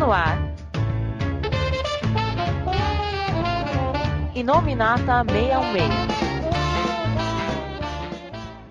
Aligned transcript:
no 0.00 0.10
ar. 0.10 0.38
Inominata 4.34 5.22
616. 5.28 6.10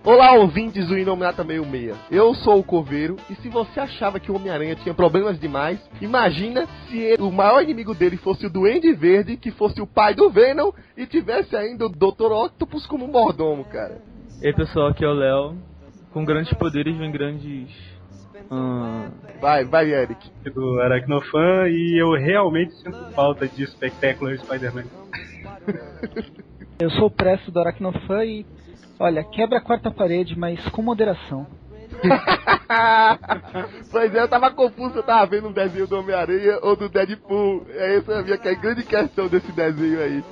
Olá, 0.03 0.33
ouvintes 0.33 0.87
do 0.87 0.97
Inominata 0.97 1.45
66. 1.45 1.95
Eu 2.09 2.33
sou 2.33 2.57
o 2.57 2.63
Coveiro 2.63 3.15
e 3.29 3.35
se 3.35 3.47
você 3.47 3.79
achava 3.79 4.19
que 4.19 4.31
o 4.31 4.35
Homem-Aranha 4.35 4.75
tinha 4.77 4.95
problemas 4.95 5.39
demais, 5.39 5.79
imagina 6.01 6.65
se 6.87 6.97
ele, 6.97 7.21
o 7.21 7.31
maior 7.31 7.61
inimigo 7.61 7.93
dele 7.93 8.17
fosse 8.17 8.47
o 8.47 8.49
Duende 8.49 8.91
Verde, 8.93 9.37
que 9.37 9.51
fosse 9.51 9.79
o 9.79 9.85
pai 9.85 10.15
do 10.15 10.31
Venom 10.31 10.71
e 10.97 11.05
tivesse 11.05 11.55
ainda 11.55 11.85
o 11.85 11.89
Dr. 11.89 12.31
Octopus 12.31 12.87
como 12.87 13.07
mordomo, 13.07 13.63
cara. 13.65 14.01
E 14.41 14.47
aí 14.47 14.55
pessoal, 14.55 14.87
aqui 14.87 15.05
é 15.05 15.07
o 15.07 15.13
Léo. 15.13 15.55
Com 16.11 16.25
grandes 16.25 16.51
poderes 16.55 16.97
vem 16.97 17.11
grandes. 17.11 17.98
Hum... 18.51 19.09
Vai, 19.39 19.63
vai, 19.63 19.91
Eric. 19.91 20.29
Do 20.53 20.81
Aracnofan 20.81 21.69
e 21.69 22.01
eu 22.01 22.13
realmente 22.13 22.73
sinto 22.75 22.97
falta 23.13 23.47
de 23.47 23.65
Spectacular 23.67 24.37
Spider-Man. 24.37 24.85
eu 26.79 26.89
sou 26.91 27.05
o 27.05 27.11
Presto 27.11 27.51
do 27.51 27.59
Aracnofan 27.59 28.25
e. 28.25 28.45
Olha, 28.99 29.23
quebra 29.23 29.59
a 29.59 29.61
quarta 29.61 29.89
parede, 29.89 30.37
mas 30.37 30.59
com 30.69 30.81
moderação. 30.81 31.47
pois 33.91 34.13
é, 34.13 34.21
eu 34.21 34.27
tava 34.27 34.51
confuso, 34.51 34.97
eu 34.97 35.03
tava 35.03 35.25
vendo 35.25 35.47
um 35.47 35.53
desenho 35.53 35.87
do 35.87 35.99
Homem-Aranha 35.99 36.59
ou 36.61 36.75
do 36.75 36.89
Deadpool. 36.89 37.65
É 37.69 37.97
essa 37.97 38.19
a 38.19 38.23
minha 38.23 38.35
é 38.35 38.49
a 38.49 38.53
grande 38.53 38.83
questão 38.83 39.27
desse 39.27 39.51
desenho 39.53 40.01
aí. 40.01 40.23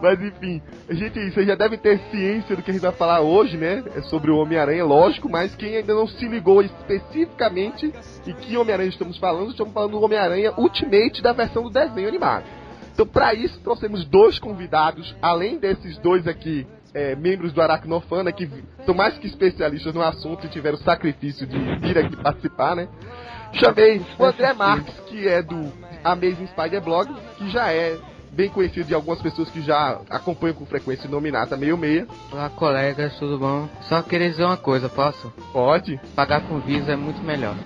Mas 0.00 0.20
enfim, 0.20 0.62
gente, 0.88 1.30
vocês 1.30 1.46
já 1.46 1.54
devem 1.54 1.78
ter 1.78 1.98
ciência 2.10 2.56
do 2.56 2.62
que 2.62 2.70
a 2.70 2.74
gente 2.74 2.82
vai 2.82 2.92
falar 2.92 3.20
hoje, 3.20 3.56
né? 3.56 3.84
É 3.94 4.02
sobre 4.02 4.30
o 4.30 4.38
Homem-Aranha, 4.38 4.84
lógico, 4.84 5.28
mas 5.28 5.54
quem 5.54 5.76
ainda 5.76 5.92
não 5.92 6.06
se 6.06 6.26
ligou 6.26 6.62
especificamente 6.62 7.92
e 8.26 8.32
que 8.32 8.56
Homem-Aranha 8.56 8.88
estamos 8.88 9.18
falando, 9.18 9.50
estamos 9.50 9.72
falando 9.72 9.92
do 9.92 10.02
Homem-Aranha 10.02 10.54
Ultimate 10.56 11.22
da 11.22 11.32
versão 11.32 11.62
do 11.62 11.70
desenho 11.70 12.08
animado. 12.08 12.44
Então, 12.92 13.06
para 13.06 13.34
isso, 13.34 13.60
trouxemos 13.60 14.04
dois 14.04 14.38
convidados, 14.38 15.14
além 15.22 15.58
desses 15.58 15.98
dois 15.98 16.26
aqui, 16.26 16.66
é, 16.92 17.14
membros 17.14 17.52
do 17.52 17.62
Aracnofana, 17.62 18.32
que 18.32 18.48
são 18.84 18.94
mais 18.94 19.16
que 19.18 19.26
especialistas 19.26 19.94
no 19.94 20.02
assunto 20.02 20.46
e 20.46 20.50
tiveram 20.50 20.76
o 20.76 20.82
sacrifício 20.82 21.46
de 21.46 21.58
vir 21.78 21.96
aqui 21.98 22.16
participar, 22.16 22.74
né? 22.74 22.88
Chamei 23.52 24.00
o 24.18 24.24
André 24.24 24.52
Marques, 24.54 24.94
que 25.06 25.26
é 25.26 25.42
do 25.42 25.72
Amazing 26.04 26.46
Spider 26.48 26.80
Blog, 26.80 27.12
que 27.36 27.50
já 27.50 27.72
é 27.72 27.98
bem 28.32 28.48
conhecido 28.48 28.86
de 28.86 28.94
algumas 28.94 29.20
pessoas 29.20 29.50
que 29.50 29.60
já 29.60 30.00
acompanham 30.08 30.54
com 30.54 30.64
frequência 30.64 31.08
o 31.08 31.10
Nominata 31.10 31.56
meio 31.56 31.76
meia. 31.76 32.06
Olá 32.30 32.48
colegas, 32.50 33.16
tudo 33.18 33.38
bom? 33.38 33.68
Só 33.82 34.02
queria 34.02 34.30
dizer 34.30 34.44
uma 34.44 34.56
coisa, 34.56 34.88
posso? 34.88 35.32
Pode. 35.52 36.00
Pagar 36.14 36.42
com 36.42 36.60
Visa 36.60 36.92
é 36.92 36.96
muito 36.96 37.22
melhor. 37.22 37.56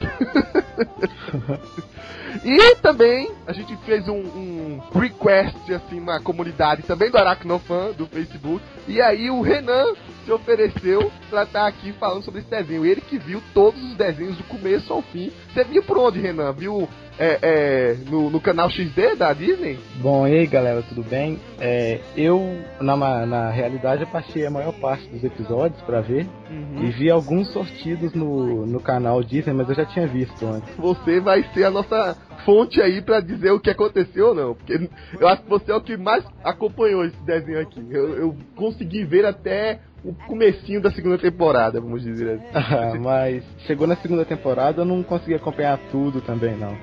e 2.45 2.77
também 2.77 3.31
a 3.47 3.53
gente 3.53 3.77
fez 3.85 4.09
um, 4.09 4.15
um, 4.15 4.81
request 4.95 5.73
assim 5.73 6.01
na 6.01 6.19
comunidade 6.21 6.83
também 6.83 7.11
do 7.11 7.19
Aracnofan 7.19 7.93
do 7.93 8.07
Facebook. 8.07 8.65
E 8.89 9.01
aí 9.01 9.31
o 9.31 9.43
Renan 9.43 9.95
se 10.25 10.33
ofereceu 10.33 11.11
pra 11.29 11.43
estar 11.43 11.61
tá 11.61 11.67
aqui 11.67 11.93
falando 11.93 12.25
sobre 12.25 12.41
esse 12.41 12.51
desenho. 12.51 12.85
Ele 12.85 13.01
que 13.01 13.19
viu 13.19 13.43
todos 13.53 13.83
os 13.83 13.95
desenhos 13.97 14.37
do 14.37 14.45
começo 14.45 14.93
ao 14.93 15.03
fim. 15.03 15.31
Você 15.53 15.65
viu 15.65 15.83
por 15.83 15.99
onde, 15.99 16.21
Renan? 16.21 16.53
Viu 16.53 16.89
é, 17.19 17.39
é, 17.43 17.97
no, 18.11 18.31
no, 18.31 18.41
canal 18.41 18.69
XD 18.71 19.17
da 19.17 19.33
Disney? 19.33 19.79
Bom, 19.97 20.27
e 20.27 20.39
aí 20.39 20.47
galera, 20.47 20.83
tudo 20.83 21.03
bem? 21.03 21.39
É, 21.61 22.01
eu, 22.17 22.61
na, 22.81 23.27
na 23.27 23.51
realidade, 23.51 24.03
eu 24.03 24.09
passei 24.09 24.47
a 24.47 24.51
maior 24.51 24.73
parte 24.73 25.07
dos 25.09 25.23
episódios 25.23 25.81
para 25.83 26.01
ver 26.01 26.27
uhum. 26.51 26.85
e 26.85 26.91
vi 26.91 27.11
alguns 27.11 27.53
sortidos 27.53 28.13
no, 28.15 28.67
no 28.67 28.81
canal 28.81 29.23
Disney, 29.23 29.55
mas 29.55 29.69
eu 29.69 29.75
já 29.75 29.85
tinha 29.85 30.07
visto 30.07 30.45
antes. 30.47 30.75
Você 30.77 31.21
vai 31.21 31.45
ser 31.55 31.65
a 31.65 31.71
nossa 31.71 32.17
fonte 32.45 32.81
aí 32.81 33.01
para 33.03 33.21
dizer 33.21 33.51
o 33.53 33.61
que 33.61 33.71
aconteceu 33.71 34.29
ou 34.29 34.35
não, 34.35 34.55
porque 34.55 34.89
eu 35.19 35.29
acho 35.29 35.43
que 35.43 35.49
você 35.49 35.71
é 35.71 35.75
o 35.75 35.81
que 35.81 35.97
mais 35.97 36.25
acompanhou 36.43 37.05
esse 37.05 37.21
desenho 37.23 37.61
aqui. 37.61 37.85
Eu, 37.91 38.15
eu 38.17 38.37
consegui 38.55 39.05
ver 39.05 39.25
até 39.25 39.81
o 40.05 40.13
comecinho 40.27 40.83
da 40.83 40.91
segunda 40.91 41.17
temporada, 41.17 41.81
vamos 41.81 42.03
dizer 42.03 42.35
assim. 42.35 42.45
Ah, 42.75 42.95
mas 42.99 43.45
chegou 43.67 43.87
na 43.87 43.97
segunda 43.97 44.25
temporada 44.25 44.83
eu 44.83 44.85
não 44.85 45.03
consegui 45.03 45.35
acompanhar 45.35 45.79
tudo 45.91 46.21
também, 46.21 46.57
não. 46.57 46.77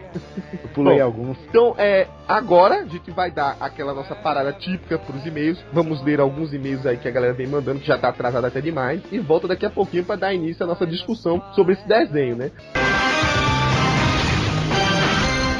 Eu 0.53 0.69
pulei 0.73 0.97
Bom, 0.97 1.03
alguns. 1.03 1.37
Então, 1.49 1.75
é, 1.77 2.07
agora 2.27 2.81
a 2.81 2.85
gente 2.85 3.11
vai 3.11 3.29
dar 3.29 3.57
aquela 3.59 3.93
nossa 3.93 4.15
parada 4.15 4.53
típica 4.53 4.97
pros 4.97 5.25
e-mails. 5.25 5.63
Vamos 5.73 6.03
ler 6.03 6.19
alguns 6.19 6.53
e-mails 6.53 6.85
aí 6.85 6.97
que 6.97 7.07
a 7.07 7.11
galera 7.11 7.33
vem 7.33 7.47
mandando, 7.47 7.79
que 7.79 7.87
já 7.87 7.97
tá 7.97 8.09
atrasado 8.09 8.45
até 8.45 8.61
demais. 8.61 9.01
E 9.11 9.19
volta 9.19 9.47
daqui 9.47 9.65
a 9.65 9.69
pouquinho 9.69 10.05
para 10.05 10.15
dar 10.15 10.33
início 10.33 10.63
à 10.63 10.67
nossa 10.67 10.85
discussão 10.85 11.41
sobre 11.53 11.73
esse 11.73 11.87
desenho, 11.87 12.35
né? 12.35 12.51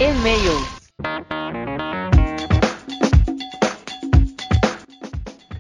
E-mails. 0.02 0.82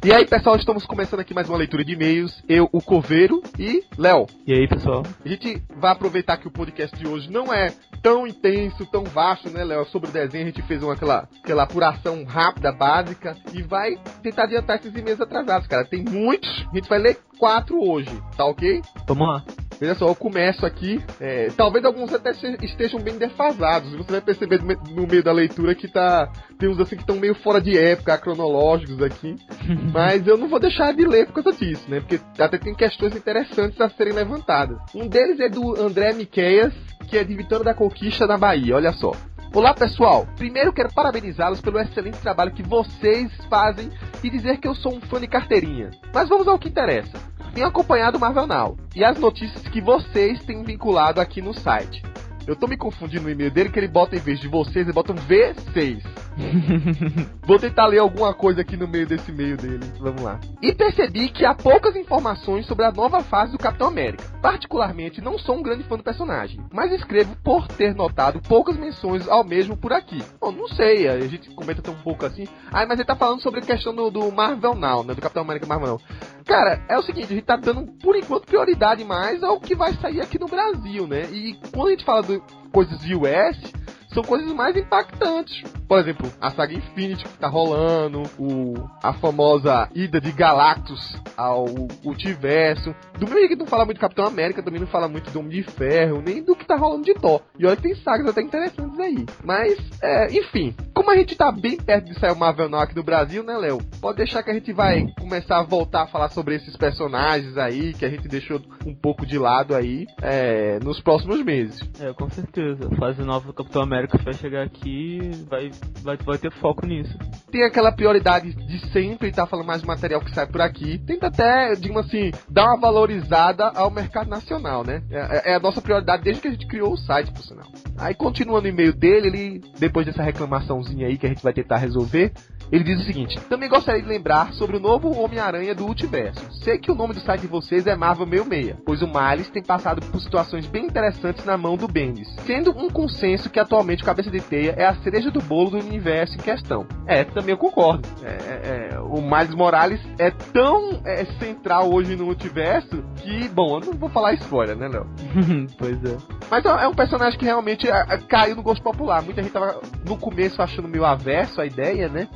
E 0.03 0.11
aí, 0.11 0.25
pessoal, 0.25 0.55
estamos 0.55 0.83
começando 0.83 1.19
aqui 1.19 1.31
mais 1.31 1.47
uma 1.47 1.59
leitura 1.59 1.85
de 1.85 1.93
e-mails. 1.93 2.43
Eu, 2.49 2.67
o 2.71 2.81
Coveiro 2.81 3.43
e 3.59 3.83
Léo. 3.95 4.25
E 4.47 4.51
aí, 4.51 4.67
pessoal? 4.67 5.03
A 5.23 5.29
gente 5.29 5.61
vai 5.77 5.91
aproveitar 5.91 6.37
que 6.37 6.47
o 6.47 6.51
podcast 6.51 6.97
de 6.97 7.07
hoje 7.07 7.31
não 7.31 7.53
é 7.53 7.71
tão 8.01 8.25
intenso, 8.25 8.83
tão 8.87 9.03
vasto, 9.03 9.47
né, 9.51 9.63
Léo? 9.63 9.85
Sobre 9.85 10.09
o 10.09 10.11
desenho, 10.11 10.45
a 10.45 10.47
gente 10.47 10.63
fez 10.63 10.81
uma, 10.81 10.93
aquela, 10.93 11.29
aquela 11.43 11.61
apuração 11.61 12.23
rápida, 12.23 12.71
básica, 12.71 13.37
e 13.53 13.61
vai 13.61 13.95
tentar 14.23 14.45
adiantar 14.45 14.79
esses 14.79 14.95
e-mails 14.95 15.21
atrasados, 15.21 15.67
cara. 15.67 15.85
Tem 15.85 16.03
muitos, 16.03 16.49
a 16.71 16.75
gente 16.75 16.89
vai 16.89 16.97
ler 16.97 17.19
quatro 17.37 17.79
hoje, 17.79 18.09
tá 18.35 18.43
ok? 18.43 18.81
Vamos 19.05 19.27
lá. 19.27 19.45
Veja 19.81 19.95
só, 19.95 20.07
eu 20.07 20.15
começo 20.15 20.63
aqui. 20.63 21.03
É, 21.19 21.47
talvez 21.57 21.83
alguns 21.83 22.13
até 22.13 22.29
estejam 22.61 22.99
bem 22.99 23.17
defasados. 23.17 23.91
Você 23.95 24.11
vai 24.11 24.21
perceber 24.21 24.61
no 24.61 25.07
meio 25.07 25.23
da 25.23 25.31
leitura 25.31 25.73
que 25.73 25.87
tá. 25.87 26.31
Tem 26.59 26.69
uns 26.69 26.79
assim 26.79 26.95
que 26.95 27.01
estão 27.01 27.15
meio 27.15 27.33
fora 27.33 27.59
de 27.59 27.75
época, 27.75 28.15
cronológicos 28.19 29.01
aqui. 29.01 29.35
Mas 29.91 30.27
eu 30.27 30.37
não 30.37 30.47
vou 30.47 30.59
deixar 30.59 30.93
de 30.93 31.03
ler 31.03 31.25
por 31.25 31.41
causa 31.41 31.57
disso, 31.57 31.89
né? 31.89 31.99
Porque 31.99 32.19
até 32.37 32.59
tem 32.59 32.75
questões 32.75 33.15
interessantes 33.15 33.81
a 33.81 33.89
serem 33.89 34.13
levantadas. 34.13 34.77
Um 34.93 35.07
deles 35.07 35.39
é 35.39 35.49
do 35.49 35.75
André 35.81 36.13
Miqueias, 36.13 36.71
que 37.09 37.17
é 37.17 37.23
de 37.23 37.35
Vitória 37.35 37.65
da 37.65 37.73
Conquista, 37.73 38.27
na 38.27 38.37
Bahia. 38.37 38.75
Olha 38.75 38.93
só. 38.93 39.13
Olá 39.53 39.73
pessoal, 39.73 40.25
primeiro 40.37 40.71
quero 40.71 40.93
parabenizá-los 40.93 41.59
pelo 41.59 41.77
excelente 41.79 42.19
trabalho 42.19 42.53
que 42.53 42.63
vocês 42.63 43.29
fazem 43.49 43.91
e 44.23 44.29
dizer 44.29 44.57
que 44.57 44.67
eu 44.67 44.73
sou 44.73 44.95
um 44.95 45.01
fã 45.01 45.19
de 45.19 45.27
carteirinha. 45.27 45.91
Mas 46.13 46.29
vamos 46.29 46.47
ao 46.47 46.57
que 46.57 46.69
interessa 46.69 47.31
tenho 47.53 47.67
acompanhado 47.67 48.17
o 48.17 48.21
Marvel 48.21 48.47
Now 48.47 48.77
e 48.95 49.03
as 49.03 49.17
notícias 49.17 49.67
que 49.67 49.81
vocês 49.81 50.43
têm 50.43 50.63
vinculado 50.63 51.19
aqui 51.19 51.41
no 51.41 51.53
site. 51.53 52.01
Eu 52.47 52.55
tô 52.55 52.67
me 52.67 52.77
confundindo 52.77 53.23
no 53.23 53.29
e-mail 53.29 53.51
dele 53.51 53.69
que 53.69 53.77
ele 53.77 53.87
bota 53.87 54.15
em 54.15 54.19
vez 54.19 54.39
de 54.39 54.47
vocês, 54.47 54.85
ele 54.85 54.93
bota 54.93 55.11
um 55.11 55.15
V6. 55.15 56.01
Vou 57.45 57.59
tentar 57.59 57.87
ler 57.87 57.99
alguma 57.99 58.33
coisa 58.33 58.61
aqui 58.61 58.77
no 58.77 58.87
meio 58.87 59.05
desse 59.05 59.31
e-mail 59.31 59.57
dele. 59.57 59.85
Vamos 59.99 60.21
lá. 60.21 60.39
E 60.61 60.73
percebi 60.73 61.29
que 61.29 61.45
há 61.45 61.53
poucas 61.53 61.95
informações 61.95 62.65
sobre 62.65 62.85
a 62.85 62.91
nova 62.91 63.21
fase 63.21 63.51
do 63.51 63.57
Capitão 63.57 63.87
América. 63.87 64.23
Particularmente, 64.41 65.21
não 65.21 65.37
sou 65.37 65.57
um 65.57 65.63
grande 65.63 65.83
fã 65.83 65.97
do 65.97 66.03
personagem, 66.03 66.59
mas 66.71 66.91
escrevo 66.91 67.35
por 67.43 67.67
ter 67.67 67.93
notado 67.93 68.41
poucas 68.41 68.77
menções 68.77 69.27
ao 69.27 69.43
mesmo 69.43 69.75
por 69.77 69.93
aqui. 69.93 70.23
Bom, 70.39 70.51
não 70.51 70.67
sei, 70.67 71.07
a 71.07 71.19
gente 71.27 71.49
comenta 71.51 71.81
tão 71.81 71.95
pouco 71.95 72.25
assim. 72.25 72.47
Ah, 72.71 72.85
mas 72.85 72.99
ele 72.99 73.07
tá 73.07 73.15
falando 73.15 73.41
sobre 73.41 73.59
a 73.59 73.63
questão 73.63 73.93
do, 73.93 74.09
do 74.09 74.31
Marvel 74.31 74.75
Now, 74.75 75.03
né? 75.03 75.13
Do 75.13 75.21
Capitão 75.21 75.43
América 75.43 75.65
Marvel 75.65 75.87
Now. 75.87 76.01
Cara, 76.45 76.83
é 76.89 76.97
o 76.97 77.03
seguinte, 77.03 77.31
a 77.31 77.35
gente 77.35 77.45
tá 77.45 77.55
dando, 77.55 77.85
por 78.01 78.15
enquanto, 78.15 78.45
prioridade 78.45 79.03
mais 79.03 79.43
ao 79.43 79.59
que 79.59 79.75
vai 79.75 79.93
sair 79.93 80.21
aqui 80.21 80.39
no 80.39 80.47
Brasil, 80.47 81.07
né? 81.07 81.23
E 81.31 81.57
quando 81.71 81.87
a 81.87 81.91
gente 81.91 82.05
fala 82.05 82.23
de 82.23 82.41
coisas 82.71 82.99
US, 83.01 83.73
são 84.13 84.23
coisas 84.23 84.51
mais 84.53 84.75
impactantes. 84.75 85.63
Por 85.87 85.99
exemplo, 85.99 86.31
a 86.39 86.51
saga 86.51 86.73
Infinity 86.73 87.25
que 87.25 87.37
tá 87.37 87.47
rolando, 87.47 88.23
o, 88.37 88.73
a 89.01 89.13
famosa 89.13 89.89
ida 89.93 90.21
de 90.21 90.31
Galactus 90.31 91.15
ao 91.35 91.65
multiverso. 92.03 92.93
Do 93.17 93.27
mesmo 93.27 93.49
que 93.49 93.55
não 93.55 93.65
fala 93.65 93.85
muito 93.85 93.99
Capitão 93.99 94.25
América, 94.25 94.63
também 94.63 94.79
não 94.79 94.87
fala 94.87 95.07
muito 95.07 95.31
do 95.31 95.39
Homem 95.39 95.51
de 95.51 95.63
Ferro, 95.63 96.21
nem 96.21 96.43
do 96.43 96.55
que 96.55 96.65
tá 96.65 96.75
rolando 96.75 97.03
de 97.03 97.13
Thor. 97.13 97.41
E 97.57 97.65
olha 97.65 97.75
que 97.75 97.83
tem 97.83 97.95
sagas 97.95 98.27
até 98.27 98.41
interessantes 98.41 98.99
aí. 98.99 99.25
Mas, 99.43 99.77
é, 100.01 100.27
enfim, 100.31 100.75
como 100.93 101.11
a 101.11 101.15
gente 101.15 101.35
tá 101.35 101.51
bem 101.51 101.77
perto 101.77 102.05
de 102.05 102.19
sair 102.19 102.31
o 102.31 102.37
Marvel 102.37 102.69
Now 102.69 102.81
aqui 102.81 102.95
no 102.95 103.03
Brasil, 103.03 103.43
né, 103.43 103.57
Léo? 103.57 103.79
Pode 103.99 104.17
deixar 104.17 104.43
que 104.43 104.51
a 104.51 104.53
gente 104.53 104.71
vai 104.71 105.07
começar 105.19 105.59
a 105.59 105.63
voltar 105.63 106.03
a 106.03 106.07
falar 106.07 106.29
sobre 106.29 106.55
esses 106.55 106.75
personagens 106.77 107.57
aí, 107.57 107.93
que 107.93 108.05
a 108.05 108.09
gente 108.09 108.27
deixou 108.27 108.61
um 108.85 108.93
pouco 108.93 109.25
de 109.25 109.37
lado 109.37 109.75
aí, 109.75 110.05
é, 110.21 110.79
nos 110.79 111.01
próximos 111.01 111.43
meses. 111.43 111.79
É, 111.99 112.13
com 112.13 112.29
certeza. 112.29 112.89
Fase 112.97 113.21
nova 113.23 113.47
do 113.47 113.53
Capitão 113.53 113.81
América 113.81 114.00
que 114.07 114.17
vai 114.17 114.33
chegar 114.33 114.63
aqui 114.63 115.31
vai, 115.49 115.71
vai, 116.01 116.17
vai 116.17 116.37
ter 116.37 116.51
foco 116.53 116.85
nisso. 116.85 117.17
Tem 117.51 117.63
aquela 117.63 117.91
prioridade 117.91 118.53
de 118.53 118.91
sempre 118.91 119.31
tá 119.31 119.45
falando 119.45 119.65
mais 119.65 119.83
material 119.83 120.21
que 120.21 120.33
sai 120.33 120.47
por 120.47 120.61
aqui. 120.61 120.97
Tenta 120.99 121.27
até, 121.27 121.73
digamos 121.75 122.05
assim, 122.05 122.31
dar 122.49 122.65
uma 122.67 122.79
valorizada 122.79 123.67
ao 123.67 123.91
mercado 123.91 124.29
nacional, 124.29 124.83
né? 124.83 125.01
É, 125.09 125.51
é 125.51 125.55
a 125.55 125.59
nossa 125.59 125.81
prioridade 125.81 126.23
desde 126.23 126.41
que 126.41 126.47
a 126.47 126.51
gente 126.51 126.67
criou 126.67 126.93
o 126.93 126.97
site, 126.97 127.31
por 127.31 127.41
sinal. 127.43 127.67
Aí, 127.97 128.13
continuando 128.13 128.65
o 128.65 128.69
e-mail 128.69 128.93
dele, 128.93 129.27
ele, 129.27 129.61
depois 129.77 130.05
dessa 130.05 130.23
reclamaçãozinha 130.23 131.07
aí 131.07 131.17
que 131.17 131.25
a 131.25 131.29
gente 131.29 131.43
vai 131.43 131.53
tentar 131.53 131.77
resolver, 131.77 132.31
Ele 132.71 132.85
diz 132.85 133.01
o 133.01 133.05
seguinte: 133.05 133.37
Também 133.49 133.67
gostaria 133.67 134.01
de 134.01 134.07
lembrar 134.07 134.53
sobre 134.53 134.77
o 134.77 134.79
novo 134.79 135.11
Homem-Aranha 135.11 135.75
do 135.75 135.83
Multiverso. 135.83 136.41
Sei 136.63 136.77
que 136.77 136.89
o 136.89 136.95
nome 136.95 137.13
do 137.13 137.19
site 137.19 137.41
de 137.41 137.47
vocês 137.47 137.85
é 137.85 137.95
Marvel 137.95 138.25
66, 138.25 138.77
pois 138.85 139.01
o 139.01 139.07
Miles 139.07 139.49
tem 139.49 139.61
passado 139.61 140.05
por 140.05 140.21
situações 140.21 140.65
bem 140.65 140.85
interessantes 140.85 141.43
na 141.43 141.57
mão 141.57 141.75
do 141.75 141.87
Bendis, 141.87 142.33
sendo 142.45 142.71
um 142.71 142.89
consenso 142.89 143.49
que 143.49 143.59
atualmente 143.59 143.90
o 143.99 144.05
Cabeça 144.05 144.31
de 144.31 144.39
Teia 144.39 144.73
é 144.77 144.85
a 144.85 144.95
cereja 144.95 145.29
do 145.29 145.41
bolo 145.41 145.71
do 145.71 145.79
universo 145.79 146.35
em 146.35 146.41
questão. 146.41 146.85
É, 147.05 147.23
também 147.23 147.51
eu 147.51 147.57
concordo. 147.57 148.07
É, 148.23 148.27
é, 148.27 148.89
é, 148.93 148.99
o 148.99 149.21
Miles 149.21 149.53
Morales 149.55 149.99
é 150.17 150.31
tão 150.31 151.01
é, 151.03 151.25
central 151.39 151.91
hoje 151.91 152.15
no 152.15 152.25
multiverso 152.25 153.03
que, 153.17 153.49
bom, 153.49 153.79
eu 153.79 153.85
não 153.87 153.93
vou 153.93 154.09
falar 154.09 154.33
spoiler, 154.35 154.75
né, 154.75 154.87
Léo? 154.87 155.07
pois 155.77 156.03
é. 156.03 156.17
Mas 156.49 156.65
é 156.65 156.87
um 156.87 156.93
personagem 156.93 157.37
que 157.37 157.45
realmente 157.45 157.89
é, 157.89 158.17
caiu 158.27 158.55
no 158.55 158.63
gosto 158.63 158.81
popular. 158.81 159.21
Muita 159.21 159.41
gente 159.41 159.51
tava 159.51 159.81
no 160.07 160.17
começo 160.17 160.61
achando 160.61 160.87
meio 160.87 161.05
averso 161.05 161.59
a 161.59 161.65
ideia, 161.65 162.07
né? 162.07 162.27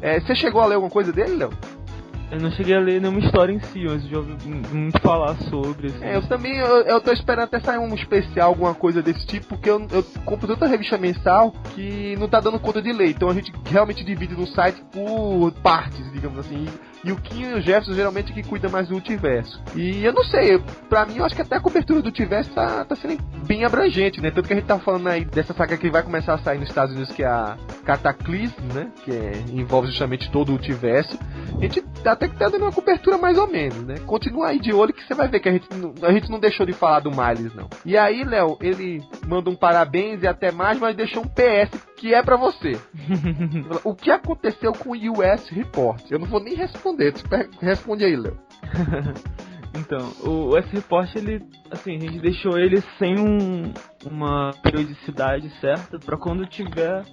É, 0.00 0.20
você 0.20 0.34
chegou 0.34 0.62
a 0.62 0.66
ler 0.66 0.74
alguma 0.76 0.90
coisa 0.90 1.12
dele, 1.12 1.36
Léo? 1.36 1.50
Eu 2.30 2.38
não 2.38 2.50
cheguei 2.52 2.76
a 2.76 2.80
ler 2.80 3.00
nenhuma 3.00 3.18
história 3.20 3.52
em 3.52 3.58
si, 3.58 3.84
mas 3.84 4.04
já 4.04 4.18
ouvi 4.18 4.48
muito 4.72 5.00
falar 5.00 5.34
sobre. 5.48 5.88
Assim. 5.88 6.04
É, 6.04 6.16
eu 6.16 6.22
também 6.28 6.56
eu, 6.58 6.82
eu 6.82 7.00
tô 7.00 7.12
esperando 7.12 7.44
até 7.44 7.58
sair 7.58 7.78
um 7.78 7.92
especial, 7.94 8.48
alguma 8.48 8.72
coisa 8.72 9.02
desse 9.02 9.26
tipo, 9.26 9.48
porque 9.48 9.68
eu, 9.68 9.84
eu 9.90 10.04
compro 10.24 10.46
tanta 10.46 10.66
revista 10.66 10.96
mensal 10.96 11.52
que 11.74 12.14
não 12.16 12.28
tá 12.28 12.38
dando 12.38 12.60
conta 12.60 12.80
de 12.80 12.92
ler. 12.92 13.10
Então 13.10 13.28
a 13.28 13.34
gente 13.34 13.52
realmente 13.66 14.04
divide 14.04 14.34
no 14.34 14.46
site 14.46 14.80
por 14.92 15.50
partes, 15.62 16.10
digamos 16.12 16.38
assim. 16.38 16.66
E 17.02 17.12
o 17.12 17.16
Kim 17.16 17.42
e 17.42 17.54
o 17.54 17.60
Jefferson 17.60 17.94
geralmente 17.94 18.32
que 18.32 18.42
cuida 18.42 18.68
mais 18.68 18.88
do 18.88 18.92
multiverso. 18.92 19.62
E 19.74 20.04
eu 20.04 20.12
não 20.12 20.24
sei, 20.24 20.58
pra 20.88 21.06
mim 21.06 21.16
eu 21.16 21.24
acho 21.24 21.34
que 21.34 21.42
até 21.42 21.56
a 21.56 21.60
cobertura 21.60 22.00
do 22.00 22.04
multiverso 22.04 22.50
tá, 22.50 22.84
tá 22.84 22.94
sendo 22.96 23.22
bem 23.46 23.64
abrangente, 23.64 24.20
né? 24.20 24.30
Tanto 24.30 24.46
que 24.46 24.52
a 24.52 24.56
gente 24.56 24.66
tá 24.66 24.78
falando 24.78 25.08
aí 25.08 25.24
dessa 25.24 25.54
saga 25.54 25.76
que 25.76 25.90
vai 25.90 26.02
começar 26.02 26.34
a 26.34 26.38
sair 26.38 26.58
nos 26.58 26.68
Estados 26.68 26.94
Unidos, 26.94 27.14
que 27.14 27.22
é 27.22 27.26
a 27.26 27.56
Cataclysm, 27.84 28.60
né? 28.74 28.90
Que 29.04 29.12
é, 29.12 29.32
envolve 29.52 29.88
justamente 29.88 30.30
todo 30.30 30.50
o 30.50 30.52
multiverso. 30.52 31.18
A 31.56 31.62
gente 31.62 31.80
tá 32.02 32.12
até 32.12 32.28
que 32.28 32.36
tá 32.36 32.48
dando 32.48 32.62
uma 32.62 32.72
cobertura 32.72 33.16
mais 33.16 33.38
ou 33.38 33.46
menos, 33.46 33.82
né? 33.84 33.96
Continua 34.06 34.48
aí 34.48 34.60
de 34.60 34.72
olho 34.72 34.92
que 34.92 35.02
você 35.02 35.14
vai 35.14 35.28
ver 35.28 35.40
que 35.40 35.48
a 35.48 35.52
gente, 35.52 35.68
não, 35.74 35.94
a 36.02 36.12
gente 36.12 36.30
não 36.30 36.38
deixou 36.38 36.66
de 36.66 36.72
falar 36.72 37.00
do 37.00 37.10
Miles, 37.10 37.54
não. 37.54 37.68
E 37.84 37.96
aí, 37.96 38.24
Léo, 38.24 38.58
ele 38.60 39.02
manda 39.26 39.48
um 39.48 39.56
parabéns 39.56 40.22
e 40.22 40.26
até 40.26 40.52
mais, 40.52 40.78
mas 40.78 40.94
deixou 40.94 41.22
um 41.22 41.26
PS 41.26 41.89
que 42.00 42.14
é 42.14 42.22
para 42.22 42.36
você. 42.36 42.80
o 43.84 43.94
que 43.94 44.10
aconteceu 44.10 44.72
com 44.72 44.90
o 44.90 45.12
US 45.12 45.48
Report? 45.50 46.10
Eu 46.10 46.18
não 46.18 46.26
vou 46.26 46.42
nem 46.42 46.54
responder, 46.54 47.12
responde 47.60 48.04
aí, 48.04 48.16
Léo. 48.16 48.38
Então, 49.72 50.12
o 50.24 50.58
S-Report, 50.58 51.14
ele, 51.14 51.40
assim, 51.70 51.94
a 51.94 52.00
gente 52.00 52.18
deixou 52.18 52.58
ele 52.58 52.82
sem 52.98 53.16
um, 53.20 53.72
uma 54.04 54.50
periodicidade 54.64 55.48
certa 55.60 55.96
para 55.96 56.16
quando 56.16 56.44
tiver 56.44 57.04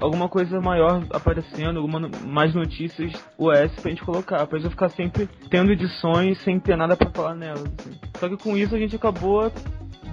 alguma 0.00 0.28
coisa 0.28 0.60
maior 0.60 1.04
aparecendo, 1.10 1.78
alguma 1.78 2.08
mais 2.24 2.54
notícias, 2.54 3.12
o 3.36 3.50
S 3.50 3.74
pra 3.80 3.90
gente 3.90 4.04
colocar, 4.04 4.46
pra 4.46 4.58
gente 4.60 4.70
ficar 4.70 4.88
sempre 4.90 5.28
tendo 5.50 5.72
edições 5.72 6.40
sem 6.44 6.60
ter 6.60 6.76
nada 6.76 6.96
para 6.96 7.10
falar 7.10 7.34
nelas. 7.34 7.64
Assim. 7.64 7.98
Só 8.20 8.28
que 8.28 8.36
com 8.36 8.56
isso 8.56 8.76
a 8.76 8.78
gente 8.78 8.94
acabou 8.94 9.50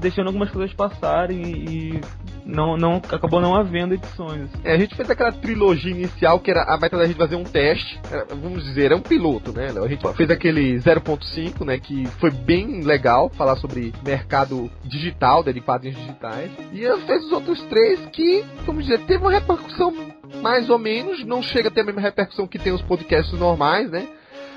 deixando 0.03 0.27
algumas 0.27 0.51
coisas 0.51 0.73
passarem 0.73 1.41
e 1.41 2.01
não, 2.45 2.75
não 2.75 2.97
acabou 2.97 3.39
não 3.39 3.55
havendo 3.55 3.93
edições. 3.93 4.49
É, 4.63 4.73
a 4.73 4.77
gente 4.77 4.95
fez 4.95 5.09
aquela 5.09 5.31
trilogia 5.31 5.91
inicial 5.91 6.39
que 6.39 6.51
era 6.51 6.63
a 6.63 6.77
meta 6.77 6.97
da 6.97 7.05
gente 7.05 7.17
fazer 7.17 7.35
um 7.35 7.43
teste, 7.43 7.99
era, 8.11 8.25
vamos 8.25 8.63
dizer, 8.65 8.91
é 8.91 8.95
um 8.95 9.01
piloto, 9.01 9.53
né? 9.53 9.69
A 9.69 9.87
gente 9.87 10.05
fez 10.15 10.29
aquele 10.29 10.75
0.5, 10.77 11.65
né, 11.65 11.79
que 11.79 12.05
foi 12.19 12.29
bem 12.29 12.81
legal 12.81 13.29
falar 13.29 13.55
sobre 13.55 13.93
mercado 14.05 14.69
digital, 14.83 15.41
de 15.43 15.61
quadrinhos 15.61 15.97
digitais. 15.97 16.51
E 16.73 16.81
fez 17.05 17.25
os 17.25 17.31
outros 17.31 17.61
três 17.63 17.99
que, 18.07 18.43
vamos 18.65 18.85
dizer, 18.85 18.99
teve 19.05 19.23
uma 19.23 19.31
repercussão 19.31 19.93
mais 20.41 20.69
ou 20.69 20.77
menos, 20.77 21.23
não 21.25 21.41
chega 21.41 21.69
a 21.69 21.71
ter 21.71 21.81
a 21.81 21.85
mesma 21.85 22.01
repercussão 22.01 22.47
que 22.47 22.59
tem 22.59 22.73
os 22.73 22.81
podcasts 22.81 23.37
normais, 23.39 23.89
né? 23.89 24.07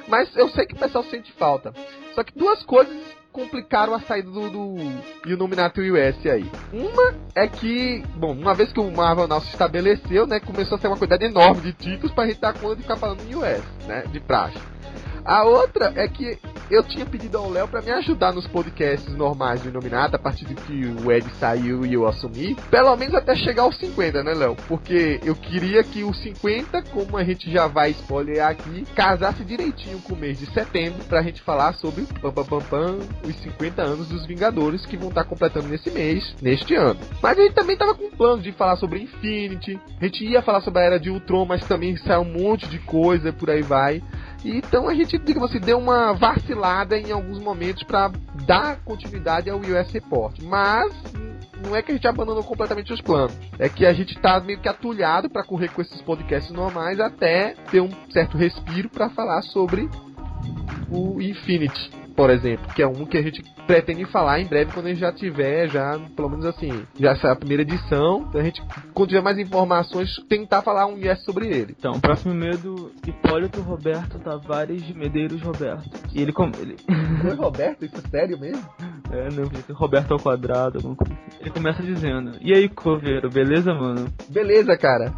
Mas 0.08 0.34
eu 0.36 0.48
sei 0.48 0.66
que 0.66 0.74
o 0.74 0.78
pessoal 0.78 1.04
sente 1.04 1.32
falta. 1.32 1.72
Só 2.14 2.22
que 2.22 2.36
duas 2.36 2.62
coisas 2.62 2.96
complicaram 3.36 3.92
a 3.92 4.00
saída 4.00 4.30
do, 4.30 4.48
do 4.48 4.76
Illuminati 5.26 5.78
US 5.78 6.26
aí. 6.26 6.50
Uma 6.72 7.14
é 7.34 7.46
que, 7.46 8.02
bom, 8.16 8.32
uma 8.32 8.54
vez 8.54 8.72
que 8.72 8.80
o 8.80 8.90
Marvel 8.90 9.28
Now 9.28 9.42
se 9.42 9.50
estabeleceu, 9.50 10.26
né, 10.26 10.40
começou 10.40 10.76
a 10.76 10.80
ser 10.80 10.86
uma 10.86 10.96
quantidade 10.96 11.26
enorme 11.26 11.60
de 11.60 11.74
títulos 11.74 12.12
pra 12.12 12.26
gente 12.26 12.40
dar 12.40 12.54
conta 12.54 12.76
de 12.76 12.82
ficar 12.82 12.96
falando 12.96 13.20
em 13.28 13.34
US, 13.34 13.62
né, 13.86 14.04
de 14.10 14.20
praxe. 14.20 14.58
A 15.26 15.42
outra 15.42 15.92
é 15.96 16.06
que 16.06 16.38
eu 16.70 16.84
tinha 16.84 17.04
pedido 17.04 17.36
ao 17.36 17.50
Léo 17.50 17.66
para 17.66 17.82
me 17.82 17.90
ajudar 17.90 18.32
nos 18.32 18.46
podcasts 18.46 19.12
normais 19.14 19.60
do 19.60 19.68
Inominata, 19.68 20.16
a 20.16 20.18
partir 20.18 20.44
de 20.44 20.54
que 20.54 20.86
o 20.86 21.10
Ed 21.10 21.26
saiu 21.38 21.84
e 21.84 21.94
eu 21.94 22.06
assumi, 22.06 22.54
pelo 22.70 22.96
menos 22.96 23.14
até 23.14 23.34
chegar 23.34 23.62
aos 23.62 23.76
50, 23.76 24.22
né, 24.22 24.34
Léo? 24.34 24.56
Porque 24.68 25.20
eu 25.24 25.34
queria 25.34 25.82
que 25.82 26.04
os 26.04 26.16
50, 26.22 26.82
como 26.92 27.16
a 27.16 27.24
gente 27.24 27.50
já 27.50 27.66
vai 27.66 27.90
spoiler 27.90 28.44
aqui, 28.44 28.84
casasse 28.94 29.44
direitinho 29.44 30.00
com 30.00 30.14
o 30.14 30.16
mês 30.16 30.38
de 30.38 30.46
setembro 30.46 31.04
pra 31.04 31.22
gente 31.22 31.42
falar 31.42 31.74
sobre 31.74 32.04
pam, 32.20 32.32
pam, 32.32 32.44
pam, 32.44 32.60
pam, 32.60 32.98
os 33.24 33.34
50 33.36 33.82
anos 33.82 34.08
dos 34.08 34.26
Vingadores 34.26 34.86
que 34.86 34.96
vão 34.96 35.08
estar 35.08 35.24
completando 35.24 35.68
nesse 35.68 35.90
mês, 35.90 36.34
neste 36.40 36.74
ano. 36.76 37.00
Mas 37.20 37.36
a 37.36 37.42
gente 37.42 37.54
também 37.54 37.76
tava 37.76 37.94
com 37.94 38.10
plano 38.10 38.42
de 38.42 38.52
falar 38.52 38.76
sobre 38.76 39.02
Infinity, 39.02 39.78
a 40.00 40.04
gente 40.04 40.24
ia 40.24 40.42
falar 40.42 40.60
sobre 40.60 40.80
a 40.80 40.84
Era 40.84 41.00
de 41.00 41.10
Ultron, 41.10 41.46
mas 41.46 41.66
também 41.66 41.96
saiu 41.96 42.20
um 42.20 42.32
monte 42.32 42.68
de 42.68 42.78
coisa, 42.78 43.32
por 43.32 43.50
aí 43.50 43.62
vai. 43.62 44.00
Então 44.44 44.88
a 44.88 44.94
gente, 44.94 45.18
digamos 45.18 45.50
assim, 45.50 45.60
deu 45.60 45.78
uma 45.78 46.12
vacilada 46.12 46.98
em 46.98 47.10
alguns 47.10 47.38
momentos 47.38 47.82
para 47.82 48.10
dar 48.46 48.76
continuidade 48.84 49.50
ao 49.50 49.58
US 49.58 49.90
Report. 49.92 50.40
Mas 50.42 50.92
não 51.64 51.74
é 51.74 51.82
que 51.82 51.90
a 51.90 51.94
gente 51.94 52.06
abandonou 52.06 52.44
completamente 52.44 52.92
os 52.92 53.00
planos. 53.00 53.36
É 53.58 53.68
que 53.68 53.86
a 53.86 53.92
gente 53.92 54.18
tá 54.18 54.38
meio 54.40 54.60
que 54.60 54.68
atulhado 54.68 55.28
para 55.28 55.44
correr 55.44 55.68
com 55.68 55.82
esses 55.82 56.00
podcasts 56.02 56.52
normais 56.52 57.00
até 57.00 57.54
ter 57.70 57.80
um 57.80 57.90
certo 58.10 58.36
respiro 58.36 58.88
para 58.88 59.10
falar 59.10 59.42
sobre 59.42 59.88
o 60.90 61.20
Infinity 61.20 61.95
por 62.16 62.30
exemplo, 62.30 62.72
que 62.74 62.82
é 62.82 62.86
um 62.86 63.04
que 63.04 63.18
a 63.18 63.22
gente 63.22 63.42
pretende 63.66 64.04
falar 64.06 64.40
em 64.40 64.46
breve 64.46 64.72
quando 64.72 64.86
a 64.86 64.88
gente 64.88 65.00
já 65.00 65.12
tiver, 65.12 65.68
já, 65.68 65.98
pelo 66.16 66.30
menos 66.30 66.46
assim, 66.46 66.86
já 66.98 67.10
essa 67.10 67.30
a 67.30 67.36
primeira 67.36 67.62
edição, 67.62 68.24
então 68.28 68.40
a 68.40 68.44
gente, 68.44 68.62
quando 68.94 69.10
tiver 69.10 69.22
mais 69.22 69.38
informações, 69.38 70.16
tentar 70.28 70.62
falar 70.62 70.86
um 70.86 70.96
yes 70.96 71.22
sobre 71.24 71.48
ele. 71.48 71.74
Então, 71.78 71.92
o 71.92 72.00
próximo 72.00 72.34
medo, 72.34 72.90
Hipólito 73.06 73.60
Roberto 73.60 74.18
Tavares 74.18 74.82
de 74.82 74.94
Medeiros 74.94 75.42
Roberto. 75.42 75.90
E 76.14 76.22
ele 76.22 76.32
como. 76.32 76.52
Ele... 76.58 76.76
Foi 77.20 77.34
Roberto? 77.36 77.84
Isso 77.84 77.96
é 77.96 78.08
sério 78.08 78.38
mesmo? 78.38 78.64
É, 79.10 79.28
não, 79.30 79.76
Roberto 79.76 80.12
ao 80.12 80.18
quadrado, 80.18 80.78
alguma 80.78 80.96
coisa 80.96 81.12
assim. 81.12 81.38
Ele 81.40 81.50
começa 81.50 81.82
dizendo, 81.82 82.32
e 82.40 82.54
aí, 82.54 82.68
Coveiro, 82.68 83.28
beleza, 83.28 83.74
mano? 83.74 84.08
Beleza, 84.30 84.76
cara. 84.76 85.12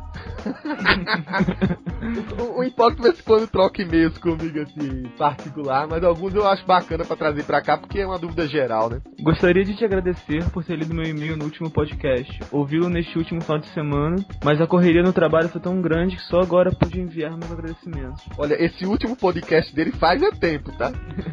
o, 2.39 2.59
o 2.59 2.65
Hipólito 2.65 3.03
vez 3.03 3.21
quando 3.21 3.47
troca 3.47 3.83
e-mails 3.83 4.19
comigo, 4.19 4.61
assim, 4.61 5.05
particular, 5.17 5.87
mas 5.87 6.03
alguns 6.03 6.35
eu 6.35 6.47
acho 6.47 6.67
bacana 6.67 6.88
bacana 6.89 7.05
para 7.05 7.17
trazer 7.17 7.45
para 7.45 7.61
cá, 7.61 7.77
porque 7.77 8.01
é 8.01 8.07
uma 8.07 8.19
dúvida 8.19 8.47
geral, 8.47 8.89
né? 8.89 9.01
Gostaria 9.21 9.63
de 9.63 9.77
te 9.77 9.85
agradecer 9.85 10.49
por 10.51 10.65
ter 10.65 10.77
lido 10.77 10.95
meu 10.95 11.05
e-mail 11.05 11.37
no 11.37 11.45
último 11.45 11.71
podcast. 11.71 12.41
Ouvi-lo 12.51 12.89
neste 12.89 13.19
último 13.19 13.43
final 13.43 13.59
de 13.59 13.67
semana, 13.69 14.17
mas 14.43 14.61
a 14.61 14.67
correria 14.67 15.03
no 15.03 15.13
trabalho 15.13 15.49
foi 15.49 15.61
tão 15.61 15.83
grande 15.83 16.17
que 16.17 16.23
só 16.23 16.41
agora 16.41 16.71
pude 16.71 17.01
enviar 17.01 17.37
meus 17.37 17.53
agradecimentos. 17.53 18.25
Olha, 18.39 18.55
esse 18.55 18.87
último 18.87 19.17
podcast 19.17 19.75
dele 19.75 19.93
faz 19.93 20.23
tempo, 20.41 20.73
tá? 20.79 20.91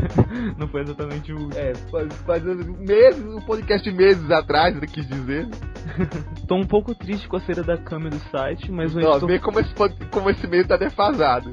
Não 0.59 0.67
foi 0.67 0.81
exatamente 0.81 1.31
o 1.31 1.37
último. 1.37 1.59
É, 1.59 1.73
faz, 1.89 2.13
faz 2.23 2.43
meses, 2.43 3.23
um 3.23 3.41
podcast 3.41 3.89
de 3.89 3.95
meses 3.95 4.29
atrás, 4.29 4.75
ele 4.75 4.87
quis 4.87 5.07
dizer. 5.07 5.47
Tô 6.47 6.55
um 6.55 6.65
pouco 6.65 6.93
triste 6.93 7.27
com 7.27 7.37
a 7.37 7.39
saída 7.39 7.63
da 7.63 7.77
câmera 7.77 8.15
do 8.15 8.29
site, 8.29 8.71
mas 8.71 8.93
o 8.93 8.99
editor... 8.99 9.27
vê 9.27 9.39
como 9.39 9.59
esse, 9.59 9.73
como 10.11 10.29
esse 10.29 10.47
meio 10.47 10.67
tá 10.67 10.75
defasado. 10.75 11.51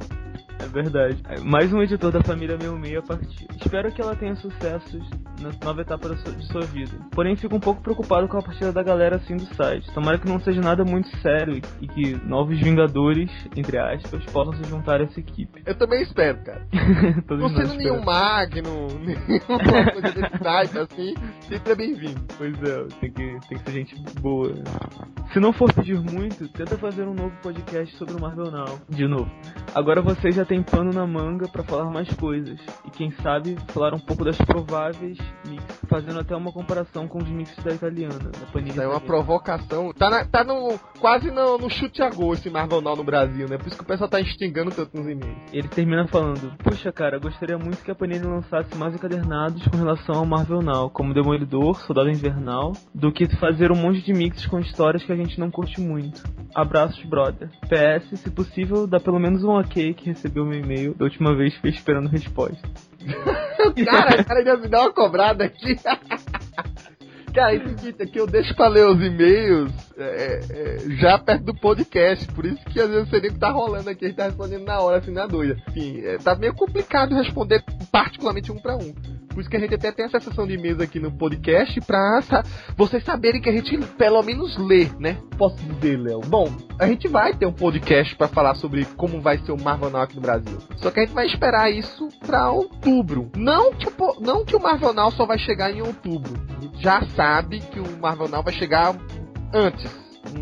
É 0.63 0.69
verdade. 0.69 1.21
Mais 1.43 1.73
um 1.73 1.83
editor 1.83 2.13
da 2.13 2.23
família 2.23 2.57
Meu 2.57 2.79
Meia 2.79 3.03
partiu. 3.03 3.49
Espero 3.61 3.91
que 3.91 4.01
ela 4.01 4.15
tenha 4.15 4.37
sucessos 4.37 5.03
na 5.43 5.51
nova 5.65 5.83
etapa 5.83 6.09
de 6.09 6.47
sua 6.47 6.63
vida. 6.63 6.93
Porém, 7.11 7.37
fico 7.37 7.57
um 7.57 7.61
pouco 7.61 7.83
preocupado 7.83 8.29
com 8.29 8.39
a 8.39 8.43
partida 8.43 8.73
da 8.73 8.83
galera 8.83 9.17
assim 9.17 9.37
do 9.37 9.55
site. 9.55 9.93
Tomara 9.93 10.19
que 10.19 10.29
não 10.29 10.41
seja 10.41 10.61
nada 10.61 10.85
muito 10.85 11.09
sério 11.19 11.61
e 11.81 11.89
que 11.89 12.15
novos 12.25 12.59
Vingadores, 12.59 13.31
entre 13.57 13.79
aspas, 13.79 14.25
possam 14.27 14.55
se 14.55 14.71
juntar 14.71 15.01
a 15.01 15.05
essa 15.05 15.19
equipe. 15.19 15.63
Eu 15.67 15.77
também 15.77 16.03
espero, 16.03 16.39
cara. 16.45 16.67
não 17.29 17.49
sendo 17.49 17.75
nenhum 17.75 18.03
Magno, 18.05 18.89
nenhuma 19.03 19.93
coisa 19.93 20.13
desse 20.13 20.43
site, 20.43 20.79
assim, 20.79 21.15
sempre 21.49 21.73
é 21.73 21.75
bem-vindo. 21.75 22.21
Pois 22.39 22.55
é, 22.63 22.85
tem 23.01 23.11
que, 23.11 23.49
tem 23.49 23.59
que 23.59 23.65
ser 23.65 23.73
gente 23.73 24.21
boa. 24.21 24.53
Se 25.33 25.41
não 25.41 25.53
for 25.53 25.73
pedir 25.73 25.99
muito, 25.99 26.49
tenta 26.49 26.77
fazer 26.79 27.03
um 27.03 27.15
novo 27.15 27.35
podcast 27.43 27.97
sobre 27.97 28.15
o 28.15 28.21
Marvel 28.21 28.51
Now. 28.51 28.79
De 28.89 29.07
novo. 29.09 29.31
Agora 29.75 30.03
vocês 30.03 30.35
já 30.35 30.45
têm 30.45 30.63
pano 30.63 30.93
na 30.93 31.07
manga 31.07 31.49
para 31.49 31.63
falar 31.63 31.91
mais 31.91 32.13
coisas. 32.15 32.61
E 32.85 32.91
quem 32.91 33.11
sabe 33.23 33.57
falar 33.69 33.95
um 33.95 33.99
pouco 33.99 34.25
das 34.25 34.37
prováveis 34.37 35.19
mix, 35.49 35.65
fazendo 35.89 36.21
até 36.21 36.35
uma 36.37 36.53
comparação 36.53 37.07
com 37.09 37.19
os 37.19 37.29
mix 37.29 37.55
da 37.65 37.73
italiana, 37.73 38.15
da 38.19 38.47
Panini. 38.53 38.71
Isso 38.71 38.83
é 38.83 38.87
uma 38.89 39.01
provocação. 39.01 39.93
Tá, 39.93 40.11
na- 40.11 40.25
tá 40.25 40.45
no, 40.45 40.79
quase 41.01 41.31
no, 41.31 41.59
no 41.59 41.71
chute 41.71 42.03
a 42.03 42.11
gol 42.11 42.35
esse 42.35 42.49
Marvel 42.51 42.81
Now 42.81 42.97
no 42.97 43.05
Brasil, 43.05 43.49
né? 43.49 43.59
Por 43.59 43.69
isso 43.69 43.77
que 43.77 43.83
o 43.85 43.87
pessoal 43.87 44.09
tá 44.09 44.21
instigando 44.21 44.71
tanto 44.71 44.97
nos 44.97 45.07
e-mails. 45.09 45.37
Ele 45.53 45.69
termina 45.69 46.07
falando: 46.09 46.53
Puxa, 46.63 46.93
cara, 46.93 47.19
gostaria 47.19 47.59
muito 47.59 47.83
que 47.83 47.91
a 47.91 47.95
Panini 47.95 48.25
lançasse 48.25 48.75
mais 48.77 48.95
encadernados 48.95 49.67
com 49.69 49.77
relação 49.77 50.17
ao 50.17 50.27
Marvel 50.27 50.63
Now, 50.63 50.91
como 50.91 51.15
Demolidor, 51.15 51.81
Soldado 51.81 52.11
Invernal, 52.11 52.73
do 52.95 53.13
que 53.13 53.27
fazer 53.37 53.71
um 53.73 53.77
monte 53.77 54.03
de 54.03 54.13
mixes 54.13 54.47
com 54.47 54.59
histórias 54.59 55.05
que 55.05 55.13
a 55.13 55.17
gente 55.17 55.39
não 55.39 55.51
curte 55.51 55.81
muito. 55.81 56.23
Abraços, 56.55 57.03
brother. 57.05 57.49
PS, 57.69 58.19
se 58.21 58.31
possível, 58.31 58.87
dá 58.87 59.01
pelo 59.01 59.19
menos 59.19 59.43
um 59.45 59.51
ok 59.51 59.95
que 59.95 60.07
recebeu 60.07 60.45
meu 60.45 60.59
e-mail 60.61 60.95
da 60.95 61.05
última 61.05 61.35
vez 61.35 61.55
fiquei 61.55 61.71
esperando 61.71 62.09
resposta. 62.09 62.69
Cara, 63.85 64.25
cara 64.25 64.39
ainda 64.41 64.57
me 64.57 64.69
dá 64.69 64.81
uma 64.81 64.93
cobrada 64.93 65.45
aqui. 65.45 65.77
Cara, 67.33 67.55
é 67.55 67.61
seguinte, 67.61 68.03
aqui 68.03 68.19
eu 68.19 68.27
deixo 68.27 68.55
pra 68.55 68.69
ler 68.69 68.87
os 68.87 69.01
e-mails 69.01 69.73
é, 69.97 70.41
é, 70.51 70.79
já 70.97 71.19
perto 71.19 71.45
do 71.45 71.55
podcast, 71.55 72.27
por 72.33 72.45
isso 72.45 72.63
que 72.67 72.79
às 72.79 72.91
vezes 72.91 73.11
o 73.11 73.21
que 73.21 73.39
tá 73.39 73.51
rolando 73.51 73.89
aqui, 73.89 74.05
gente 74.09 74.17
tá 74.17 74.25
respondendo 74.25 74.65
na 74.65 74.79
hora, 74.81 74.99
assim, 74.99 75.13
na 75.13 75.27
doida. 75.27 75.57
Enfim, 75.69 76.03
é, 76.05 76.19
tá 76.19 76.35
meio 76.35 76.53
complicado 76.53 77.15
responder 77.15 77.65
particularmente 77.91 78.53
um 78.53 78.59
pra 78.59 78.77
um. 78.77 78.95
Por 79.33 79.41
isso 79.41 79.51
que 79.51 79.57
a 79.57 79.61
gente 79.61 79.75
até 79.75 79.91
tem 79.91 80.05
essa 80.05 80.21
sessão 80.21 80.47
de 80.47 80.55
e-mails 80.55 80.81
aqui 80.81 81.01
no 81.01 81.11
podcast 81.11 81.81
pra 81.81 82.21
vocês 82.77 83.03
saberem 83.05 83.41
que 83.41 83.49
a 83.49 83.53
gente 83.53 83.79
pelo 83.97 84.23
menos 84.23 84.57
lê, 84.59 84.89
né? 84.99 85.19
Posso 85.39 85.57
dizer, 85.57 85.99
Léo? 85.99 86.21
Bom, 86.21 86.53
a 86.79 86.87
gente 86.87 87.09
vai 87.09 87.35
ter 87.35 87.47
um 87.47 87.53
podcast 87.53 88.15
pra 88.17 88.29
falar 88.29 88.55
sobre 88.57 88.85
como 88.97 89.21
vai 89.21 89.39
ser 89.39 89.53
o 89.53 89.61
Marvel 89.61 89.91
Now 89.91 90.03
aqui 90.03 90.17
no 90.17 90.23
Brasil. 90.23 90.59
Só 90.77 90.91
que 90.91 91.01
a 91.01 91.05
gente 91.05 91.15
vai 91.15 91.27
esperar 91.27 91.71
isso 91.73 92.09
pra 92.21 92.51
outubro. 92.51 93.31
Não 93.37 93.73
que, 93.73 93.89
o 93.89 94.21
não 94.21 94.45
que 94.45 94.55
o 94.55 94.61
Marvel 94.61 94.93
Now 94.93 95.11
só 95.13 95.25
vai 95.25 95.39
chegar 95.39 95.71
em 95.71 95.81
outubro. 95.81 96.33
A 96.59 96.61
gente 96.61 96.83
já 96.83 97.03
sabe 97.17 97.61
que 97.61 97.81
o 97.81 97.99
Marvel 98.01 98.29
Now 98.29 98.43
vai 98.43 98.53
chegar 98.53 98.95
antes. 99.53 99.91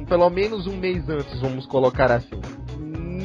Pelo 0.08 0.28
menos 0.30 0.66
um 0.66 0.76
mês 0.76 1.08
antes, 1.08 1.40
vamos 1.40 1.66
colocar 1.66 2.10
assim. 2.12 2.40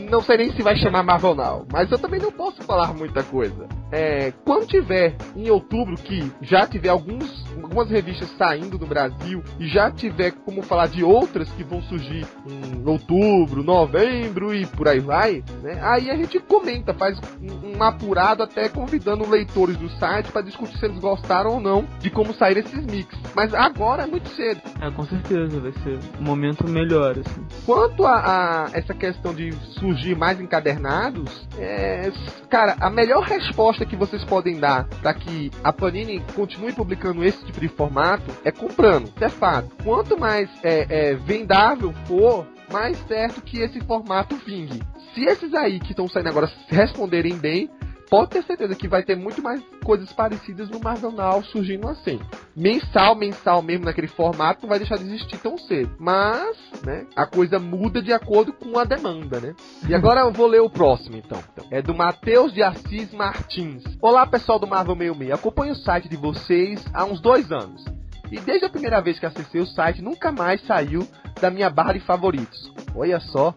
Não 0.10 0.22
sei 0.22 0.38
nem 0.38 0.52
se 0.52 0.62
vai 0.62 0.76
chamar 0.78 1.04
Marvel 1.04 1.36
Now, 1.36 1.68
mas 1.72 1.92
eu 1.92 1.98
também 1.98 2.20
não 2.20 2.32
posso 2.32 2.62
falar 2.64 2.94
muita 2.94 3.24
coisa. 3.24 3.68
É, 3.92 4.32
quando 4.44 4.68
tiver 4.68 5.16
em 5.36 5.50
outubro, 5.50 5.96
que 5.96 6.32
já 6.42 6.68
tiver 6.68 6.90
alguns, 6.90 7.46
algumas 7.62 7.90
revistas 7.90 8.30
saindo 8.38 8.78
do 8.78 8.86
Brasil 8.86 9.44
e 9.60 9.68
já 9.68 9.92
tiver 9.92 10.32
como 10.32 10.62
falar 10.62 10.88
de 10.88 11.04
outras 11.04 11.50
que 11.52 11.64
vão 11.64 11.82
surgir 11.84 12.26
em 12.46 12.88
outubro, 12.88 13.64
novembro 13.64 14.54
e 14.54 14.66
por 14.66 14.88
aí 14.88 15.00
vai, 15.00 15.44
né? 15.62 15.80
Aí 15.82 16.10
a 16.10 16.16
gente 16.16 16.40
comenta, 16.40 16.94
faz 16.94 17.20
um, 17.42 17.78
um 17.78 17.84
apurado 17.84 18.44
até 18.44 18.70
convidando 18.70 19.30
leitores 19.30 19.78
do 19.78 19.90
site 19.92 20.32
para 20.32 20.42
discutir 20.42 20.78
se 20.78 20.86
eles 20.86 21.00
gostaram 21.00 21.52
ou 21.52 21.60
não 21.60 21.86
de 22.00 22.10
como 22.10 22.34
sair 22.34 22.58
esses 22.58 22.86
mix. 22.86 23.16
Mas 23.36 23.54
agora 23.54 24.04
é 24.04 24.08
muito 24.08 24.30
cedo. 24.30 24.62
É, 24.82 24.90
com 24.92 25.04
certeza, 25.04 25.60
vai 25.60 25.72
ser 25.84 26.00
um 26.20 26.24
momento 26.24 26.68
melhor, 26.68 27.18
assim. 27.20 27.46
Quanto 27.66 28.06
a, 28.06 28.66
a 28.66 28.70
essa 28.74 28.94
questão 28.94 29.34
de 29.34 29.52
surgir 29.80 29.95
mais 30.16 30.40
encadernados, 30.40 31.48
é, 31.58 32.12
cara, 32.50 32.76
a 32.80 32.90
melhor 32.90 33.24
resposta 33.24 33.86
que 33.86 33.96
vocês 33.96 34.24
podem 34.24 34.60
dar 34.60 34.88
para 35.02 35.14
que 35.14 35.52
a 35.64 35.72
Panini 35.72 36.22
continue 36.36 36.74
publicando 36.74 37.24
esse 37.24 37.44
tipo 37.46 37.60
de 37.60 37.68
formato 37.68 38.26
é 38.44 38.52
comprando. 38.52 39.06
Isso 39.08 39.24
é 39.24 39.30
fato. 39.30 39.70
Quanto 39.84 40.20
mais 40.20 40.50
é, 40.64 41.12
é, 41.12 41.16
vendável 41.16 41.94
for, 42.06 42.48
mais 42.72 42.98
certo 43.08 43.42
que 43.42 43.60
esse 43.60 43.80
formato 43.82 44.36
vingue. 44.46 44.82
Se 45.14 45.24
esses 45.24 45.54
aí 45.54 45.80
que 45.80 45.92
estão 45.92 46.08
saindo 46.08 46.30
agora 46.30 46.52
responderem 46.68 47.38
bem, 47.38 47.70
pode 48.10 48.32
ter 48.32 48.44
certeza 48.44 48.76
que 48.76 48.88
vai 48.88 49.04
ter 49.04 49.16
muito 49.16 49.42
mais 49.42 49.62
coisas 49.84 50.12
parecidas 50.14 50.70
no 50.70 50.80
Now 50.80 51.44
surgindo 51.46 51.88
assim. 51.88 52.20
Mensal, 52.56 53.16
mensal 53.16 53.62
mesmo 53.62 53.86
naquele 53.86 54.08
formato 54.08 54.62
não 54.64 54.70
vai 54.70 54.80
deixar 54.80 54.98
de 54.98 55.06
existir 55.06 55.38
tão 55.38 55.58
cedo. 55.58 55.96
Mas, 56.00 56.58
né, 56.84 57.06
a 57.16 57.26
coisa 57.26 57.60
muda 57.60 58.02
de 58.02 58.14
acordo 58.14 58.54
com 58.54 58.78
a 58.78 58.84
demanda, 58.84 59.40
né? 59.40 59.56
E 59.88 59.94
agora 59.94 60.22
eu 60.22 60.32
vou 60.32 60.48
ler 60.48 60.62
o 60.62 60.70
próximo 60.70 61.18
então. 61.18 61.42
Então, 61.54 61.68
É 61.72 61.82
do 61.82 61.94
Matheus 61.94 62.54
de 62.54 62.64
Assis 62.64 63.12
Martins. 63.14 63.84
Olá 64.02 64.26
pessoal 64.26 64.60
do 64.60 64.68
Marvel 64.68 64.96
66, 64.96 65.32
acompanho 65.32 65.74
o 65.74 65.78
site 65.78 66.10
de 66.10 66.18
vocês 66.18 66.84
há 66.94 67.06
uns 67.06 67.22
dois 67.22 67.52
anos. 67.52 67.84
E 68.32 68.40
desde 68.40 68.66
a 68.66 68.70
primeira 68.70 69.02
vez 69.02 69.20
que 69.20 69.26
acessei 69.26 69.62
o 69.62 69.68
site, 69.68 70.02
nunca 70.02 70.32
mais 70.32 70.62
saiu 70.66 71.08
da 71.40 71.50
minha 71.50 71.70
barra 71.70 71.94
de 71.94 72.00
favoritos. 72.00 72.72
Olha 72.96 73.20
só. 73.20 73.54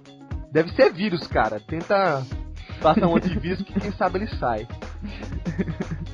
Deve 0.53 0.71
ser 0.73 0.93
vírus, 0.93 1.27
cara. 1.27 1.61
Tenta 1.61 2.25
Passa 2.81 3.07
um 3.07 3.17
antivírus 3.17 3.63
que 3.63 3.81
quem 3.81 3.93
sabe 3.93 4.19
ele 4.19 4.29
sai. 4.39 4.67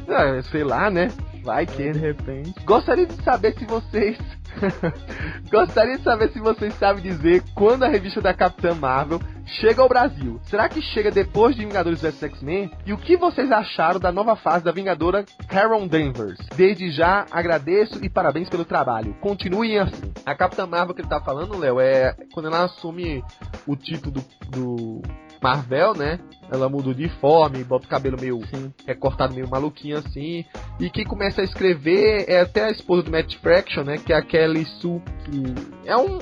Ah, 0.06 0.42
sei 0.50 0.62
lá, 0.62 0.90
né? 0.90 1.08
Vai 1.42 1.66
que. 1.66 1.90
De 1.90 1.98
repente. 1.98 2.54
Gostaria 2.64 3.06
de 3.06 3.22
saber 3.24 3.54
se 3.58 3.64
vocês. 3.64 4.18
Gostaria 5.50 5.96
de 5.96 6.04
saber 6.04 6.30
se 6.30 6.38
vocês 6.38 6.74
sabem 6.74 7.02
dizer 7.02 7.42
quando 7.54 7.84
a 7.84 7.88
revista 7.88 8.20
da 8.20 8.32
Capitã 8.32 8.74
Marvel 8.74 9.20
chega 9.46 9.82
ao 9.82 9.88
Brasil. 9.88 10.40
Será 10.44 10.68
que 10.68 10.80
chega 10.80 11.10
depois 11.10 11.56
de 11.56 11.64
Vingadores 11.64 12.00
vs 12.00 12.22
X-Men? 12.22 12.70
E 12.86 12.92
o 12.92 12.98
que 12.98 13.16
vocês 13.16 13.50
acharam 13.50 14.00
da 14.00 14.12
nova 14.12 14.36
fase 14.36 14.64
da 14.64 14.72
Vingadora 14.72 15.24
Karen 15.48 15.86
Danvers? 15.86 16.38
Desde 16.56 16.90
já 16.90 17.26
agradeço 17.30 18.04
e 18.04 18.08
parabéns 18.08 18.48
pelo 18.48 18.64
trabalho. 18.64 19.14
Continuem 19.20 19.78
assim. 19.78 20.12
A 20.24 20.34
Capitã 20.34 20.66
Marvel 20.66 20.94
que 20.94 21.00
ele 21.00 21.08
tá 21.08 21.20
falando, 21.20 21.58
Léo, 21.58 21.80
é 21.80 22.14
quando 22.32 22.46
ela 22.46 22.64
assume 22.64 23.22
o 23.66 23.76
título 23.76 24.12
do, 24.12 24.24
do 24.50 25.02
Marvel, 25.44 25.92
né? 25.92 26.18
Ela 26.50 26.70
muda 26.70 26.88
o 26.88 26.92
uniforme, 26.92 27.62
bota 27.64 27.84
o 27.84 27.88
cabelo 27.88 28.18
meio 28.18 28.40
recortado, 28.86 29.34
meio 29.34 29.48
maluquinho 29.48 29.98
assim. 29.98 30.42
E 30.80 30.88
quem 30.88 31.04
começa 31.04 31.42
a 31.42 31.44
escrever 31.44 32.24
é 32.26 32.40
até 32.40 32.64
a 32.64 32.70
esposa 32.70 33.02
do 33.02 33.10
Matt 33.10 33.36
Fraction, 33.36 33.84
né? 33.84 33.98
Que 33.98 34.14
é 34.14 34.16
a 34.16 34.22
Kelly 34.22 34.64
Sue, 34.64 35.02
que 35.24 35.42
é 35.84 35.94
um, 35.96 36.18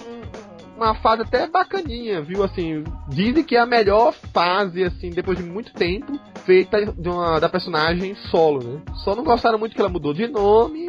uma 0.83 0.95
fase 0.97 1.23
até 1.23 1.47
bacaninha, 1.47 2.23
viu? 2.23 2.43
Assim, 2.43 2.85
dizem 3.09 3.45
que 3.45 3.57
é 3.57 3.61
a 3.61 3.67
melhor 3.67 4.12
fase, 4.33 4.85
assim, 4.85 5.11
depois 5.11 5.39
de 5.39 5.45
muito 5.45 5.73
tempo, 5.73 6.19
feita 6.45 6.85
de 6.87 7.09
uma, 7.09 7.39
da 7.39 7.49
personagem 7.49 8.15
solo, 8.31 8.62
né? 8.62 8.81
Só 9.05 9.15
não 9.15 9.25
gostaram 9.25 9.59
muito 9.59 9.75
que 9.75 9.81
ela 9.81 9.89
mudou 9.89 10.12
de 10.12 10.27
nome 10.29 10.87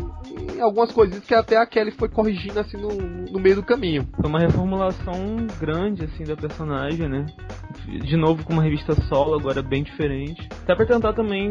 e 0.55 0.61
algumas 0.61 0.91
coisinhas 0.91 1.23
que 1.23 1.33
até 1.33 1.57
a 1.57 1.65
Kelly 1.65 1.91
foi 1.91 2.09
corrigindo, 2.09 2.59
assim, 2.59 2.77
no, 2.77 2.89
no 2.89 3.39
meio 3.39 3.55
do 3.55 3.63
caminho. 3.63 4.07
Foi 4.19 4.29
uma 4.29 4.39
reformulação 4.39 5.47
grande, 5.59 6.05
assim, 6.05 6.23
da 6.23 6.35
personagem, 6.35 7.07
né? 7.07 7.25
De 7.85 8.17
novo 8.17 8.43
com 8.43 8.53
uma 8.53 8.63
revista 8.63 8.93
solo, 9.07 9.39
agora 9.39 9.61
bem 9.61 9.83
diferente. 9.83 10.47
Até 10.63 10.75
pra 10.75 10.85
tentar 10.85 11.13
também, 11.13 11.49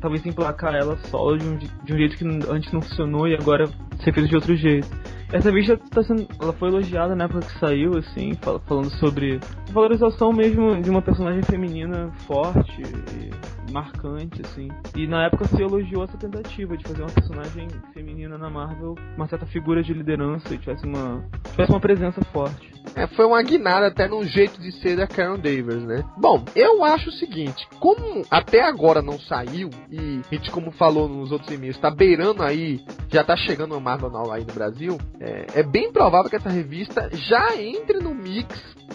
talvez 0.00 0.24
emplacar 0.24 0.74
ela 0.74 0.96
solo 1.08 1.38
de 1.38 1.46
um, 1.46 1.56
de 1.56 1.92
um 1.92 1.96
jeito 1.96 2.16
que 2.16 2.24
antes 2.50 2.72
não 2.72 2.82
funcionou 2.82 3.28
e 3.28 3.34
agora 3.34 3.66
ser 4.02 4.12
feito 4.12 4.28
de 4.28 4.34
outro 4.34 4.54
jeito. 4.56 4.88
Essa 5.32 5.50
revista 5.50 5.78
tá 5.90 6.02
sendo, 6.02 6.26
ela 6.40 6.52
foi 6.52 6.68
elogiada 6.68 7.14
na 7.16 7.24
época 7.24 7.40
que 7.46 7.58
saiu, 7.58 7.96
assim, 7.96 8.34
fal- 8.42 8.60
falando 8.66 8.90
sobre 8.98 9.40
valorização 9.72 10.30
mesmo 10.32 10.80
de 10.82 10.90
uma 10.90 11.00
personagem 11.00 11.42
feminina 11.42 12.10
forte 12.26 12.82
e 12.82 13.30
marcante, 13.70 14.40
assim. 14.42 14.68
E 14.96 15.06
na 15.06 15.26
época 15.26 15.44
se 15.46 15.60
elogiou 15.60 16.04
essa 16.04 16.16
tentativa 16.16 16.76
de 16.76 16.84
fazer 16.84 17.02
uma 17.02 17.10
personagem 17.10 17.68
feminina 17.92 18.36
na 18.36 18.50
Marvel, 18.50 18.94
uma 19.16 19.28
certa 19.28 19.46
figura 19.46 19.82
de 19.82 19.92
liderança 19.92 20.52
e 20.54 20.58
tivesse 20.58 20.84
uma, 20.86 21.24
tivesse 21.50 21.70
uma 21.70 21.80
presença 21.80 22.20
forte. 22.32 22.72
É, 22.94 23.06
foi 23.08 23.24
uma 23.24 23.42
guinada 23.42 23.86
até 23.86 24.08
no 24.08 24.24
jeito 24.24 24.60
de 24.60 24.72
ser 24.80 24.96
da 24.96 25.06
Karen 25.06 25.38
Davis, 25.38 25.82
né? 25.84 26.04
Bom, 26.18 26.44
eu 26.54 26.84
acho 26.84 27.08
o 27.08 27.12
seguinte, 27.12 27.66
como 27.78 28.22
até 28.30 28.62
agora 28.62 29.00
não 29.00 29.18
saiu, 29.20 29.70
e 29.90 30.20
a 30.30 30.34
gente, 30.34 30.50
como 30.50 30.72
falou 30.72 31.08
nos 31.08 31.30
outros 31.30 31.50
e-mails, 31.52 31.78
tá 31.78 31.90
beirando 31.90 32.42
aí, 32.42 32.80
já 33.08 33.22
tá 33.22 33.36
chegando 33.36 33.72
uma 33.72 33.80
Marvel 33.80 34.10
Now 34.10 34.32
aí 34.32 34.44
no 34.44 34.52
Brasil, 34.52 34.98
é, 35.20 35.60
é 35.60 35.62
bem 35.62 35.92
provável 35.92 36.28
que 36.28 36.36
essa 36.36 36.50
revista 36.50 37.08
já 37.12 37.56
entre 37.56 38.00
no 38.00 38.14
mix 38.14 38.48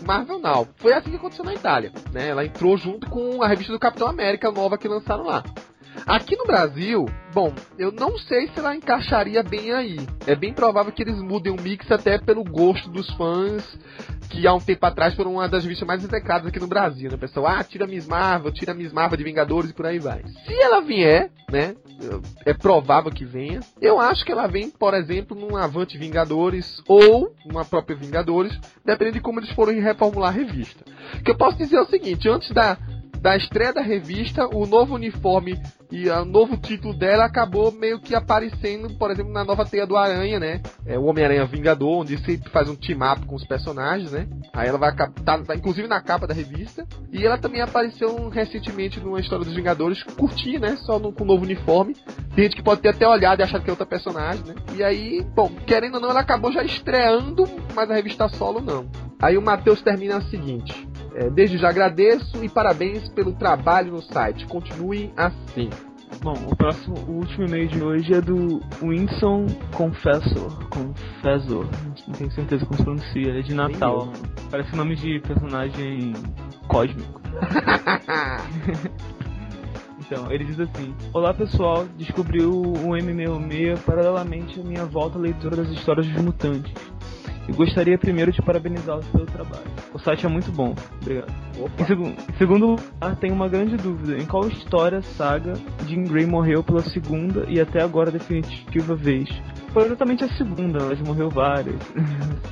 Marvel 0.06 0.39
Now. 0.39 0.68
Foi 0.77 0.94
assim 0.94 1.10
que 1.10 1.16
aconteceu 1.16 1.46
na 1.46 1.54
Itália, 1.54 1.92
né? 2.12 2.30
Ela 2.30 2.46
entrou 2.46 2.77
junto 2.77 3.10
com 3.10 3.42
a 3.42 3.48
revista 3.48 3.72
do 3.72 3.80
Capitão 3.80 4.08
América 4.08 4.51
nova 4.51 4.77
que 4.77 4.88
lançaram 4.88 5.24
lá. 5.24 5.44
Aqui 6.06 6.36
no 6.36 6.46
Brasil, 6.46 7.06
bom, 7.34 7.54
eu 7.77 7.92
não 7.92 8.18
sei 8.18 8.48
se 8.48 8.60
ela 8.60 8.75
encaixaria 8.75 9.44
bem 9.44 9.72
aí. 9.72 10.00
É 10.25 10.36
bem 10.36 10.54
provável 10.54 10.92
que 10.92 11.01
eles 11.01 11.22
mudem 11.22 11.51
o 11.51 11.62
mix 11.62 11.89
até 11.92 12.18
pelo 12.18 12.44
gosto 12.44 12.89
dos 12.89 13.10
fãs, 13.16 13.77
que 14.30 14.46
há 14.48 14.54
um 14.54 14.60
tempo 14.60 14.86
atrás 14.86 15.16
foram 15.16 15.34
uma 15.34 15.48
das 15.48 15.63
revistas 15.63 15.88
mais 15.88 16.04
execradas 16.04 16.48
aqui 16.48 16.60
no 16.60 16.68
Brasil, 16.68 17.10
né? 17.10 17.18
Pessoal, 17.18 17.48
ah, 17.48 17.63
tira 17.63 17.88
Miss 17.88 18.06
Marvel, 18.06 18.51
tira 18.51 18.74
Miss 18.74 18.94
Marvel 18.94 19.18
de 19.18 19.24
Vingadores 19.24 19.72
e 19.72 19.74
por 19.74 19.86
aí 19.86 20.00
vai. 20.00 20.24
Se 20.46 20.54
ela 20.54 20.82
vier, 20.82 21.32
né? 21.51 21.75
É 22.46 22.54
provável 22.54 23.12
que 23.12 23.25
venha. 23.25 23.62
Eu 23.82 24.00
acho 24.00 24.24
que 24.24 24.32
ela 24.32 24.48
vem, 24.48 24.70
por 24.70 24.94
exemplo, 24.94 25.36
num 25.36 25.58
Avante 25.58 25.98
Vingadores 25.98 26.82
ou 26.88 27.34
uma 27.46 27.66
própria 27.66 27.96
Vingadores, 27.98 28.58
dependendo 28.86 29.18
de 29.18 29.22
como 29.22 29.39
eles 29.39 29.51
forem 29.51 29.82
reformular 29.82 30.30
a 30.30 30.34
revista. 30.34 30.86
O 31.16 31.24
que 31.24 31.32
eu 31.32 31.38
posso 31.38 31.58
dizer 31.58 31.77
é 31.77 31.82
o 31.82 31.88
seguinte, 31.88 32.30
antes 32.30 32.51
da 32.51 32.77
da 33.21 33.36
estreia 33.36 33.74
da 33.74 33.81
revista, 33.81 34.47
o 34.47 34.65
novo 34.65 34.95
uniforme 34.95 35.59
e 35.91 36.09
o 36.09 36.25
novo 36.25 36.57
título 36.57 36.93
dela 36.93 37.25
acabou 37.25 37.71
meio 37.71 38.00
que 38.00 38.13
aparecendo, 38.13 38.89
por 38.97 39.09
exemplo, 39.09 39.31
na 39.31 39.45
nova 39.45 39.65
Teia 39.65 39.88
do 39.88 39.95
Aranha, 39.95 40.39
né? 40.39 40.62
É 40.86 41.00
o 41.00 41.05
Homem-Aranha 41.05 41.45
Vingador, 41.45 42.01
onde 42.01 42.17
sempre 42.17 42.50
faz 42.51 42.69
um 42.69 42.75
team-up 42.75 43.25
com 43.25 43.36
os 43.36 43.45
personagens, 43.45 44.12
né? 44.12 44.27
Aí 44.53 44.67
ela 44.67 44.77
vai 44.77 44.93
tá, 44.93 45.07
tá, 45.07 45.55
inclusive 45.55 45.88
na 45.88 46.01
capa 46.01 46.27
da 46.27 46.33
revista. 46.33 46.86
E 47.12 47.25
ela 47.25 47.38
também 47.38 47.62
apareceu 47.62 48.27
recentemente 48.27 49.00
numa 49.00 49.19
história 49.19 49.45
dos 49.45 49.55
Vingadores, 49.55 50.03
curtinha, 50.03 50.59
né? 50.59 50.75
Só 50.86 51.00
no, 51.00 51.13
com 51.13 51.24
o 51.24 51.27
novo 51.27 51.43
uniforme. 51.43 51.95
Tem 52.36 52.43
gente 52.43 52.57
que 52.57 52.63
pode 52.63 52.81
ter 52.81 52.89
até 52.89 53.07
olhado 53.07 53.39
e 53.39 53.43
achado 53.43 53.63
que 53.63 53.69
é 53.69 53.74
outra 53.74 53.86
personagem, 53.86 54.43
né? 54.43 54.55
E 54.75 54.83
aí, 54.83 55.25
bom, 55.33 55.50
querendo 55.65 55.95
ou 55.95 56.01
não, 56.01 56.09
ela 56.09 56.19
acabou 56.19 56.51
já 56.51 56.63
estreando, 56.63 57.45
mas 57.74 57.89
a 57.89 57.95
revista 57.95 58.27
solo 58.27 58.59
não. 58.59 58.89
Aí 59.21 59.38
o 59.38 59.41
Matheus 59.41 59.81
termina 59.81 60.17
o 60.17 60.24
seguinte. 60.24 60.88
É, 61.17 61.31
desde 61.31 61.57
já 61.57 61.69
agradeço 61.69 62.43
e 62.43 62.47
parabéns 62.47 63.09
pelo 63.09 63.33
trabalho 63.33 63.91
no 63.91 64.01
site. 64.03 64.45
Continuem 64.45 65.12
assim. 65.17 65.67
Bom, 66.21 66.36
o 66.47 66.55
próximo, 66.55 66.95
o 67.07 67.12
último 67.13 67.47
e-mail 67.47 67.67
de 67.67 67.83
hoje 67.83 68.13
é 68.13 68.21
do 68.21 68.62
Winston 68.79 69.47
Confessor. 69.74 70.69
Confessor. 70.69 71.67
Não 72.07 72.13
tenho 72.13 72.31
certeza 72.31 72.63
como 72.65 72.77
se 72.77 72.83
pronuncia. 72.83 73.29
Ele 73.29 73.39
é 73.39 73.41
de 73.41 73.55
Natal. 73.55 74.13
Parece 74.51 74.75
nome 74.75 74.95
de 74.95 75.19
personagem 75.21 76.13
cósmico. 76.67 77.19
Então, 80.09 80.31
ele 80.31 80.45
diz 80.45 80.57
assim: 80.57 80.95
Olá 81.12 81.33
pessoal, 81.33 81.86
descobri 81.97 82.41
o 82.41 82.62
M66 82.62 83.77
paralelamente 83.83 84.57
à 84.57 84.63
minha 84.63 84.86
volta 84.86 85.17
à 85.17 85.21
leitura 85.21 85.57
das 85.57 85.67
histórias 85.67 86.07
dos 86.07 86.24
mutantes. 86.24 86.71
E 87.48 87.51
gostaria 87.54 87.98
primeiro 87.98 88.32
de 88.32 88.42
parabenizá-los 88.42 89.06
pelo 89.08 89.25
trabalho. 89.25 89.66
O 89.94 90.00
site 90.00 90.25
é 90.25 90.30
muito 90.30 90.51
bom. 90.51 90.75
Obrigado. 91.01 91.32
Em, 91.56 91.86
seg 91.86 92.01
em, 92.01 92.16
segundo 92.38 92.68
lugar, 92.68 93.16
tenho 93.20 93.34
uma 93.34 93.48
grande 93.48 93.77
dúvida. 93.77 94.18
Em 94.18 94.25
qual 94.25 94.48
história, 94.48 95.01
saga, 95.01 95.54
Jean 95.88 96.04
Grey 96.04 96.25
morreu 96.25 96.63
pela 96.63 96.82
segunda 96.82 97.46
e 97.48 97.60
até 97.60 97.82
agora 97.82 98.12
definitiva 98.12 98.96
vez? 98.96 99.30
Foi 99.77 99.86
exatamente 99.86 100.24
a 100.24 100.29
segunda, 100.29 100.79
ela 100.79 100.96
já 100.96 101.03
morreu 101.03 101.29
várias. 101.29 101.75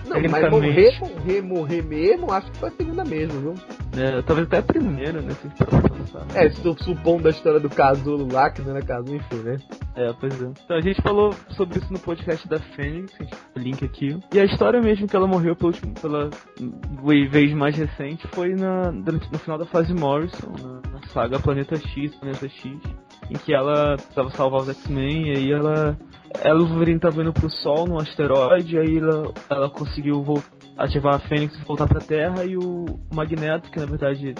Não, 0.07 0.21
mas 0.29 0.47
morrer, 0.51 0.99
morrer, 0.99 1.41
morrer 1.41 1.81
mesmo, 1.81 2.31
acho 2.31 2.51
que 2.51 2.57
foi 2.59 2.69
a 2.69 2.71
segunda 2.73 3.03
mesmo, 3.03 3.39
viu? 3.39 3.53
É, 3.99 4.21
talvez 4.21 4.45
até 4.45 4.59
a 4.59 4.61
primeira, 4.61 5.21
né? 5.21 5.31
Se 5.31 6.37
é, 6.37 6.49
supondo 6.83 7.23
da 7.23 7.31
história 7.31 7.59
do 7.59 7.67
casulo 7.67 8.31
lá, 8.31 8.51
que 8.51 8.61
não 8.61 8.75
era 8.75 8.85
casulo, 8.85 9.15
enfim, 9.15 9.37
né? 9.37 9.57
É, 9.95 10.13
pois 10.19 10.39
é. 10.39 10.51
Então 10.65 10.77
a 10.77 10.81
gente 10.81 11.01
falou 11.01 11.33
sobre 11.57 11.79
isso 11.79 11.91
no 11.91 11.97
podcast 11.97 12.47
da 12.47 12.59
Fênix, 12.59 13.11
link 13.55 13.83
aqui. 13.83 14.19
E 14.31 14.39
a 14.39 14.45
história 14.45 14.79
mesmo 14.79 15.07
que 15.07 15.15
ela 15.15 15.25
morreu 15.25 15.55
pelo, 15.55 15.73
pela 15.99 16.29
vez 17.31 17.51
mais 17.53 17.75
recente 17.75 18.27
foi 18.35 18.53
na, 18.53 18.91
no 18.91 19.39
final 19.39 19.57
da 19.57 19.65
fase 19.65 19.91
Morrison, 19.95 20.53
na, 20.61 20.91
na 20.91 21.07
saga 21.07 21.39
Planeta 21.39 21.75
X, 21.75 22.13
Planeta 22.17 22.47
X, 22.47 22.77
em 23.31 23.33
que 23.33 23.51
ela 23.51 23.95
precisava 23.95 24.29
salvar 24.29 24.61
os 24.61 24.69
X-Men 24.69 25.29
e 25.29 25.37
aí 25.37 25.51
ela 25.51 25.97
ela, 26.43 26.61
o 26.61 26.67
Wolverine 26.67 26.99
tava 26.99 27.21
indo 27.21 27.33
pro 27.33 27.49
Sol, 27.49 27.87
num 27.87 27.97
asteroide, 27.97 28.77
aí 28.77 28.97
ela, 28.97 29.33
ela 29.49 29.69
conseguiu 29.69 30.23
ativar 30.77 31.15
a 31.15 31.19
Fênix 31.19 31.55
e 31.55 31.65
voltar 31.65 31.87
pra 31.87 32.01
Terra, 32.01 32.43
e 32.43 32.57
o 32.57 32.85
Magneto, 33.13 33.69
que 33.71 33.79
na 33.79 33.85
verdade 33.85 34.35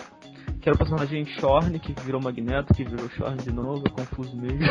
que 0.66 0.70
era 0.70 0.76
o 0.76 0.80
personagem 0.80 1.24
Shorn, 1.28 1.78
que 1.78 1.94
virou 2.04 2.20
Magneto, 2.20 2.74
que 2.74 2.84
virou 2.84 3.08
Shorn 3.10 3.38
de 3.38 3.54
novo, 3.54 3.84
é 3.86 3.90
confuso 3.90 4.36
mesmo. 4.36 4.58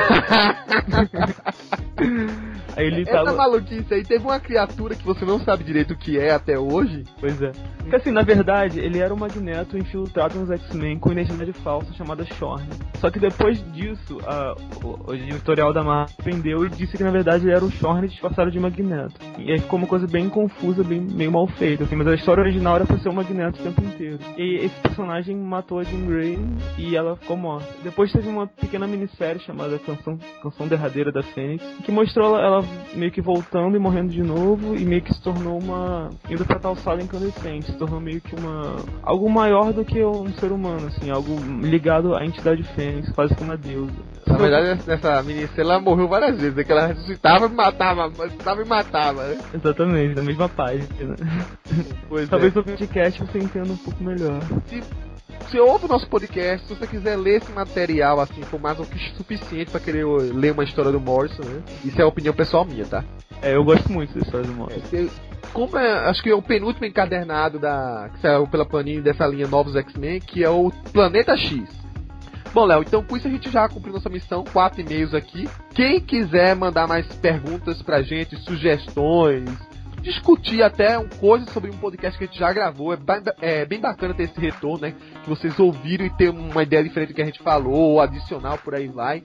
aí 2.77 2.87
ele 2.87 3.03
Essa 3.03 3.13
tava... 3.13 3.33
maluquice 3.33 3.95
aí, 3.95 4.03
teve 4.03 4.25
uma 4.25 4.41
criatura 4.41 4.97
que 4.97 5.05
você 5.05 5.25
não 5.25 5.39
sabe 5.39 5.63
direito 5.63 5.93
o 5.93 5.97
que 5.97 6.19
é 6.19 6.33
até 6.33 6.59
hoje. 6.59 7.05
Pois 7.21 7.41
é. 7.41 7.53
Porque 7.79 7.95
assim, 7.95 8.11
na 8.11 8.23
verdade, 8.23 8.81
ele 8.81 8.99
era 8.99 9.15
o 9.15 9.17
Magneto 9.17 9.79
infiltrado 9.79 10.37
nos 10.37 10.51
X-Men 10.51 10.99
com 10.99 11.13
identidade 11.13 11.53
falsa 11.53 11.93
chamada 11.93 12.25
Shorn. 12.25 12.69
Só 12.95 13.09
que 13.09 13.21
depois 13.21 13.65
disso, 13.73 14.19
a, 14.27 14.57
o, 14.83 15.13
o 15.13 15.15
editorial 15.15 15.73
da 15.73 15.85
Marvel 15.85 16.17
prendeu 16.25 16.67
e 16.67 16.71
disse 16.71 16.97
que 16.97 17.05
na 17.05 17.13
verdade 17.13 17.45
ele 17.45 17.55
era 17.55 17.65
o 17.65 17.71
Shorn 17.71 18.09
disfarçado 18.09 18.51
de 18.51 18.59
Magneto. 18.59 19.15
E 19.39 19.53
aí 19.53 19.61
ficou 19.61 19.79
uma 19.79 19.87
coisa 19.87 20.09
bem 20.09 20.29
confusa, 20.29 20.83
bem 20.83 21.01
meio 21.01 21.31
mal 21.31 21.47
feita, 21.47 21.85
assim, 21.85 21.95
mas 21.95 22.09
a 22.09 22.15
história 22.17 22.43
original 22.43 22.75
era 22.75 22.85
pra 22.85 22.99
ser 22.99 23.11
o 23.11 23.13
Magneto 23.13 23.61
o 23.61 23.63
tempo 23.63 23.81
inteiro. 23.81 24.19
E 24.37 24.57
esse 24.57 24.75
personagem 24.81 25.37
matou 25.37 25.84
a 25.85 25.91
Jean 25.91 26.07
Grey 26.07 26.39
e 26.79 26.97
ela 26.97 27.17
ficou 27.17 27.37
morta. 27.37 27.69
Depois 27.83 28.11
teve 28.11 28.29
uma 28.29 28.47
pequena 28.47 28.87
minissérie 28.87 29.41
chamada 29.41 29.79
Canção, 29.79 30.19
Canção 30.43 30.67
Derradeira 30.67 31.13
da 31.13 31.23
Fênix, 31.23 31.65
que 31.85 31.93
mostrou 31.93 32.39
ela, 32.39 32.65
meio 32.95 33.13
que 33.13 33.21
voltando 33.21 33.77
e 33.77 33.79
morrendo 33.79 34.13
de 34.13 34.23
novo 34.23 34.75
e 34.75 34.85
meio 34.85 35.03
que 35.03 35.13
se 35.13 35.23
tornou 35.23 35.59
uma. 35.59 36.11
indo 36.29 36.45
pra 36.45 36.59
tal 36.59 36.75
sala 36.77 37.03
incandescente, 37.03 37.67
se 37.67 37.79
tornou 37.79 38.01
meio 38.01 38.21
que 38.21 38.35
uma. 38.35 38.77
algo 39.03 39.29
maior 39.31 39.73
do 39.73 39.85
que 39.85 40.03
um 40.05 40.33
ser 40.35 40.51
humano, 40.51 40.87
assim, 40.87 41.11
algo 41.11 41.37
ligado 41.63 42.15
à 42.15 42.25
entidade 42.25 42.63
Fênix, 42.75 43.11
quase 43.13 43.35
como 43.35 43.51
uma 43.51 43.57
deusa. 43.57 43.93
Na 44.27 44.37
verdade, 44.37 44.83
nessa 44.87 45.23
minissérie 45.23 45.61
ela 45.61 45.81
morreu 45.81 46.09
várias 46.09 46.41
vezes, 46.41 46.57
é 46.57 46.65
que 46.65 46.73
ela 46.73 46.87
ressuscitava 46.87 47.47
e 47.47 47.51
matava, 47.51 48.09
ressuscitava 48.09 48.63
e 48.63 48.65
matava, 48.65 49.25
né? 49.25 49.39
Exatamente, 49.55 50.15
na 50.15 50.23
mesma 50.23 50.49
página. 50.49 50.89
Pois 52.09 52.29
Talvez 52.29 52.55
é. 52.55 52.59
no 52.59 52.65
podcast 52.65 53.21
você 53.21 53.39
entenda 53.39 53.73
um 53.73 53.77
pouco 53.77 54.03
melhor. 54.03 54.41
Se 54.67 54.83
você 55.41 55.61
ouve 55.61 55.85
o 55.85 55.89
nosso 55.89 56.09
podcast, 56.09 56.67
se 56.67 56.75
você 56.75 56.87
quiser 56.87 57.17
ler 57.17 57.43
esse 57.43 57.53
material, 57.53 58.21
assim, 58.21 58.43
for 58.43 58.61
mais 58.61 58.77
do 58.77 58.85
que 58.85 58.99
suficiente 59.17 59.71
para 59.71 59.81
querer 59.81 60.05
ler 60.05 60.53
uma 60.53 60.65
história 60.65 60.91
do 60.91 61.01
Morrison, 61.01 61.45
né? 61.45 61.63
Isso 61.85 62.01
é 62.01 62.05
a 62.05 62.09
opinião 62.09 62.35
pessoal 62.35 62.65
minha, 62.65 62.85
tá? 62.85 63.05
É, 63.43 63.55
eu 63.55 63.65
gosto 63.65 63.91
muito 63.93 64.15
da 64.15 64.21
história 64.21 64.47
do 64.47 64.53
Morrison. 64.53 64.97
É, 64.97 65.09
como 65.53 65.79
é, 65.79 66.09
acho 66.09 66.23
que 66.23 66.31
é 66.31 66.35
o 66.35 66.43
penúltimo 66.43 66.87
encadernado 66.87 67.59
da, 67.59 68.11
que 68.13 68.21
saiu 68.21 68.47
pela 68.49 68.67
Panini 68.67 69.03
dessa 69.03 69.27
linha 69.27 69.47
Novos 69.47 69.77
X-Men, 69.77 70.21
que 70.21 70.43
é 70.43 70.51
o 70.51 70.71
Planeta 70.93 71.37
X. 71.37 71.69
Bom, 72.53 72.65
Léo, 72.65 72.83
então 72.83 73.03
com 73.03 73.17
isso 73.17 73.27
a 73.27 73.31
gente 73.31 73.51
já 73.51 73.69
cumpriu 73.69 73.95
nossa 73.95 74.09
missão, 74.09 74.45
quatro 74.45 74.81
e-mails 74.81 75.13
aqui. 75.13 75.49
Quem 75.75 76.01
quiser 76.01 76.55
mandar 76.55 76.87
mais 76.87 77.07
perguntas 77.17 77.83
pra 77.83 78.01
gente, 78.01 78.37
sugestões, 78.37 79.51
discutir 80.05 80.63
até 80.63 80.99
um 80.99 81.09
coisa 81.09 81.51
sobre 81.51 81.71
um 81.71 81.79
podcast 81.79 82.17
que 82.19 82.25
a 82.25 82.27
gente 82.27 82.39
já 82.39 82.53
gravou. 82.53 82.93
É 82.93 82.97
bem, 82.97 83.23
é 83.41 83.65
bem 83.65 83.81
bacana 83.81 84.15
ter 84.15 84.25
esse 84.25 84.39
retorno, 84.39 84.87
né? 84.87 84.95
Que 85.23 85.29
vocês 85.29 85.59
ouviram 85.59 86.05
e 86.05 86.11
ter 86.11 86.29
uma 86.29 86.63
ideia 86.63 86.85
diferente 86.85 87.09
do 87.09 87.15
que 87.15 87.23
a 87.23 87.27
gente 87.27 87.43
falou, 87.43 87.75
ou 87.75 88.01
adicional 88.01 88.59
por 88.59 88.75
aí 88.75 88.87
vai. 88.87 89.23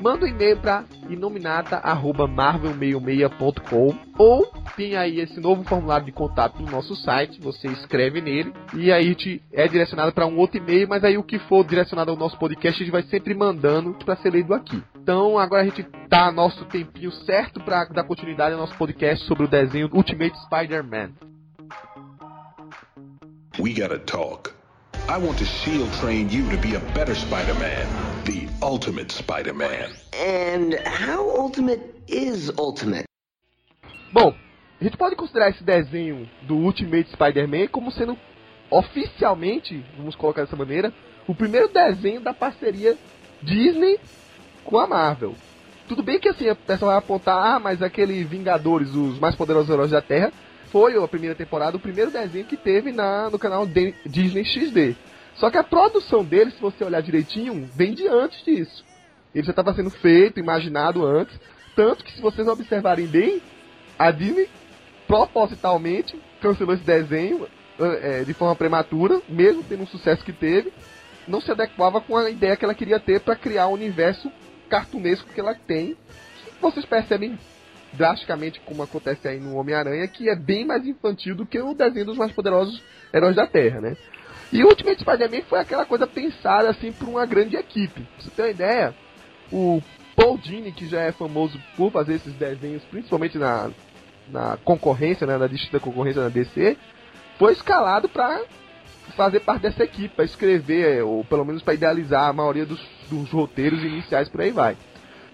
Manda 0.00 0.24
um 0.24 0.28
e-mail 0.28 0.56
para 0.58 0.84
inominata.marvel66.com 1.08 3.98
ou 4.16 4.46
tem 4.76 4.96
aí 4.96 5.18
esse 5.18 5.40
novo 5.40 5.64
formulário 5.64 6.06
de 6.06 6.12
contato 6.12 6.62
no 6.62 6.70
nosso 6.70 6.94
site, 6.96 7.40
você 7.40 7.66
escreve 7.68 8.20
nele 8.20 8.52
e 8.74 8.92
aí 8.92 9.14
te 9.14 9.42
é 9.52 9.66
direcionado 9.66 10.12
para 10.12 10.26
um 10.26 10.36
outro 10.38 10.58
e-mail, 10.58 10.86
mas 10.88 11.02
aí 11.02 11.18
o 11.18 11.24
que 11.24 11.40
for 11.40 11.64
direcionado 11.64 12.12
ao 12.12 12.16
nosso 12.16 12.38
podcast 12.38 12.80
a 12.80 12.84
gente 12.84 12.92
vai 12.92 13.02
sempre 13.04 13.34
mandando 13.34 13.94
para 14.04 14.14
ser 14.16 14.32
lido 14.32 14.54
aqui. 14.54 14.82
Então 14.96 15.38
agora 15.38 15.62
a 15.62 15.64
gente 15.64 15.82
tá 16.08 16.30
nosso 16.30 16.64
tempinho 16.66 17.10
certo 17.10 17.58
para 17.60 17.86
dar 17.86 18.04
continuidade 18.04 18.52
ao 18.54 18.60
nosso 18.60 18.76
podcast 18.76 19.26
sobre 19.26 19.44
o 19.44 19.48
desenho 19.48 19.90
Ultimate 19.92 20.38
Spider-Man. 20.44 21.10
We 23.58 23.74
gotta 23.74 23.98
talk. 23.98 24.57
I 25.10 25.16
want 25.16 25.38
to 25.38 25.46
SEAL 25.46 25.88
train 26.02 26.28
you 26.28 26.50
to 26.50 26.58
be 26.58 26.74
a 26.74 26.80
better 26.92 27.14
Spider-Man. 27.14 27.88
The 28.26 28.46
ultimate 28.60 29.10
Spider-Man. 29.10 29.90
And 30.12 30.74
how 30.84 31.30
ultimate 31.30 31.80
is 32.06 32.52
ultimate? 32.58 33.06
Bom, 34.12 34.34
a 34.78 34.84
gente 34.84 34.98
pode 34.98 35.16
considerar 35.16 35.48
esse 35.48 35.64
desenho 35.64 36.28
do 36.42 36.56
Ultimate 36.56 37.10
Spider-Man 37.10 37.68
como 37.68 37.90
sendo 37.90 38.18
oficialmente, 38.70 39.82
vamos 39.96 40.14
colocar 40.14 40.42
dessa 40.42 40.56
maneira, 40.56 40.92
o 41.26 41.34
primeiro 41.34 41.68
desenho 41.68 42.20
da 42.20 42.34
parceria 42.34 42.94
Disney 43.40 43.98
com 44.62 44.78
a 44.78 44.86
Marvel. 44.86 45.34
Tudo 45.88 46.02
bem 46.02 46.20
que 46.20 46.28
assim, 46.28 46.50
a 46.50 46.54
pessoa 46.54 46.90
vai 46.90 46.98
apontar, 46.98 47.54
ah, 47.54 47.58
mas 47.58 47.82
aquele 47.82 48.24
Vingadores, 48.24 48.94
os 48.94 49.18
mais 49.18 49.34
poderosos 49.34 49.70
heróis 49.70 49.90
da 49.90 50.02
Terra, 50.02 50.30
foi 50.70 50.96
a 51.02 51.08
primeira 51.08 51.34
temporada, 51.34 51.76
o 51.76 51.80
primeiro 51.80 52.10
desenho 52.10 52.44
que 52.44 52.56
teve 52.56 52.92
na, 52.92 53.30
no 53.30 53.38
canal 53.38 53.66
de, 53.66 53.94
Disney 54.06 54.44
XD. 54.44 54.96
Só 55.34 55.50
que 55.50 55.58
a 55.58 55.64
produção 55.64 56.24
dele, 56.24 56.50
se 56.50 56.60
você 56.60 56.84
olhar 56.84 57.00
direitinho, 57.00 57.68
vem 57.74 57.94
de 57.94 58.06
antes 58.08 58.44
disso. 58.44 58.84
Ele 59.34 59.44
já 59.44 59.50
estava 59.50 59.74
sendo 59.74 59.90
feito, 59.90 60.40
imaginado 60.40 61.06
antes. 61.06 61.38
Tanto 61.76 62.04
que 62.04 62.12
se 62.12 62.20
vocês 62.20 62.48
observarem 62.48 63.06
bem, 63.06 63.40
a 63.98 64.10
Disney 64.10 64.48
propositalmente 65.06 66.20
cancelou 66.40 66.74
esse 66.74 66.84
desenho 66.84 67.46
é, 67.78 68.24
de 68.24 68.34
forma 68.34 68.56
prematura, 68.56 69.22
mesmo 69.28 69.62
tendo 69.62 69.84
o 69.84 69.86
sucesso 69.86 70.24
que 70.24 70.32
teve, 70.32 70.72
não 71.26 71.40
se 71.40 71.50
adequava 71.50 72.00
com 72.00 72.16
a 72.16 72.28
ideia 72.30 72.56
que 72.56 72.64
ela 72.64 72.74
queria 72.74 72.98
ter 72.98 73.20
para 73.20 73.36
criar 73.36 73.66
o 73.66 73.70
um 73.70 73.74
universo 73.74 74.30
cartunesco 74.68 75.32
que 75.32 75.40
ela 75.40 75.54
tem. 75.54 75.96
Vocês 76.60 76.84
percebem 76.84 77.38
drasticamente 77.92 78.60
como 78.60 78.82
acontece 78.82 79.26
aí 79.26 79.40
no 79.40 79.56
Homem-Aranha, 79.56 80.06
que 80.08 80.28
é 80.28 80.36
bem 80.36 80.64
mais 80.64 80.86
infantil 80.86 81.34
do 81.34 81.46
que 81.46 81.58
o 81.60 81.74
desenho 81.74 82.06
dos 82.06 82.16
mais 82.16 82.32
poderosos 82.32 82.82
heróis 83.12 83.36
da 83.36 83.46
Terra, 83.46 83.80
né? 83.80 83.96
E 84.52 84.62
o 84.62 84.68
Ultimate 84.68 85.00
Spider-Man 85.00 85.42
foi 85.48 85.60
aquela 85.60 85.84
coisa 85.84 86.06
pensada 86.06 86.70
assim 86.70 86.92
por 86.92 87.08
uma 87.08 87.26
grande 87.26 87.56
equipe. 87.56 88.00
Pra 88.00 88.24
você 88.24 88.30
ter 88.30 88.42
uma 88.42 88.48
ideia, 88.48 88.94
o 89.52 89.82
Paul 90.16 90.38
Dini, 90.38 90.72
que 90.72 90.88
já 90.88 91.00
é 91.00 91.12
famoso 91.12 91.60
por 91.76 91.92
fazer 91.92 92.14
esses 92.14 92.32
desenhos, 92.34 92.82
principalmente 92.84 93.38
na, 93.38 93.70
na 94.30 94.56
concorrência, 94.64 95.26
né, 95.26 95.36
na 95.36 95.46
distinta 95.46 95.78
concorrência 95.78 96.22
na 96.22 96.28
DC, 96.28 96.76
foi 97.38 97.52
escalado 97.52 98.08
para 98.08 98.42
fazer 99.16 99.40
parte 99.40 99.62
dessa 99.62 99.84
equipe, 99.84 100.14
para 100.14 100.24
escrever, 100.24 101.02
ou 101.02 101.24
pelo 101.24 101.44
menos 101.44 101.62
para 101.62 101.74
idealizar 101.74 102.28
a 102.28 102.32
maioria 102.32 102.66
dos, 102.66 102.80
dos 103.10 103.30
roteiros 103.30 103.82
iniciais 103.82 104.28
por 104.28 104.40
aí 104.40 104.50
vai. 104.50 104.76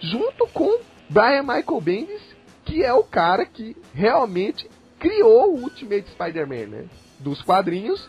Junto 0.00 0.46
com 0.48 0.78
Brian 1.08 1.42
Michael 1.42 1.80
Bendis, 1.80 2.33
que 2.64 2.82
é 2.82 2.92
o 2.92 3.04
cara 3.04 3.44
que 3.44 3.76
realmente 3.94 4.68
criou 4.98 5.54
o 5.54 5.62
Ultimate 5.62 6.10
Spider-Man, 6.10 6.66
né? 6.66 6.84
Dos 7.18 7.42
quadrinhos, 7.42 8.08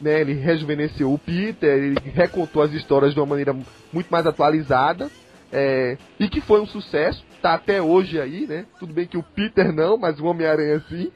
né? 0.00 0.20
Ele 0.20 0.34
rejuvenesceu 0.34 1.12
o 1.12 1.18
Peter, 1.18 1.76
ele 1.76 1.98
recontou 2.12 2.62
as 2.62 2.72
histórias 2.72 3.12
de 3.12 3.20
uma 3.20 3.26
maneira 3.26 3.54
muito 3.92 4.08
mais 4.10 4.26
atualizada, 4.26 5.10
é, 5.52 5.98
e 6.18 6.28
que 6.28 6.40
foi 6.40 6.60
um 6.60 6.66
sucesso, 6.66 7.24
tá 7.42 7.54
até 7.54 7.82
hoje 7.82 8.20
aí, 8.20 8.46
né? 8.46 8.66
Tudo 8.78 8.92
bem 8.92 9.06
que 9.06 9.18
o 9.18 9.22
Peter 9.22 9.72
não, 9.72 9.96
mas 9.96 10.20
o 10.20 10.26
Homem-Aranha 10.26 10.82
sim. 10.88 11.10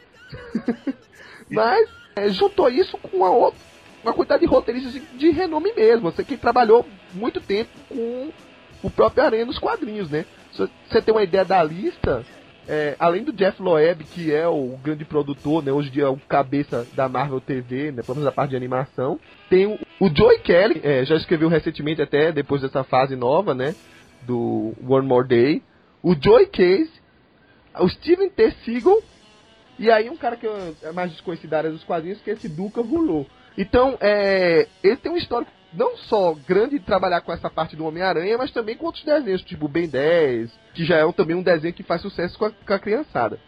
mas 1.49 1.89
é, 2.17 2.29
juntou 2.29 2.69
isso 2.69 2.99
com 2.99 3.19
uma, 3.19 3.31
outra, 3.31 3.61
uma 4.03 4.13
quantidade 4.13 4.41
de 4.41 4.47
roteiristas 4.47 4.93
de, 4.93 5.01
de 5.01 5.31
renome 5.31 5.73
mesmo. 5.75 6.11
Você 6.11 6.25
que 6.25 6.37
trabalhou 6.37 6.85
muito 7.13 7.41
tempo 7.41 7.71
com 7.89 8.33
o 8.83 8.91
próprio 8.91 9.25
Aranha 9.25 9.47
nos 9.47 9.59
quadrinhos, 9.59 10.11
né? 10.11 10.25
Você 10.53 11.03
tem 11.03 11.13
uma 11.15 11.23
ideia 11.23 11.45
da 11.45 11.63
lista, 11.63 12.25
é, 12.69 12.97
além 12.99 13.25
do 13.25 13.33
Jeff 13.33 13.61
Loeb, 13.61 14.05
que 14.05 14.33
é 14.33 14.47
o 14.49 14.79
grande 14.83 15.05
produtor, 15.05 15.63
né, 15.63 15.73
hoje 15.73 15.89
em 15.89 15.93
dia 15.93 16.05
é 16.05 16.09
o 16.09 16.17
cabeça 16.17 16.87
da 16.95 17.09
Marvel 17.09 17.41
TV, 17.41 17.93
né, 17.93 18.03
pelo 18.03 18.17
menos 18.17 18.29
a 18.29 18.33
parte 18.33 18.51
de 18.51 18.57
animação, 18.57 19.19
tem 19.51 19.67
o, 19.67 20.09
Joey 20.09 20.39
Kelly, 20.41 20.81
é, 20.83 21.05
já 21.05 21.17
escreveu 21.17 21.49
recentemente 21.49 22.01
até, 22.01 22.33
depois 22.33 22.63
dessa 22.63 22.83
fase 22.83 23.17
nova, 23.17 23.55
né, 23.55 23.75
do 24.23 24.73
One 24.89 25.07
More 25.07 25.29
Day, 25.29 25.63
o 26.03 26.15
Joey 26.15 26.47
Case, 26.47 26.93
o 27.79 27.89
Steven 27.89 28.31
T. 28.31 28.51
Seagal, 28.65 29.03
e 29.79 29.91
aí 29.91 30.09
um 30.09 30.17
cara 30.17 30.37
que 30.37 30.47
é 30.47 30.93
mais 30.93 31.11
desconhecido 31.11 31.51
da 31.51 31.59
área 31.59 31.71
dos 31.71 31.85
quadrinhos, 31.85 32.21
que 32.21 32.31
é 32.31 32.35
esse 32.35 32.49
Duca 32.49 32.81
Rulou. 32.81 33.27
Então, 33.59 33.97
é, 34.01 34.69
ele 34.83 34.97
tem 34.97 35.13
um 35.13 35.17
histórico 35.17 35.51
não 35.77 35.97
só 35.97 36.35
grande 36.47 36.79
de 36.79 36.85
trabalhar 36.85 37.21
com 37.21 37.33
essa 37.33 37.51
parte 37.51 37.77
do 37.77 37.85
Homem-Aranha, 37.85 38.39
mas 38.39 38.51
também 38.51 38.77
com 38.77 38.87
outros 38.87 39.05
desenhos, 39.05 39.43
tipo 39.43 39.69
Ben 39.69 39.89
10, 39.89 40.51
que 40.75 40.85
já 40.85 40.97
é 40.97 41.13
também 41.13 41.37
um 41.37 41.43
desenho 41.43 41.75
que 41.75 41.83
faz 41.83 42.01
sucesso 42.01 42.39
com 42.39 42.47
a, 42.47 42.51
com 42.51 42.73
a 42.73 42.79
criançada. 42.79 43.39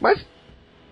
Mas 0.00 0.24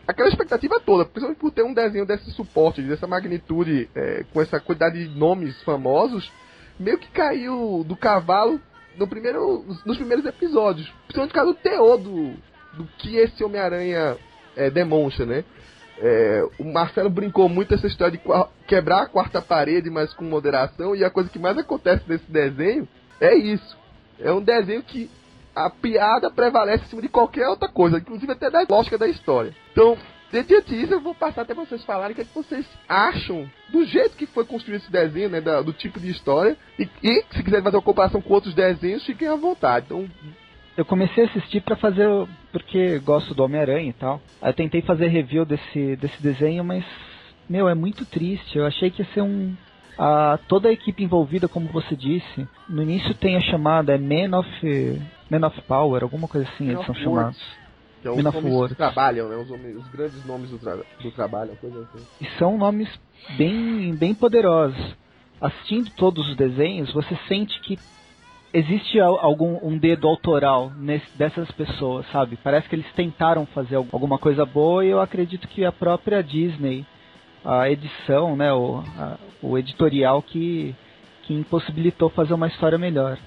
aquela 0.07 0.29
expectativa 0.29 0.81
toda, 0.81 1.05
principalmente 1.05 1.41
por 1.41 1.51
ter 1.51 1.63
um 1.63 1.75
desenho 1.75 2.07
desse 2.07 2.31
suporte, 2.33 2.83
dessa 2.83 3.07
magnitude, 3.07 3.91
é, 3.95 4.25
com 4.33 4.41
essa 4.41 4.61
quantidade 4.61 5.07
de 5.07 5.19
nomes 5.19 5.61
famosos, 5.63 6.31
meio 6.79 6.99
que 6.99 7.11
caiu 7.11 7.85
do 7.87 7.97
cavalo 7.97 8.61
no 8.97 9.07
primeiro, 9.07 9.65
nos 9.85 9.97
primeiros 9.97 10.25
episódios. 10.25 10.89
Principalmente 11.07 11.31
por 11.31 11.35
causa 11.35 11.53
do 11.53 11.59
teor 11.59 11.99
do, 11.99 12.35
do 12.75 12.85
que 12.99 13.17
esse 13.17 13.43
Homem-Aranha 13.43 14.17
é, 14.57 14.71
demonstra, 14.71 15.27
né? 15.27 15.45
É, 16.01 16.49
o 16.59 16.65
Marcelo 16.65 17.11
brincou 17.11 17.49
muito 17.49 17.75
essa 17.75 17.87
história 17.87 18.17
de 18.17 18.21
quebrar 18.67 19.03
a 19.03 19.07
quarta 19.07 19.43
parede, 19.43 19.91
mas 19.91 20.13
com 20.15 20.25
moderação, 20.25 20.95
e 20.95 21.05
a 21.05 21.11
coisa 21.11 21.29
que 21.29 21.39
mais 21.39 21.59
acontece 21.59 22.05
nesse 22.09 22.31
desenho 22.31 22.87
é 23.21 23.35
isso. 23.35 23.77
É 24.21 24.33
um 24.33 24.41
desenho 24.41 24.83
que 24.83 25.11
a 25.55 25.69
piada 25.69 26.31
prevalece 26.31 26.85
em 26.85 26.89
cima 26.89 27.03
de 27.03 27.09
qualquer 27.09 27.49
outra 27.49 27.69
coisa, 27.69 27.99
inclusive 27.99 28.31
até 28.31 28.49
da 28.49 28.65
lógica 28.69 28.97
da 28.97 29.09
história. 29.09 29.55
Então, 29.73 29.99
diante 30.31 30.77
disso, 30.77 30.93
eu 30.93 31.01
vou 31.01 31.15
passar 31.15 31.43
até 31.43 31.53
vocês 31.53 31.85
falarem 31.85 32.13
o 32.13 32.15
que, 32.15 32.21
é 32.21 32.25
que 32.25 32.35
vocês 32.35 32.65
acham 32.89 33.51
do 33.69 33.85
jeito 33.85 34.17
que 34.17 34.27
foi 34.27 34.45
construído 34.45 34.83
esse 34.83 34.93
desenho, 34.93 35.29
né, 35.31 35.41
do 35.41 35.73
tipo 35.73 35.99
de 35.99 36.11
história, 36.11 36.57
e, 36.79 36.89
e 37.03 37.25
se 37.33 37.43
quiserem 37.43 37.65
fazer 37.65 37.77
uma 37.77 37.83
comparação 37.83 38.21
com 38.21 38.35
outros 38.35 38.55
desenhos, 38.55 39.05
fiquem 39.05 39.27
à 39.27 39.35
vontade. 39.35 39.87
Então, 39.87 40.09
eu 40.77 40.85
comecei 40.85 41.25
a 41.25 41.27
assistir 41.27 41.61
para 41.61 41.75
fazer 41.77 42.07
porque 42.53 42.99
gosto 43.01 43.35
do 43.35 43.45
Homem-Aranha 43.45 43.91
e 43.91 43.93
tal. 43.93 44.21
Eu 44.43 44.53
tentei 44.53 44.83
fazer 44.83 45.09
review 45.09 45.45
desse 45.45 45.97
desse 45.97 46.23
desenho, 46.23 46.65
mas 46.65 46.85
meu, 47.49 47.69
é 47.69 47.75
muito 47.75 48.05
triste. 48.05 48.59
Eu 48.59 48.67
achei 48.67 48.91
que 48.91 49.03
ia 49.03 49.09
ser 49.15 49.23
um 49.23 49.55
a 49.99 50.39
toda 50.47 50.69
a 50.69 50.73
equipe 50.73 51.03
envolvida, 51.03 51.49
como 51.49 51.69
você 51.69 51.97
disse. 51.97 52.47
No 52.69 52.83
início 52.83 53.15
tem 53.15 53.37
a 53.37 53.41
chamada 53.41 53.95
é 53.95 53.99
Men 53.99 54.35
of 54.35 54.49
Men 55.29 55.45
of 55.45 55.61
Power, 55.63 56.03
alguma 56.03 56.29
coisa 56.29 56.49
assim, 56.49 56.71
eles 56.71 56.87
são 56.87 56.95
chamados. 56.95 57.43
Que 58.01 58.07
é 58.07 58.11
os 58.11 58.17
Men 58.17 58.25
nomes 58.25 58.69
que 58.69 58.75
trabalham, 58.77 59.29
né? 59.29 59.37
Os, 59.37 59.51
os, 59.51 59.89
grandes 59.89 60.25
nomes 60.25 60.51
do, 60.51 60.59
tra 60.59 60.77
do 60.77 61.11
trabalho, 61.11 61.57
coisa 61.61 61.81
assim. 61.81 62.05
E 62.21 62.27
são 62.39 62.57
nomes 62.57 62.89
bem, 63.37 63.95
bem 63.95 64.15
poderosos. 64.15 64.97
Assistindo 65.41 65.91
todos 65.91 66.29
os 66.29 66.37
desenhos, 66.37 66.93
você 66.93 67.17
sente 67.29 67.61
que 67.61 67.79
existe 68.53 68.99
algum 69.01 69.59
um 69.63 69.77
dedo 69.77 70.09
autoral 70.09 70.73
nesse, 70.77 71.07
dessas 71.17 71.51
pessoas, 71.53 72.07
sabe? 72.11 72.39
Parece 72.43 72.69
que 72.69 72.75
eles 72.75 72.91
tentaram 72.95 73.47
fazer 73.47 73.77
alguma 73.77 74.19
coisa 74.19 74.45
boa 74.45 74.85
e 74.85 74.89
eu 74.89 75.01
acredito 75.01 75.49
que 75.49 75.65
a 75.65 75.73
própria 75.73 76.23
Disney, 76.23 76.85
a 77.45 77.71
edição, 77.71 78.37
né, 78.37 78.53
o, 78.53 78.83
a, 78.99 79.17
o 79.43 79.59
editorial 79.59 80.23
que, 80.23 80.75
que 81.23 81.35
impossibilitou 81.35 82.09
fazer 82.11 82.35
uma 82.35 82.49
história 82.49 82.79
melhor. 82.79 83.19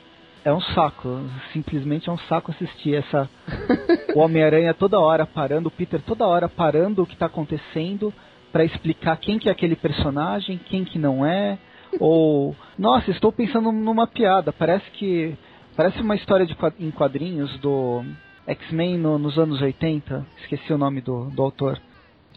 É 0.43 0.51
um 0.51 0.62
saco, 0.62 1.21
simplesmente 1.53 2.10
é 2.10 2.12
um 2.12 2.17
saco 2.17 2.51
assistir 2.51 2.95
essa 2.95 3.29
o 4.15 4.19
Homem-Aranha 4.19 4.73
toda 4.73 4.99
hora 4.99 5.25
parando, 5.25 5.67
o 5.67 5.71
Peter 5.71 6.01
toda 6.01 6.25
hora 6.25 6.49
parando 6.49 7.03
o 7.03 7.05
que 7.05 7.13
está 7.13 7.27
acontecendo 7.27 8.12
para 8.51 8.65
explicar 8.65 9.15
quem 9.17 9.38
que 9.38 9.47
é 9.47 9.51
aquele 9.51 9.75
personagem, 9.75 10.57
quem 10.57 10.84
que 10.84 10.97
não 10.97 11.23
é 11.23 11.60
ou, 11.99 12.56
nossa, 12.77 13.12
estou 13.12 13.32
pensando 13.32 13.71
numa 13.71 14.08
piada. 14.08 14.51
Parece 14.51 14.89
que. 14.91 15.38
Parece 15.75 16.01
uma 16.01 16.15
história 16.15 16.45
de, 16.45 16.56
em 16.80 16.91
quadrinhos 16.91 17.58
do 17.60 18.04
X-Men 18.45 18.97
no, 18.97 19.17
nos 19.17 19.38
anos 19.38 19.62
80. 19.62 20.25
Esqueci 20.41 20.73
o 20.73 20.77
nome 20.77 21.01
do, 21.01 21.25
do 21.30 21.41
autor. 21.41 21.80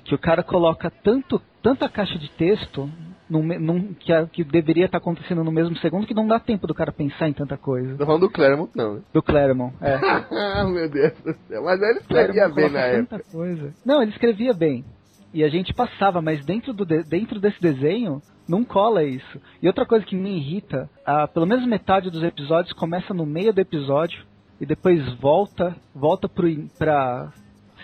Que 0.04 0.14
o 0.14 0.18
cara 0.18 0.42
coloca 0.42 0.90
tanto, 0.90 1.40
tanta 1.62 1.88
caixa 1.88 2.18
de 2.18 2.30
texto 2.30 2.88
num, 3.28 3.42
num, 3.58 3.94
que, 3.94 4.12
a, 4.12 4.26
que 4.26 4.44
deveria 4.44 4.84
estar 4.86 4.98
acontecendo 4.98 5.42
no 5.42 5.50
mesmo 5.50 5.76
segundo 5.78 6.06
que 6.06 6.14
não 6.14 6.26
dá 6.26 6.38
tempo 6.38 6.66
do 6.66 6.74
cara 6.74 6.92
pensar 6.92 7.28
em 7.28 7.32
tanta 7.32 7.56
coisa. 7.56 7.96
Tô 7.96 8.04
falando 8.04 8.22
do 8.22 8.30
Claremont, 8.30 8.70
não. 8.74 8.94
Né? 8.94 9.00
Do 9.12 9.22
Claremont, 9.22 9.74
é. 9.80 9.94
Ah, 10.30 10.64
meu 10.64 10.88
Deus 10.88 11.12
do 11.24 11.34
céu. 11.48 11.62
Mas 11.64 11.80
ele 11.80 11.98
escrevia 12.00 12.48
bem 12.48 12.70
na 12.70 12.80
época. 12.80 13.24
Coisa. 13.32 13.74
Não, 13.84 14.02
ele 14.02 14.12
escrevia 14.12 14.52
bem. 14.52 14.84
E 15.32 15.42
a 15.42 15.48
gente 15.48 15.74
passava, 15.74 16.22
mas 16.22 16.44
dentro, 16.44 16.72
do 16.72 16.84
de, 16.84 17.02
dentro 17.02 17.40
desse 17.40 17.60
desenho 17.60 18.22
não 18.48 18.64
cola 18.64 19.02
isso. 19.02 19.40
E 19.62 19.66
outra 19.66 19.86
coisa 19.86 20.04
que 20.04 20.14
me 20.14 20.36
irrita, 20.36 20.88
a, 21.04 21.26
pelo 21.26 21.46
menos 21.46 21.66
metade 21.66 22.10
dos 22.10 22.22
episódios 22.22 22.72
começa 22.74 23.14
no 23.14 23.26
meio 23.26 23.52
do 23.52 23.60
episódio 23.60 24.24
e 24.60 24.66
depois 24.66 25.12
volta, 25.14 25.74
volta 25.94 26.28
pro, 26.28 26.46
pra 26.78 27.32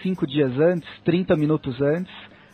cinco 0.03 0.27
dias 0.27 0.59
antes, 0.59 0.88
30 1.05 1.37
minutos 1.37 1.81
antes, 1.81 2.12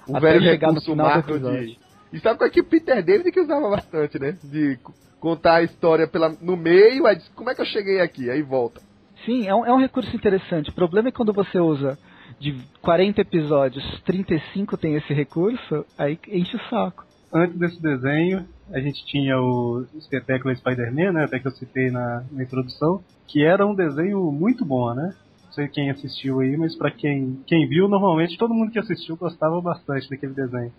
o 0.08 0.16
até 0.16 0.40
chegar 0.40 0.72
no 0.72 0.80
final 0.80 1.12
do 1.12 1.30
episódio. 1.30 1.66
De... 1.66 1.78
E 2.12 2.20
sabe 2.20 2.38
qual 2.38 2.48
é 2.48 2.50
que 2.50 2.60
o 2.60 2.64
Peter 2.64 3.04
David 3.04 3.30
que 3.30 3.40
usava 3.40 3.68
bastante, 3.68 4.18
né? 4.18 4.38
De 4.42 4.78
contar 5.18 5.56
a 5.56 5.62
história 5.62 6.06
pela, 6.06 6.28
no 6.40 6.56
meio, 6.56 7.06
aí 7.06 7.16
diz, 7.16 7.28
como 7.30 7.50
é 7.50 7.54
que 7.54 7.60
eu 7.60 7.66
cheguei 7.66 8.00
aqui? 8.00 8.30
Aí 8.30 8.42
volta. 8.42 8.80
Sim, 9.24 9.46
é 9.46 9.54
um, 9.54 9.66
é 9.66 9.72
um 9.72 9.78
recurso 9.78 10.14
interessante. 10.14 10.70
O 10.70 10.74
problema 10.74 11.08
é 11.08 11.12
quando 11.12 11.32
você 11.32 11.58
usa 11.58 11.98
de 12.38 12.54
40 12.82 13.20
episódios, 13.20 13.84
35 14.02 14.76
tem 14.76 14.94
esse 14.94 15.12
recurso, 15.12 15.84
aí 15.98 16.18
enche 16.28 16.56
o 16.56 16.60
saco 16.68 17.05
antes 17.36 17.58
desse 17.58 17.80
desenho, 17.80 18.46
a 18.72 18.80
gente 18.80 19.04
tinha 19.06 19.38
o 19.38 19.86
espetáculo 19.94 20.54
Spider-Man, 20.56 21.12
né, 21.12 21.24
até 21.24 21.38
que 21.38 21.46
eu 21.46 21.52
citei 21.52 21.90
na, 21.90 22.24
na, 22.32 22.42
introdução, 22.42 23.02
que 23.26 23.44
era 23.44 23.66
um 23.66 23.74
desenho 23.74 24.32
muito 24.32 24.64
bom, 24.64 24.92
né? 24.94 25.14
Não 25.44 25.52
sei 25.52 25.68
quem 25.68 25.90
assistiu 25.90 26.40
aí, 26.40 26.56
mas 26.56 26.74
para 26.74 26.90
quem, 26.90 27.40
quem 27.46 27.68
viu, 27.68 27.88
normalmente 27.88 28.38
todo 28.38 28.54
mundo 28.54 28.72
que 28.72 28.78
assistiu 28.78 29.16
gostava 29.16 29.60
bastante 29.60 30.08
daquele 30.08 30.32
desenho 30.32 30.72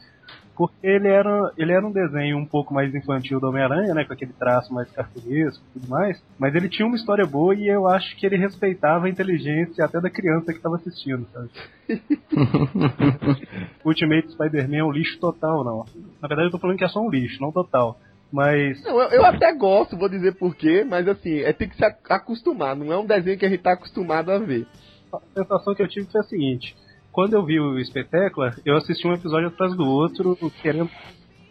porque 0.58 0.88
ele 0.88 1.08
era, 1.08 1.54
ele 1.56 1.72
era 1.72 1.86
um 1.86 1.92
desenho 1.92 2.36
um 2.38 2.46
pouco 2.46 2.74
mais 2.74 2.94
infantil 2.94 3.40
do 3.40 3.48
Homem-Aranha, 3.48 3.94
né, 3.94 4.04
com 4.04 4.14
aquele 4.14 4.34
traço 4.34 4.74
mais 4.74 4.90
cartunesco 4.92 5.64
e 5.64 5.80
tudo 5.80 5.88
mais, 5.88 6.22
mas 6.40 6.56
ele 6.56 6.68
tinha 6.68 6.88
uma 6.88 6.96
história 6.96 7.26
boa 7.26 7.54
e 7.54 7.68
eu 7.68 7.88
acho 7.88 8.18
que 8.18 8.26
ele 8.26 8.38
respeitava 8.38 9.06
a 9.06 9.10
inteligência 9.10 9.86
até 9.86 10.02
da 10.02 10.10
criança 10.10 10.52
que 10.52 10.58
estava 10.58 10.78
assistindo, 10.78 11.28
sabe? 11.32 11.50
Ultimate 13.86 14.32
Spider-Man 14.32 14.78
é 14.78 14.84
um 14.84 14.92
lixo 14.92 15.20
total, 15.20 15.64
não. 15.64 15.86
Na 16.20 16.28
verdade 16.28 16.48
eu 16.48 16.52
tô 16.52 16.58
falando 16.58 16.78
que 16.78 16.86
é 16.86 16.90
só 16.90 17.00
um 17.00 17.10
lixo, 17.10 17.40
não 17.40 17.52
total. 17.52 18.00
Mas. 18.32 18.84
Não, 18.84 19.00
eu, 19.00 19.10
eu, 19.10 19.26
até 19.26 19.54
gosto, 19.54 19.96
vou 19.96 20.10
dizer 20.10 20.36
porquê, 20.36 20.84
mas 20.84 21.08
assim, 21.08 21.40
é 21.40 21.54
ter 21.54 21.70
que 21.70 21.78
se 21.78 21.86
acostumar, 22.10 22.76
não 22.76 22.92
é 22.92 22.98
um 22.98 23.06
desenho 23.06 23.38
que 23.38 23.46
a 23.46 23.50
gente 23.50 23.64
tá 23.64 23.74
acostumado 23.74 24.32
a 24.32 24.38
ver. 24.38 24.68
A 25.14 25.20
sensação 25.34 25.74
que 25.74 25.82
eu 25.82 25.88
tive 25.88 26.12
foi 26.12 26.20
a 26.20 26.26
seguinte: 26.26 26.76
quando 27.18 27.34
eu 27.34 27.44
vi 27.44 27.60
o 27.60 27.80
espetáculo, 27.80 28.52
eu 28.64 28.78
assisti 28.78 29.08
um 29.08 29.14
episódio 29.14 29.48
atrás 29.48 29.76
do 29.76 29.84
outro, 29.84 30.38
querendo 30.62 30.88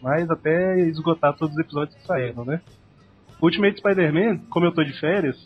mais 0.00 0.31
até 0.31 0.79
esgotar 0.83 1.37
todos 1.37 1.57
os 1.57 1.61
episódios 1.61 1.96
que 1.96 2.07
saíram, 2.07 2.44
né? 2.44 2.61
Ultimate 3.42 3.76
Spider-Man, 3.79 4.42
como 4.48 4.64
eu 4.64 4.72
tô 4.72 4.85
de 4.85 4.92
férias, 5.00 5.37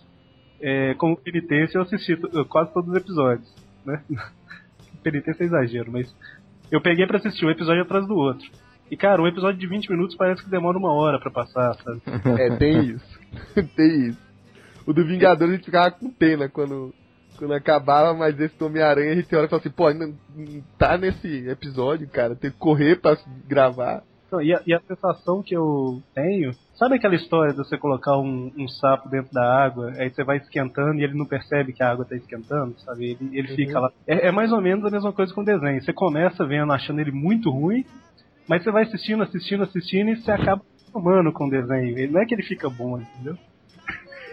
é, 0.61 0.93
como 0.93 1.17
penitência 1.17 1.79
eu 1.79 1.83
assisti 1.85 2.19
quase 2.51 2.71
todos 2.75 2.91
os 2.91 2.97
episódios, 2.97 3.51
né? 3.83 4.05
penitência 5.03 5.43
é 5.43 5.47
exagero, 5.47 5.91
mas 5.91 6.15
eu 6.71 6.83
peguei 6.83 7.07
para 7.07 7.17
assistir 7.17 7.47
um 7.47 7.51
episódio 7.51 7.81
atrás 7.81 8.07
do 8.07 8.15
outro. 8.15 8.47
E 8.91 8.99
cara, 8.99 9.23
um 9.23 9.27
episódio 9.27 9.59
de 9.59 9.67
20 9.67 9.91
minutos 9.91 10.17
parece 10.17 10.45
que 10.45 10.51
demora 10.51 10.77
uma 10.77 10.93
hora 10.93 11.19
para 11.19 11.31
passar, 11.31 11.75
sabe? 11.77 12.03
É, 12.39 12.57
tem 12.59 12.91
isso. 12.91 13.21
tem 13.75 14.09
isso. 14.09 14.21
O 14.87 14.93
do 14.93 15.03
Vingador 15.03 15.49
a 15.49 15.53
gente 15.53 15.65
ficava 15.65 15.91
com 15.91 16.11
pena 16.11 16.47
quando 16.47 16.93
quando 17.41 17.55
acabava, 17.55 18.13
mas 18.13 18.39
esse 18.39 18.63
Homem-Aranha 18.63 19.13
a 19.13 19.15
gente 19.15 19.35
olha 19.35 19.47
e 19.47 19.49
fala 19.49 19.61
assim, 19.61 19.71
pô, 19.71 19.87
ainda 19.87 20.13
tá 20.77 20.99
nesse 20.99 21.49
episódio, 21.49 22.07
cara, 22.09 22.37
tem 22.37 22.51
que 22.51 22.59
correr 22.59 23.01
pra 23.01 23.17
gravar. 23.49 24.03
Então, 24.27 24.43
e, 24.43 24.55
a, 24.55 24.63
e, 24.65 24.75
a, 24.75 24.81
sensação 24.81 25.43
que 25.43 25.57
eu 25.57 26.01
tenho, 26.15 26.53
sabe 26.75 26.95
aquela 26.95 27.17
história 27.17 27.53
de 27.53 27.59
você 27.59 27.77
colocar 27.77 28.17
um, 28.19 28.53
um, 28.57 28.69
sapo 28.69 29.09
dentro 29.09 29.33
da 29.33 29.43
água, 29.43 29.93
aí 29.99 30.09
você 30.09 30.23
vai 30.23 30.37
esquentando 30.37 31.01
e 31.01 31.03
ele 31.03 31.19
não 31.19 31.27
percebe 31.27 31.73
que 31.73 31.83
a 31.83 31.91
água 31.91 32.05
está 32.05 32.15
esquentando, 32.15 32.79
sabe? 32.81 33.07
Ele, 33.07 33.37
ele 33.37 33.49
uhum. 33.49 33.57
fica 33.57 33.81
lá. 33.81 33.91
É, 34.07 34.29
é, 34.29 34.31
mais 34.31 34.53
ou 34.53 34.61
menos 34.61 34.85
a 34.85 34.91
mesma 34.91 35.13
coisa 35.13 35.35
com 35.35 35.41
o 35.41 35.45
desenho. 35.45 35.83
Você 35.83 35.93
começa 35.93 36.47
vendo, 36.47 36.73
achando 36.73 37.01
ele 37.01 37.11
muito 37.11 37.51
ruim, 37.51 37.85
mas 38.47 38.63
você 38.63 38.71
vai 38.71 38.85
assistindo, 38.85 39.23
assistindo, 39.23 39.65
assistindo 39.65 40.11
e 40.11 40.17
você 40.17 40.31
acaba 40.31 40.63
tomando 40.93 41.33
com 41.33 41.47
o 41.47 41.51
desenho. 41.51 42.13
Não 42.13 42.21
é 42.21 42.25
que 42.25 42.35
ele 42.35 42.45
fica 42.45 42.71
bom, 42.71 43.01
entendeu? 43.01 43.37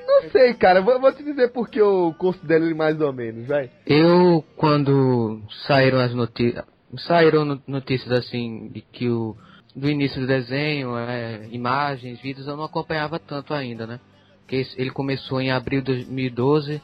Não 0.08 0.30
sei, 0.32 0.54
cara. 0.54 0.82
Vou, 0.82 1.00
vou 1.00 1.12
te 1.12 1.22
dizer 1.22 1.52
porque 1.52 1.82
eu 1.82 2.16
considero 2.18 2.66
ele 2.66 2.74
mais 2.74 3.00
ou 3.02 3.12
menos, 3.12 3.46
vai. 3.46 3.70
Eu, 3.86 4.44
quando 4.56 5.42
saíram 5.68 6.00
as 6.00 6.14
notícias. 6.14 6.66
Saíram 7.00 7.62
notícias 7.68 8.12
assim 8.12 8.70
de 8.70 8.82
que 8.82 9.10
o. 9.10 9.36
Do 9.76 9.88
início 9.88 10.20
do 10.20 10.26
desenho, 10.26 10.98
é, 10.98 11.48
imagens, 11.52 12.20
vídeos, 12.20 12.48
eu 12.48 12.58
não 12.58 12.64
acompanhava 12.64 13.20
tanto 13.20 13.54
ainda, 13.54 13.86
né? 13.86 14.00
Porque 14.40 14.66
ele 14.76 14.90
começou 14.90 15.40
em 15.40 15.52
abril 15.52 15.82
de 15.82 15.94
2012. 15.94 16.82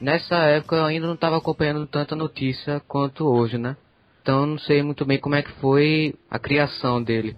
Nessa 0.00 0.36
época 0.36 0.76
eu 0.76 0.84
ainda 0.84 1.06
não 1.06 1.14
estava 1.14 1.38
acompanhando 1.38 1.84
tanta 1.86 2.14
notícia 2.14 2.80
quanto 2.86 3.26
hoje, 3.26 3.58
né? 3.58 3.76
Então 4.20 4.46
não 4.46 4.58
sei 4.58 4.84
muito 4.84 5.04
bem 5.04 5.18
como 5.18 5.34
é 5.34 5.42
que 5.42 5.50
foi 5.54 6.14
a 6.30 6.38
criação 6.38 7.02
dele. 7.02 7.36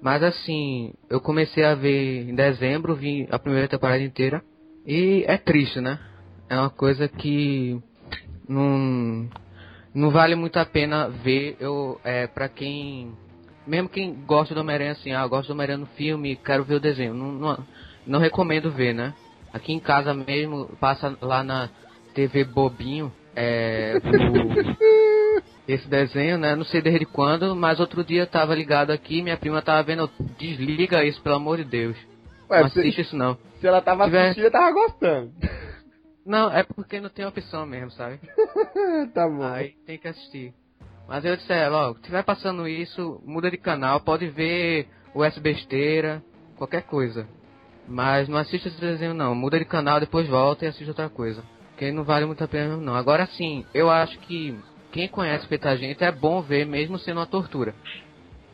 Mas 0.00 0.22
assim, 0.22 0.92
eu 1.10 1.20
comecei 1.20 1.64
a 1.64 1.74
ver 1.74 2.28
em 2.28 2.34
dezembro, 2.34 2.94
vi 2.94 3.26
a 3.30 3.38
primeira 3.38 3.68
temporada 3.68 4.02
inteira. 4.02 4.42
E 4.86 5.24
é 5.26 5.36
triste, 5.36 5.80
né? 5.80 5.98
É 6.48 6.58
uma 6.58 6.70
coisa 6.70 7.08
que 7.08 7.78
não, 8.48 9.28
não 9.94 10.10
vale 10.10 10.34
muito 10.34 10.58
a 10.58 10.64
pena 10.64 11.08
ver. 11.08 11.56
Eu, 11.60 12.00
é, 12.04 12.26
pra 12.26 12.48
quem. 12.48 13.12
Mesmo 13.66 13.88
quem 13.88 14.14
gosta 14.24 14.54
do 14.54 14.60
Homem-Aranha 14.60 14.92
assim, 14.92 15.12
ah, 15.12 15.22
eu 15.22 15.28
gosto 15.28 15.48
do 15.48 15.52
Homem-Aranha 15.52 15.78
no 15.78 15.86
filme, 15.86 16.36
quero 16.36 16.64
ver 16.64 16.76
o 16.76 16.80
desenho. 16.80 17.12
Não, 17.12 17.32
não, 17.32 17.66
não 18.06 18.18
recomendo 18.18 18.70
ver, 18.70 18.94
né? 18.94 19.12
Aqui 19.52 19.72
em 19.72 19.80
casa 19.80 20.14
mesmo, 20.14 20.70
passa 20.80 21.16
lá 21.20 21.42
na 21.42 21.68
TV 22.14 22.44
Bobinho, 22.44 23.12
é, 23.36 23.94
o, 23.96 23.98
esse 25.68 25.86
desenho, 25.86 26.38
né? 26.38 26.56
Não 26.56 26.64
sei 26.64 26.80
desde 26.80 27.04
quando, 27.04 27.54
mas 27.54 27.78
outro 27.78 28.02
dia 28.02 28.26
tava 28.26 28.54
ligado 28.54 28.90
aqui, 28.90 29.22
minha 29.22 29.36
prima 29.36 29.60
tava 29.60 29.82
vendo, 29.82 30.10
desliga 30.38 31.04
isso, 31.04 31.20
pelo 31.22 31.36
amor 31.36 31.58
de 31.58 31.64
Deus. 31.64 31.96
Ué, 32.50 32.60
não 32.60 32.66
assiste 32.66 32.94
se, 32.94 33.00
isso 33.02 33.14
não. 33.14 33.36
Se 33.60 33.66
ela 33.66 33.82
tava 33.82 34.04
tiver... 34.04 34.30
assistindo, 34.30 34.50
tava 34.50 34.72
gostando. 34.72 35.32
Não, 36.24 36.50
é 36.50 36.62
porque 36.62 37.00
não 37.00 37.10
tem 37.10 37.26
opção 37.26 37.66
mesmo, 37.66 37.90
sabe? 37.90 38.18
tá 39.12 39.28
bom. 39.28 39.42
Aí 39.42 39.74
tem 39.86 39.98
que 39.98 40.08
assistir. 40.08 40.54
Mas 41.06 41.24
eu 41.24 41.36
disse 41.36 41.52
ela, 41.52 41.90
ó, 41.90 41.94
se 41.94 42.02
tiver 42.02 42.22
passando 42.22 42.66
isso, 42.66 43.22
muda 43.24 43.50
de 43.50 43.58
canal, 43.58 44.00
pode 44.00 44.28
ver 44.28 44.88
o 45.14 45.22
S 45.22 45.38
besteira, 45.38 46.22
qualquer 46.56 46.82
coisa. 46.82 47.26
Mas 47.86 48.28
não 48.28 48.38
assiste 48.38 48.68
esse 48.68 48.80
desenho 48.80 49.14
não, 49.14 49.34
muda 49.34 49.58
de 49.58 49.64
canal, 49.64 50.00
depois 50.00 50.28
volta 50.28 50.64
e 50.64 50.68
assiste 50.68 50.88
outra 50.88 51.08
coisa. 51.08 51.42
Porque 51.70 51.90
não 51.92 52.04
vale 52.04 52.26
muito 52.26 52.42
a 52.42 52.48
pena 52.48 52.76
não. 52.76 52.94
Agora 52.94 53.26
sim, 53.26 53.64
eu 53.72 53.90
acho 53.90 54.18
que 54.20 54.58
quem 54.92 55.08
conhece 55.08 55.46
Petagento 55.46 56.02
é 56.02 56.12
bom 56.12 56.42
ver, 56.42 56.66
mesmo 56.66 56.98
sendo 56.98 57.18
uma 57.18 57.26
tortura. 57.26 57.74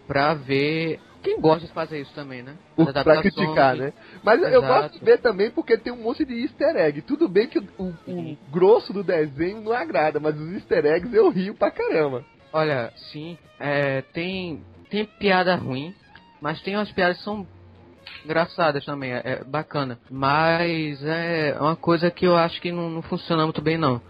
Pra 0.06 0.34
ver. 0.34 1.00
Quem 1.22 1.40
gosta 1.40 1.66
de 1.66 1.72
fazer 1.72 2.00
isso 2.02 2.12
também, 2.12 2.42
né? 2.42 2.54
Pra 3.02 3.22
criticar, 3.22 3.74
né? 3.74 3.94
Mas 4.22 4.40
Exato. 4.40 4.54
eu 4.54 4.60
gosto 4.60 4.98
de 4.98 5.04
ver 5.04 5.18
também 5.18 5.50
porque 5.50 5.78
tem 5.78 5.90
um 5.90 6.02
monte 6.02 6.22
de 6.22 6.34
easter 6.42 6.76
egg. 6.76 7.00
Tudo 7.00 7.28
bem 7.28 7.46
que 7.46 7.58
o, 7.58 7.64
o, 7.78 7.94
o 8.06 8.36
grosso 8.50 8.92
do 8.92 9.02
desenho 9.02 9.62
não 9.62 9.72
agrada, 9.72 10.20
mas 10.20 10.38
os 10.38 10.52
easter 10.52 10.84
eggs 10.84 11.16
eu 11.16 11.30
rio 11.30 11.54
pra 11.54 11.70
caramba. 11.70 12.24
Olha, 12.52 12.92
sim, 13.10 13.38
é, 13.58 14.02
tem, 14.12 14.62
tem 14.90 15.06
piada 15.06 15.56
ruim, 15.56 15.94
mas 16.42 16.60
tem 16.60 16.76
umas 16.76 16.92
piadas 16.92 17.16
que 17.16 17.24
são 17.24 17.46
engraçadas 18.24 18.84
também, 18.84 19.12
é, 19.12 19.22
é, 19.24 19.44
bacana. 19.44 19.98
Mas 20.10 21.02
é 21.04 21.56
uma 21.58 21.74
coisa 21.74 22.10
que 22.10 22.26
eu 22.26 22.36
acho 22.36 22.60
que 22.60 22.70
não, 22.70 22.90
não 22.90 23.02
funciona 23.02 23.44
muito 23.44 23.62
bem 23.62 23.78
não. 23.78 24.00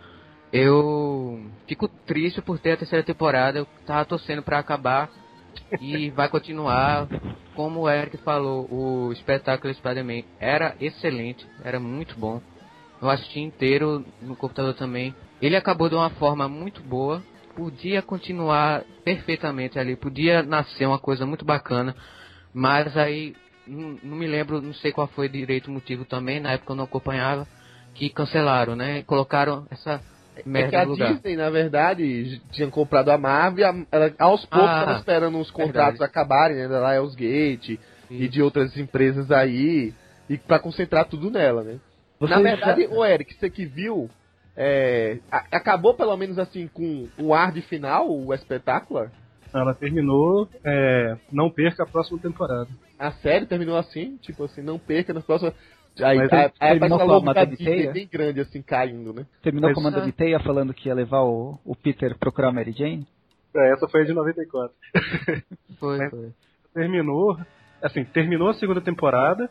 Eu 0.57 1.51
fico 1.67 1.89
triste 1.89 2.41
por 2.41 2.61
ter 2.61 2.75
a 2.75 2.77
terceira 2.77 3.05
temporada. 3.05 3.59
Eu 3.59 3.67
tava 3.85 4.05
torcendo 4.05 4.41
para 4.41 4.61
acabar 4.61 5.11
e 5.81 6.11
vai 6.11 6.29
continuar. 6.29 7.09
Como 7.57 7.81
o 7.81 7.91
Eric 7.91 8.19
falou, 8.19 8.69
o 8.71 9.13
espetáculo 9.13 9.75
Spider-Man 9.75 10.23
era 10.39 10.77
excelente, 10.81 11.45
era 11.65 11.81
muito 11.81 12.17
bom. 12.17 12.41
Eu 13.03 13.11
assisti 13.11 13.41
inteiro 13.41 14.05
no 14.23 14.37
computador 14.37 14.75
também. 14.75 15.13
Ele 15.43 15.57
acabou 15.57 15.89
de 15.89 15.97
uma 15.97 16.11
forma 16.11 16.49
muito 16.49 16.81
boa. 16.83 17.21
Podia 17.57 18.01
continuar 18.01 18.85
perfeitamente 19.05 19.77
ali, 19.77 19.97
podia 19.97 20.45
nascer 20.45 20.87
uma 20.87 21.01
coisa 21.01 21.27
muito 21.27 21.45
bacana, 21.45 21.97
mas 22.53 22.97
aí 22.97 23.35
não, 23.67 23.97
não 24.03 24.17
me 24.17 24.27
lembro, 24.27 24.61
não 24.61 24.75
sei 24.75 24.93
qual 24.93 25.07
foi 25.09 25.29
direito 25.29 25.69
o 25.69 25.73
motivo 25.73 26.05
também, 26.05 26.41
na 26.41 26.53
época 26.53 26.73
eu 26.73 26.77
não 26.77 26.85
acompanhava, 26.85 27.47
que 27.95 28.11
cancelaram, 28.11 28.75
né? 28.75 29.05
Colocaram 29.05 29.69
essa 29.71 30.03
é 30.37 30.69
que 30.69 30.77
a 30.77 30.83
lugar. 30.83 31.13
Disney, 31.13 31.37
na 31.37 31.51
verdade, 31.51 32.41
tinha 32.51 32.71
comprado 32.71 33.11
a 33.11 33.19
Marvel 33.19 33.65
e 33.65 33.87
ela, 33.91 34.13
aos 34.19 34.45
poucos 34.47 34.69
estava 34.69 34.95
ah, 34.95 34.99
esperando 34.99 35.39
os 35.39 35.51
contratos 35.51 35.99
verdade. 35.99 36.11
acabarem, 36.11 36.57
né? 36.57 36.69
Da 36.69 36.93
Lionsgate 36.93 37.79
e 38.11 38.29
de 38.29 38.43
outras 38.43 38.77
empresas 38.77 39.31
aí, 39.31 39.93
e 40.29 40.37
para 40.39 40.59
concentrar 40.59 41.07
tudo 41.07 41.31
nela, 41.31 41.63
né? 41.63 41.79
Você 42.21 42.35
na 42.35 42.41
verdade, 42.41 42.83
já... 42.83 42.89
o 42.89 43.05
Eric, 43.05 43.35
você 43.35 43.51
que 43.51 43.67
viu, 43.67 44.09
é, 44.57 45.19
a, 45.31 45.45
acabou 45.53 45.95
pelo 45.95 46.17
menos 46.17 46.39
assim 46.39 46.69
com 46.69 47.09
o 47.19 47.35
ar 47.35 47.53
de 47.53 47.63
final, 47.63 48.11
o 48.11 48.33
espetáculo? 48.33 49.11
Ela 49.53 49.75
terminou, 49.75 50.49
é, 50.65 51.17
não 51.31 51.51
perca 51.51 51.85
a 51.85 51.87
próxima 51.87 52.19
temporada. 52.19 52.69
A 52.99 53.13
série 53.13 53.47
terminou 53.47 53.77
assim? 53.77 54.17
Tipo 54.19 54.45
assim, 54.45 54.63
não 54.63 54.79
perca 54.79 55.13
na 55.13 55.21
próxima. 55.21 55.53
Aí, 56.03 56.19
Mas 56.19 56.33
aí, 56.33 56.51
aí 56.59 56.79
terminou 56.79 56.99
com 56.99 57.13
a 57.13 57.21
manda 57.21 57.47
de 57.47 57.57
teia? 57.57 57.93
bem 57.93 58.09
grande, 58.11 58.41
assim, 58.41 58.61
caindo, 58.63 59.13
né? 59.13 59.27
Terminou 59.43 59.71
Mas, 59.71 59.75
com 59.75 59.81
a 59.81 59.85
manda 59.85 60.01
de 60.01 60.13
teia 60.13 60.41
falando 60.41 60.75
que 60.75 60.89
ia 60.89 60.95
levar 60.95 61.23
o, 61.23 61.59
o 61.65 61.77
Peter 61.77 62.19
procurar 62.19 62.49
a 62.49 62.53
Mary 62.53 62.73
Jane? 62.73 63.07
É, 63.55 63.73
essa 63.73 63.87
foi 63.87 64.03
a 64.03 64.05
de 64.05 64.13
94. 64.13 64.75
foi, 65.79 66.11
foi. 66.11 66.33
Terminou, 66.75 67.39
assim, 67.81 68.05
terminou 68.05 68.49
a 68.49 68.55
segunda 68.55 68.81
temporada 68.81 69.49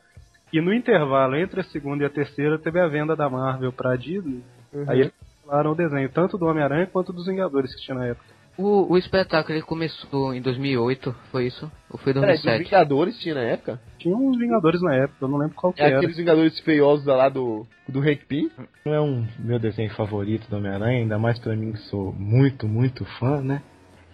e 0.51 0.59
no 0.59 0.73
intervalo 0.73 1.37
entre 1.37 1.61
a 1.61 1.63
segunda 1.63 2.03
e 2.03 2.05
a 2.05 2.09
terceira 2.09 2.59
teve 2.59 2.79
a 2.79 2.87
venda 2.87 3.15
da 3.15 3.29
Marvel 3.29 3.71
pra 3.71 3.95
Disney. 3.95 4.43
Uhum. 4.73 4.85
Aí 4.87 4.99
eles 4.99 5.13
falaram 5.45 5.71
o 5.71 5.75
desenho, 5.75 6.09
tanto 6.09 6.37
do 6.37 6.45
Homem-Aranha 6.45 6.87
quanto 6.87 7.13
dos 7.13 7.25
Vingadores 7.25 7.73
que 7.73 7.81
tinha 7.81 7.97
na 7.97 8.07
época. 8.07 8.32
O, 8.57 8.93
o 8.93 8.97
espetáculo 8.97 9.55
ele 9.55 9.63
começou 9.63 10.33
em 10.33 10.41
2008, 10.41 11.15
foi 11.31 11.47
isso? 11.47 11.71
Ou 11.89 11.97
foi 11.97 12.13
2007? 12.13 12.43
Peraí, 12.43 12.63
Vingadores 12.63 13.17
tinha 13.19 13.35
na 13.35 13.41
época? 13.41 13.81
Tinha 13.97 14.15
uns 14.15 14.37
Vingadores 14.37 14.81
na 14.81 14.93
época, 14.93 15.17
eu 15.21 15.27
não 15.27 15.39
lembro 15.39 15.55
qual 15.55 15.73
que 15.73 15.81
é 15.81 15.85
era. 15.87 15.97
aqueles 15.97 16.17
Vingadores 16.17 16.59
feiosos 16.59 17.05
lá 17.05 17.29
do, 17.29 17.65
do 17.87 17.99
Hank 17.99 18.25
Pym? 18.27 18.51
Não 18.85 18.93
é 18.93 19.01
um 19.01 19.27
meu 19.39 19.57
desenho 19.57 19.89
favorito 19.95 20.47
do 20.49 20.57
Homem-Aranha, 20.57 20.99
ainda 20.99 21.17
mais 21.17 21.39
pra 21.39 21.55
mim 21.55 21.71
que 21.71 21.79
sou 21.79 22.13
muito, 22.13 22.67
muito 22.67 23.03
fã, 23.17 23.41
né? 23.41 23.63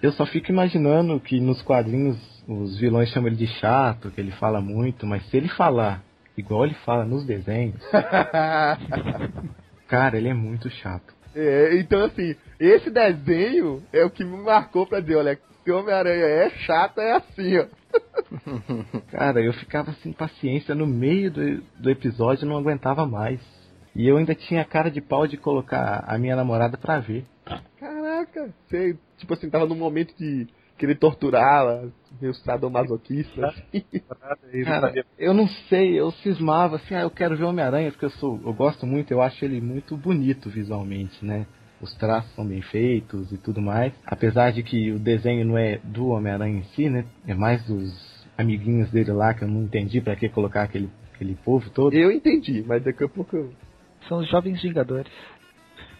Eu 0.02 0.14
só 0.14 0.26
fico 0.26 0.50
imaginando 0.50 1.20
que 1.20 1.42
nos 1.42 1.62
quadrinhos 1.62 2.18
os 2.48 2.80
vilões 2.80 3.10
chamam 3.10 3.28
ele 3.28 3.36
de 3.36 3.48
chato, 3.48 4.10
que 4.10 4.22
ele 4.22 4.32
fala 4.32 4.62
muito, 4.62 5.06
mas 5.06 5.24
se 5.30 5.36
ele 5.36 5.50
falar 5.50 6.02
igual 6.38 6.64
ele 6.66 6.76
fala 6.86 7.04
nos 7.04 7.26
desenhos, 7.26 7.76
cara, 9.88 10.18
ele 10.18 10.30
é 10.30 10.34
muito 10.34 10.70
chato. 10.70 11.14
É, 11.36 11.78
então 11.78 12.06
assim, 12.06 12.36
esse 12.60 12.90
desenho 12.90 13.82
é 13.94 14.04
o 14.04 14.10
que 14.10 14.24
me 14.24 14.38
marcou 14.38 14.86
pra 14.86 15.00
dizer, 15.00 15.16
olha, 15.16 15.40
se 15.64 15.72
Homem-Aranha 15.72 16.26
é 16.26 16.50
chato, 16.50 17.00
é 17.00 17.14
assim, 17.14 17.58
ó. 17.58 17.66
Cara, 19.12 19.42
eu 19.42 19.54
ficava 19.54 19.94
sem 20.04 20.12
paciência 20.12 20.76
no 20.76 20.86
meio 20.86 21.32
do, 21.32 21.62
do 21.80 21.90
episódio 21.90 22.48
não 22.48 22.58
aguentava 22.58 23.06
mais. 23.06 23.40
E 23.96 24.08
eu 24.08 24.18
ainda 24.18 24.36
tinha 24.36 24.64
cara 24.64 24.90
de 24.90 25.02
pau 25.02 25.26
de 25.26 25.36
colocar 25.36 26.04
a 26.08 26.18
minha 26.18 26.36
namorada 26.36 26.78
pra 26.78 27.00
ver. 27.00 27.26
Caraca, 27.80 28.54
você, 28.68 28.98
tipo 29.18 29.34
assim, 29.34 29.50
tava 29.50 29.66
num 29.66 29.76
momento 29.76 30.16
de 30.16 30.48
querer 30.78 30.96
torturá-la, 30.96 31.90
meio 32.22 32.34
sadomasoquista. 32.36 33.48
Assim. 33.48 33.84
Cara, 34.64 35.06
eu 35.18 35.34
não 35.34 35.48
sei, 35.68 36.00
eu 36.00 36.12
cismava 36.12 36.78
assim, 36.78 36.96
ah, 36.96 37.02
eu 37.02 37.12
quero 37.12 37.36
ver 37.36 37.44
Homem-Aranha, 37.44 37.92
porque 37.92 38.06
eu 38.06 38.12
sou, 38.12 38.40
eu 38.46 38.54
gosto 38.54 38.86
muito, 38.86 39.12
eu 39.12 39.22
acho 39.22 39.44
ele 39.44 39.60
muito 39.60 39.98
bonito 39.98 40.50
visualmente, 40.50 41.24
né? 41.26 41.46
Os 41.82 41.94
traços 41.96 42.34
são 42.36 42.46
bem 42.46 42.62
feitos 42.62 43.32
e 43.32 43.38
tudo 43.38 43.62
mais. 43.62 43.94
Apesar 44.06 44.52
de 44.52 44.64
que 44.64 44.92
o 44.92 45.00
desenho 45.00 45.46
não 45.46 45.58
é 45.58 45.80
do 45.84 46.08
Homem-Aranha 46.10 46.60
em 46.60 46.64
si, 46.76 46.90
né? 46.90 47.06
É 47.28 47.34
mais 47.34 47.64
dos 47.66 48.28
amiguinhos 48.38 48.90
dele 48.92 49.12
lá, 49.12 49.34
que 49.34 49.44
eu 49.44 49.48
não 49.48 49.64
entendi 49.64 50.02
para 50.02 50.16
que 50.16 50.30
colocar 50.30 50.64
aquele, 50.64 50.90
aquele 51.14 51.36
povo 51.36 51.70
todo. 51.70 51.94
Eu 51.94 52.12
entendi, 52.12 52.64
mas 52.66 52.84
daqui 52.84 53.04
a 53.04 53.10
pouco 53.10 53.36
eu... 53.36 53.54
São 54.08 54.20
os 54.20 54.30
jovens 54.30 54.62
vingadores. 54.62 55.12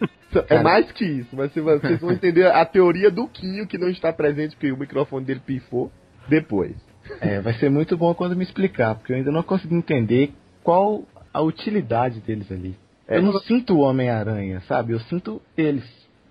É 0.48 0.62
mais 0.62 0.90
que 0.92 1.04
isso, 1.04 1.34
mas 1.34 1.52
vocês 1.52 2.00
vão 2.00 2.12
entender 2.12 2.46
a 2.46 2.64
teoria 2.64 3.10
do 3.10 3.26
Quinho 3.26 3.66
que 3.66 3.76
não 3.76 3.88
está 3.88 4.12
presente 4.12 4.54
porque 4.54 4.70
o 4.70 4.76
microfone 4.76 5.26
dele 5.26 5.40
pifou 5.44 5.90
depois. 6.28 6.76
É, 7.20 7.40
vai 7.40 7.52
ser 7.54 7.68
muito 7.68 7.96
bom 7.96 8.14
quando 8.14 8.36
me 8.36 8.44
explicar, 8.44 8.94
porque 8.94 9.12
eu 9.12 9.16
ainda 9.16 9.32
não 9.32 9.42
consegui 9.42 9.74
entender 9.74 10.32
qual 10.62 11.02
a 11.32 11.40
utilidade 11.40 12.20
deles 12.20 12.50
ali. 12.52 12.76
É, 13.10 13.18
eu 13.18 13.22
não 13.22 13.38
sinto 13.40 13.74
o 13.74 13.80
Homem-Aranha, 13.80 14.60
sabe? 14.68 14.92
Eu 14.92 15.00
sinto 15.00 15.42
eles. 15.56 15.84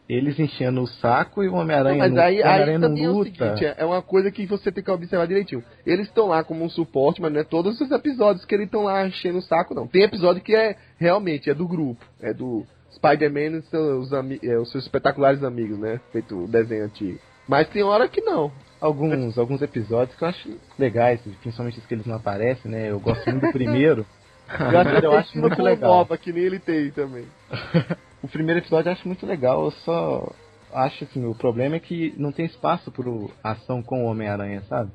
eles 0.07 0.39
enchendo 0.39 0.81
o 0.81 0.87
saco 0.87 1.43
e 1.43 1.47
o 1.47 1.53
Homem-Aranha 1.53 1.99
Mas 1.99 2.11
não, 2.13 2.23
aí, 2.23 2.39
Homem-Aranha 2.41 2.71
aí 2.71 2.77
não 2.79 2.87
também 2.89 3.03
é 3.05 3.09
o 3.09 3.23
seguinte, 3.23 3.65
é- 3.65 3.75
é 3.77 3.85
uma 3.85 4.01
coisa 4.01 4.31
que 4.31 4.45
você 4.47 4.71
tem 4.71 4.83
que 4.83 4.89
observar 4.89 5.27
direitinho. 5.27 5.63
Eles 5.85 6.07
estão 6.07 6.27
lá 6.27 6.43
como 6.43 6.63
um 6.65 6.69
suporte, 6.69 7.21
mas 7.21 7.31
não 7.31 7.41
é 7.41 7.43
todos 7.43 7.79
os 7.79 7.91
episódios 7.91 8.43
que 8.45 8.55
eles 8.55 8.65
estão 8.65 8.83
lá 8.83 9.05
enchendo 9.05 9.37
o 9.37 9.41
saco, 9.41 9.75
não. 9.75 9.85
Tem 9.85 10.01
episódio 10.01 10.41
que 10.41 10.55
é 10.55 10.75
realmente 10.97 11.49
é 11.49 11.53
do 11.53 11.67
grupo, 11.67 12.03
é 12.21 12.33
do 12.33 12.65
Spider-Man 12.95 13.57
e 13.59 13.61
seus, 13.63 14.11
é, 14.11 14.57
os 14.57 14.71
seus 14.71 14.83
espetaculares 14.85 15.43
amigos, 15.43 15.77
né? 15.77 15.99
Feito 16.11 16.43
o 16.45 16.47
desenho 16.47 16.85
antigo. 16.85 17.19
Mas 17.47 17.67
tem 17.69 17.83
hora 17.83 18.07
que 18.07 18.21
não. 18.21 18.51
alguns, 18.81 19.37
alguns 19.37 19.61
episódios 19.61 20.17
que 20.17 20.23
eu 20.23 20.27
acho 20.29 20.57
legais, 20.77 21.19
principalmente 21.41 21.77
os 21.79 21.85
que 21.85 21.93
eles 21.93 22.05
não 22.05 22.15
aparecem, 22.15 22.71
né? 22.71 22.89
Eu 22.89 22.99
gosto 22.99 23.29
muito 23.29 23.45
do 23.45 23.51
primeiro. 23.51 24.05
Já 24.57 24.83
eu 25.01 25.11
acho 25.13 25.37
muito 25.39 25.61
legal. 25.61 25.89
nova 25.89 26.17
que 26.17 26.31
nem 26.33 26.43
ele 26.43 26.59
tem 26.59 26.91
também. 26.91 27.25
O 28.21 28.27
primeiro 28.27 28.59
episódio 28.59 28.89
eu 28.89 28.93
acho 28.93 29.07
muito 29.07 29.25
legal, 29.25 29.63
eu 29.63 29.71
só 29.71 30.33
acho 30.73 31.05
assim, 31.05 31.25
o 31.25 31.33
problema 31.33 31.77
é 31.77 31.79
que 31.79 32.13
não 32.17 32.33
tem 32.33 32.45
espaço 32.45 32.91
pro 32.91 33.31
ação 33.41 33.81
com 33.81 34.03
o 34.03 34.07
Homem-Aranha, 34.07 34.61
sabe? 34.67 34.91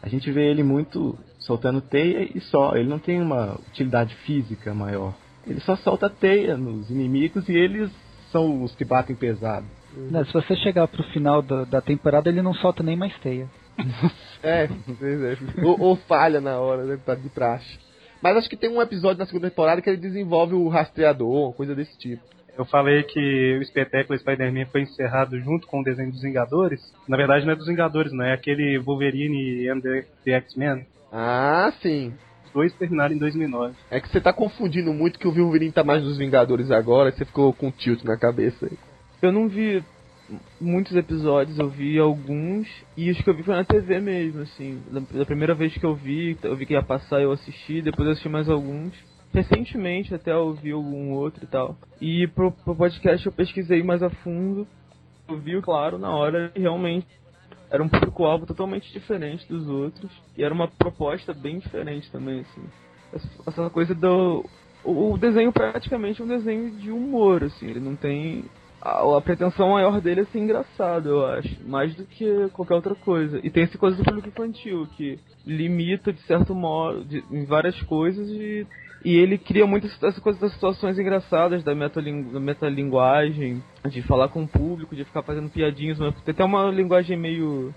A 0.00 0.08
gente 0.08 0.30
vê 0.30 0.48
ele 0.48 0.62
muito 0.62 1.18
soltando 1.40 1.80
teia 1.80 2.28
e 2.36 2.40
só, 2.40 2.76
ele 2.76 2.88
não 2.88 2.98
tem 2.98 3.20
uma 3.20 3.58
utilidade 3.68 4.14
física 4.16 4.72
maior. 4.72 5.12
Ele 5.46 5.60
só 5.60 5.76
solta 5.76 6.08
teia 6.08 6.56
nos 6.56 6.88
inimigos 6.88 7.48
e 7.48 7.52
eles 7.52 7.90
são 8.30 8.62
os 8.62 8.74
que 8.74 8.84
batem 8.84 9.14
pesado. 9.16 9.66
Né, 9.94 10.24
se 10.24 10.32
você 10.32 10.56
chegar 10.56 10.88
pro 10.88 11.02
final 11.12 11.42
da, 11.42 11.64
da 11.64 11.80
temporada, 11.80 12.28
ele 12.28 12.42
não 12.42 12.54
solta 12.54 12.82
nem 12.82 12.96
mais 12.96 13.16
teia. 13.18 13.48
É, 14.44 14.68
ou, 15.62 15.80
ou 15.80 15.96
falha 15.96 16.40
na 16.40 16.58
hora, 16.58 16.82
né? 16.82 16.98
Tá 17.06 17.14
de 17.14 17.28
praxe. 17.28 17.78
Mas 18.22 18.36
acho 18.36 18.48
que 18.48 18.56
tem 18.56 18.70
um 18.70 18.80
episódio 18.80 19.18
na 19.18 19.26
segunda 19.26 19.50
temporada 19.50 19.82
que 19.82 19.90
ele 19.90 19.96
desenvolve 19.96 20.54
o 20.54 20.68
rastreador, 20.68 21.46
uma 21.48 21.52
coisa 21.52 21.74
desse 21.74 21.98
tipo. 21.98 22.22
Eu 22.56 22.64
falei 22.66 23.02
que 23.02 23.56
o 23.58 23.62
espetáculo 23.62 24.18
Spider-Man 24.18 24.66
foi 24.66 24.82
encerrado 24.82 25.38
junto 25.40 25.66
com 25.66 25.80
o 25.80 25.84
desenho 25.84 26.10
dos 26.10 26.20
Vingadores. 26.20 26.80
Na 27.08 27.16
verdade, 27.16 27.46
não 27.46 27.52
é 27.52 27.56
dos 27.56 27.66
Vingadores, 27.66 28.12
não 28.12 28.24
é 28.24 28.34
aquele 28.34 28.78
Wolverine 28.78 29.68
and 29.68 29.80
the, 29.80 30.04
the 30.24 30.32
X-Men. 30.32 30.86
Ah, 31.10 31.72
sim. 31.80 32.12
Os 32.44 32.52
dois 32.52 32.72
terminaram 32.74 33.14
em 33.14 33.18
2009. 33.18 33.74
É 33.90 34.00
que 34.00 34.08
você 34.08 34.20
tá 34.20 34.32
confundindo 34.32 34.92
muito 34.92 35.18
que 35.18 35.26
o 35.26 35.32
Wolverine 35.32 35.72
tá 35.72 35.82
mais 35.82 36.02
dos 36.02 36.18
Vingadores 36.18 36.70
agora, 36.70 37.08
e 37.08 37.12
você 37.12 37.24
ficou 37.24 37.52
com 37.54 37.70
tilt 37.70 38.04
na 38.04 38.18
cabeça 38.18 38.66
aí. 38.66 38.78
Eu 39.22 39.32
não 39.32 39.48
vi 39.48 39.82
muitos 40.60 40.94
episódios, 40.96 41.58
eu 41.58 41.68
vi 41.68 41.98
alguns, 41.98 42.68
e 42.96 43.10
os 43.10 43.20
que 43.20 43.28
eu 43.28 43.34
vi 43.34 43.42
foi 43.42 43.54
na 43.54 43.64
TV 43.64 44.00
mesmo, 44.00 44.42
assim. 44.42 44.82
Da, 44.90 45.24
primeira 45.24 45.54
vez 45.54 45.74
que 45.74 45.84
eu 45.84 45.94
vi, 45.94 46.36
eu 46.42 46.56
vi 46.56 46.66
que 46.66 46.74
ia 46.74 46.82
passar, 46.82 47.20
eu 47.20 47.32
assisti, 47.32 47.82
depois 47.82 48.06
eu 48.06 48.12
assisti 48.12 48.28
mais 48.28 48.48
alguns. 48.48 48.92
Recentemente 49.32 50.14
até 50.14 50.32
eu 50.32 50.52
vi 50.54 50.72
algum 50.72 51.12
outro 51.12 51.44
e 51.44 51.46
tal. 51.46 51.76
E 52.00 52.26
pro, 52.28 52.52
pro 52.52 52.76
podcast 52.76 53.24
eu 53.24 53.32
pesquisei 53.32 53.82
mais 53.82 54.02
a 54.02 54.10
fundo. 54.10 54.66
Eu 55.28 55.38
vi, 55.38 55.60
claro, 55.62 55.98
na 55.98 56.10
hora, 56.10 56.52
e 56.54 56.60
realmente 56.60 57.06
era 57.72 57.82
um 57.82 57.88
público-alvo 57.88 58.44
totalmente 58.44 58.92
diferente 58.92 59.48
dos 59.48 59.66
outros. 59.66 60.10
E 60.36 60.44
era 60.44 60.52
uma 60.52 60.68
proposta 60.68 61.32
bem 61.32 61.58
diferente 61.58 62.10
também, 62.12 62.40
assim. 62.40 62.62
Essa, 63.46 63.70
coisa 63.70 63.94
do. 63.94 64.44
O 64.84 65.16
desenho 65.16 65.52
praticamente 65.52 66.20
é 66.20 66.24
um 66.24 66.28
desenho 66.28 66.70
de 66.72 66.90
humor, 66.90 67.44
assim. 67.44 67.66
Ele 67.66 67.80
não 67.80 67.96
tem. 67.96 68.44
A, 68.82 69.16
a 69.16 69.20
pretensão 69.20 69.70
maior 69.70 70.00
dele 70.00 70.22
é 70.22 70.24
ser 70.24 70.40
engraçado, 70.40 71.08
eu 71.08 71.24
acho. 71.26 71.56
Mais 71.64 71.94
do 71.94 72.04
que 72.04 72.48
qualquer 72.52 72.74
outra 72.74 72.96
coisa. 72.96 73.40
E 73.42 73.48
tem 73.48 73.62
essa 73.62 73.78
coisa 73.78 73.96
do 73.96 74.02
público 74.04 74.28
infantil, 74.28 74.88
que 74.96 75.20
limita, 75.46 76.12
de 76.12 76.20
certo 76.22 76.52
modo, 76.52 77.04
de, 77.04 77.24
em 77.30 77.44
várias 77.44 77.80
coisas 77.82 78.28
e. 78.28 78.66
E 79.04 79.16
ele 79.16 79.36
cria 79.36 79.66
muito 79.66 79.88
essa 79.88 80.20
coisa 80.20 80.38
das 80.38 80.52
situações 80.52 80.96
engraçadas, 80.96 81.64
da 81.64 81.74
metalingu- 81.74 82.32
da 82.32 82.38
metalinguagem, 82.38 83.60
de 83.86 84.00
falar 84.02 84.28
com 84.28 84.44
o 84.44 84.48
público, 84.48 84.94
de 84.94 85.04
ficar 85.04 85.22
fazendo 85.22 85.50
piadinhas. 85.50 85.98
mas 85.98 86.14
Tem 86.22 86.30
até 86.32 86.44
uma 86.44 86.70
linguagem 86.70 87.16
meio 87.16 87.74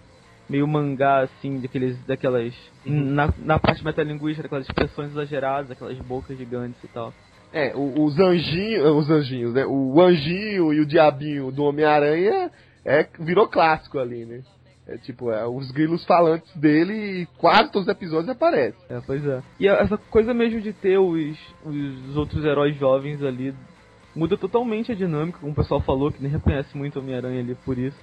meio 0.47 0.67
mangá, 0.67 1.21
assim, 1.21 1.59
daqueles, 1.59 1.97
daquelas. 2.05 2.53
Na, 2.85 3.33
na 3.39 3.57
parte 3.59 3.83
metalinguística, 3.83 4.43
daquelas 4.43 4.67
expressões 4.67 5.11
exageradas, 5.11 5.71
aquelas 5.71 5.97
bocas 5.99 6.37
gigantes 6.37 6.83
e 6.83 6.87
tal. 6.87 7.11
É, 7.55 7.73
o- 7.73 8.03
os 8.03 8.19
anjinhos, 8.19 8.85
os 8.85 9.09
anjinhos, 9.09 9.53
né? 9.53 9.65
O 9.65 9.99
anjinho 10.01 10.73
e 10.73 10.81
o 10.81 10.85
diabinho 10.85 11.51
do 11.53 11.63
Homem-Aranha 11.63 12.51
é, 12.83 13.07
virou 13.19 13.47
clássico 13.47 13.97
ali, 13.97 14.25
né? 14.25 14.41
É 14.87 14.97
tipo, 14.97 15.31
é, 15.31 15.47
os 15.47 15.71
grilos 15.71 16.03
falantes 16.05 16.53
dele 16.55 16.93
e 17.21 17.25
quase 17.37 17.71
todos 17.71 17.87
os 17.87 17.91
episódios 17.91 18.29
aparecem. 18.29 18.79
É, 18.89 18.99
pois 19.07 19.25
é. 19.25 19.41
E 19.59 19.67
essa 19.67 19.97
coisa 19.97 20.33
mesmo 20.33 20.59
de 20.61 20.73
ter 20.73 20.99
os, 20.99 21.37
os 21.65 22.17
outros 22.17 22.43
heróis 22.45 22.75
jovens 22.77 23.23
ali 23.23 23.53
muda 24.15 24.37
totalmente 24.37 24.91
a 24.91 24.95
dinâmica, 24.95 25.39
como 25.39 25.53
o 25.53 25.55
pessoal 25.55 25.81
falou, 25.81 26.11
que 26.11 26.21
nem 26.21 26.31
reconhece 26.31 26.77
muito 26.77 26.97
o 26.97 27.01
Homem-Aranha 27.01 27.39
ali 27.39 27.55
por 27.65 27.77
isso. 27.77 27.97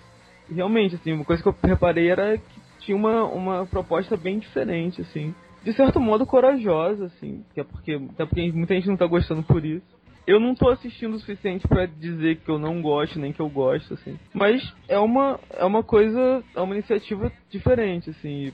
E 0.50 0.54
realmente, 0.54 0.94
assim, 0.96 1.12
uma 1.12 1.24
coisa 1.24 1.42
que 1.42 1.48
eu 1.48 1.54
reparei 1.62 2.08
era 2.10 2.36
que 2.38 2.60
tinha 2.80 2.96
uma, 2.96 3.22
uma 3.24 3.66
proposta 3.66 4.16
bem 4.16 4.38
diferente, 4.38 5.02
assim. 5.02 5.34
De 5.64 5.72
certo 5.72 6.00
modo 6.00 6.26
corajosa, 6.26 7.06
assim, 7.06 7.44
que 7.54 7.60
é 7.60 7.64
porque, 7.64 7.92
até 7.92 8.26
porque 8.26 8.52
muita 8.52 8.74
gente 8.74 8.88
não 8.88 8.96
tá 8.96 9.06
gostando 9.06 9.42
por 9.42 9.64
isso. 9.64 9.86
Eu 10.26 10.38
não 10.38 10.54
tô 10.54 10.68
assistindo 10.68 11.14
o 11.14 11.18
suficiente 11.18 11.66
pra 11.66 11.86
dizer 11.86 12.36
que 12.36 12.48
eu 12.48 12.58
não 12.58 12.80
gosto, 12.80 13.18
nem 13.18 13.32
que 13.32 13.40
eu 13.40 13.48
gosto, 13.48 13.94
assim. 13.94 14.18
Mas 14.32 14.62
é 14.88 14.98
uma, 14.98 15.38
é 15.50 15.64
uma 15.64 15.82
coisa, 15.82 16.44
é 16.54 16.60
uma 16.60 16.74
iniciativa 16.74 17.30
diferente, 17.50 18.10
assim. 18.10 18.52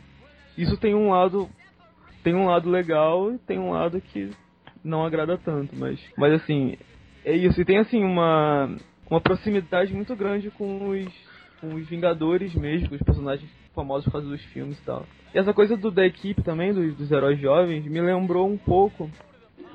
Isso 0.56 0.76
tem 0.78 0.94
um 0.94 1.10
lado 1.10 1.48
tem 2.22 2.34
um 2.34 2.46
lado 2.46 2.68
legal 2.68 3.32
e 3.32 3.38
tem 3.38 3.58
um 3.58 3.70
lado 3.70 4.00
que 4.00 4.30
não 4.84 5.04
agrada 5.04 5.38
tanto, 5.38 5.74
mas 5.76 5.98
mas 6.16 6.32
assim, 6.34 6.76
é 7.24 7.34
isso, 7.34 7.60
e 7.60 7.64
tem 7.64 7.78
assim 7.78 8.04
uma 8.04 8.76
uma 9.10 9.20
proximidade 9.20 9.94
muito 9.94 10.14
grande 10.14 10.50
com 10.50 10.90
os 10.90 11.28
com 11.60 11.74
os 11.74 11.88
Vingadores 11.88 12.54
mesmo, 12.54 12.88
com 12.88 12.94
os 12.94 13.02
personagens 13.02 13.50
famosos 13.78 14.04
por 14.06 14.12
causa 14.12 14.26
dos 14.26 14.42
filmes 14.46 14.76
e 14.78 14.82
tal. 14.82 15.06
E 15.32 15.38
essa 15.38 15.54
coisa 15.54 15.76
do 15.76 15.90
da 15.90 16.04
equipe 16.04 16.42
também 16.42 16.72
dos, 16.72 16.96
dos 16.96 17.12
heróis 17.12 17.38
jovens 17.38 17.84
me 17.84 18.00
lembrou 18.00 18.48
um 18.48 18.58
pouco 18.58 19.08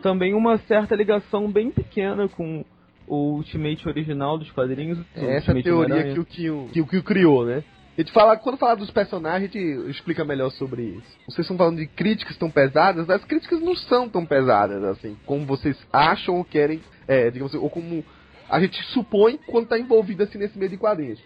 também 0.01 0.33
uma 0.33 0.57
certa 0.59 0.93
ligação 0.93 1.49
bem 1.49 1.71
pequena 1.71 2.27
com 2.27 2.65
o 3.07 3.35
Ultimate 3.35 3.87
original 3.87 4.37
dos 4.37 4.51
quadrinhos. 4.51 4.99
É 5.15 5.37
essa 5.37 5.53
Ultimate 5.53 5.63
teoria 5.63 6.13
que 6.13 6.19
o 6.19 6.25
Kyo, 6.25 6.69
que 6.73 6.81
o 6.81 6.85
Kyo 6.85 7.03
criou, 7.03 7.45
né? 7.45 7.63
A 7.95 8.01
gente 8.01 8.11
fala, 8.11 8.35
quando 8.35 8.57
fala 8.57 8.75
dos 8.75 8.89
personagens, 8.89 9.49
a 9.49 9.53
gente 9.53 9.89
explica 9.89 10.25
melhor 10.25 10.49
sobre 10.51 10.81
isso. 10.81 11.17
Vocês 11.27 11.45
estão 11.45 11.55
falando 11.55 11.77
de 11.77 11.85
críticas 11.85 12.35
tão 12.37 12.49
pesadas, 12.49 13.07
as 13.09 13.23
críticas 13.23 13.61
não 13.61 13.75
são 13.75 14.09
tão 14.09 14.25
pesadas, 14.25 14.83
assim, 14.83 15.15
como 15.27 15.45
vocês 15.45 15.77
acham 15.93 16.35
ou 16.35 16.43
querem, 16.43 16.81
é, 17.07 17.29
digamos 17.29 17.53
assim, 17.53 17.63
ou 17.63 17.69
como 17.69 18.03
a 18.49 18.59
gente 18.59 18.81
supõe 18.85 19.39
quando 19.45 19.65
está 19.65 19.79
envolvido 19.79 20.23
assim 20.23 20.39
nesse 20.39 20.57
meio 20.57 20.71
de 20.71 20.77
quadrinhos. 20.77 21.19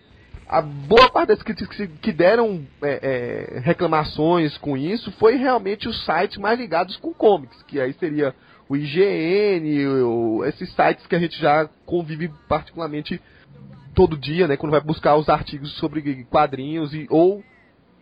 A 0.49 0.61
boa 0.61 1.09
parte 1.09 1.27
das 1.29 1.43
críticas 1.43 1.75
que, 2.01 2.11
deram 2.13 2.65
é, 2.81 3.55
é, 3.55 3.59
reclamações 3.59 4.57
com 4.57 4.77
isso 4.77 5.11
foi 5.13 5.35
realmente 5.35 5.89
os 5.89 6.05
sites 6.05 6.37
mais 6.37 6.57
ligados 6.57 6.95
com 6.97 7.13
comics, 7.13 7.61
que 7.63 7.81
aí 7.81 7.93
seria 7.93 8.33
o 8.69 8.75
IGN, 8.75 9.87
o- 10.03 10.45
esses 10.45 10.71
sites 10.73 11.05
que 11.05 11.15
a 11.15 11.19
gente 11.19 11.37
já 11.39 11.69
convive 11.85 12.31
particularmente 12.47 13.21
todo 13.93 14.17
dia, 14.17 14.47
né, 14.47 14.55
quando 14.55 14.71
vai 14.71 14.79
buscar 14.81 15.15
os 15.17 15.27
artigos 15.27 15.73
sobre 15.77 16.23
quadrinhos 16.25 16.93
e 16.93 17.07
ou 17.09 17.43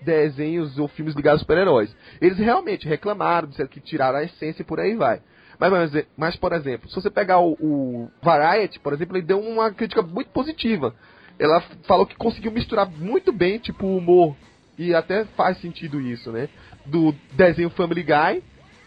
desenhos 0.03 0.77
ou 0.77 0.87
filmes 0.87 1.15
ligados 1.15 1.39
a 1.39 1.43
super-heróis. 1.43 1.95
Eles 2.21 2.37
realmente 2.37 2.87
reclamaram, 2.87 3.47
disseram 3.47 3.69
que 3.69 3.79
tiraram 3.79 4.19
a 4.19 4.23
essência 4.23 4.61
e 4.61 4.65
por 4.65 4.79
aí 4.79 4.93
vai. 4.95 5.19
Mas, 5.57 5.71
mas, 5.71 6.05
mas, 6.17 6.35
por 6.35 6.53
exemplo, 6.53 6.87
se 6.89 6.95
você 6.95 7.09
pegar 7.09 7.39
o, 7.39 7.53
o 7.53 8.11
Variety, 8.21 8.79
por 8.79 8.93
exemplo, 8.93 9.17
ele 9.17 9.25
deu 9.25 9.39
uma 9.39 9.71
crítica 9.71 10.01
muito 10.01 10.29
positiva. 10.29 10.93
Ela 11.37 11.61
falou 11.83 12.05
que 12.05 12.15
conseguiu 12.15 12.51
misturar 12.51 12.89
muito 12.89 13.31
bem, 13.31 13.57
tipo, 13.57 13.85
o 13.85 13.97
humor, 13.97 14.35
e 14.77 14.93
até 14.93 15.25
faz 15.37 15.59
sentido 15.59 16.01
isso, 16.01 16.31
né? 16.31 16.49
Do 16.85 17.13
desenho 17.33 17.69
Family 17.69 18.03
Guy 18.03 18.43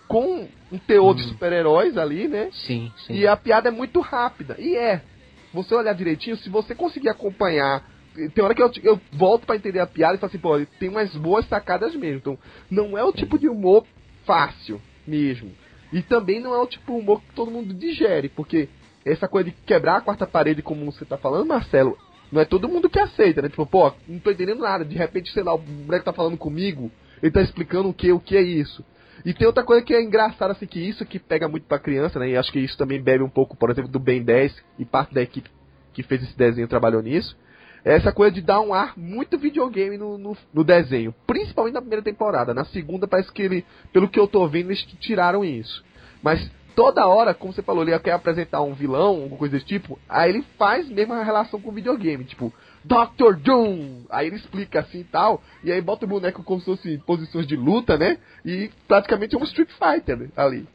com 0.07 0.49
um 0.73 0.79
teor 0.79 1.15
de 1.15 1.23
super-heróis 1.25 1.97
ali, 1.97 2.29
né? 2.29 2.49
Sim, 2.53 2.91
sim. 3.07 3.15
E 3.15 3.27
a 3.27 3.37
piada 3.37 3.69
é 3.69 3.73
muito 3.73 4.01
rápida. 4.01 4.57
E 4.59 4.75
é. 4.77 5.03
Você 5.53 5.75
olhar 5.75 5.93
direitinho, 5.95 6.37
se 6.37 6.49
você 6.49 6.75
conseguir 6.75 7.09
acompanhar. 7.09 7.85
Tem 8.35 8.43
hora 8.43 8.55
que 8.55 8.63
eu, 8.63 8.71
eu 8.83 9.01
volto 9.13 9.47
pra 9.47 9.57
entender 9.57 9.81
a 9.81 9.87
piada 9.87 10.15
e 10.15 10.19
falo 10.19 10.29
assim, 10.29 10.39
pô, 10.39 10.59
tem 10.79 10.89
umas 10.89 11.15
boas 11.17 11.47
sacadas 11.47 11.95
mesmo. 11.95 12.19
Então, 12.19 12.39
não 12.71 12.99
é 12.99 13.05
o 13.05 13.13
tipo 13.13 13.39
de 13.39 13.49
humor 13.49 13.87
fácil 14.25 14.81
mesmo. 15.07 15.53
E 15.93 16.03
também 16.03 16.41
não 16.41 16.55
é 16.55 16.59
o 16.59 16.67
tipo 16.67 16.93
de 16.93 16.99
humor 16.99 17.23
que 17.23 17.35
todo 17.35 17.51
mundo 17.51 17.73
digere, 17.73 18.29
porque 18.29 18.69
essa 19.05 19.29
coisa 19.29 19.51
de 19.51 19.57
quebrar 19.65 19.97
a 19.97 20.01
quarta 20.01 20.27
parede, 20.27 20.63
como 20.63 20.85
você 20.91 21.05
tá 21.05 21.17
falando, 21.17 21.47
Marcelo, 21.47 21.97
não 22.31 22.41
é 22.41 22.45
todo 22.45 22.69
mundo 22.69 22.91
que 22.91 22.99
aceita, 22.99 23.43
né? 23.43 23.49
Tipo, 23.49 23.67
pô, 23.67 23.93
não 24.07 24.19
tô 24.19 24.31
entendendo 24.31 24.61
nada. 24.61 24.85
De 24.85 24.97
repente, 24.97 25.33
sei 25.33 25.43
lá, 25.43 25.55
o 25.55 25.59
moleque 25.59 26.05
tá 26.05 26.13
falando 26.13 26.37
comigo, 26.37 26.91
ele 27.23 27.33
tá 27.33 27.41
explicando 27.41 27.89
o 27.89 27.95
que, 27.95 28.13
o 28.13 28.21
que 28.21 28.37
é 28.37 28.43
isso. 28.43 28.85
E 29.25 29.35
tem 29.35 29.47
outra 29.47 29.65
coisa 29.65 29.85
que 29.85 29.95
é 29.95 30.03
engraçada, 30.03 30.53
assim, 30.53 30.67
que 30.67 30.79
isso 30.79 31.05
que 31.05 31.19
pega 31.19 31.49
muito 31.49 31.67
pra 31.67 31.79
criança, 31.79 32.19
né? 32.19 32.31
E 32.31 32.37
acho 32.37 32.53
que 32.53 32.61
isso 32.61 32.77
também 32.79 33.03
bebe 33.03 33.25
um 33.25 33.29
pouco, 33.29 33.57
por 33.57 33.71
exemplo, 33.71 33.91
do 33.91 33.99
Ben 33.99 34.23
10 34.23 34.55
e 34.79 34.85
parte 34.85 35.13
da 35.13 35.23
equipe 35.23 35.51
que 35.93 36.03
fez 36.03 36.23
esse 36.23 36.37
desenho 36.37 36.69
trabalhou 36.69 37.03
nisso. 37.03 37.37
É 37.85 37.95
essa 37.95 38.13
coisa 38.13 38.33
de 38.33 38.41
dar 38.41 38.61
um 38.61 38.73
ar 38.75 38.93
muito 38.97 39.39
videogame 39.39 39.97
no, 39.97 40.19
no, 40.19 40.37
no 40.53 40.63
desenho. 40.63 41.15
Principalmente 41.27 41.75
na 41.75 41.81
primeira 41.81 42.03
temporada. 42.03 42.55
Na 42.55 42.65
segunda 42.67 43.09
parece 43.09 43.33
que 43.33 43.43
ele, 43.43 43.65
pelo 43.93 44.09
que 44.09 44.19
eu 44.19 44.29
tô 44.29 44.47
vendo, 44.47 44.71
eles 44.71 44.83
tiraram 45.01 45.45
isso. 45.45 45.85
Mas 46.23 46.51
toda 46.79 47.09
hora, 47.09 47.35
como 47.35 47.53
você 47.53 47.61
falou, 47.61 47.83
ele 47.83 47.99
quer 47.99 48.13
apresentar 48.13 48.63
um 48.63 48.73
vilão, 48.73 49.17
alguma 49.17 49.37
coisa 49.37 49.55
desse 49.55 49.67
tipo, 49.67 49.99
aí 50.09 50.31
ele 50.31 50.45
faz 50.57 50.89
mesmo 50.89 51.13
a 51.13 51.25
relação 51.25 51.61
com 51.61 51.71
o 51.71 51.75
videogame, 51.75 52.23
tipo, 52.23 52.55
Dr. 52.85 53.35
Doom! 53.43 54.05
Aí 54.09 54.29
ele 54.29 54.37
explica 54.37 54.79
assim 54.79 55.01
e 55.01 55.05
tal, 55.05 55.43
e 55.65 55.73
aí 55.73 55.81
bota 55.81 56.05
o 56.05 56.09
boneco 56.09 56.45
como 56.45 56.61
se 56.61 56.67
fosse 56.67 56.99
posições 56.99 57.49
de 57.49 57.57
luta, 57.57 57.99
né? 57.99 58.19
E 58.45 58.71
praticamente 58.87 59.35
é 59.35 59.39
um 59.39 59.43
Street 59.43 59.71
Fighter 59.73 60.17
né, 60.17 60.29
ali. 60.37 60.69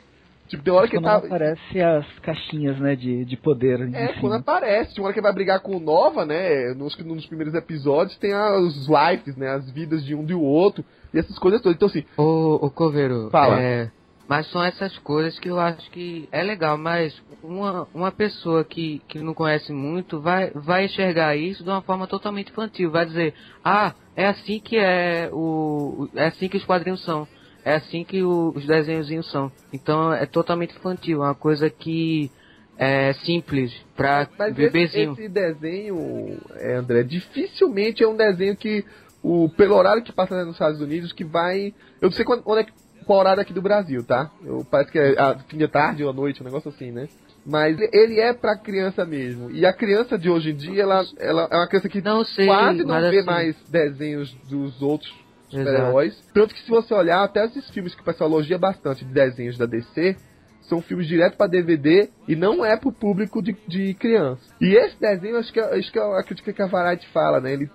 Tipo, 0.49 0.61
tem 0.61 0.73
hora 0.73 0.89
que 0.89 0.97
quando 0.97 1.05
tá. 1.05 1.15
aparece 1.15 1.81
as 1.81 2.19
caixinhas, 2.19 2.77
né, 2.79 2.97
de, 2.97 3.23
de 3.23 3.37
poder. 3.37 3.79
É, 3.95 4.11
enfim. 4.11 4.19
quando 4.19 4.33
aparece. 4.33 4.93
Tem 4.93 5.03
hora 5.03 5.13
que 5.13 5.21
vai 5.21 5.31
brigar 5.31 5.61
com 5.61 5.77
o 5.77 5.79
Nova, 5.79 6.25
né? 6.25 6.73
Nos, 6.73 6.97
nos 6.97 7.25
primeiros 7.25 7.55
episódios 7.55 8.17
tem 8.17 8.33
as 8.33 8.75
lives, 8.87 9.37
né? 9.37 9.49
As 9.51 9.71
vidas 9.71 10.03
de 10.03 10.13
um 10.13 10.23
e 10.23 10.27
do 10.27 10.41
outro. 10.41 10.83
E 11.13 11.17
essas 11.17 11.39
coisas 11.39 11.61
todas. 11.61 11.77
Então, 11.77 11.87
assim. 11.87 12.03
Ô, 12.17 12.65
ô 12.65 12.69
Coveiro, 12.69 13.29
Fala. 13.31 13.59
é, 13.59 13.89
mas 14.27 14.49
são 14.51 14.63
essas 14.63 14.97
coisas 14.99 15.37
que 15.39 15.49
eu 15.49 15.59
acho 15.59 15.89
que 15.91 16.27
é 16.31 16.41
legal, 16.41 16.77
mas 16.77 17.13
uma, 17.43 17.87
uma 17.93 18.11
pessoa 18.11 18.63
que, 18.63 19.01
que 19.07 19.19
não 19.19 19.33
conhece 19.33 19.71
muito 19.73 20.19
vai, 20.21 20.49
vai 20.51 20.85
enxergar 20.85 21.35
isso 21.35 21.63
de 21.63 21.69
uma 21.69 21.81
forma 21.81 22.07
totalmente 22.07 22.49
infantil. 22.51 22.89
Vai 22.89 23.05
dizer, 23.05 23.33
ah, 23.63 23.93
é 24.15 24.27
assim 24.27 24.59
que 24.59 24.77
é 24.77 25.29
o. 25.31 26.07
É 26.15 26.27
assim 26.27 26.47
que 26.47 26.57
os 26.57 26.63
quadrinhos 26.65 27.03
são. 27.03 27.27
É 27.65 27.75
assim 27.75 28.03
que 28.03 28.21
o- 28.23 28.51
os 28.55 28.65
desenhozinhos 28.65 29.29
são. 29.31 29.51
Então 29.71 30.13
é 30.13 30.25
totalmente 30.25 30.75
infantil, 30.75 31.21
é 31.23 31.27
uma 31.27 31.35
coisa 31.35 31.69
que 31.69 32.29
é 32.77 33.13
simples 33.13 33.73
pra 33.95 34.27
Mas 34.37 34.49
esse, 34.49 34.57
bebezinho. 34.71 35.13
esse 35.13 35.29
desenho, 35.29 36.37
é, 36.55 36.75
André, 36.75 37.03
dificilmente 37.03 38.03
é 38.03 38.07
um 38.07 38.15
desenho 38.15 38.55
que. 38.55 38.85
O, 39.21 39.47
pelo 39.55 39.75
horário 39.75 40.03
que 40.03 40.11
passa 40.11 40.43
nos 40.43 40.55
Estados 40.55 40.81
Unidos, 40.81 41.13
que 41.13 41.23
vai. 41.23 41.73
Eu 42.01 42.07
não 42.09 42.11
sei 42.11 42.25
quando, 42.25 42.43
onde 42.45 42.59
é 42.61 42.63
que, 42.65 42.73
qual 43.03 43.19
horário 43.19 43.41
aqui 43.41 43.53
do 43.53 43.61
Brasil, 43.61 44.03
tá? 44.03 44.31
Eu, 44.43 44.65
parece 44.69 44.91
que 44.91 44.99
é 44.99 45.19
a 45.19 45.37
fim 45.39 45.57
de 45.57 45.67
tarde 45.67 46.03
ou 46.03 46.09
à 46.09 46.13
noite, 46.13 46.41
um 46.41 46.45
negócio 46.45 46.69
assim, 46.69 46.91
né? 46.91 47.07
Mas 47.45 47.77
ele 47.91 48.19
é 48.19 48.33
pra 48.33 48.55
criança 48.57 49.05
mesmo. 49.05 49.51
E 49.51 49.65
a 49.65 49.73
criança 49.73 50.17
de 50.17 50.29
hoje 50.29 50.51
em 50.51 50.55
dia, 50.55 50.83
ela, 50.83 51.03
ela 51.19 51.47
é 51.51 51.55
uma 51.57 51.67
criança 51.67 51.89
que 51.89 52.01
Não 52.01 52.23
sei, 52.23 52.45
quase 52.45 52.83
não 52.83 53.01
vê 53.01 53.17
assim- 53.17 53.25
mais 53.25 53.55
desenhos 53.69 54.33
dos 54.49 54.81
outros 54.81 55.13
super-heróis. 55.49 56.17
Tanto 56.33 56.53
que 56.55 56.61
se 56.61 56.69
você 56.69 56.93
olhar, 56.93 57.23
até 57.23 57.45
esses 57.45 57.69
filmes 57.69 57.93
que 57.93 58.01
o 58.01 58.05
pessoal 58.05 58.29
elogia 58.29 58.57
bastante 58.57 59.03
de 59.03 59.13
desenhos 59.13 59.57
da 59.57 59.65
DC, 59.65 60.15
são 60.61 60.81
filmes 60.81 61.05
direto 61.05 61.35
pra 61.35 61.45
DVD 61.45 62.09
e 62.27 62.35
não 62.35 62.63
é 62.63 62.77
pro 62.77 62.91
público 62.93 63.41
de, 63.43 63.53
de 63.67 63.93
criança. 63.95 64.41
E 64.61 64.73
esse 64.73 64.97
desenho, 64.99 65.37
acho 65.37 65.51
que, 65.51 65.59
é- 65.59 65.77
acho 65.77 65.91
que 65.91 65.99
é 65.99 66.01
a 66.01 66.23
crítica 66.23 66.53
que 66.53 66.61
a 66.61 66.67
Variety 66.67 67.07
fala, 67.09 67.41
né? 67.41 67.51
Ele, 67.51 67.69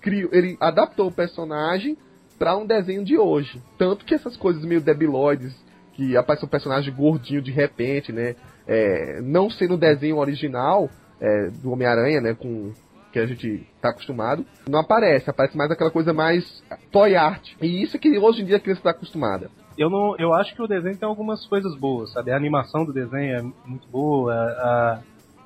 criou, 0.00 0.30
ele 0.32 0.56
adaptou 0.58 1.08
o 1.08 1.12
personagem 1.12 1.96
pra 2.40 2.56
um 2.56 2.64
desenho 2.64 3.04
de 3.04 3.18
hoje. 3.18 3.62
Tanto 3.76 4.02
que 4.02 4.14
essas 4.14 4.34
coisas 4.34 4.64
meio 4.64 4.80
debiloides, 4.80 5.54
que 5.92 6.16
aparece 6.16 6.42
um 6.42 6.48
personagem 6.48 6.92
gordinho 6.92 7.42
de 7.42 7.50
repente, 7.52 8.10
né? 8.12 8.34
É, 8.66 9.20
não 9.20 9.50
sendo 9.50 9.74
o 9.74 9.78
desenho 9.78 10.16
original 10.16 10.88
é, 11.20 11.50
do 11.50 11.70
Homem-Aranha, 11.70 12.22
né? 12.22 12.34
Com 12.34 12.72
que 13.12 13.18
a 13.18 13.26
gente 13.26 13.66
tá 13.82 13.90
acostumado, 13.90 14.46
não 14.68 14.78
aparece, 14.78 15.28
aparece 15.28 15.56
mais 15.56 15.70
aquela 15.70 15.90
coisa 15.90 16.14
mais 16.14 16.62
toy 16.92 17.16
art. 17.16 17.54
E 17.60 17.82
isso 17.82 17.96
é 17.96 18.00
que 18.00 18.16
hoje 18.18 18.40
em 18.40 18.44
dia 18.46 18.56
a 18.56 18.60
criança 18.60 18.82
tá 18.82 18.90
acostumada. 18.90 19.50
Eu 19.76 19.90
não, 19.90 20.16
eu 20.16 20.32
acho 20.32 20.54
que 20.54 20.62
o 20.62 20.68
desenho 20.68 20.96
tem 20.96 21.08
algumas 21.08 21.44
coisas 21.44 21.76
boas, 21.76 22.12
sabe? 22.12 22.30
A 22.30 22.36
animação 22.36 22.84
do 22.84 22.92
desenho 22.92 23.36
é 23.36 23.42
muito 23.68 23.88
boa, 23.88 24.32
a, 24.32 25.00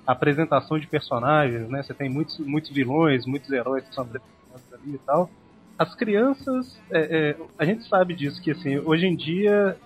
a 0.06 0.12
apresentação 0.12 0.78
de 0.78 0.86
personagens, 0.86 1.68
né? 1.68 1.82
Você 1.82 1.94
tem 1.94 2.10
muitos, 2.10 2.38
muitos 2.38 2.70
vilões, 2.70 3.26
muitos 3.26 3.50
heróis 3.50 3.82
que 3.88 3.94
são 3.94 4.04
apresentados 4.04 4.74
ali 4.74 4.94
e 4.94 4.98
tal. 4.98 5.30
As 5.78 5.94
crianças, 5.94 6.80
é, 6.90 7.30
é, 7.30 7.36
a 7.58 7.64
gente 7.64 7.86
sabe 7.88 8.14
disso 8.14 8.40
que 8.42 8.50
assim, 8.52 8.78
hoje 8.78 9.06
em 9.06 9.16
dia 9.16 9.76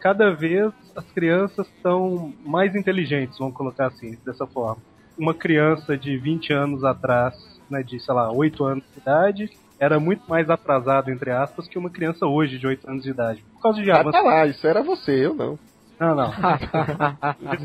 cada 0.00 0.30
vez 0.34 0.72
as 0.94 1.10
crianças 1.12 1.66
estão 1.68 2.32
mais 2.44 2.74
inteligentes, 2.74 3.38
vamos 3.38 3.54
colocar 3.54 3.86
assim, 3.86 4.18
dessa 4.24 4.46
forma. 4.46 4.82
Uma 5.18 5.32
criança 5.34 5.96
de 5.96 6.16
20 6.18 6.52
anos 6.52 6.84
atrás, 6.84 7.34
né, 7.70 7.82
de, 7.82 7.98
sei 8.00 8.14
lá, 8.14 8.30
8 8.30 8.64
anos 8.64 8.84
de 8.92 9.00
idade, 9.00 9.50
era 9.78 9.98
muito 10.00 10.22
mais 10.28 10.48
atrasado, 10.50 11.10
entre 11.10 11.30
aspas, 11.30 11.66
que 11.68 11.78
uma 11.78 11.90
criança 11.90 12.26
hoje 12.26 12.58
de 12.58 12.66
8 12.66 12.88
anos 12.88 13.02
de 13.04 13.10
idade. 13.10 13.44
Por 13.54 13.62
causa 13.62 13.80
de 13.82 13.90
Ah, 13.90 14.00
avanços. 14.00 14.20
tá 14.20 14.26
lá, 14.26 14.46
isso 14.46 14.66
era 14.66 14.82
você, 14.82 15.26
eu 15.26 15.34
não. 15.34 15.58
Não, 15.98 16.14
não. 16.14 16.32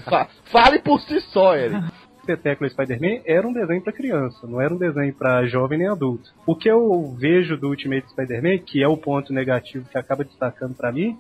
Fa- 0.05 0.27
Fale 0.45 0.79
por 0.79 0.99
si 1.01 1.19
só, 1.21 1.55
Eric. 1.55 1.81
Espetáculo 2.21 2.69
Spider-Man 2.69 3.21
era 3.25 3.47
um 3.47 3.51
desenho 3.51 3.81
para 3.81 3.91
criança, 3.91 4.47
não 4.47 4.61
era 4.61 4.73
um 4.73 4.77
desenho 4.77 5.13
para 5.13 5.45
jovem 5.45 5.79
nem 5.79 5.87
adulto. 5.87 6.31
O 6.45 6.55
que 6.55 6.69
eu 6.69 7.15
vejo 7.17 7.57
do 7.57 7.67
Ultimate 7.67 8.09
Spider-Man, 8.09 8.59
que 8.59 8.81
é 8.81 8.87
o 8.87 8.95
ponto 8.95 9.33
negativo 9.33 9.89
que 9.89 9.97
acaba 9.97 10.23
destacando 10.23 10.75
para 10.75 10.91
mim, 10.91 11.17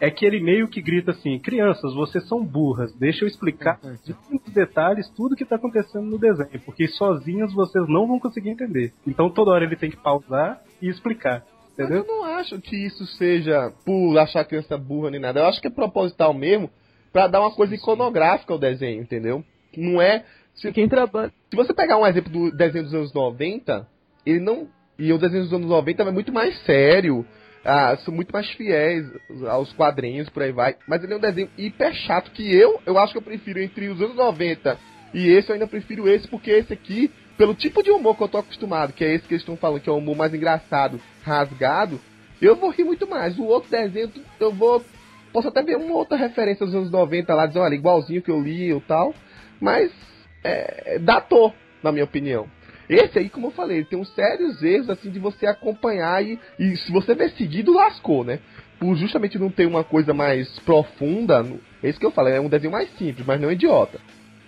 é 0.00 0.10
que 0.10 0.24
ele 0.24 0.40
meio 0.40 0.66
que 0.66 0.80
grita 0.80 1.12
assim: 1.12 1.38
crianças, 1.38 1.94
vocês 1.94 2.26
são 2.26 2.44
burras, 2.44 2.92
deixa 2.94 3.24
eu 3.24 3.28
explicar 3.28 3.78
de 4.04 4.14
muitos 4.28 4.52
detalhes 4.52 5.08
tudo 5.10 5.36
que 5.36 5.44
tá 5.44 5.56
acontecendo 5.56 6.06
no 6.06 6.18
desenho, 6.18 6.60
porque 6.64 6.88
sozinhos 6.88 7.52
vocês 7.54 7.86
não 7.88 8.08
vão 8.08 8.18
conseguir 8.18 8.50
entender. 8.50 8.92
Então 9.06 9.30
toda 9.30 9.52
hora 9.52 9.64
ele 9.64 9.76
tem 9.76 9.90
que 9.90 9.96
pausar 9.96 10.60
e 10.82 10.88
explicar. 10.88 11.44
Mas 11.78 11.86
Entendeu? 11.86 12.04
eu 12.04 12.06
não 12.06 12.24
acho 12.24 12.60
que 12.60 12.76
isso 12.76 13.06
seja 13.06 13.72
por 13.86 14.18
achar 14.18 14.40
a 14.40 14.44
criança 14.44 14.76
burra 14.76 15.10
nem 15.10 15.20
nada. 15.20 15.40
Eu 15.40 15.46
acho 15.46 15.60
que 15.60 15.68
é 15.68 15.70
proposital 15.70 16.34
mesmo 16.34 16.68
pra 17.12 17.26
dar 17.26 17.40
uma 17.40 17.54
coisa 17.54 17.74
iconográfica 17.74 18.52
ao 18.52 18.58
desenho, 18.58 19.02
entendeu? 19.02 19.44
Não 19.76 20.00
é. 20.00 20.24
Se, 20.54 20.72
Quem 20.72 20.88
trabalha. 20.88 21.32
se 21.50 21.56
você 21.56 21.72
pegar 21.72 21.98
um 21.98 22.06
exemplo 22.06 22.30
do 22.30 22.56
desenho 22.56 22.84
dos 22.84 22.94
anos 22.94 23.12
90, 23.12 23.86
ele 24.26 24.40
não. 24.40 24.68
E 24.98 25.12
o 25.12 25.18
desenho 25.18 25.44
dos 25.44 25.52
anos 25.52 25.68
90 25.68 26.02
é 26.02 26.10
muito 26.10 26.32
mais 26.32 26.58
sério. 26.64 27.24
Ah, 27.64 27.96
são 28.04 28.14
muito 28.14 28.32
mais 28.32 28.48
fiéis 28.52 29.06
aos 29.48 29.72
quadrinhos, 29.74 30.28
por 30.30 30.42
aí 30.42 30.52
vai. 30.52 30.76
Mas 30.86 31.02
ele 31.02 31.12
é 31.12 31.16
um 31.16 31.20
desenho 31.20 31.50
hiper 31.58 31.92
chato 31.92 32.30
que 32.30 32.54
eu, 32.54 32.80
eu 32.86 32.98
acho 32.98 33.12
que 33.12 33.18
eu 33.18 33.22
prefiro 33.22 33.60
entre 33.60 33.88
os 33.88 34.00
anos 34.00 34.16
90 34.16 34.78
e 35.12 35.28
esse, 35.28 35.48
eu 35.48 35.54
ainda 35.54 35.66
prefiro 35.66 36.08
esse, 36.08 36.28
porque 36.28 36.50
esse 36.50 36.72
aqui, 36.72 37.10
pelo 37.36 37.54
tipo 37.54 37.82
de 37.82 37.90
humor 37.90 38.16
que 38.16 38.22
eu 38.22 38.28
tô 38.28 38.38
acostumado, 38.38 38.92
que 38.92 39.04
é 39.04 39.14
esse 39.14 39.26
que 39.26 39.34
eles 39.34 39.42
estão 39.42 39.56
falando, 39.56 39.80
que 39.80 39.88
é 39.88 39.92
o 39.92 39.96
humor 39.96 40.16
mais 40.16 40.32
engraçado, 40.32 41.00
rasgado, 41.22 42.00
eu 42.40 42.56
vou 42.56 42.70
rir 42.70 42.84
muito 42.84 43.08
mais. 43.08 43.38
O 43.38 43.44
outro 43.44 43.70
desenho, 43.70 44.10
eu 44.38 44.52
vou. 44.52 44.82
Posso 45.32 45.48
até 45.48 45.62
ver 45.62 45.76
uma 45.76 45.94
outra 45.94 46.16
referência 46.16 46.64
dos 46.64 46.74
anos 46.74 46.90
90 46.90 47.34
lá, 47.34 47.46
dizer, 47.46 47.60
olha, 47.60 47.74
igualzinho 47.74 48.22
que 48.22 48.30
eu 48.30 48.40
li 48.40 48.72
e 48.72 48.80
tal, 48.80 49.14
mas 49.60 49.92
é, 50.44 50.98
datou, 50.98 51.54
na 51.82 51.92
minha 51.92 52.04
opinião. 52.04 52.46
Esse 52.88 53.18
aí, 53.20 53.28
como 53.28 53.46
eu 53.48 53.50
falei, 53.52 53.78
ele 53.78 53.86
tem 53.86 53.98
uns 53.98 54.12
sérios 54.14 54.60
erros 54.62 54.90
assim 54.90 55.10
de 55.10 55.18
você 55.20 55.46
acompanhar 55.46 56.24
e, 56.24 56.38
e 56.58 56.76
se 56.76 56.90
você 56.90 57.14
ver 57.14 57.30
seguido, 57.30 57.72
lascou, 57.72 58.24
né? 58.24 58.40
Por 58.80 58.96
justamente 58.96 59.38
não 59.38 59.50
ter 59.50 59.66
uma 59.66 59.84
coisa 59.84 60.12
mais 60.12 60.58
profunda, 60.60 61.42
no- 61.42 61.60
é 61.82 61.92
que 61.92 62.04
eu 62.04 62.10
falo, 62.10 62.28
é 62.28 62.40
um 62.40 62.48
desenho 62.48 62.72
mais 62.72 62.90
simples, 62.96 63.24
mas 63.26 63.40
não 63.40 63.52
idiota. 63.52 64.00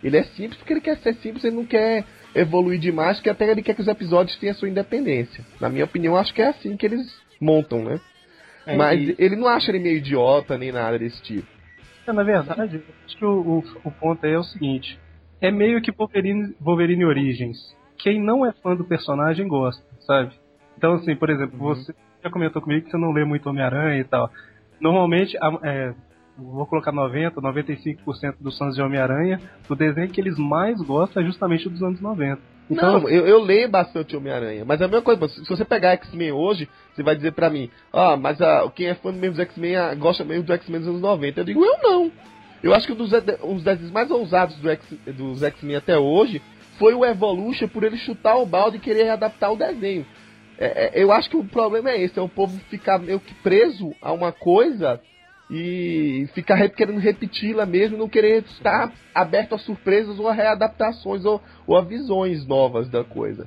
Ele 0.02 0.16
é 0.16 0.24
simples 0.24 0.56
porque 0.58 0.72
ele 0.72 0.80
quer 0.80 0.96
ser 0.98 1.14
simples, 1.16 1.44
ele 1.44 1.54
não 1.56 1.64
quer 1.64 2.04
evoluir 2.34 2.80
demais, 2.80 3.20
que 3.20 3.30
até 3.30 3.48
ele 3.48 3.62
quer 3.62 3.74
que 3.74 3.80
os 3.82 3.86
episódios 3.88 4.36
tenham 4.38 4.52
a 4.52 4.56
sua 4.56 4.68
independência. 4.68 5.44
Na 5.60 5.68
minha 5.68 5.84
opinião, 5.84 6.16
acho 6.16 6.34
que 6.34 6.42
é 6.42 6.48
assim 6.48 6.76
que 6.76 6.84
eles 6.86 7.06
montam, 7.40 7.84
né? 7.84 8.00
É, 8.66 8.76
mas 8.76 9.00
e- 9.00 9.14
ele 9.18 9.36
não 9.36 9.46
acha 9.46 9.70
ele 9.70 9.78
meio 9.78 9.98
idiota 9.98 10.58
nem 10.58 10.72
nada 10.72 10.98
desse 10.98 11.22
tipo. 11.22 11.46
É, 12.06 12.12
na 12.12 12.24
verdade, 12.24 12.82
acho 13.06 13.16
que 13.16 13.24
o, 13.24 13.30
o, 13.40 13.64
o 13.84 13.90
ponto 13.92 14.24
aí 14.26 14.32
é 14.32 14.38
o 14.38 14.42
seguinte: 14.44 14.98
é 15.42 15.50
meio 15.50 15.82
que 15.82 15.92
Wolverine, 15.92 16.54
Wolverine 16.60 17.04
Origins. 17.04 17.58
Quem 17.98 18.18
não 18.20 18.46
é 18.46 18.52
fã 18.52 18.74
do 18.74 18.84
personagem 18.84 19.46
gosta, 19.46 19.82
sabe? 20.06 20.32
Então, 20.78 20.94
assim, 20.94 21.14
por 21.14 21.28
exemplo, 21.28 21.58
você 21.58 21.94
já 22.24 22.30
comentou 22.30 22.62
comigo 22.62 22.84
que 22.86 22.90
você 22.90 22.96
não 22.96 23.12
lê 23.12 23.24
muito 23.24 23.48
Homem-Aranha 23.50 24.00
e 24.00 24.04
tal. 24.04 24.30
Normalmente, 24.80 25.36
a- 25.38 25.58
é, 25.62 25.94
vou 26.36 26.66
colocar 26.66 26.90
90, 26.92 27.40
95% 27.40 28.36
dos 28.40 28.56
fãs 28.58 28.74
de 28.74 28.82
Homem-Aranha, 28.82 29.40
o 29.68 29.74
desenho 29.74 30.08
que 30.08 30.20
eles 30.20 30.36
mais 30.38 30.80
gostam 30.80 31.22
é 31.22 31.26
justamente 31.26 31.66
o 31.66 31.70
dos 31.70 31.82
anos 31.82 32.00
90. 32.00 32.40
Então, 32.70 33.00
não, 33.00 33.08
eu, 33.08 33.26
eu 33.26 33.40
leio 33.42 33.68
bastante 33.68 34.16
Homem-Aranha, 34.16 34.64
mas 34.64 34.80
é 34.80 34.84
a 34.84 34.88
mesma 34.88 35.02
coisa, 35.02 35.28
se 35.28 35.48
você 35.48 35.64
pegar 35.64 35.90
X-Men 35.92 36.32
hoje, 36.32 36.68
você 36.94 37.02
vai 37.02 37.14
dizer 37.14 37.32
pra 37.32 37.50
mim, 37.50 37.68
ah, 37.92 38.16
mas 38.16 38.40
ah, 38.40 38.68
quem 38.74 38.86
é 38.86 38.94
fã 38.94 39.12
mesmo 39.12 39.32
dos 39.36 39.40
X-Men 39.40 39.76
ah, 39.76 39.94
gosta 39.94 40.24
mesmo 40.24 40.44
do 40.44 40.52
X-Men 40.54 40.80
dos 40.80 40.88
anos 40.88 41.00
90. 41.02 41.40
Eu 41.40 41.44
digo, 41.44 41.64
eu 41.64 41.78
não. 41.82 42.10
Eu 42.62 42.74
acho 42.74 42.86
que 42.86 42.92
um 42.92 42.96
dos, 42.96 43.10
os 43.12 43.62
desenhos 43.62 43.90
mais 43.90 44.10
ousados 44.10 44.56
do 44.56 44.70
X, 44.70 44.86
dos 45.16 45.42
X-Men 45.42 45.76
até 45.76 45.98
hoje 45.98 46.40
foi 46.78 46.94
o 46.94 47.04
Evolution 47.04 47.68
por 47.68 47.82
ele 47.84 47.96
chutar 47.96 48.36
o 48.36 48.46
balde 48.46 48.76
e 48.76 48.80
querer 48.80 49.10
adaptar 49.10 49.50
o 49.50 49.56
desenho. 49.56 50.06
É, 50.58 50.98
é, 50.98 51.02
eu 51.02 51.10
acho 51.10 51.28
que 51.28 51.36
o 51.36 51.44
problema 51.44 51.90
é 51.90 52.00
esse, 52.00 52.18
é 52.18 52.22
o 52.22 52.28
povo 52.28 52.56
ficar 52.70 52.98
meio 52.98 53.18
que 53.18 53.34
preso 53.34 53.94
a 54.00 54.12
uma 54.12 54.30
coisa 54.30 55.00
e 55.50 56.26
ficar 56.34 56.54
re- 56.54 56.68
querendo 56.68 56.98
repeti-la 56.98 57.66
mesmo, 57.66 57.98
não 57.98 58.08
querer 58.08 58.42
estar 58.44 58.92
aberto 59.14 59.54
a 59.54 59.58
surpresas 59.58 60.18
ou 60.18 60.28
a 60.28 60.32
readaptações 60.32 61.24
ou, 61.24 61.42
ou 61.66 61.76
a 61.76 61.82
visões 61.82 62.46
novas 62.46 62.88
da 62.88 63.02
coisa. 63.02 63.46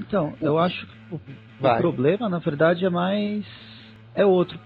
Então, 0.00 0.34
eu 0.40 0.58
acho 0.58 0.86
que 0.86 1.14
o, 1.14 1.16
o 1.16 1.78
problema, 1.78 2.28
na 2.28 2.38
verdade, 2.38 2.84
é 2.84 2.90
mais. 2.90 3.44
É 4.16 4.24
outro. 4.24 4.58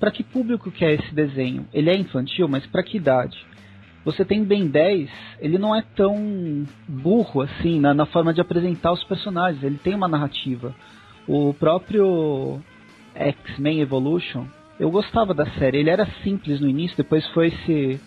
Pra 0.00 0.10
que, 0.10 0.24
público 0.24 0.70
que 0.70 0.84
é 0.84 0.94
esse 0.94 1.14
desenho? 1.14 1.68
Ele 1.72 1.90
é 1.90 1.96
infantil, 1.96 2.48
mas 2.48 2.66
pra 2.66 2.82
que 2.82 2.96
idade? 2.96 3.38
Você 4.04 4.24
tem 4.24 4.42
Ben 4.42 4.66
10, 4.66 5.10
ele 5.38 5.58
não 5.58 5.76
é 5.76 5.82
tão 5.94 6.66
burro 6.88 7.42
assim 7.42 7.78
na, 7.78 7.92
na 7.92 8.06
forma 8.06 8.32
de 8.32 8.40
apresentar 8.40 8.90
os 8.92 9.04
personagens, 9.04 9.62
ele 9.62 9.76
tem 9.76 9.94
uma 9.94 10.08
narrativa. 10.08 10.74
O 11.26 11.52
próprio 11.52 12.58
X-Men 13.14 13.80
Evolution, 13.80 14.46
eu 14.80 14.90
gostava 14.90 15.34
da 15.34 15.44
série, 15.58 15.78
ele 15.78 15.90
era 15.90 16.06
simples 16.22 16.58
no 16.58 16.68
início, 16.68 16.96
depois 16.96 17.26
foi 17.28 17.50
se 17.66 18.00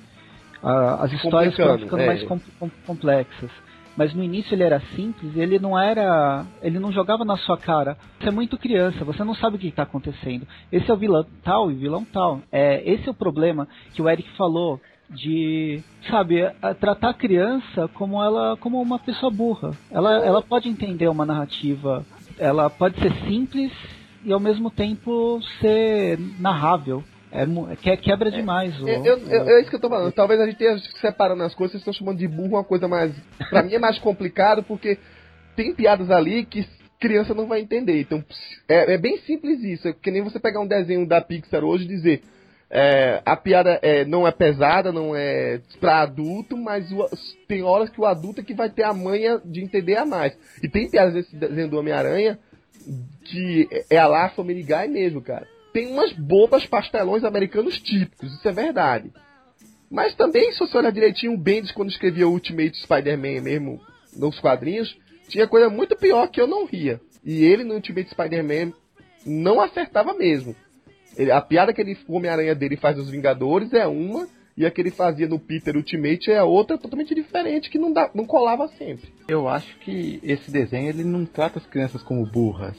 as 0.64 1.12
histórias 1.14 1.56
foram 1.56 1.78
ficando 1.78 2.02
é. 2.02 2.08
mais 2.08 2.24
com- 2.24 2.40
com- 2.60 2.72
complexas. 2.88 3.52
Mas 3.96 4.14
no 4.14 4.24
início 4.24 4.54
ele 4.54 4.64
era 4.64 4.80
simples, 4.96 5.36
ele 5.36 5.60
não 5.60 5.78
era. 5.78 6.46
ele 6.62 6.80
não 6.80 6.92
jogava 6.92 7.26
na 7.26 7.38
sua 7.38 7.58
cara. 7.58 7.98
Você 8.20 8.30
é 8.30 8.32
muito 8.32 8.58
criança, 8.58 9.04
você 9.04 9.24
não 9.24 9.36
sabe 9.36 9.58
o 9.58 9.60
que 9.60 9.68
está 9.68 9.84
acontecendo. 9.84 10.48
Esse 10.72 10.90
é 10.90 10.94
o 10.94 10.98
vilão 10.98 11.26
tal 11.44 11.72
e 11.72 11.76
vilão 11.76 12.06
tal. 12.06 12.42
É, 12.52 12.82
esse 12.90 13.08
é 13.08 13.12
o 13.12 13.16
problema 13.16 13.68
que 13.94 14.02
o 14.02 14.10
Eric 14.10 14.30
falou 14.38 14.80
de, 15.10 15.84
sabe, 16.10 16.42
tratar 16.80 17.10
a 17.10 17.14
criança 17.14 17.90
como 17.94 18.24
ela 18.24 18.56
como 18.58 18.82
uma 18.82 18.98
pessoa 18.98 19.32
burra. 19.32 19.72
Ela, 19.92 20.26
ela 20.26 20.42
pode 20.42 20.70
entender 20.70 21.10
uma 21.10 21.26
narrativa, 21.26 22.06
ela 22.40 22.70
pode 22.70 23.00
ser 23.00 23.14
simples 23.28 23.72
e 24.24 24.32
ao 24.32 24.40
mesmo 24.40 24.70
tempo 24.70 25.42
ser 25.60 26.18
narrável. 26.40 27.04
É, 27.32 27.46
mu- 27.46 27.68
que- 27.78 27.96
quebra 27.98 28.30
demais 28.30 28.78
o, 28.82 28.88
Eu, 28.90 29.06
eu, 29.06 29.18
eu- 29.30 29.58
é 29.58 29.62
isso 29.62 29.70
que 29.70 29.76
eu 29.76 29.80
tô 29.80 29.90
falando. 29.90 30.12
Talvez 30.12 30.40
a 30.40 30.46
gente 30.46 30.62
esteja 30.62 30.84
separando 31.00 31.44
as 31.44 31.56
coisas, 31.56 31.72
vocês 31.72 31.82
estão 31.82 31.94
chamando 31.94 32.18
de 32.20 32.28
burro 32.28 32.50
uma 32.58 32.64
coisa 32.64 32.88
mais. 32.88 33.14
Pra 33.50 33.64
mim 33.64 33.74
é 33.74 33.80
mais 33.80 33.98
complicado 34.00 34.64
porque 34.64 34.98
tem 35.56 35.74
piadas 35.74 36.12
ali 36.12 36.46
que 36.46 36.68
criança 37.00 37.34
não 37.34 37.48
vai 37.48 37.62
entender. 37.62 38.00
Então 38.02 38.24
é, 38.68 38.94
é 38.94 38.98
bem 38.98 39.18
simples 39.20 39.64
isso. 39.64 39.88
É 39.88 39.94
que 39.94 40.12
nem 40.12 40.22
você 40.22 40.40
pegar 40.40 40.60
um 40.60 40.68
desenho 40.68 41.08
da 41.08 41.22
Pixar 41.22 41.64
hoje 41.64 41.86
e 41.86 41.88
dizer. 41.88 42.22
é, 42.74 43.22
a 43.26 43.36
piada 43.36 43.80
é, 43.82 44.06
não 44.06 44.26
é 44.28 44.32
pesada, 44.32 44.92
não 44.94 45.14
é 45.16 45.60
pra 45.80 46.02
adulto, 46.04 46.56
mas 46.56 46.90
o- 46.92 47.10
tem 47.48 47.62
horas 47.64 47.90
que 47.90 48.00
o 48.00 48.06
adulto 48.06 48.40
é 48.42 48.44
que 48.44 48.54
vai 48.54 48.70
ter 48.70 48.84
a 48.84 48.94
manha 48.94 49.42
de 49.44 49.62
entender 49.62 49.98
a 49.98 50.06
mais. 50.06 50.38
E 50.64 50.70
tem 50.70 50.90
piadas 50.90 51.14
desse 51.14 51.36
desenho 51.36 51.70
do 51.70 51.78
Homem-Aranha 51.80 52.40
que 53.26 53.68
é 53.90 53.98
a 53.98 54.08
lá 54.08 54.30
Family 54.30 54.64
Guy 54.64 54.88
mesmo, 54.90 55.22
cara. 55.22 55.46
Tem 55.74 55.88
umas 55.88 56.12
bobas 56.14 56.66
pastelões 56.66 57.24
americanos 57.24 57.80
típicos, 57.80 58.34
isso 58.34 58.48
é 58.48 58.52
verdade. 58.52 59.12
Mas 59.90 60.16
também, 60.16 60.52
se 60.52 60.60
você 60.60 60.78
olhar 60.78 60.92
direitinho, 60.92 61.34
o 61.34 61.38
Bendis, 61.38 61.72
quando 61.72 61.90
escrevia 61.90 62.28
Ultimate 62.28 62.78
Spider-Man 62.82 63.42
mesmo, 63.42 63.82
nos 64.16 64.40
quadrinhos, 64.40 64.98
tinha 65.28 65.48
coisa 65.48 65.70
muito 65.70 65.96
pior 65.96 66.28
que 66.28 66.40
eu 66.40 66.48
não 66.48 66.66
ria. 66.66 67.00
E 67.24 67.44
ele 67.44 67.64
no 67.64 67.76
Ultimate 67.76 68.10
Spider-Man 68.10 68.74
não 69.26 69.62
acertava 69.62 70.14
mesmo. 70.14 70.56
Ele- 71.18 71.32
a 71.32 71.42
piada 71.42 71.74
que 71.74 71.82
ele, 71.82 71.98
Homem-Aranha 72.08 72.56
dele 72.56 72.78
faz 72.78 72.98
nos 72.98 73.10
Vingadores 73.10 73.74
é 73.74 73.86
uma, 73.86 74.28
e 74.56 74.66
a 74.66 74.72
que 74.72 74.82
ele 74.82 74.92
fazia 74.92 75.28
no 75.28 75.40
Peter 75.40 75.76
Ultimate 75.76 76.32
é 76.32 76.42
outra 76.44 76.78
totalmente 76.78 77.14
diferente, 77.16 77.70
que 77.70 77.78
não, 77.78 77.92
dá, 77.92 78.10
não 78.14 78.26
colava 78.26 78.68
sempre. 78.78 79.14
Eu 79.28 79.48
acho 79.48 79.78
que 79.80 80.20
esse 80.24 80.50
desenho 80.52 80.90
ele 80.90 81.04
não 81.04 81.26
trata 81.26 81.60
as 81.60 81.66
crianças 81.66 82.02
como 82.04 82.26
burras. 82.26 82.76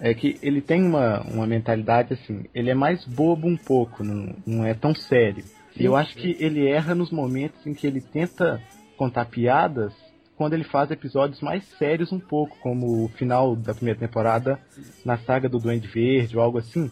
É 0.00 0.12
que 0.12 0.38
ele 0.42 0.60
tem 0.60 0.82
uma, 0.82 1.20
uma 1.22 1.46
mentalidade 1.46 2.14
assim, 2.14 2.44
ele 2.54 2.70
é 2.70 2.74
mais 2.74 3.04
bobo 3.04 3.46
um 3.46 3.56
pouco, 3.56 4.02
não, 4.02 4.34
não 4.46 4.64
é 4.64 4.74
tão 4.74 4.94
sério. 4.94 5.44
E 5.76 5.84
eu 5.84 5.96
acho 5.96 6.16
que 6.16 6.36
ele 6.38 6.66
erra 6.66 6.94
nos 6.94 7.10
momentos 7.10 7.66
em 7.66 7.74
que 7.74 7.86
ele 7.86 8.00
tenta 8.00 8.60
contar 8.96 9.24
piadas 9.24 9.92
quando 10.36 10.54
ele 10.54 10.64
faz 10.64 10.90
episódios 10.90 11.40
mais 11.40 11.64
sérios 11.78 12.12
um 12.12 12.18
pouco, 12.18 12.56
como 12.60 13.04
o 13.04 13.08
final 13.08 13.54
da 13.54 13.74
primeira 13.74 13.98
temporada 13.98 14.58
na 15.04 15.16
saga 15.18 15.48
do 15.48 15.58
Duende 15.58 15.88
Verde 15.88 16.36
ou 16.36 16.42
algo 16.42 16.58
assim. 16.58 16.90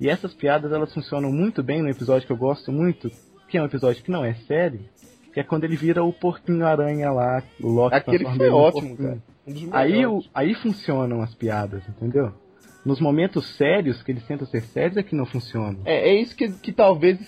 E 0.00 0.08
essas 0.08 0.32
piadas 0.32 0.72
elas 0.72 0.92
funcionam 0.92 1.32
muito 1.32 1.62
bem 1.62 1.82
no 1.82 1.88
episódio 1.88 2.26
que 2.26 2.32
eu 2.32 2.36
gosto 2.36 2.70
muito, 2.70 3.10
que 3.48 3.58
é 3.58 3.62
um 3.62 3.66
episódio 3.66 4.02
que 4.02 4.10
não 4.10 4.24
é 4.24 4.34
sério, 4.46 4.80
que 5.32 5.40
é 5.40 5.42
quando 5.42 5.64
ele 5.64 5.76
vira 5.76 6.04
o 6.04 6.12
porquinho 6.12 6.66
aranha 6.66 7.10
lá, 7.10 7.42
o 7.60 7.68
Loki 7.68 7.96
Aquele 7.96 8.24
transforma 8.24 8.50
foi 8.50 8.50
ótimo, 8.50 8.96
cara. 8.96 9.22
Um 9.48 9.70
Aí, 9.72 10.06
o, 10.06 10.22
aí 10.34 10.54
funcionam 10.54 11.22
as 11.22 11.34
piadas, 11.34 11.82
entendeu? 11.88 12.32
Nos 12.84 13.00
momentos 13.00 13.56
sérios, 13.56 14.02
que 14.02 14.12
eles 14.12 14.24
tentam 14.24 14.46
ser 14.46 14.62
sérios, 14.62 14.96
é 14.96 15.02
que 15.02 15.14
não 15.14 15.26
funcionam. 15.26 15.80
É, 15.84 16.10
é 16.10 16.14
isso 16.20 16.36
que, 16.36 16.50
que 16.52 16.72
talvez 16.72 17.18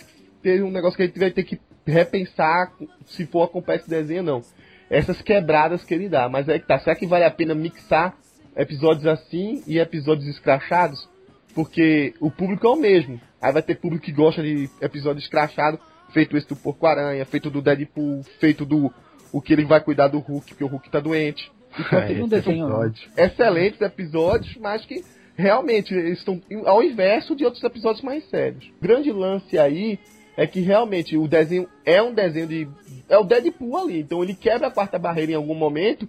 seja 0.42 0.64
um 0.64 0.70
negócio 0.70 0.96
que 0.96 1.02
a 1.02 1.06
gente 1.06 1.18
vai 1.18 1.30
ter 1.30 1.44
que 1.44 1.60
repensar 1.86 2.72
se 3.04 3.26
for 3.26 3.44
acompanhar 3.44 3.78
esse 3.78 3.90
desenho 3.90 4.22
não. 4.22 4.42
Essas 4.88 5.22
quebradas 5.22 5.84
que 5.84 5.94
ele 5.94 6.08
dá. 6.08 6.28
Mas 6.28 6.48
é 6.48 6.58
que 6.58 6.66
tá. 6.66 6.78
Será 6.78 6.96
que 6.96 7.06
vale 7.06 7.24
a 7.24 7.30
pena 7.30 7.54
mixar 7.54 8.16
episódios 8.56 9.06
assim 9.06 9.62
e 9.66 9.78
episódios 9.78 10.28
escrachados? 10.28 11.08
Porque 11.54 12.14
o 12.20 12.30
público 12.30 12.66
é 12.66 12.70
o 12.70 12.76
mesmo. 12.76 13.20
Aí 13.40 13.52
vai 13.52 13.62
ter 13.62 13.76
público 13.76 14.04
que 14.04 14.12
gosta 14.12 14.42
de 14.42 14.68
episódio 14.80 15.20
escrachado, 15.20 15.78
feito 16.12 16.36
esse 16.36 16.48
do 16.48 16.56
Porco 16.56 16.86
Aranha, 16.86 17.24
feito 17.24 17.50
do 17.50 17.62
Deadpool, 17.62 18.22
feito 18.38 18.64
do. 18.64 18.92
O 19.32 19.40
que 19.40 19.52
ele 19.52 19.64
vai 19.64 19.80
cuidar 19.80 20.08
do 20.08 20.18
Hulk, 20.18 20.48
porque 20.48 20.64
o 20.64 20.66
Hulk 20.66 20.90
tá 20.90 20.98
doente. 20.98 21.50
Então, 21.78 21.98
É, 21.98 22.06
teve 22.08 22.22
um 22.22 22.28
desenho- 22.28 22.66
episódio. 22.66 23.10
excelentes 23.16 23.80
episódios, 23.80 24.56
mas 24.56 24.84
que 24.84 25.04
realmente 25.36 25.94
estão 25.94 26.40
ao 26.66 26.82
inverso 26.82 27.34
de 27.34 27.44
outros 27.44 27.62
episódios 27.64 28.02
mais 28.02 28.28
sérios. 28.28 28.66
O 28.78 28.82
grande 28.82 29.10
lance 29.12 29.58
aí 29.58 29.98
é 30.36 30.46
que 30.46 30.60
realmente 30.60 31.16
o 31.16 31.26
desenho 31.28 31.68
é 31.84 32.00
um 32.02 32.12
desenho 32.12 32.46
de. 32.46 32.68
É 33.08 33.16
o 33.18 33.24
Deadpool 33.24 33.76
ali, 33.76 34.00
então 34.00 34.22
ele 34.22 34.34
quebra 34.34 34.68
a 34.68 34.70
quarta 34.70 34.98
barreira 34.98 35.32
em 35.32 35.36
algum 35.36 35.54
momento 35.54 36.08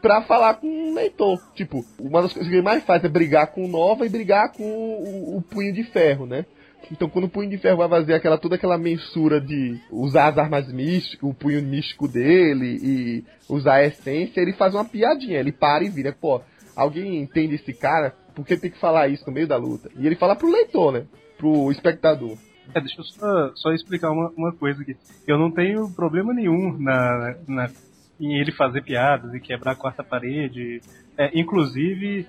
pra 0.00 0.22
falar 0.22 0.54
com 0.54 0.66
o 0.90 0.94
leitor. 0.94 1.40
Tipo, 1.54 1.84
uma 1.98 2.22
das 2.22 2.32
coisas 2.32 2.48
que 2.50 2.56
ele 2.56 2.62
mais 2.64 2.82
faz 2.84 3.02
é 3.04 3.08
brigar 3.08 3.46
com 3.48 3.64
o 3.64 3.68
Nova 3.68 4.04
e 4.04 4.08
brigar 4.08 4.52
com 4.52 4.64
o, 4.64 5.36
o 5.36 5.42
Punho 5.42 5.72
de 5.72 5.84
Ferro, 5.84 6.26
né? 6.26 6.44
Então 6.90 7.08
quando 7.08 7.26
o 7.26 7.28
Punho 7.28 7.50
de 7.50 7.58
Ferro 7.58 7.78
vai 7.78 7.88
fazer 7.88 8.14
aquela, 8.14 8.38
toda 8.38 8.56
aquela 8.56 8.78
mensura 8.78 9.40
de 9.40 9.78
usar 9.90 10.28
as 10.28 10.38
armas 10.38 10.72
místicas, 10.72 11.28
o 11.28 11.34
punho 11.34 11.62
místico 11.62 12.08
dele 12.08 12.78
e 12.82 13.24
usar 13.48 13.76
a 13.76 13.84
essência, 13.84 14.40
ele 14.40 14.52
faz 14.52 14.74
uma 14.74 14.84
piadinha, 14.84 15.38
ele 15.38 15.52
para 15.52 15.84
e 15.84 15.88
vira, 15.88 16.12
pô, 16.12 16.40
alguém 16.76 17.20
entende 17.20 17.54
esse 17.54 17.72
cara? 17.72 18.14
Por 18.34 18.46
que 18.46 18.56
tem 18.56 18.70
que 18.70 18.80
falar 18.80 19.08
isso 19.08 19.24
no 19.26 19.32
meio 19.32 19.46
da 19.46 19.56
luta? 19.56 19.90
E 19.96 20.06
ele 20.06 20.16
fala 20.16 20.34
pro 20.34 20.50
leitor, 20.50 20.92
né? 20.92 21.06
Pro 21.38 21.70
espectador. 21.70 22.36
É, 22.74 22.80
deixa 22.80 23.00
eu 23.00 23.04
só, 23.04 23.52
só 23.54 23.72
explicar 23.72 24.10
uma, 24.10 24.30
uma 24.36 24.52
coisa 24.52 24.80
aqui. 24.80 24.96
Eu 25.26 25.38
não 25.38 25.50
tenho 25.50 25.90
problema 25.94 26.32
nenhum 26.32 26.78
na, 26.78 27.36
na, 27.46 27.70
em 28.18 28.38
ele 28.40 28.52
fazer 28.52 28.82
piadas 28.82 29.34
e 29.34 29.40
quebrar 29.40 29.72
a 29.72 29.76
quarta 29.76 30.02
parede. 30.02 30.80
É, 31.18 31.38
inclusive, 31.38 32.26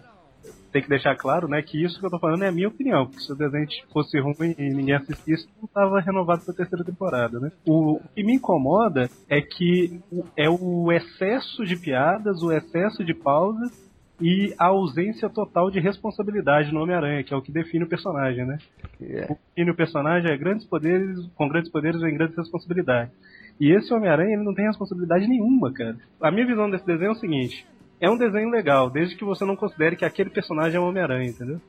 tem 0.74 0.82
que 0.82 0.90
deixar 0.90 1.16
claro, 1.16 1.48
né, 1.48 1.62
que 1.62 1.82
isso 1.82 2.00
que 2.00 2.06
eu 2.06 2.10
tô 2.10 2.20
falando 2.20 2.44
é 2.44 2.48
a 2.50 2.52
minha 2.52 2.68
opinião, 2.68 3.06
porque 3.06 3.22
se 3.22 3.32
o 3.32 3.36
desenho 3.36 3.68
fosse 3.94 4.20
ruim 4.20 4.56
e 4.58 4.74
ninguém 4.74 4.96
assistisse, 4.96 5.48
não 5.62 5.68
tava 5.68 6.02
renovado 6.02 6.44
pra 6.44 6.54
terceira 6.54 6.84
temporada, 6.84 7.40
né? 7.40 7.52
O 7.66 8.02
que 8.16 8.24
me 8.24 8.34
incomoda 8.34 9.10
é 9.30 9.40
que 9.40 10.02
o- 10.12 10.26
é 10.36 10.50
o 10.50 10.92
excesso 10.92 11.64
de 11.64 11.76
piadas, 11.78 12.42
o 12.42 12.52
excesso 12.52 13.06
de 13.06 13.14
pausas 13.14 13.72
e 14.20 14.54
a 14.60 14.66
ausência 14.68 15.30
total 15.30 15.70
de 15.70 15.80
responsabilidade 15.80 16.74
no 16.74 16.82
Homem-Aranha, 16.82 17.24
que 17.24 17.34
é 17.34 17.38
o 17.38 17.42
que 17.42 17.52
define 17.52 17.84
o 17.84 17.90
personagem, 17.90 18.46
né? 18.46 18.58
É. 19.02 19.26
O 19.30 19.36
que 19.36 19.42
define 19.56 19.72
o 19.72 19.76
personagem 19.76 20.32
é 20.32 20.38
grandes 20.38 20.66
poderes, 20.66 21.20
com 21.36 21.48
grandes 21.48 21.72
poderes 21.72 22.02
vem 22.02 22.16
grandes 22.16 22.36
responsabilidades. 22.38 23.14
E 23.60 23.72
esse 23.72 23.94
Homem-Aranha, 23.94 24.34
ele 24.36 24.44
não 24.44 24.54
tem 24.54 24.66
responsabilidade 24.66 25.28
nenhuma, 25.28 25.72
cara. 25.72 25.96
A 26.22 26.32
minha 26.32 26.46
visão 26.48 26.70
desse 26.70 26.86
desenho 26.86 27.10
é 27.10 27.12
o 27.12 27.16
seguinte: 27.16 27.66
é 28.06 28.10
um 28.10 28.18
desenho 28.18 28.50
legal, 28.50 28.90
desde 28.90 29.16
que 29.16 29.24
você 29.24 29.46
não 29.46 29.56
considere 29.56 29.96
que 29.96 30.04
aquele 30.06 30.30
personagem 30.30 30.78
é 30.78 30.80
o 30.80 30.88
Homem-Aranha, 30.88 31.30
entendeu? 31.30 31.62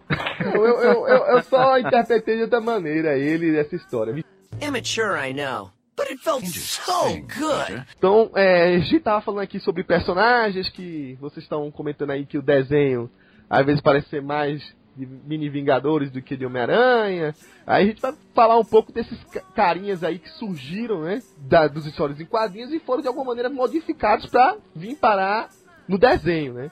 Eu, 0.54 0.64
eu, 0.66 1.08
eu, 1.08 1.26
eu- 1.36 1.42
só 1.44 1.78
interpretei 1.78 2.36
de 2.36 2.42
outra 2.42 2.60
maneira 2.60 3.16
ele 3.16 3.52
e 3.52 3.56
essa 3.56 3.76
história. 3.76 4.12
Immature, 4.60 5.18
I 5.28 5.32
know. 5.32 5.70
But 5.96 6.08
it 6.10 6.20
felt 6.24 6.44
so 6.44 7.08
good. 7.38 7.84
Então, 7.96 8.30
é, 8.34 8.74
a 8.74 8.78
gente 8.80 8.98
tava 9.00 9.20
falando 9.20 9.42
aqui 9.42 9.60
sobre 9.60 9.84
personagens 9.84 10.68
que 10.68 11.16
vocês 11.20 11.44
estão 11.44 11.70
comentando 11.70 12.10
aí 12.10 12.26
que 12.26 12.36
o 12.36 12.42
desenho 12.42 13.08
às 13.48 13.64
vezes 13.64 13.80
parece 13.80 14.08
ser 14.08 14.20
mais 14.20 14.60
de 14.96 15.06
mini 15.06 15.48
Vingadores 15.48 16.10
do 16.10 16.20
que 16.20 16.36
de 16.36 16.44
Homem-Aranha. 16.46 17.32
Aí 17.64 17.84
a 17.84 17.86
gente 17.86 18.00
vai 18.02 18.12
falar 18.34 18.58
um 18.58 18.64
pouco 18.64 18.90
desses 18.92 19.22
ca- 19.24 19.40
carinhas 19.54 20.02
aí 20.02 20.18
que 20.18 20.28
surgiram, 20.30 21.02
né, 21.02 21.22
da, 21.38 21.68
dos 21.68 21.86
histórias 21.86 22.20
em 22.20 22.24
quadrinhos 22.26 22.72
e 22.72 22.80
foram 22.80 23.00
de 23.02 23.06
alguma 23.08 23.26
maneira 23.26 23.48
modificados 23.48 24.26
pra 24.26 24.56
vir 24.74 24.96
parar 24.96 25.48
no 25.88 25.98
desenho, 25.98 26.54
né. 26.54 26.70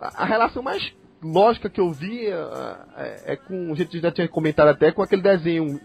A, 0.00 0.22
a 0.22 0.26
relação 0.26 0.62
mais 0.62 0.92
lógica 1.22 1.70
que 1.70 1.80
eu 1.80 1.92
vi 1.92 2.26
ah, 2.32 2.86
é, 2.96 3.32
é 3.32 3.36
com, 3.36 3.72
a 3.72 3.74
gente 3.76 4.00
já 4.00 4.10
tinha 4.10 4.28
comentado 4.28 4.68
até 4.68 4.90
com 4.90 5.02
aquele 5.02 5.22
desenho 5.22 5.80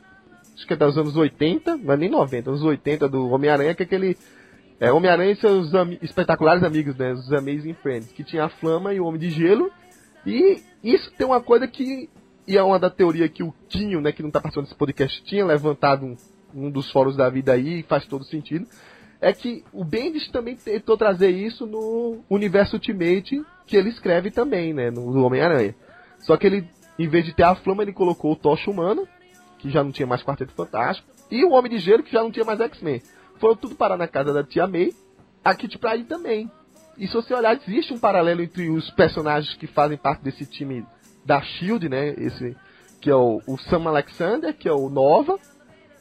acho 0.57 0.65
que 0.65 0.73
é 0.73 0.75
dos 0.75 0.97
anos 0.97 1.15
80, 1.15 1.77
não 1.77 1.93
é 1.93 1.97
nem 1.97 2.09
90, 2.09 2.49
anos 2.49 2.63
80 2.63 3.07
do 3.07 3.29
Homem-Aranha, 3.29 3.75
que 3.75 3.83
é 3.83 3.85
aquele 3.85 4.17
é, 4.79 4.91
Homem-Aranha 4.91 5.31
e 5.31 5.35
seus 5.35 5.73
ami- 5.75 5.99
espetaculares 6.01 6.63
amigos, 6.63 6.95
né? 6.97 7.13
Os 7.13 7.31
Amazing 7.31 7.75
Friends, 7.75 8.11
que 8.11 8.23
tinha 8.23 8.45
a 8.45 8.49
Flama 8.49 8.93
e 8.93 8.99
o 8.99 9.05
Homem 9.05 9.19
de 9.19 9.29
Gelo. 9.29 9.71
E 10.25 10.61
isso 10.83 11.11
tem 11.11 11.27
uma 11.27 11.41
coisa 11.41 11.67
que. 11.67 12.09
E 12.47 12.57
é 12.57 12.63
uma 12.63 12.79
da 12.79 12.89
teoria 12.89 13.27
que 13.29 13.43
o 13.43 13.53
Quinho, 13.69 14.01
né, 14.01 14.11
que 14.11 14.23
não 14.23 14.31
tá 14.31 14.39
participando 14.39 14.65
desse 14.65 14.77
podcast, 14.77 15.23
tinha 15.25 15.45
levantado 15.45 16.05
um, 16.05 16.15
um 16.55 16.71
dos 16.71 16.89
fóruns 16.91 17.15
da 17.15 17.29
vida 17.29 17.51
aí, 17.51 17.79
e 17.79 17.83
faz 17.83 18.05
todo 18.05 18.23
sentido. 18.23 18.65
É 19.19 19.33
que 19.33 19.63
o 19.73 19.83
Bendis 19.83 20.29
também 20.29 20.55
tentou 20.55 20.95
trazer 20.95 21.31
isso 21.31 21.65
no 21.65 22.19
universo 22.29 22.75
Ultimate, 22.75 23.43
que 23.65 23.75
ele 23.75 23.89
escreve 23.89 24.29
também, 24.29 24.73
né? 24.73 24.91
No 24.91 25.23
Homem-Aranha. 25.23 25.75
Só 26.19 26.37
que 26.37 26.45
ele, 26.45 26.69
em 26.99 27.07
vez 27.07 27.25
de 27.25 27.33
ter 27.33 27.43
a 27.43 27.55
Flama, 27.55 27.83
ele 27.83 27.93
colocou 27.93 28.31
o 28.31 28.35
Tocha 28.35 28.69
Humano, 28.69 29.07
que 29.57 29.69
já 29.69 29.83
não 29.83 29.91
tinha 29.91 30.07
mais 30.07 30.23
Quarteto 30.23 30.53
Fantástico, 30.53 31.09
e 31.31 31.43
o 31.43 31.51
Homem 31.51 31.71
de 31.71 31.79
Gelo, 31.79 32.03
que 32.03 32.11
já 32.11 32.21
não 32.21 32.31
tinha 32.31 32.45
mais 32.45 32.59
X-Men. 32.59 33.01
Foram 33.39 33.55
tudo 33.55 33.75
parar 33.75 33.97
na 33.97 34.07
casa 34.07 34.33
da 34.33 34.43
Tia 34.43 34.67
May, 34.67 34.93
a 35.43 35.53
Kitty 35.55 35.77
Pryde 35.77 36.05
também. 36.05 36.49
E 36.97 37.07
se 37.07 37.13
você 37.13 37.33
olhar, 37.33 37.55
existe 37.55 37.93
um 37.93 37.99
paralelo 37.99 38.41
entre 38.41 38.69
os 38.69 38.89
personagens 38.91 39.55
que 39.55 39.67
fazem 39.67 39.97
parte 39.97 40.23
desse 40.23 40.45
time 40.45 40.85
da 41.25 41.41
SHIELD, 41.41 41.89
né? 41.89 42.09
Esse, 42.17 42.55
que 42.99 43.09
é 43.09 43.15
o, 43.15 43.41
o 43.47 43.57
Sam 43.57 43.87
Alexander, 43.87 44.55
que 44.55 44.67
é 44.67 44.73
o 44.73 44.89
Nova, 44.89 45.37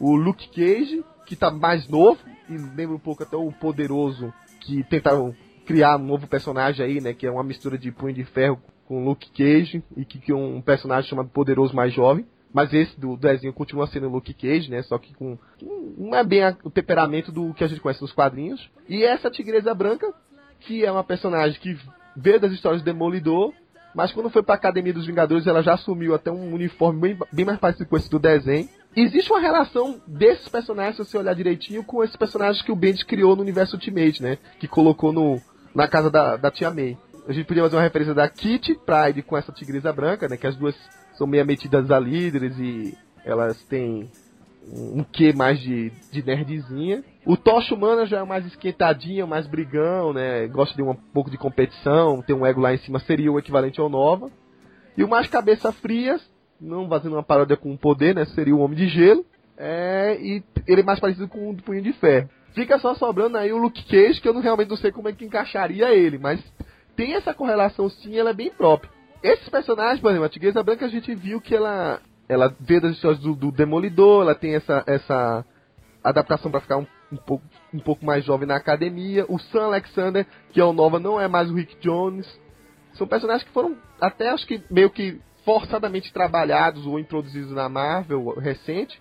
o 0.00 0.14
Luke 0.16 0.48
Cage, 0.48 1.04
que 1.26 1.36
tá 1.36 1.50
mais 1.50 1.88
novo, 1.88 2.18
e 2.48 2.56
lembra 2.56 2.96
um 2.96 3.00
pouco 3.00 3.22
até 3.22 3.36
o 3.36 3.50
Poderoso, 3.52 4.32
que 4.60 4.82
tentaram 4.84 5.34
criar 5.64 5.96
um 5.96 6.04
novo 6.04 6.26
personagem 6.26 6.84
aí, 6.84 7.00
né? 7.00 7.12
Que 7.12 7.26
é 7.26 7.30
uma 7.30 7.42
mistura 7.42 7.76
de 7.76 7.90
Punho 7.90 8.14
de 8.14 8.24
Ferro 8.24 8.60
com 8.86 9.04
Luke 9.04 9.30
Cage 9.30 9.82
e 9.96 10.04
que, 10.04 10.32
um 10.32 10.60
personagem 10.60 11.10
chamado 11.10 11.28
Poderoso 11.28 11.74
mais 11.74 11.92
jovem. 11.92 12.26
Mas 12.52 12.72
esse 12.72 12.98
do 12.98 13.16
desenho 13.16 13.52
continua 13.52 13.86
sendo 13.86 14.08
Luke 14.08 14.32
Cage, 14.32 14.70
né? 14.70 14.82
Só 14.82 14.96
que 14.98 15.12
com. 15.14 15.36
Não 15.98 16.14
é 16.14 16.24
bem 16.24 16.42
a, 16.42 16.56
o 16.64 16.70
temperamento 16.70 17.30
do 17.30 17.52
que 17.52 17.62
a 17.62 17.66
gente 17.66 17.80
conhece 17.80 18.00
nos 18.00 18.12
quadrinhos. 18.12 18.70
E 18.88 19.04
essa 19.04 19.30
Tigresa 19.30 19.74
Branca, 19.74 20.10
que 20.60 20.84
é 20.84 20.90
uma 20.90 21.04
personagem 21.04 21.60
que 21.60 21.76
veio 22.16 22.40
das 22.40 22.52
histórias 22.52 22.80
do 22.80 22.84
Demolidor, 22.86 23.52
mas 23.94 24.12
quando 24.12 24.30
foi 24.30 24.42
pra 24.42 24.54
Academia 24.54 24.92
dos 24.92 25.06
Vingadores 25.06 25.46
ela 25.46 25.62
já 25.62 25.74
assumiu 25.74 26.14
até 26.14 26.30
um 26.30 26.54
uniforme 26.54 27.00
bem, 27.00 27.18
bem 27.32 27.44
mais 27.44 27.58
parecido 27.58 27.88
com 27.88 27.96
esse 27.96 28.10
do 28.10 28.18
desenho. 28.18 28.68
Existe 28.96 29.30
uma 29.30 29.40
relação 29.40 30.00
desses 30.06 30.48
personagens, 30.48 30.96
se 30.96 31.04
você 31.04 31.18
olhar 31.18 31.34
direitinho, 31.34 31.84
com 31.84 32.02
esses 32.02 32.16
personagens 32.16 32.64
que 32.64 32.72
o 32.72 32.76
Bendis 32.76 33.02
criou 33.02 33.36
no 33.36 33.42
universo 33.42 33.76
Ultimate, 33.76 34.22
né? 34.22 34.38
Que 34.58 34.66
colocou 34.66 35.12
no, 35.12 35.38
na 35.74 35.86
casa 35.86 36.10
da, 36.10 36.36
da 36.36 36.50
tia 36.50 36.70
May. 36.70 36.96
A 37.28 37.32
gente 37.32 37.46
podia 37.46 37.62
fazer 37.62 37.76
uma 37.76 37.82
referência 37.82 38.14
da 38.14 38.26
Kitty 38.26 38.74
Pride 38.86 39.22
com 39.22 39.36
essa 39.36 39.52
tigresa 39.52 39.92
branca, 39.92 40.26
né? 40.26 40.38
Que 40.38 40.46
as 40.46 40.56
duas 40.56 40.74
são 41.12 41.26
meio 41.26 41.44
metidas 41.44 41.90
a 41.90 42.00
líderes 42.00 42.58
e 42.58 42.96
elas 43.22 43.62
têm 43.64 44.10
um 44.72 45.04
quê 45.04 45.32
mais 45.34 45.60
de, 45.60 45.92
de 46.10 46.24
nerdzinha. 46.24 47.04
O 47.26 47.36
Tocha 47.36 47.74
Humana 47.74 48.06
já 48.06 48.20
é 48.20 48.24
mais 48.24 48.46
esquentadinho, 48.46 49.26
mais 49.26 49.46
brigão, 49.46 50.14
né? 50.14 50.46
Gosta 50.46 50.74
de 50.74 50.82
um 50.82 50.94
pouco 50.94 51.30
de 51.30 51.36
competição, 51.36 52.22
tem 52.22 52.34
um 52.34 52.46
ego 52.46 52.62
lá 52.62 52.72
em 52.72 52.78
cima, 52.78 52.98
seria 53.00 53.30
o 53.30 53.38
equivalente 53.38 53.78
ao 53.78 53.90
Nova. 53.90 54.30
E 54.96 55.04
o 55.04 55.08
mais 55.08 55.28
cabeça 55.28 55.70
frias, 55.70 56.22
não 56.60 56.88
fazendo 56.88 57.14
uma 57.14 57.22
paródia 57.22 57.56
com 57.56 57.72
o 57.72 57.78
poder, 57.78 58.14
né? 58.14 58.24
Seria 58.26 58.54
o 58.54 58.60
Homem 58.60 58.76
de 58.76 58.88
Gelo. 58.88 59.24
É, 59.58 60.18
e 60.20 60.42
ele 60.66 60.82
é 60.82 60.84
mais 60.84 61.00
parecido 61.00 61.28
com 61.28 61.50
o 61.50 61.56
Punho 61.56 61.82
de 61.82 61.92
Ferro. 61.94 62.28
Fica 62.54 62.78
só 62.78 62.94
sobrando 62.94 63.36
aí 63.38 63.52
o 63.52 63.58
Luke 63.58 63.84
Cage, 63.84 64.20
que 64.20 64.28
eu 64.28 64.34
não, 64.34 64.40
realmente 64.40 64.68
não 64.68 64.76
sei 64.76 64.90
como 64.90 65.08
é 65.08 65.12
que 65.12 65.24
encaixaria 65.24 65.94
ele, 65.94 66.18
mas 66.18 66.42
tem 66.94 67.14
essa 67.14 67.34
correlação 67.34 67.88
sim, 67.88 68.18
ela 68.18 68.30
é 68.30 68.34
bem 68.34 68.50
própria. 68.50 68.90
Esses 69.22 69.48
personagens, 69.48 70.00
por 70.00 70.10
exemplo, 70.10 70.26
a 70.26 70.30
Tigresa 70.30 70.62
Branca 70.62 70.86
a 70.86 70.88
gente 70.88 71.14
viu 71.14 71.40
que 71.40 71.54
ela 71.54 72.00
ela 72.28 72.54
vê 72.58 72.80
das 72.80 72.92
histórias 72.92 73.20
do, 73.20 73.34
do 73.34 73.52
Demolidor, 73.52 74.22
ela 74.22 74.34
tem 74.34 74.54
essa, 74.54 74.82
essa 74.86 75.44
adaptação 76.02 76.50
para 76.50 76.60
ficar 76.60 76.78
um, 76.78 76.86
um, 77.12 77.16
pouco, 77.16 77.44
um 77.72 77.78
pouco 77.78 78.04
mais 78.04 78.24
jovem 78.24 78.48
na 78.48 78.56
academia. 78.56 79.24
O 79.28 79.38
Sam 79.38 79.66
Alexander, 79.66 80.26
que 80.52 80.60
é 80.60 80.64
o 80.64 80.72
Nova, 80.72 80.98
não 80.98 81.20
é 81.20 81.28
mais 81.28 81.50
o 81.50 81.54
Rick 81.54 81.76
Jones. 81.80 82.26
São 82.94 83.06
personagens 83.06 83.44
que 83.44 83.52
foram 83.52 83.76
até 84.00 84.30
acho 84.30 84.46
que 84.46 84.62
meio 84.70 84.90
que 84.90 85.20
forçadamente 85.46 86.12
trabalhados 86.12 86.84
ou 86.84 86.98
introduzidos 86.98 87.52
na 87.52 87.68
Marvel 87.68 88.34
recente 88.38 89.00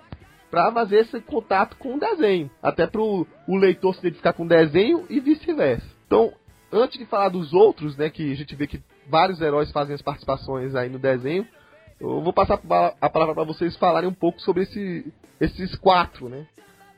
para 0.51 0.71
fazer 0.71 0.99
esse 0.99 1.19
contato 1.19 1.75
com 1.75 1.95
o 1.95 1.99
desenho. 1.99 2.49
Até 2.61 2.85
para 2.85 3.01
o 3.01 3.25
leitor 3.49 3.95
se 3.95 3.99
identificar 4.01 4.31
com 4.31 4.45
o 4.45 4.47
desenho 4.47 5.05
e 5.09 5.19
vice-versa. 5.19 5.85
Então, 6.05 6.31
antes 6.71 6.99
de 6.99 7.05
falar 7.05 7.29
dos 7.29 7.51
outros, 7.51 7.97
né, 7.97 8.11
que 8.11 8.31
a 8.31 8.35
gente 8.35 8.55
vê 8.55 8.67
que 8.67 8.79
vários 9.09 9.41
heróis 9.41 9.71
fazem 9.71 9.95
as 9.95 10.03
participações 10.03 10.75
aí 10.75 10.87
no 10.87 10.99
desenho, 10.99 11.47
eu 11.99 12.21
vou 12.21 12.31
passar 12.31 12.59
a 13.01 13.09
palavra 13.09 13.33
para 13.33 13.43
vocês 13.43 13.75
falarem 13.77 14.07
um 14.07 14.13
pouco 14.13 14.39
sobre 14.41 14.63
esse, 14.63 15.11
esses 15.41 15.75
quatro, 15.75 16.29
né? 16.29 16.45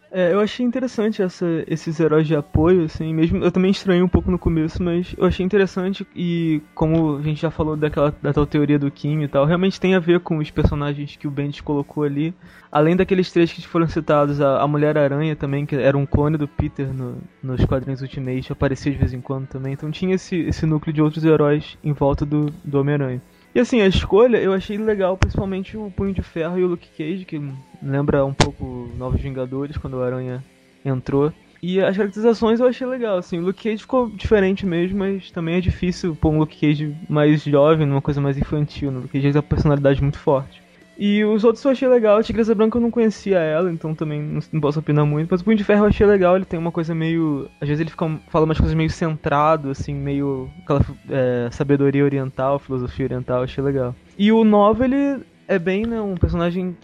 É, 0.10 0.32
eu 0.34 0.40
achei 0.40 0.66
interessante 0.66 1.22
essa, 1.22 1.46
esses 1.68 2.00
heróis 2.00 2.26
de 2.26 2.36
apoio, 2.36 2.86
assim, 2.86 3.14
mesmo 3.14 3.44
eu 3.44 3.52
também 3.52 3.72
estranhei 3.72 4.02
um 4.02 4.08
pouco 4.08 4.32
no 4.32 4.40
começo, 4.40 4.82
mas 4.82 5.14
eu 5.18 5.26
achei 5.26 5.46
interessante 5.46 6.08
e 6.16 6.62
como 6.74 7.18
a 7.18 7.22
gente 7.22 7.42
já 7.42 7.52
falou 7.52 7.76
daquela 7.76 8.16
da 8.22 8.32
tal 8.32 8.46
teoria 8.46 8.80
do 8.80 8.90
Kim 8.90 9.22
e 9.22 9.28
tal, 9.28 9.46
realmente 9.46 9.80
tem 9.80 9.96
a 9.96 10.00
ver 10.00 10.22
com 10.22 10.38
os 10.38 10.50
personagens 10.50 11.18
que 11.18 11.28
o 11.28 11.32
Bendis 11.32 11.60
colocou 11.60 12.04
ali. 12.04 12.34
Além 12.72 12.96
daqueles 12.96 13.32
três 13.32 13.52
que 13.52 13.68
foram 13.68 13.88
citados, 13.88 14.40
a, 14.40 14.62
a 14.62 14.68
Mulher-Aranha 14.68 15.36
também, 15.36 15.66
que 15.66 15.76
era 15.76 15.98
um 15.98 16.06
clone 16.06 16.38
do 16.38 16.48
Peter 16.48 16.94
no, 16.94 17.18
nos 17.44 17.66
quadrinhos 17.66 18.02
Ultimate, 18.02 18.52
aparecia 18.52 18.92
de 18.92 18.98
vez 18.98 19.14
em 19.14 19.20
quando 19.20 19.48
também, 19.48 19.74
então 19.74 19.92
tinha 19.92 20.16
esse, 20.16 20.38
esse 20.38 20.66
núcleo 20.66 20.94
de 20.94 21.02
outros 21.02 21.26
heróis 21.26 21.78
em 21.84 21.92
volta 21.92 22.26
do, 22.26 22.46
do 22.64 22.80
Homem-Aranha. 22.80 23.22
E 23.58 23.60
assim, 23.60 23.82
a 23.82 23.88
escolha 23.88 24.38
eu 24.38 24.54
achei 24.54 24.78
legal, 24.78 25.18
principalmente 25.18 25.76
o 25.76 25.90
Punho 25.90 26.14
de 26.14 26.22
Ferro 26.22 26.60
e 26.60 26.64
o 26.64 26.68
Luke 26.68 26.88
Cage, 26.96 27.26
que 27.26 27.42
lembra 27.82 28.24
um 28.24 28.32
pouco 28.32 28.88
Novos 28.96 29.20
Vingadores, 29.20 29.76
quando 29.78 29.96
o 29.96 30.04
Aranha 30.04 30.44
entrou. 30.86 31.34
E 31.60 31.82
as 31.82 31.98
caracterizações 31.98 32.60
eu 32.60 32.68
achei 32.68 32.86
legal, 32.86 33.18
assim, 33.18 33.40
o 33.40 33.42
Luke 33.42 33.64
Cage 33.64 33.82
ficou 33.82 34.12
diferente 34.12 34.64
mesmo, 34.64 35.00
mas 35.00 35.32
também 35.32 35.56
é 35.56 35.60
difícil 35.60 36.16
pôr 36.16 36.34
um 36.34 36.38
Luke 36.38 36.56
Cage 36.56 36.96
mais 37.10 37.42
jovem, 37.42 37.88
numa 37.88 38.00
coisa 38.00 38.22
mais 38.22 38.38
infantil, 38.38 38.92
né? 38.92 39.00
O 39.00 39.02
Luke 39.02 39.14
Cage 39.14 39.32
tem 39.32 39.42
uma 39.42 39.42
personalidade 39.42 40.04
muito 40.04 40.20
forte. 40.20 40.62
E 40.98 41.24
os 41.24 41.44
outros 41.44 41.64
eu 41.64 41.72
achei 41.72 41.88
legal. 41.88 42.18
A 42.18 42.24
Tigresa 42.24 42.56
Branca 42.56 42.78
eu 42.78 42.82
não 42.82 42.90
conhecia 42.90 43.38
ela, 43.38 43.72
então 43.72 43.94
também 43.94 44.22
não, 44.52 44.60
posso 44.60 44.80
opinar 44.80 45.06
muito. 45.06 45.30
Mas 45.30 45.42
o 45.42 45.44
Punho 45.44 45.58
de 45.58 45.64
Ferro 45.64 45.86
eu 45.86 45.90
achei 45.90 46.08
legal. 46.08 46.36
Ele 46.36 46.46
tem 46.46 46.60
uma 46.60 46.72
coisa 46.72 46.96
meio. 46.96 47.48
Às 47.62 47.68
vezes 47.68 47.82
ele 47.82 47.92
fica, 47.92 48.20
fala 48.30 48.46
umas 48.46 48.58
coisas 48.58 48.76
meio 48.76 48.90
centrado, 48.90 49.70
assim, 49.70 49.94
meio. 49.94 50.50
aquela 50.64 50.82
é, 51.10 51.50
sabedoria 51.52 52.04
oriental, 52.04 52.58
filosofia 52.58 53.06
oriental. 53.06 53.38
Eu 53.38 53.44
achei 53.44 53.64
legal. 53.64 53.96
E 54.18 54.32
o 54.32 54.44
Nova, 54.44 54.86
ele 54.86 55.24
é 55.48 55.58
bem, 55.58 55.86
né, 55.86 56.02
um 56.02 56.16
personagem 56.16 56.76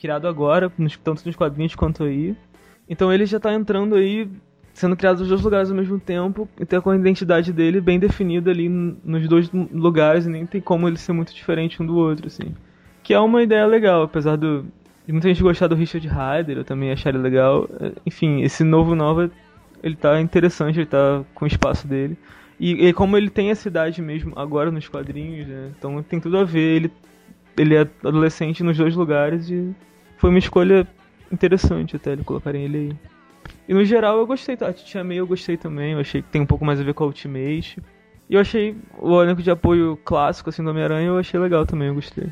criado 0.00 0.26
agora, 0.26 0.72
tanto 1.04 1.26
nos 1.26 1.36
quadrinhos 1.36 1.74
quanto 1.74 2.04
aí. 2.04 2.36
Então 2.88 3.12
ele 3.12 3.26
já 3.26 3.38
tá 3.38 3.52
entrando 3.52 3.96
aí, 3.96 4.28
sendo 4.72 4.96
criado 4.96 5.18
nos 5.18 5.28
dois 5.28 5.42
lugares 5.42 5.70
ao 5.70 5.76
mesmo 5.76 6.00
tempo, 6.00 6.48
e 6.58 6.64
tem 6.64 6.80
com 6.80 6.90
a 6.90 6.96
identidade 6.96 7.52
dele 7.52 7.80
bem 7.80 7.98
definida 7.98 8.50
ali 8.50 8.68
nos 8.68 9.28
dois 9.28 9.50
lugares, 9.52 10.24
e 10.24 10.30
nem 10.30 10.46
tem 10.46 10.60
como 10.60 10.88
ele 10.88 10.96
ser 10.96 11.12
muito 11.12 11.34
diferente 11.34 11.82
um 11.82 11.86
do 11.86 11.96
outro, 11.96 12.28
assim. 12.28 12.54
Que 13.08 13.14
é 13.14 13.18
uma 13.18 13.42
ideia 13.42 13.64
legal, 13.64 14.02
apesar 14.02 14.36
do, 14.36 14.66
muita 15.08 15.28
gente 15.28 15.42
gostar 15.42 15.66
do 15.66 15.74
Richard 15.74 16.06
Ryder, 16.06 16.58
eu 16.58 16.62
também 16.62 16.92
achar 16.92 17.08
ele 17.08 17.16
legal. 17.16 17.66
Enfim, 18.04 18.42
esse 18.42 18.62
novo 18.62 18.94
Nova, 18.94 19.30
ele 19.82 19.96
tá 19.96 20.20
interessante, 20.20 20.80
ele 20.80 20.84
tá 20.84 21.24
com 21.34 21.46
o 21.46 21.48
espaço 21.48 21.88
dele. 21.88 22.18
E, 22.60 22.86
e, 22.86 22.92
como 22.92 23.16
ele 23.16 23.30
tem 23.30 23.50
essa 23.50 23.66
idade 23.66 24.02
mesmo 24.02 24.34
agora 24.38 24.70
nos 24.70 24.90
quadrinhos, 24.90 25.48
né? 25.48 25.70
Então 25.78 26.02
tem 26.02 26.20
tudo 26.20 26.36
a 26.36 26.44
ver. 26.44 26.76
Ele, 26.76 26.92
ele 27.56 27.76
é 27.76 27.88
adolescente 28.04 28.62
nos 28.62 28.76
dois 28.76 28.94
lugares 28.94 29.48
e 29.48 29.74
foi 30.18 30.28
uma 30.28 30.38
escolha 30.38 30.86
interessante 31.32 31.96
até 31.96 32.12
ele 32.12 32.24
colocarem 32.24 32.64
ele 32.64 32.76
aí. 32.76 32.96
E 33.66 33.72
no 33.72 33.86
geral 33.86 34.18
eu 34.18 34.26
gostei, 34.26 34.54
tá? 34.54 34.68
A 34.68 34.72
Tia 34.74 35.02
May 35.02 35.16
eu 35.16 35.26
gostei 35.26 35.56
também, 35.56 35.94
eu 35.94 36.00
achei 36.00 36.20
que 36.20 36.28
tem 36.28 36.42
um 36.42 36.46
pouco 36.46 36.62
mais 36.62 36.78
a 36.78 36.84
ver 36.84 36.92
com 36.92 37.04
a 37.04 37.06
Ultimate. 37.06 37.82
E 38.28 38.34
eu 38.34 38.40
achei 38.42 38.76
o 38.98 39.22
elenco 39.22 39.42
de 39.42 39.50
apoio 39.50 39.98
clássico 40.04 40.50
assim 40.50 40.62
do 40.62 40.68
Homem-Aranha, 40.68 41.06
eu 41.06 41.16
achei 41.16 41.40
legal 41.40 41.64
também, 41.64 41.88
eu 41.88 41.94
gostei. 41.94 42.30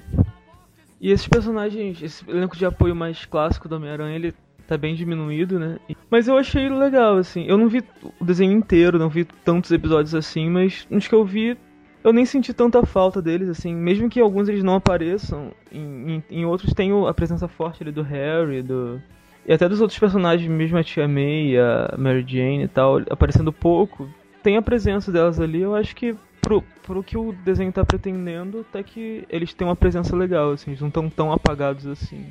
E 1.00 1.10
esses 1.10 1.28
personagens, 1.28 2.02
esse 2.02 2.28
elenco 2.28 2.56
de 2.56 2.64
apoio 2.64 2.94
mais 2.94 3.24
clássico 3.24 3.68
do 3.68 3.76
Homem-Aranha, 3.76 4.16
ele 4.16 4.34
tá 4.66 4.76
bem 4.76 4.94
diminuído, 4.94 5.58
né? 5.58 5.78
Mas 6.10 6.28
eu 6.28 6.36
achei 6.36 6.68
legal, 6.68 7.18
assim. 7.18 7.44
Eu 7.46 7.56
não 7.56 7.68
vi 7.68 7.84
o 8.20 8.24
desenho 8.24 8.52
inteiro, 8.52 8.98
não 8.98 9.08
vi 9.08 9.24
tantos 9.24 9.70
episódios 9.70 10.14
assim, 10.14 10.50
mas 10.50 10.86
nos 10.90 11.06
que 11.06 11.14
eu 11.14 11.24
vi, 11.24 11.56
eu 12.02 12.12
nem 12.12 12.24
senti 12.24 12.52
tanta 12.52 12.84
falta 12.84 13.20
deles, 13.20 13.48
assim. 13.48 13.74
Mesmo 13.74 14.08
que 14.08 14.20
alguns 14.20 14.48
eles 14.48 14.64
não 14.64 14.74
apareçam, 14.74 15.52
em, 15.70 16.16
em, 16.16 16.24
em 16.30 16.44
outros 16.44 16.72
tem 16.72 16.90
a 17.06 17.14
presença 17.14 17.46
forte 17.46 17.82
ali 17.82 17.92
do 17.92 18.02
Harry, 18.02 18.62
do... 18.62 19.00
E 19.46 19.52
até 19.52 19.68
dos 19.68 19.80
outros 19.80 19.98
personagens, 19.98 20.50
mesmo 20.50 20.76
a 20.76 20.82
Tia 20.82 21.06
May, 21.06 21.56
a 21.56 21.94
Mary 21.96 22.24
Jane 22.26 22.64
e 22.64 22.68
tal, 22.68 22.98
aparecendo 23.08 23.52
pouco. 23.52 24.08
Tem 24.42 24.56
a 24.56 24.62
presença 24.62 25.12
delas 25.12 25.40
ali, 25.40 25.60
eu 25.60 25.74
acho 25.74 25.94
que 25.94 26.16
pro, 26.46 26.62
pro 26.84 27.02
que 27.02 27.18
o 27.18 27.32
desenho 27.32 27.72
tá 27.72 27.84
pretendendo, 27.84 28.60
até 28.60 28.80
que 28.80 29.24
eles 29.28 29.52
têm 29.52 29.66
uma 29.66 29.74
presença 29.74 30.14
legal, 30.14 30.52
assim, 30.52 30.70
eles 30.70 30.80
não 30.80 30.86
estão 30.86 31.10
tão 31.10 31.32
apagados 31.32 31.84
assim, 31.88 32.24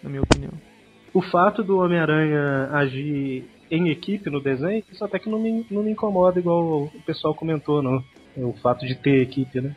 na 0.00 0.08
minha 0.08 0.22
opinião. 0.22 0.52
O 1.12 1.20
fato 1.20 1.64
do 1.64 1.78
Homem-Aranha 1.78 2.70
agir 2.72 3.50
em 3.68 3.88
equipe 3.88 4.30
no 4.30 4.40
desenho, 4.40 4.84
isso 4.90 5.04
até 5.04 5.18
que 5.18 5.28
não 5.28 5.40
me, 5.40 5.66
não 5.68 5.82
me 5.82 5.90
incomoda, 5.90 6.38
igual 6.38 6.84
o 6.84 7.02
pessoal 7.04 7.34
comentou, 7.34 7.82
não. 7.82 8.00
O 8.36 8.52
fato 8.62 8.86
de 8.86 8.94
ter 8.94 9.22
equipe, 9.22 9.60
né? 9.60 9.74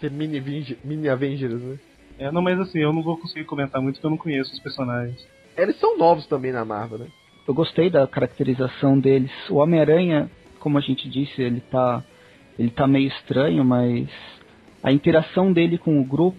Ter 0.00 0.10
mini, 0.10 0.40
mini 0.82 1.08
Avengers, 1.10 1.60
né? 1.60 1.78
É, 2.18 2.32
não, 2.32 2.40
mas 2.40 2.58
assim, 2.58 2.78
eu 2.78 2.94
não 2.94 3.02
vou 3.02 3.18
conseguir 3.18 3.44
comentar 3.44 3.82
muito 3.82 3.96
porque 3.96 4.06
eu 4.06 4.10
não 4.10 4.16
conheço 4.16 4.54
os 4.54 4.60
personagens. 4.60 5.28
Eles 5.54 5.78
são 5.78 5.98
novos 5.98 6.26
também 6.26 6.52
na 6.52 6.64
Marvel, 6.64 7.00
né? 7.00 7.06
Eu 7.46 7.52
gostei 7.52 7.90
da 7.90 8.06
caracterização 8.06 8.98
deles. 8.98 9.30
O 9.50 9.56
Homem-Aranha, 9.56 10.30
como 10.58 10.78
a 10.78 10.80
gente 10.80 11.10
disse, 11.10 11.42
ele 11.42 11.60
tá 11.60 12.02
ele 12.58 12.70
tá 12.70 12.86
meio 12.86 13.08
estranho, 13.08 13.64
mas 13.64 14.08
a 14.82 14.92
interação 14.92 15.52
dele 15.52 15.78
com 15.78 16.00
o 16.00 16.04
grupo 16.04 16.38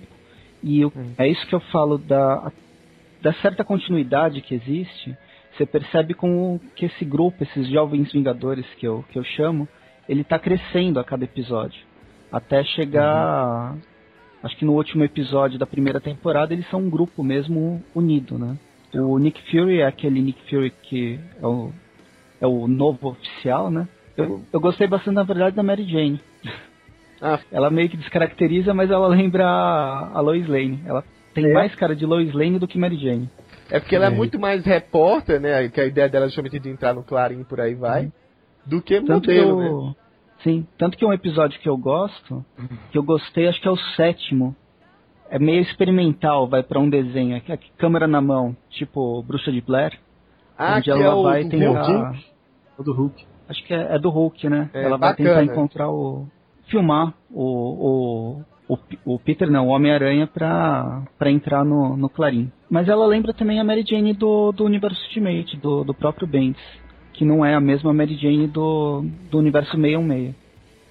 e 0.61 0.82
eu, 0.82 0.91
hum. 0.95 1.14
é 1.18 1.28
isso 1.28 1.45
que 1.47 1.55
eu 1.55 1.59
falo 1.59 1.97
da 1.97 2.51
da 3.22 3.34
certa 3.36 3.64
continuidade 3.64 4.41
que 4.41 4.53
existe. 4.53 5.16
Você 5.53 5.66
percebe 5.66 6.14
como 6.14 6.59
que 6.76 6.86
esse 6.86 7.05
grupo, 7.05 7.43
esses 7.43 7.70
jovens 7.70 8.11
vingadores 8.11 8.66
que 8.76 8.86
eu 8.86 9.03
que 9.09 9.18
eu 9.18 9.24
chamo, 9.24 9.68
ele 10.07 10.22
está 10.22 10.38
crescendo 10.38 10.99
a 10.99 11.03
cada 11.03 11.24
episódio, 11.24 11.80
até 12.32 12.64
chegar 12.64 13.74
uhum. 13.74 13.80
acho 14.43 14.57
que 14.57 14.66
no 14.66 14.74
último 14.74 15.03
episódio 15.03 15.57
da 15.57 15.66
primeira 15.66 16.01
temporada 16.01 16.53
eles 16.53 16.70
são 16.70 16.82
um 16.82 16.89
grupo 16.89 17.24
mesmo 17.24 17.84
unido, 17.95 18.38
né? 18.38 18.57
O 18.93 19.18
Nick 19.18 19.41
Fury 19.49 19.80
é 19.80 19.88
aquele 19.88 20.22
Nick 20.22 20.39
Fury 20.49 20.72
que 20.84 21.20
é 21.41 21.47
o, 21.47 21.72
é 22.41 22.45
o 22.45 22.68
novo 22.68 23.09
oficial, 23.09 23.72
né? 23.72 23.88
Eu, 24.16 24.41
eu 24.51 24.59
gostei 24.59 24.88
bastante, 24.88 25.16
na 25.16 25.24
verdade, 25.24 25.55
da 25.55 25.64
Mary 25.64 25.86
Jane. 25.88 26.20
Ah. 27.22 27.39
Ela 27.51 27.70
meio 27.70 27.89
que 27.89 27.97
descaracteriza, 27.97 28.74
mas 28.74 28.91
ela 28.91 29.07
lembra 29.07 29.45
a 29.47 30.20
Lois 30.20 30.47
Lane. 30.47 30.82
Ela 30.86 31.03
tem 31.34 31.45
é. 31.45 31.53
mais 31.53 31.74
cara 31.76 31.95
de 31.95 32.05
Lois 32.05 32.34
Lane 32.34 32.59
do 32.59 32.68
que 32.68 32.78
Mary 32.78 32.97
Jane. 32.97 33.30
É 33.72 33.80
porque 33.80 33.95
ela 33.95 34.05
é 34.05 34.09
É. 34.09 34.11
muito 34.11 34.38
mais 34.39 34.66
repórter, 34.66 35.39
né? 35.39 35.68
Que 35.70 35.82
a 35.82 35.86
ideia 35.86 36.09
dela 36.09 36.26
é 36.26 36.28
justamente 36.28 36.59
de 36.59 36.70
entrar 36.70 36.93
no 36.93 37.01
Clarim 37.03 37.41
e 37.41 37.45
por 37.45 37.59
aí 37.61 37.74
vai. 37.74 38.11
Do 38.66 38.82
que 38.82 39.01
Tanto 39.01 39.28
que 39.30 39.36
modelo, 39.41 39.59
né? 39.59 39.68
eu... 39.70 39.95
Sim, 40.43 40.68
tanto 40.78 40.97
que 40.97 41.05
um 41.05 41.14
episódio 41.14 41.57
que 41.59 41.70
eu 41.70 41.78
gosto, 41.78 42.45
que 42.91 42.97
eu 42.97 43.03
gostei, 43.03 43.47
acho 43.47 43.61
que 43.61 43.68
é 43.68 43.72
o 43.72 43.78
sétimo. 43.95 44.53
É 45.30 45.39
meio 45.39 45.61
experimental, 45.61 46.47
vai 46.47 46.61
pra 46.61 46.80
um 46.80 46.89
desenho, 46.89 47.38
aqui, 47.38 47.51
aqui, 47.51 47.72
câmera 47.78 48.05
na 48.07 48.20
mão, 48.22 48.55
tipo 48.70 49.24
Bruxa 49.24 49.51
de 49.51 49.61
Blair. 49.61 49.97
Ah, 50.57 50.76
onde 50.76 50.84
que 50.84 50.91
ela 50.91 51.01
é 51.03 51.09
o 51.14 51.24
vai 51.24 51.43
do 51.45 51.49
tentar. 51.49 51.84
Hulk? 51.88 52.26
O 52.78 52.84
do 52.84 52.93
Hulk. 52.93 53.26
Acho 53.54 53.64
que 53.66 53.74
é, 53.74 53.95
é 53.95 53.99
do 53.99 54.10
Hulk, 54.10 54.49
né? 54.49 54.70
É, 54.74 54.82
ela 54.84 54.97
vai 54.97 55.12
bacana. 55.12 55.30
tentar 55.30 55.43
encontrar 55.43 55.89
o. 55.89 56.28
filmar 56.68 57.14
o. 57.32 57.43
o 58.39 58.54
o, 58.70 58.78
o 59.16 59.20
Peter 59.20 59.51
não, 59.51 59.68
o 59.68 59.72
Homem-Aranha 59.72 60.26
pra, 60.26 61.04
pra 61.20 61.30
entrar 61.30 61.66
no, 61.66 61.97
no 61.97 62.08
Clarim. 62.10 62.49
Mas 62.70 62.88
ela 62.88 63.06
lembra 63.06 63.34
também 63.34 63.60
a 63.60 63.64
Mary 63.64 63.84
Jane 63.86 64.14
do, 64.14 64.54
do 64.54 64.64
universo 64.64 64.99
Ultimate, 65.08 65.58
do, 65.58 65.84
do 65.84 65.93
próprio 65.93 66.26
Bendis. 66.26 66.62
Que 67.12 67.26
não 67.26 67.45
é 67.45 67.54
a 67.54 67.60
mesma 67.60 67.93
Mary 67.93 68.16
Jane 68.16 68.47
do, 68.47 69.04
do 69.30 69.38
universo 69.38 69.72
616. 69.76 70.34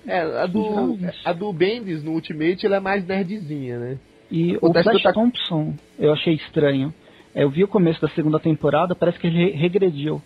É, 0.07 0.21
a 0.21 0.47
do, 0.47 0.99
a 1.25 1.33
do 1.33 1.51
Bendis 1.53 2.05
no 2.05 2.13
Ultimate 2.13 2.65
ela 2.67 2.77
é 2.77 2.81
mais 2.81 3.07
nerdzinha, 3.07 3.79
né? 3.79 3.99
E 4.31 4.53
o 4.55 4.57
Acontece 4.59 4.85
Flash 4.91 5.03
que 5.03 5.09
eu 5.09 5.13
tá- 5.15 5.21
Thompson, 5.21 5.75
eu 5.99 6.13
achei 6.13 6.35
estranho. 6.35 6.93
Eu 7.35 7.49
vi 7.49 7.65
o 7.65 7.69
começo 7.69 8.01
da 8.03 8.09
segunda 8.11 8.39
temporada, 8.39 8.95
parece 8.95 9.19
que 9.19 9.27
ele 9.27 9.47
re- 9.47 9.57
regrediu. 9.57 10.21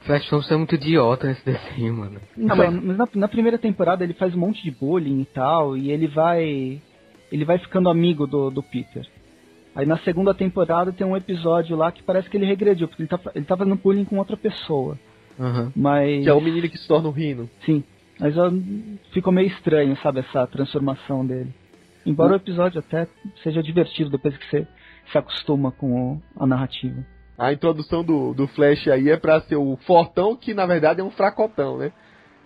Flash 0.00 0.28
Thompson 0.28 0.54
é 0.54 0.56
muito 0.56 0.74
idiota 0.74 1.26
nesse 1.26 1.44
desenho, 1.46 1.94
mano. 1.94 2.20
Então, 2.36 2.56
mas- 2.56 2.72
mas 2.82 2.96
na, 2.96 3.08
na 3.14 3.28
primeira 3.28 3.58
temporada 3.58 4.02
ele 4.04 4.14
faz 4.14 4.34
um 4.34 4.38
monte 4.38 4.62
de 4.62 4.70
bullying 4.70 5.20
e 5.20 5.24
tal, 5.26 5.76
e 5.76 5.90
ele 5.90 6.06
vai. 6.06 6.80
Ele 7.30 7.44
vai 7.44 7.58
ficando 7.58 7.88
amigo 7.88 8.26
do, 8.26 8.50
do 8.50 8.62
Peter. 8.62 9.06
Aí 9.74 9.86
na 9.86 9.98
segunda 9.98 10.34
temporada 10.34 10.92
tem 10.92 11.06
um 11.06 11.16
episódio 11.16 11.76
lá 11.76 11.92
que 11.92 12.02
parece 12.02 12.28
que 12.28 12.36
ele 12.36 12.44
regrediu, 12.46 12.88
porque 12.88 13.02
ele 13.02 13.08
tá, 13.08 13.20
ele 13.34 13.44
tá 13.44 13.56
fazendo 13.56 13.76
bullying 13.76 14.04
com 14.04 14.18
outra 14.18 14.36
pessoa. 14.36 14.98
Aham. 15.38 15.72
Mas. 15.76 16.24
Que 16.24 16.28
é 16.28 16.32
o 16.34 16.40
menino 16.40 16.68
que 16.68 16.76
se 16.76 16.88
torna 16.88 17.08
o 17.08 17.12
Rino. 17.12 17.48
Sim. 17.64 17.84
Mas 18.18 18.36
ó, 18.36 18.50
ficou 19.12 19.32
meio 19.32 19.46
estranho, 19.48 19.96
sabe, 20.02 20.20
essa 20.20 20.46
transformação 20.46 21.24
dele. 21.24 21.54
Embora 22.04 22.32
o 22.32 22.36
episódio 22.36 22.78
até 22.80 23.06
seja 23.42 23.62
divertido 23.62 24.10
depois 24.10 24.36
que 24.36 24.44
você 24.50 24.66
se 25.12 25.16
acostuma 25.18 25.70
com 25.70 26.14
o- 26.14 26.22
a 26.38 26.46
narrativa. 26.46 27.04
A 27.40 27.54
introdução 27.54 28.04
do, 28.04 28.34
do 28.34 28.46
Flash 28.48 28.86
aí 28.88 29.08
é 29.08 29.16
pra 29.16 29.40
ser 29.40 29.56
o 29.56 29.74
fortão, 29.86 30.36
que 30.36 30.52
na 30.52 30.66
verdade 30.66 31.00
é 31.00 31.02
um 31.02 31.10
fracotão, 31.10 31.78
né? 31.78 31.90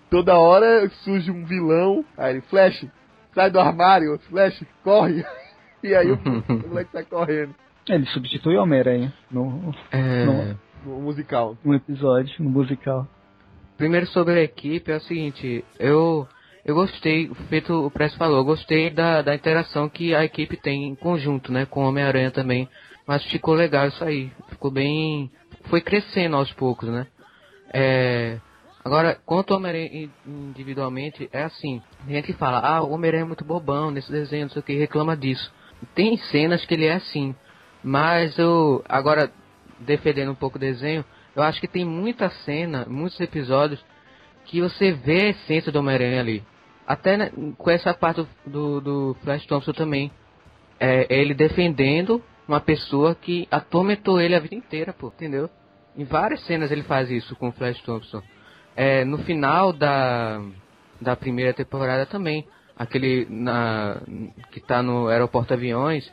Toda 0.08 0.38
hora 0.38 0.88
surge 1.02 1.32
um 1.32 1.44
vilão, 1.44 2.04
aí 2.16 2.34
ele, 2.34 2.42
Flash, 2.42 2.86
sai 3.34 3.50
do 3.50 3.58
armário, 3.58 4.16
Flash, 4.30 4.62
corre. 4.84 5.24
E 5.82 5.94
aí 5.94 6.10
o, 6.10 6.14
o 6.48 6.68
moleque 6.68 6.92
sai 6.92 7.04
correndo 7.04 7.54
Ele 7.86 8.06
substitui 8.06 8.56
o 8.56 8.62
Homem-Aranha 8.62 9.12
no, 9.30 9.74
É, 9.92 10.24
Não. 10.24 10.58
no 10.86 11.02
musical. 11.02 11.58
no 11.62 11.74
episódio, 11.74 12.32
no 12.38 12.48
musical. 12.48 13.06
Primeiro 13.76 14.06
sobre 14.06 14.38
a 14.38 14.42
equipe 14.42 14.90
é 14.90 14.96
o 14.96 15.00
seguinte, 15.00 15.62
eu 15.78 16.26
eu 16.64 16.74
gostei, 16.74 17.28
feito 17.50 17.74
o 17.84 17.90
Press 17.90 18.14
falou, 18.14 18.38
eu 18.38 18.44
gostei 18.44 18.88
da, 18.88 19.20
da 19.20 19.34
interação 19.34 19.88
que 19.88 20.14
a 20.14 20.24
equipe 20.24 20.56
tem 20.56 20.84
em 20.84 20.94
conjunto, 20.94 21.52
né, 21.52 21.66
com 21.66 21.84
o 21.84 21.88
Homem-Aranha 21.88 22.30
também. 22.30 22.66
Mas 23.06 23.24
ficou 23.24 23.54
legal 23.54 23.88
isso 23.88 24.02
aí, 24.02 24.32
ficou 24.48 24.70
bem, 24.70 25.30
foi 25.68 25.80
crescendo 25.80 26.36
aos 26.36 26.52
poucos, 26.52 26.88
né. 26.88 27.06
É, 27.72 28.38
agora, 28.84 29.18
quanto 29.26 29.52
ao 29.52 29.58
Homem-Aranha 29.58 29.90
in- 29.92 30.10
individualmente, 30.26 31.28
é 31.32 31.42
assim, 31.42 31.82
tem 32.06 32.16
gente 32.16 32.26
que 32.26 32.32
fala, 32.32 32.60
ah, 32.60 32.82
o 32.82 32.92
Homem-Aranha 32.92 33.24
é 33.24 33.26
muito 33.26 33.44
bobão 33.44 33.90
nesse 33.90 34.10
desenho, 34.10 34.44
não 34.44 34.50
sei 34.50 34.60
o 34.60 34.62
que, 34.62 34.74
reclama 34.74 35.16
disso. 35.16 35.52
Tem 35.94 36.16
cenas 36.16 36.64
que 36.64 36.72
ele 36.74 36.86
é 36.86 36.94
assim, 36.94 37.34
mas 37.82 38.38
eu, 38.38 38.82
agora, 38.88 39.30
defendendo 39.80 40.30
um 40.30 40.36
pouco 40.36 40.56
o 40.56 40.60
desenho, 40.60 41.04
eu 41.36 41.42
acho 41.42 41.60
que 41.60 41.68
tem 41.68 41.84
muita 41.84 42.30
cena, 42.30 42.86
muitos 42.88 43.20
episódios, 43.20 43.84
que 44.46 44.60
você 44.60 44.92
vê 44.92 45.22
a 45.22 45.28
essência 45.30 45.72
do 45.72 45.78
Homem-Aranha 45.80 46.20
ali. 46.20 46.44
Até 46.86 47.16
né, 47.16 47.32
com 47.56 47.70
essa 47.70 47.92
parte 47.92 48.22
do, 48.22 48.28
do, 48.46 48.80
do 48.80 49.16
Flash 49.22 49.44
Thompson 49.46 49.72
também. 49.72 50.10
É 50.78 51.06
ele 51.08 51.34
defendendo 51.34 52.22
uma 52.46 52.60
pessoa 52.60 53.14
que 53.14 53.48
atormentou 53.50 54.20
ele 54.20 54.34
a 54.34 54.40
vida 54.40 54.54
inteira, 54.54 54.92
pô, 54.92 55.08
entendeu? 55.08 55.48
Em 55.96 56.04
várias 56.04 56.44
cenas 56.44 56.70
ele 56.70 56.82
faz 56.82 57.10
isso 57.10 57.36
com 57.36 57.48
o 57.48 57.52
Flash 57.52 57.80
Thompson. 57.82 58.22
É, 58.76 59.04
no 59.04 59.18
final 59.18 59.72
da, 59.72 60.42
da 61.00 61.14
primeira 61.16 61.52
temporada 61.52 62.06
também. 62.06 62.46
Aquele 62.76 63.26
na, 63.30 64.00
que 64.50 64.60
tá 64.60 64.82
no 64.82 65.06
aeroporto 65.06 65.54
aviões. 65.54 66.10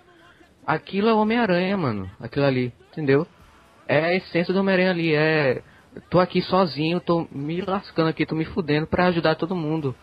Aquilo 0.65 1.09
é 1.09 1.13
o 1.13 1.17
Homem-Aranha, 1.17 1.75
mano. 1.75 2.09
Aquilo 2.19 2.45
ali, 2.45 2.71
entendeu? 2.91 3.25
É 3.87 3.99
a 4.05 4.13
essência 4.13 4.53
do 4.53 4.59
Homem-Aranha 4.59 4.91
ali. 4.91 5.15
É. 5.15 5.63
Tô 6.09 6.19
aqui 6.19 6.41
sozinho, 6.41 7.01
tô 7.01 7.27
me 7.31 7.59
lascando 7.61 8.09
aqui, 8.09 8.25
tô 8.25 8.35
me 8.35 8.45
fudendo 8.45 8.87
pra 8.87 9.07
ajudar 9.07 9.35
todo 9.35 9.55
mundo. 9.55 9.95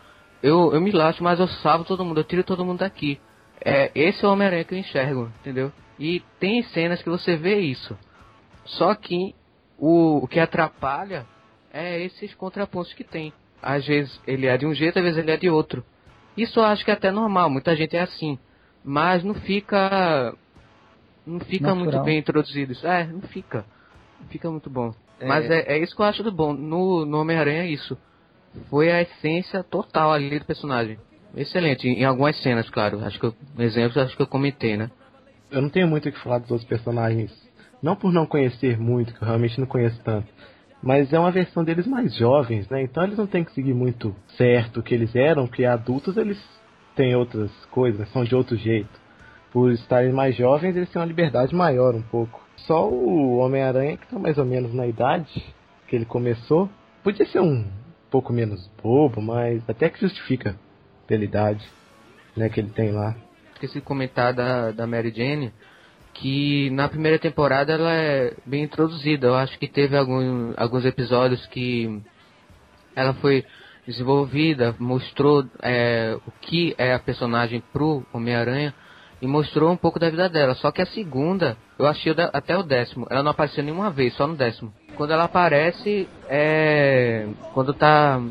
Eu, 0.43 0.72
eu 0.74 0.81
me 0.81 0.91
lasco, 0.91 1.22
mas 1.24 1.41
eu 1.41 1.49
salvo 1.49 1.85
todo 1.85 2.05
mundo, 2.05 2.20
eu 2.20 2.24
tiro 2.24 2.45
todo 2.45 2.64
mundo 2.64 2.81
daqui. 2.81 3.18
É, 3.64 3.91
esse 3.95 4.22
é 4.22 4.29
o 4.29 4.33
Homem-Aranha 4.33 4.64
que 4.64 4.74
eu 4.74 4.79
enxergo, 4.79 5.33
entendeu? 5.41 5.72
E 5.99 6.23
tem 6.39 6.63
cenas 6.63 7.03
que 7.03 7.09
você 7.09 7.37
vê 7.37 7.59
isso. 7.61 7.97
Só 8.65 8.95
que 8.95 9.35
o, 9.79 10.25
o 10.25 10.29
que 10.29 10.39
atrapalha 10.39 11.27
é 11.73 12.01
esses 12.03 12.35
contrapontos 12.35 12.93
que 12.93 13.05
tem. 13.05 13.33
Às 13.63 13.87
vezes 13.87 14.21
ele 14.27 14.47
é 14.47 14.57
de 14.57 14.67
um 14.67 14.75
jeito, 14.75 14.99
às 14.99 15.05
vezes 15.05 15.19
ele 15.19 15.31
é 15.31 15.37
de 15.37 15.51
outro. 15.51 15.85
Isso 16.37 16.61
eu 16.61 16.65
acho 16.65 16.85
que 16.85 16.91
é 16.91 16.95
até 16.95 17.11
normal, 17.11 17.51
muita 17.51 17.75
gente 17.75 17.97
é 17.97 18.01
assim. 18.01 18.39
Mas 18.85 19.25
não 19.25 19.35
fica. 19.35 20.35
Não 21.27 21.41
fica 21.41 21.67
Natural. 21.67 21.85
muito 21.85 22.05
bem 22.05 22.19
introduzido 22.19 22.73
isso. 22.73 22.87
É, 22.87 23.07
não 23.07 23.23
fica. 23.23 23.65
Não 24.21 24.29
fica 24.29 24.51
muito 24.51 24.71
bom. 24.71 24.95
Mas 25.21 25.51
é, 25.51 25.75
é 25.75 25.79
isso 25.79 25.95
que 25.95 26.01
eu 26.01 26.07
acho 26.07 26.23
do 26.23 26.31
bom. 26.31 26.53
No, 26.53 27.05
no 27.05 27.21
Homem-Aranha 27.21 27.65
é 27.65 27.67
isso. 27.69 27.99
Foi 28.71 28.91
a 28.91 29.03
essência 29.03 29.63
total 29.63 30.13
ali 30.13 30.39
do 30.39 30.45
personagem. 30.45 30.99
Excelente, 31.37 31.87
em, 31.87 32.01
em 32.01 32.05
algumas 32.05 32.41
cenas, 32.41 32.71
claro. 32.71 33.05
Acho 33.05 33.19
que 33.19 33.27
eu, 33.27 33.35
exemplos 33.59 33.97
acho 33.97 34.17
que 34.17 34.23
eu 34.23 34.27
comentei, 34.27 34.77
né? 34.77 34.91
Eu 35.51 35.63
não 35.63 35.69
tenho 35.71 35.89
muito 35.89 36.09
o 36.09 36.13
que 36.13 36.19
falar 36.21 36.39
dos 36.39 36.51
outros 36.51 36.69
personagens. 36.69 37.33
Não 37.83 37.97
por 37.97 38.13
não 38.13 38.27
conhecer 38.27 38.79
muito, 38.79 39.15
que 39.15 39.23
eu 39.23 39.27
realmente 39.27 39.59
não 39.59 39.67
conheço 39.67 40.01
tanto. 40.03 40.29
Mas 40.83 41.13
é 41.13 41.19
uma 41.19 41.31
versão 41.31 41.65
deles 41.65 41.87
mais 41.87 42.15
jovens, 42.17 42.69
né? 42.69 42.83
Então 42.83 43.05
eles 43.05 43.19
não 43.19 43.27
têm 43.27 43.45
que 43.45 43.53
seguir 43.53 43.75
muito 43.75 44.15
certo 44.37 44.81
o 44.81 44.83
que 44.83 44.95
eles 44.95 45.15
eram, 45.15 45.47
porque 45.47 45.65
adultos 45.65 46.17
eles 46.17 46.39
têm 46.95 47.15
outras 47.15 47.51
coisas, 47.67 48.01
né? 48.01 48.07
são 48.13 48.25
de 48.25 48.35
outro 48.35 48.57
jeito. 48.57 48.91
Por 49.51 49.73
estarem 49.73 50.13
mais 50.13 50.37
jovens, 50.37 50.77
eles 50.77 50.91
têm 50.91 51.01
uma 51.01 51.07
liberdade 51.07 51.55
maior 51.55 51.95
um 51.95 52.03
pouco. 52.03 52.47
Só 52.57 52.89
o 52.89 53.39
Homem-Aranha, 53.39 53.97
que 53.97 54.07
tá 54.07 54.19
mais 54.19 54.37
ou 54.37 54.45
menos 54.45 54.75
na 54.75 54.87
idade 54.87 55.45
que 55.87 55.97
ele 55.97 56.05
começou, 56.05 56.69
podia 57.03 57.25
ser 57.27 57.41
um 57.41 57.65
pouco 58.11 58.33
menos 58.33 58.71
bobo, 58.83 59.23
mas 59.23 59.63
até 59.69 59.89
que 59.89 60.01
justifica 60.01 60.57
pela 61.07 61.25
idade 61.25 61.65
né, 62.37 62.49
que 62.49 62.61
ele 62.61 62.71
tem 62.71 62.93
lá. 62.93 63.17
Esqueci 63.59 63.81
de 63.81 63.85
comentar 63.85 64.33
da, 64.33 64.71
da 64.71 64.87
Mary 64.87 65.13
Jane, 65.15 65.53
que 66.15 66.71
na 66.71 66.89
primeira 66.89 67.19
temporada 67.19 67.73
ela 67.73 67.93
é 67.93 68.33
bem 68.47 68.63
introduzida. 68.63 69.27
Eu 69.27 69.35
acho 69.35 69.59
que 69.59 69.67
teve 69.67 69.97
algum, 69.97 70.55
alguns 70.57 70.85
episódios 70.85 71.45
que 71.47 72.01
ela 72.95 73.15
foi 73.15 73.45
desenvolvida, 73.85 74.77
mostrou 74.79 75.45
é, 75.61 76.17
o 76.25 76.31
que 76.41 76.73
é 76.79 76.95
a 76.95 77.01
personagem 77.01 77.61
pro 77.73 78.07
Homem-Aranha 78.13 78.73
e 79.21 79.27
mostrou 79.27 79.73
um 79.73 79.77
pouco 79.77 79.99
da 79.99 80.09
vida 80.09 80.29
dela. 80.29 80.55
Só 80.55 80.71
que 80.71 80.81
a 80.81 80.87
segunda, 80.87 81.57
eu 81.77 81.87
achei 81.87 82.15
até 82.33 82.57
o 82.57 82.63
décimo, 82.63 83.09
ela 83.11 83.25
não 83.25 83.33
apareceu 83.33 83.65
nenhuma 83.65 83.91
vez, 83.91 84.15
só 84.15 84.25
no 84.25 84.37
décimo. 84.37 84.73
Quando 84.97 85.11
ela 85.11 85.25
aparece, 85.25 86.09
é. 86.29 87.27
Quando 87.53 87.75
tá. 87.75 88.23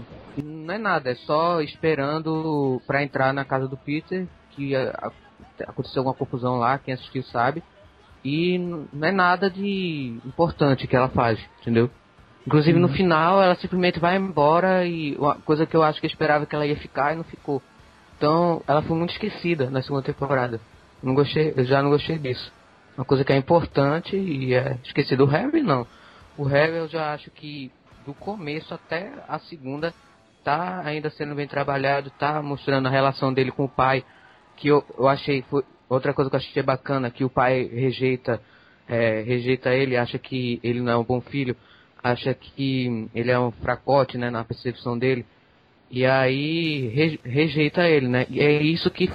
Não 0.42 0.74
é 0.74 0.78
nada, 0.78 1.10
é 1.10 1.16
só 1.16 1.60
esperando 1.62 2.82
pra 2.88 3.04
entrar 3.04 3.34
na 3.34 3.44
casa 3.44 3.68
do 3.68 3.76
Peter, 3.76 4.28
que 4.58 4.76
a- 4.76 5.12
aconteceu 5.68 6.02
alguma 6.02 6.16
confusão 6.16 6.56
lá, 6.58 6.80
quem 6.80 6.94
assistiu 6.94 7.24
sabe. 7.24 7.64
E 8.26 8.58
não 8.58 9.08
é 9.08 9.12
nada 9.12 9.50
de 9.50 10.20
importante 10.26 10.88
que 10.88 10.96
ela 10.96 11.08
faz, 11.10 11.40
entendeu? 11.62 11.90
Inclusive 12.46 12.80
no 12.80 12.90
final 12.90 13.42
ela 13.42 13.56
simplesmente 13.56 14.00
vai 14.00 14.18
embora 14.18 14.86
e 14.86 15.16
uma 15.16 15.36
coisa 15.36 15.66
que 15.66 15.76
eu 15.76 15.84
acho 15.84 16.00
que 16.00 16.08
eu 16.08 16.10
esperava 16.10 16.46
que 16.46 16.56
ela 16.56 16.66
ia 16.66 16.76
ficar 16.76 17.14
e 17.14 17.18
não 17.18 17.24
ficou. 17.24 17.62
Então 18.18 18.64
ela 18.68 18.82
foi 18.82 18.98
muito 18.98 19.12
esquecida 19.12 19.70
na 19.70 19.82
segunda 19.82 20.02
temporada. 20.02 20.60
Não 21.04 21.14
gostei, 21.14 21.54
eu 21.56 21.66
já 21.66 21.82
não 21.84 21.92
gostei 21.92 22.18
disso. 22.18 22.52
Uma 22.98 23.06
coisa 23.06 23.24
que 23.24 23.32
é 23.32 23.38
importante 23.38 24.18
e 24.18 24.56
é 24.56 24.78
esquecido. 24.84 25.24
O 25.24 25.28
Harry 25.28 25.62
não. 25.62 25.86
O 26.36 26.44
Harry 26.44 26.78
eu 26.78 26.88
já 26.88 27.14
acho 27.14 27.30
que 27.30 27.72
do 28.06 28.14
começo 28.14 28.74
até 28.74 29.12
a 29.28 29.38
segunda 29.40 29.94
tá 30.44 30.82
ainda 30.84 31.10
sendo 31.12 31.36
bem 31.36 31.48
trabalhado, 31.48 32.10
tá 32.12 32.42
mostrando 32.42 32.88
a 32.88 32.92
relação 32.92 33.34
dele 33.34 33.52
com 33.52 33.66
o 33.66 33.70
pai, 33.70 34.04
que 34.58 34.68
eu, 34.68 34.84
eu 34.98 35.08
achei 35.08 35.44
foi 35.50 35.64
outra 35.90 36.14
coisa 36.14 36.30
que 36.30 36.36
eu 36.36 36.40
achei 36.40 36.64
bacana, 36.64 37.10
que 37.10 37.24
o 37.24 37.30
pai 37.30 37.64
rejeita 37.64 38.42
é, 38.88 39.22
rejeita 39.22 39.74
ele, 39.74 39.98
acha 39.98 40.18
que 40.18 40.60
ele 40.64 40.82
não 40.82 40.92
é 40.92 40.98
um 40.98 41.04
bom 41.04 41.22
filho, 41.22 41.56
acha 42.04 42.34
que 42.34 43.08
ele 43.14 43.32
é 43.32 43.40
um 43.40 43.52
fracote, 43.52 44.18
né, 44.18 44.30
na 44.30 44.44
percepção 44.44 44.98
dele. 44.98 45.26
E 45.92 46.06
aí 46.06 46.88
re- 46.90 47.20
rejeita 47.24 47.88
ele, 47.88 48.08
né? 48.08 48.26
E 48.30 48.40
é 48.40 48.62
isso 48.62 48.90
que 48.90 49.10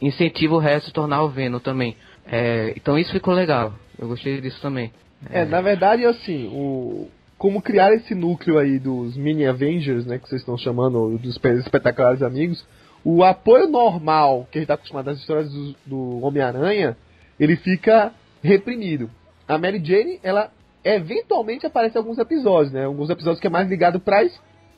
incentiva 0.00 0.54
o 0.54 0.58
resto 0.58 0.90
a 0.90 0.92
tornar 0.92 1.22
o 1.22 1.28
Venom 1.28 1.58
também. 1.58 1.96
É, 2.26 2.72
então 2.76 2.98
isso 2.98 3.12
ficou 3.12 3.34
legal. 3.34 3.74
Eu 3.98 4.08
gostei 4.08 4.40
disso 4.40 4.60
também. 4.60 4.92
É, 5.30 5.44
na 5.44 5.60
verdade, 5.60 6.04
assim, 6.04 6.48
o 6.52 7.08
como 7.36 7.62
criar 7.62 7.92
esse 7.94 8.14
núcleo 8.16 8.58
aí 8.58 8.80
dos 8.80 9.16
mini 9.16 9.46
Avengers, 9.46 10.04
né, 10.04 10.18
que 10.18 10.28
vocês 10.28 10.40
estão 10.40 10.58
chamando 10.58 11.16
dos 11.18 11.38
espetaculares 11.64 12.20
amigos, 12.20 12.64
o 13.10 13.24
apoio 13.24 13.66
normal 13.66 14.46
que 14.52 14.58
a 14.58 14.60
gente 14.60 14.64
está 14.66 14.74
acostumado 14.74 15.06
nas 15.06 15.18
histórias 15.18 15.50
do, 15.50 15.74
do 15.86 16.20
Homem-Aranha, 16.20 16.94
ele 17.40 17.56
fica 17.56 18.12
reprimido. 18.42 19.10
A 19.48 19.56
Mary 19.56 19.82
Jane, 19.82 20.20
ela 20.22 20.52
eventualmente 20.84 21.64
aparece 21.64 21.96
em 21.96 22.00
alguns 22.00 22.18
episódios, 22.18 22.70
né? 22.70 22.84
Alguns 22.84 23.08
episódios 23.08 23.40
que 23.40 23.46
é 23.46 23.50
mais 23.50 23.66
ligado 23.66 23.98
para 23.98 24.28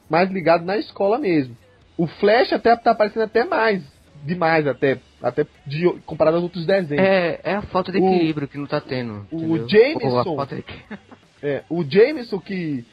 mais 0.08 0.30
ligado 0.30 0.64
na 0.64 0.76
escola 0.76 1.18
mesmo. 1.18 1.56
O 1.98 2.06
Flash 2.06 2.52
até 2.52 2.76
tá 2.76 2.92
aparecendo 2.92 3.24
até 3.24 3.42
mais, 3.42 3.82
demais 4.24 4.64
até, 4.64 5.00
até 5.20 5.44
de, 5.66 5.90
comparado 6.06 6.36
aos 6.36 6.44
outros 6.44 6.64
desenhos. 6.64 7.04
É, 7.04 7.40
é 7.42 7.54
a 7.54 7.62
falta 7.62 7.90
de 7.90 7.98
equilíbrio 7.98 8.46
o, 8.46 8.48
que 8.48 8.58
não 8.58 8.66
tá 8.66 8.80
tendo. 8.80 9.26
O 9.32 9.68
Jameson, 9.68 10.46
de... 10.46 10.64
é, 11.42 11.64
o 11.68 11.82
Jameson 11.82 12.38
que 12.38 12.86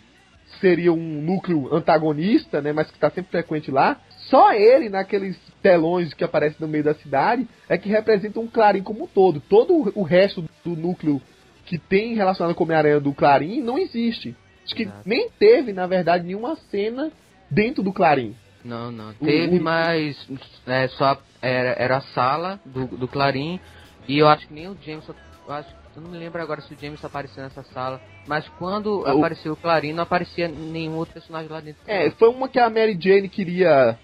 seria 0.60 0.92
um 0.92 1.22
núcleo 1.22 1.72
antagonista, 1.76 2.60
né, 2.60 2.74
mas 2.74 2.88
que 2.88 2.98
está 2.98 3.12
sempre 3.12 3.30
frequente 3.30 3.70
lá, 3.70 4.02
só 4.30 4.54
ele 4.54 4.90
naqueles 4.90 5.38
telões 5.62 6.14
que 6.14 6.24
aparecem 6.24 6.58
no 6.60 6.68
meio 6.68 6.84
da 6.84 6.94
cidade 6.96 7.48
é 7.68 7.78
que 7.78 7.90
representa 7.90 8.40
um 8.40 8.48
Clarim 8.48 8.84
como 8.84 9.04
um 9.04 9.08
todo. 9.08 9.42
Todo 9.42 9.92
o 9.96 10.04
resto 10.04 10.44
do 10.64 10.76
núcleo 10.76 11.22
que 11.66 11.78
tem 11.78 12.16
relacionado 12.16 12.56
com 12.56 12.64
o 12.64 12.66
Homem-Aranha 12.66 13.00
do 13.00 13.14
Clarim 13.14 13.62
não 13.62 13.78
existe. 13.78 14.36
Acho 14.66 14.76
que 14.76 14.84
Exato. 14.84 15.02
nem 15.06 15.30
teve, 15.30 15.74
na 15.74 15.88
verdade, 15.88 16.26
nenhuma 16.26 16.56
cena 16.70 17.12
dentro 17.50 17.84
do 17.84 17.94
Clarim. 17.94 18.36
Não, 18.64 18.92
não. 18.92 19.14
Teve, 19.14 19.58
o, 19.58 19.64
mas 19.64 20.18
é, 20.66 20.88
só 20.90 21.18
era, 21.42 21.76
era 21.78 21.98
a 21.98 22.02
sala 22.02 22.60
do, 22.66 22.86
do 22.88 23.08
Clarim 23.08 23.60
e 24.08 24.18
eu 24.20 24.28
acho 24.28 24.48
que 24.48 24.54
nem 24.54 24.68
o 24.68 24.78
James. 24.82 25.08
Eu, 25.08 25.54
acho, 25.54 25.70
eu 25.96 26.02
não 26.02 26.12
me 26.12 26.18
lembro 26.18 26.42
agora 26.42 26.62
se 26.62 26.74
o 26.74 26.78
James 26.80 27.04
apareceu 27.04 27.44
nessa 27.44 27.64
sala, 27.64 28.02
mas 28.28 28.48
quando 28.58 29.02
o, 29.02 29.08
apareceu 29.08 29.54
o 29.54 29.58
Clarim 29.58 29.94
não 29.94 30.04
aparecia 30.04 30.48
nenhum 30.48 30.96
outro 30.96 31.14
personagem 31.14 31.50
lá 31.50 31.62
dentro. 31.62 31.82
É, 31.88 32.10
foi 32.12 32.30
uma 32.30 32.50
que 32.50 32.60
a 32.60 32.70
Mary 32.70 32.98
Jane 33.00 33.30
queria 33.30 33.98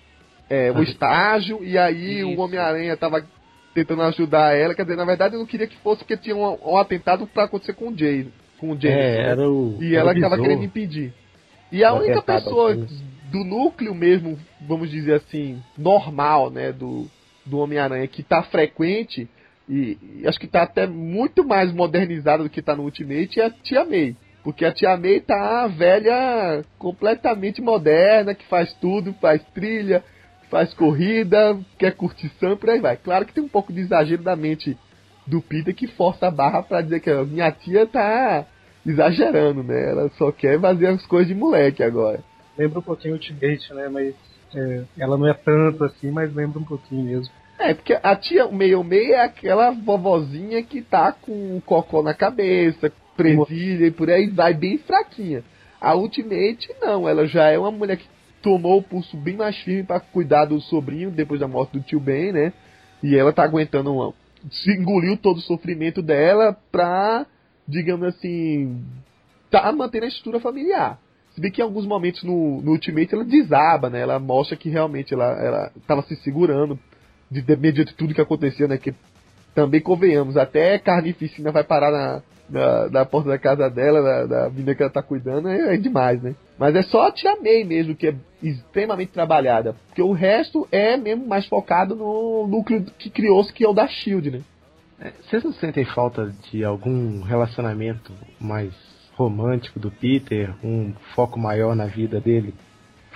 é, 0.53 0.71
o 0.71 0.83
estágio 0.83 1.63
e 1.63 1.77
aí 1.77 2.19
Isso. 2.19 2.29
o 2.29 2.39
Homem-Aranha 2.39 2.95
tava 2.95 3.25
tentando 3.73 4.03
ajudar 4.03 4.55
ela. 4.55 4.75
Quer 4.75 4.83
dizer, 4.83 4.95
na 4.95 5.05
verdade 5.05 5.33
eu 5.33 5.39
não 5.39 5.47
queria 5.47 5.65
que 5.65 5.75
fosse 5.77 5.99
porque 5.99 6.15
tinha 6.15 6.35
um, 6.35 6.57
um 6.63 6.77
atentado 6.77 7.25
para 7.25 7.45
acontecer 7.45 7.73
com 7.73 7.89
o 7.89 7.97
Jay. 7.97 8.27
Com 8.59 8.71
o 8.71 8.79
James. 8.79 8.97
É, 8.97 9.31
era 9.31 9.49
o, 9.49 9.77
e 9.81 9.95
ela 9.95 10.13
estava 10.13 10.37
querendo 10.37 10.63
impedir. 10.63 11.11
E 11.71 11.83
a 11.83 11.91
única 11.93 12.21
pessoa 12.21 12.75
do 12.75 13.43
núcleo 13.43 13.95
mesmo, 13.95 14.37
vamos 14.61 14.91
dizer 14.91 15.15
assim, 15.15 15.59
normal, 15.75 16.51
né, 16.51 16.71
do, 16.71 17.07
do 17.43 17.57
Homem-Aranha, 17.57 18.07
que 18.07 18.21
tá 18.21 18.43
frequente, 18.43 19.27
e, 19.67 19.97
e, 20.19 20.27
acho 20.27 20.39
que 20.39 20.47
tá 20.47 20.61
até 20.61 20.85
muito 20.85 21.43
mais 21.43 21.73
modernizada 21.73 22.43
do 22.43 22.49
que 22.49 22.61
tá 22.61 22.75
no 22.75 22.83
Ultimate, 22.83 23.39
é 23.39 23.45
a 23.45 23.49
Tia 23.49 23.83
May. 23.83 24.15
Porque 24.43 24.63
a 24.63 24.71
Tia 24.71 24.95
May 24.97 25.19
tá 25.19 25.65
velha 25.67 26.63
completamente 26.77 27.59
moderna, 27.59 28.35
que 28.35 28.45
faz 28.45 28.71
tudo, 28.73 29.15
faz 29.19 29.41
trilha, 29.55 30.03
faz 30.53 30.71
corrida, 30.75 31.59
quer 31.79 31.95
curtição, 31.95 32.55
por 32.55 32.69
aí 32.69 32.79
vai. 32.79 32.95
Claro 32.95 33.25
que 33.25 33.33
tem 33.33 33.43
um 33.43 33.49
pouco 33.49 33.73
de 33.73 33.81
exagero 33.81 34.21
da 34.21 34.35
mente 34.35 34.77
do 35.25 35.41
Peter 35.41 35.73
que 35.73 35.87
força 35.87 36.27
a 36.27 36.31
barra 36.31 36.61
para 36.61 36.81
dizer 36.81 36.99
que 36.99 37.09
a 37.09 37.23
minha 37.23 37.51
tia 37.51 37.87
tá 37.87 38.45
exagerando, 38.85 39.63
né? 39.63 39.89
Ela 39.89 40.09
só 40.11 40.31
quer 40.31 40.61
fazer 40.61 40.87
as 40.87 41.03
coisas 41.07 41.27
de 41.27 41.33
moleque 41.33 41.81
agora. 41.81 42.23
Lembra 42.55 42.77
um 42.77 42.83
pouquinho 42.83 43.15
Ultimate, 43.15 43.73
né? 43.73 43.89
Mas 43.89 44.13
é, 44.53 44.83
ela 44.99 45.17
não 45.17 45.27
é 45.27 45.33
tanto 45.33 45.85
assim, 45.85 46.11
mas 46.11 46.31
lembra 46.35 46.59
um 46.59 46.65
pouquinho 46.65 47.03
mesmo. 47.03 47.33
É, 47.57 47.73
porque 47.73 47.97
a 48.03 48.15
tia 48.15 48.47
meio 48.47 48.83
meio 48.83 49.15
é 49.15 49.23
aquela 49.23 49.71
vovozinha 49.71 50.61
que 50.61 50.83
tá 50.83 51.11
com 51.13 51.57
o 51.57 51.61
cocô 51.61 52.03
na 52.03 52.13
cabeça, 52.13 52.91
presilha 53.17 53.87
e 53.87 53.91
por 53.91 54.07
aí 54.07 54.29
vai 54.29 54.53
bem 54.53 54.77
fraquinha. 54.77 55.43
A 55.81 55.95
Ultimate 55.95 56.75
não, 56.79 57.09
ela 57.09 57.25
já 57.25 57.49
é 57.49 57.57
uma 57.57 57.71
mulher 57.71 57.97
que 57.97 58.07
tomou 58.43 58.77
o 58.77 58.83
pulso 58.83 59.15
bem 59.17 59.37
mais 59.37 59.57
firme 59.59 59.83
para 59.83 60.01
cuidar 60.01 60.45
do 60.45 60.59
sobrinho 60.59 61.09
depois 61.09 61.39
da 61.39 61.47
morte 61.47 61.71
do 61.71 61.81
tio 61.81 61.99
Ben, 61.99 62.33
né? 62.33 62.53
E 63.01 63.15
ela 63.15 63.33
tá 63.33 63.43
aguentando 63.43 64.13
se 64.51 64.71
engoliu 64.71 65.17
todo 65.17 65.37
o 65.37 65.41
sofrimento 65.41 66.01
dela 66.01 66.55
pra, 66.69 67.25
digamos 67.65 68.07
assim, 68.07 68.83
tá 69.49 69.71
mantendo 69.71 70.05
a 70.05 70.09
estrutura 70.09 70.39
familiar. 70.41 70.99
Se 71.33 71.41
bem 71.41 71.49
que 71.49 71.61
em 71.61 71.63
alguns 71.63 71.85
momentos 71.87 72.21
no, 72.23 72.61
no 72.61 72.71
Ultimate 72.71 73.15
ela 73.15 73.23
desaba, 73.23 73.89
né? 73.89 74.01
Ela 74.01 74.19
mostra 74.19 74.57
que 74.57 74.69
realmente 74.69 75.13
ela, 75.13 75.31
ela 75.41 75.71
tava 75.87 76.03
se 76.03 76.15
segurando 76.17 76.77
de, 77.31 77.41
de 77.41 77.55
mediante 77.55 77.95
tudo 77.95 78.13
que 78.13 78.21
acontecia, 78.21 78.67
né? 78.67 78.77
Que 78.77 78.93
também 79.55 79.81
convenhamos, 79.81 80.35
até 80.35 80.77
carnificina 80.77 81.51
vai 81.51 81.63
parar 81.63 81.91
na, 81.91 82.21
na, 82.49 82.89
na, 82.89 83.05
porta 83.05 83.29
da 83.29 83.37
casa 83.37 83.69
dela, 83.69 84.01
da, 84.01 84.25
da 84.25 84.49
menina 84.49 84.75
que 84.75 84.83
ela 84.83 84.91
tá 84.91 85.01
cuidando, 85.01 85.47
é, 85.47 85.75
é, 85.75 85.77
demais, 85.77 86.21
né? 86.21 86.35
Mas 86.57 86.75
é 86.75 86.83
só 86.83 87.07
a 87.07 87.11
Tia 87.11 87.35
May 87.41 87.63
mesmo 87.63 87.95
que 87.95 88.07
é 88.07 88.15
extremamente 88.41 89.11
trabalhada. 89.11 89.75
Porque 89.87 90.01
o 90.01 90.11
resto 90.11 90.67
é 90.71 90.95
mesmo 90.97 91.25
mais 91.25 91.45
focado 91.47 91.95
no 91.95 92.47
núcleo 92.47 92.85
que 92.97 93.09
criou-se, 93.09 93.51
que 93.51 93.63
é 93.63 93.67
o 93.67 93.73
da 93.73 93.87
Shield, 93.87 94.31
né? 94.31 94.41
É, 94.99 95.11
vocês 95.21 95.43
não 95.43 95.51
sentem 95.53 95.83
falta 95.85 96.33
de 96.49 96.63
algum 96.63 97.21
relacionamento 97.21 98.13
mais 98.39 98.73
romântico 99.15 99.79
do 99.79 99.91
Peter? 99.91 100.53
Um 100.63 100.93
foco 101.15 101.39
maior 101.39 101.75
na 101.75 101.85
vida 101.85 102.19
dele? 102.21 102.53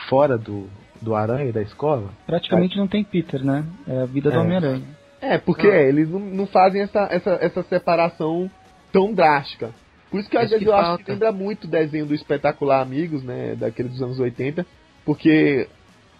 Fora 0.10 0.38
do, 0.38 0.68
do 1.02 1.16
Aranha 1.16 1.50
e 1.50 1.54
da 1.54 1.62
escola? 1.62 2.10
Praticamente 2.26 2.78
não 2.78 2.88
tem 2.88 3.04
Peter, 3.04 3.44
né? 3.44 3.64
É 3.88 4.02
a 4.02 4.06
vida 4.06 4.30
do 4.30 4.38
é. 4.38 4.40
Homem-Aranha. 4.40 4.84
É, 5.22 5.38
porque 5.38 5.68
ah. 5.68 5.82
eles 5.82 6.10
não, 6.10 6.20
não 6.20 6.48
fazem 6.48 6.82
essa, 6.82 7.08
essa, 7.12 7.38
essa 7.42 7.64
separação 7.64 8.50
tão 8.92 9.14
drástica. 9.14 9.72
Por 10.10 10.20
isso 10.20 10.30
que 10.30 10.38
às 10.38 10.50
vezes 10.50 10.66
eu 10.66 10.72
falta. 10.72 10.94
acho 10.94 11.04
que 11.04 11.12
lembra 11.12 11.32
muito 11.32 11.66
o 11.66 11.70
desenho 11.70 12.06
do 12.06 12.16
Espetacular 12.16 12.82
Amigos, 12.82 13.24
né? 13.24 13.56
Daquele 13.56 13.90
dos 13.90 14.02
anos 14.02 14.20
80. 14.20 14.66
Porque 15.06 15.68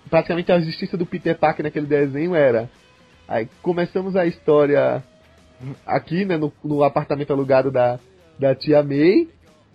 praticamente 0.10 0.52
a 0.52 0.60
justiça 0.60 0.98
do 0.98 1.06
Peter 1.06 1.38
Parker 1.38 1.64
naquele 1.64 1.86
desenho 1.86 2.36
era. 2.36 2.70
Aí 3.28 3.48
começamos 3.62 4.16
a 4.16 4.26
história 4.26 5.04
aqui, 5.86 6.26
né? 6.26 6.38
No, 6.38 6.52
no 6.64 6.84
apartamento 6.84 7.32
alugado 7.32 7.72
da, 7.72 8.00
da 8.38 8.56
tia 8.56 8.84
May. 8.84 9.28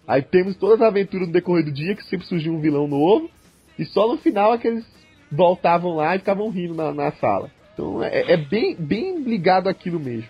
Aí 0.07 0.23
temos 0.23 0.57
todas 0.57 0.81
as 0.81 0.89
aventuras 0.89 1.29
no 1.29 1.33
decorrer 1.33 1.65
do 1.65 1.73
dia, 1.73 1.95
que 1.95 2.05
sempre 2.05 2.27
surgiu 2.27 2.53
um 2.53 2.61
vilão 2.61 2.87
novo. 2.87 3.31
E 3.79 3.85
só 3.85 4.09
no 4.09 4.19
final 4.19 4.53
é 4.53 4.59
que 4.59 4.69
eles 4.69 4.85
voltavam 5.31 5.97
lá 5.97 6.15
e 6.15 6.19
ficavam 6.19 6.51
rindo 6.51 6.75
na, 6.75 6.93
na 6.93 7.13
sala. 7.13 7.51
Então 7.73 8.03
é, 8.03 8.33
é, 8.33 8.37
bem, 8.37 8.77
bem 8.77 9.23
ligado 9.23 9.69
aquilo 9.69 9.99
mesmo. 9.99 10.29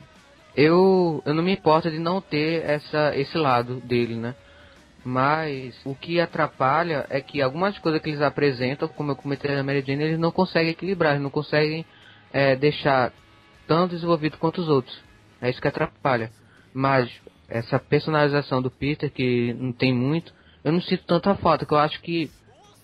Eu, 0.55 1.22
eu 1.24 1.34
não 1.34 1.42
me 1.42 1.53
importo 1.53 1.90
de 1.90 1.98
não 1.98 2.20
ter 2.20 2.64
essa, 2.64 3.16
esse 3.16 3.36
lado 3.38 3.76
dele, 3.80 4.16
né? 4.16 4.34
Mas 5.05 5.80
o 5.84 5.94
que 5.94 6.20
atrapalha 6.20 7.07
é 7.11 7.20
que 7.20 7.42
algumas 7.42 7.76
coisas 7.78 8.00
que 8.00 8.11
eles 8.11 8.20
apresentam, 8.20 8.86
como 8.88 9.12
eu 9.12 9.16
comentei 9.16 9.55
na 9.55 9.62
Mary 9.62 9.82
Jane, 9.84 10.05
eles 10.05 10.18
não 10.18 10.30
conseguem 10.30 10.70
equilibrar, 10.70 11.12
eles 11.12 11.22
não 11.22 11.30
conseguem 11.30 11.84
é, 12.32 12.55
deixar 12.55 13.12
tão 13.66 13.88
desenvolvido 13.88 14.38
quanto 14.38 14.61
os 14.61 14.68
outros. 14.68 15.03
É 15.40 15.50
isso 15.50 15.61
que 15.61 15.66
atrapalha. 15.66 16.30
Mas 16.72 17.11
essa 17.48 17.78
personalização 17.78 18.62
do 18.62 18.70
Peter, 18.70 19.11
que 19.11 19.53
não 19.55 19.72
tem 19.72 19.92
muito, 19.92 20.32
eu 20.62 20.72
não 20.72 20.80
sinto 20.80 21.05
tanta 21.05 21.34
falta, 21.34 21.66
que 21.66 21.74
eu 21.74 21.78
acho 21.78 22.00
que 22.00 22.30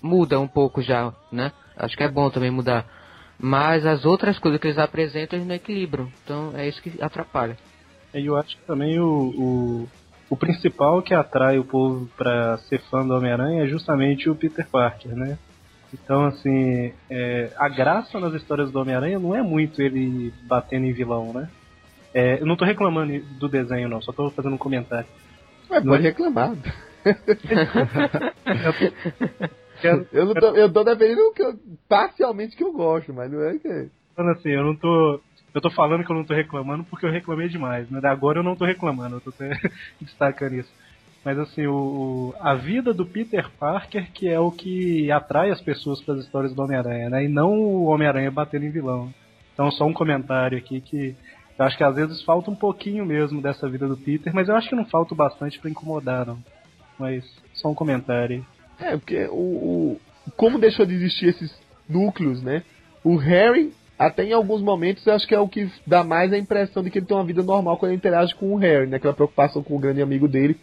muda 0.02 0.40
um 0.40 0.48
pouco 0.48 0.82
já, 0.82 1.12
né? 1.30 1.52
Acho 1.76 1.96
que 1.96 2.02
é 2.02 2.08
bom 2.08 2.28
também 2.30 2.50
mudar. 2.50 2.84
Mas 3.38 3.86
as 3.86 4.04
outras 4.04 4.38
coisas 4.38 4.60
que 4.60 4.66
eles 4.66 4.78
apresentam, 4.78 5.38
eles 5.38 5.46
não 5.46 5.54
equilibram. 5.54 6.10
Então 6.24 6.52
é 6.56 6.68
isso 6.68 6.82
que 6.82 7.00
atrapalha. 7.00 7.56
E 8.12 8.26
eu 8.26 8.36
acho 8.36 8.56
que 8.56 8.62
também 8.64 8.98
o, 8.98 9.06
o, 9.06 9.88
o 10.30 10.36
principal 10.36 11.00
que 11.02 11.14
atrai 11.14 11.58
o 11.58 11.64
povo 11.64 12.08
para 12.16 12.58
ser 12.58 12.80
fã 12.90 13.06
do 13.06 13.14
Homem-Aranha 13.14 13.64
é 13.64 13.68
justamente 13.68 14.28
o 14.28 14.34
Peter 14.34 14.66
Parker, 14.68 15.14
né? 15.14 15.38
Então, 15.92 16.24
assim, 16.24 16.92
é, 17.08 17.50
a 17.56 17.68
graça 17.68 18.20
nas 18.20 18.34
histórias 18.34 18.70
do 18.70 18.80
Homem-Aranha 18.80 19.18
não 19.18 19.34
é 19.34 19.42
muito 19.42 19.80
ele 19.80 20.32
batendo 20.42 20.86
em 20.86 20.92
vilão, 20.92 21.32
né? 21.32 21.48
É, 22.12 22.40
eu 22.40 22.46
não 22.46 22.56
tô 22.56 22.64
reclamando 22.64 23.18
do 23.38 23.48
desenho, 23.48 23.88
não, 23.88 24.02
só 24.02 24.12
tô 24.12 24.30
fazendo 24.30 24.54
um 24.54 24.58
comentário. 24.58 25.08
Ué, 25.70 25.80
pode 25.80 26.02
reclamar. 26.02 26.52
eu, 30.12 30.26
não 30.26 30.34
tô, 30.34 30.46
eu 30.56 30.72
tô 30.72 30.84
defendendo 30.84 31.32
que 31.32 31.42
eu, 31.42 31.54
parcialmente 31.88 32.56
que 32.56 32.64
eu 32.64 32.72
gosto, 32.72 33.12
mas 33.12 33.30
não 33.30 33.42
é 33.42 33.58
que. 33.58 33.88
Falando 34.14 34.36
assim, 34.36 34.50
eu 34.50 34.64
não 34.64 34.74
tô. 34.74 35.20
Eu 35.54 35.60
tô 35.60 35.70
falando 35.70 36.04
que 36.04 36.12
eu 36.12 36.16
não 36.16 36.24
tô 36.24 36.34
reclamando 36.34 36.84
porque 36.84 37.06
eu 37.06 37.10
reclamei 37.10 37.48
demais, 37.48 37.90
né? 37.90 38.00
Agora 38.04 38.40
eu 38.40 38.44
não 38.44 38.54
tô 38.54 38.64
reclamando, 38.64 39.16
eu 39.16 39.20
tô 39.20 39.32
destacando 40.00 40.54
isso. 40.54 40.72
Mas 41.24 41.38
assim, 41.38 41.66
o, 41.66 42.34
a 42.40 42.54
vida 42.54 42.94
do 42.94 43.04
Peter 43.04 43.50
Parker 43.58 44.10
que 44.12 44.28
é 44.28 44.38
o 44.38 44.50
que 44.52 45.10
atrai 45.10 45.50
as 45.50 45.60
pessoas 45.60 46.00
para 46.02 46.14
as 46.14 46.20
histórias 46.20 46.54
do 46.54 46.62
Homem-Aranha, 46.62 47.10
né? 47.10 47.24
E 47.24 47.28
não 47.28 47.52
o 47.52 47.84
Homem-Aranha 47.86 48.30
batendo 48.30 48.66
em 48.66 48.70
vilão. 48.70 49.12
Então 49.52 49.70
só 49.70 49.84
um 49.84 49.92
comentário 49.92 50.56
aqui 50.56 50.80
que 50.80 51.16
eu 51.58 51.64
acho 51.64 51.76
que 51.76 51.82
às 51.82 51.96
vezes 51.96 52.22
falta 52.22 52.50
um 52.50 52.54
pouquinho 52.54 53.04
mesmo 53.04 53.42
dessa 53.42 53.68
vida 53.68 53.88
do 53.88 53.96
Peter, 53.96 54.32
mas 54.32 54.48
eu 54.48 54.54
acho 54.54 54.68
que 54.68 54.76
não 54.76 54.84
falta 54.84 55.14
bastante 55.14 55.58
para 55.58 55.70
incomodar, 55.70 56.24
não. 56.24 56.38
Mas 56.96 57.24
só 57.54 57.68
um 57.68 57.74
comentário. 57.74 58.46
É, 58.80 58.96
porque 58.96 59.26
o, 59.30 59.34
o, 59.34 60.00
como 60.36 60.58
deixou 60.58 60.86
de 60.86 60.94
existir 60.94 61.28
esses 61.28 61.52
núcleos, 61.88 62.42
né? 62.42 62.62
O 63.02 63.16
Harry, 63.16 63.72
até 63.98 64.24
em 64.24 64.32
alguns 64.32 64.62
momentos, 64.62 65.06
eu 65.06 65.14
acho 65.14 65.26
que 65.26 65.34
é 65.34 65.40
o 65.40 65.48
que 65.48 65.70
dá 65.86 66.04
mais 66.04 66.32
a 66.32 66.38
impressão 66.38 66.82
de 66.82 66.90
que 66.90 66.98
ele 66.98 67.06
tem 67.06 67.16
uma 67.16 67.24
vida 67.24 67.42
normal 67.42 67.76
quando 67.76 67.90
ele 67.90 67.98
interage 67.98 68.34
com 68.34 68.52
o 68.52 68.56
Harry, 68.56 68.86
né? 68.86 68.96
Aquela 68.96 69.14
preocupação 69.14 69.62
com 69.62 69.76
o 69.76 69.78
grande 69.78 70.02
amigo 70.02 70.28
dele. 70.28 70.56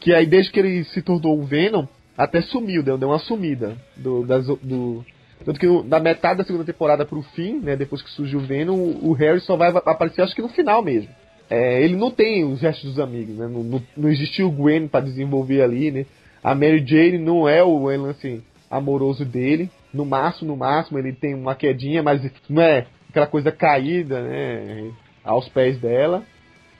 Que 0.00 0.12
aí 0.12 0.26
desde 0.26 0.52
que 0.52 0.60
ele 0.60 0.84
se 0.84 1.00
tornou 1.00 1.38
o 1.38 1.44
Venom, 1.44 1.86
até 2.16 2.40
sumiu, 2.42 2.82
deu, 2.82 2.98
deu 2.98 3.08
uma 3.08 3.18
sumida 3.18 3.76
do, 3.96 4.24
das, 4.26 4.46
do, 4.46 5.04
tanto 5.44 5.60
que 5.60 5.66
no, 5.66 5.82
da 5.82 6.00
metade 6.00 6.38
da 6.38 6.44
segunda 6.44 6.64
temporada 6.64 7.04
pro 7.04 7.22
fim, 7.22 7.60
né, 7.60 7.76
depois 7.76 8.02
que 8.02 8.10
surgiu 8.10 8.38
o 8.38 8.42
Venom, 8.42 8.74
o, 8.74 9.10
o 9.10 9.12
Harry 9.12 9.40
só 9.40 9.56
vai 9.56 9.70
aparecer 9.70 10.22
acho 10.22 10.34
que 10.34 10.42
no 10.42 10.48
final 10.48 10.82
mesmo. 10.82 11.10
É, 11.48 11.82
ele 11.82 11.94
não 11.94 12.10
tem 12.10 12.44
os 12.44 12.60
restos 12.60 12.90
dos 12.90 12.98
amigos, 12.98 13.36
né? 13.36 13.46
Não, 13.46 13.62
não, 13.62 13.82
não 13.96 14.08
existiu 14.08 14.48
o 14.48 14.50
Gwen 14.50 14.88
para 14.88 15.04
desenvolver 15.04 15.62
ali, 15.62 15.92
né? 15.92 16.06
A 16.46 16.54
Mary 16.54 16.86
Jane 16.86 17.18
não 17.18 17.48
é 17.48 17.60
o 17.60 17.76
lance 17.86 18.40
amoroso 18.70 19.24
dele. 19.24 19.68
No 19.92 20.06
máximo, 20.06 20.52
no 20.52 20.56
máximo, 20.56 20.96
ele 20.96 21.12
tem 21.12 21.34
uma 21.34 21.56
quedinha, 21.56 22.04
mas 22.04 22.22
não 22.48 22.62
é 22.62 22.86
aquela 23.10 23.26
coisa 23.26 23.50
caída, 23.50 24.22
né? 24.22 24.92
Aos 25.24 25.48
pés 25.48 25.76
dela. 25.80 26.22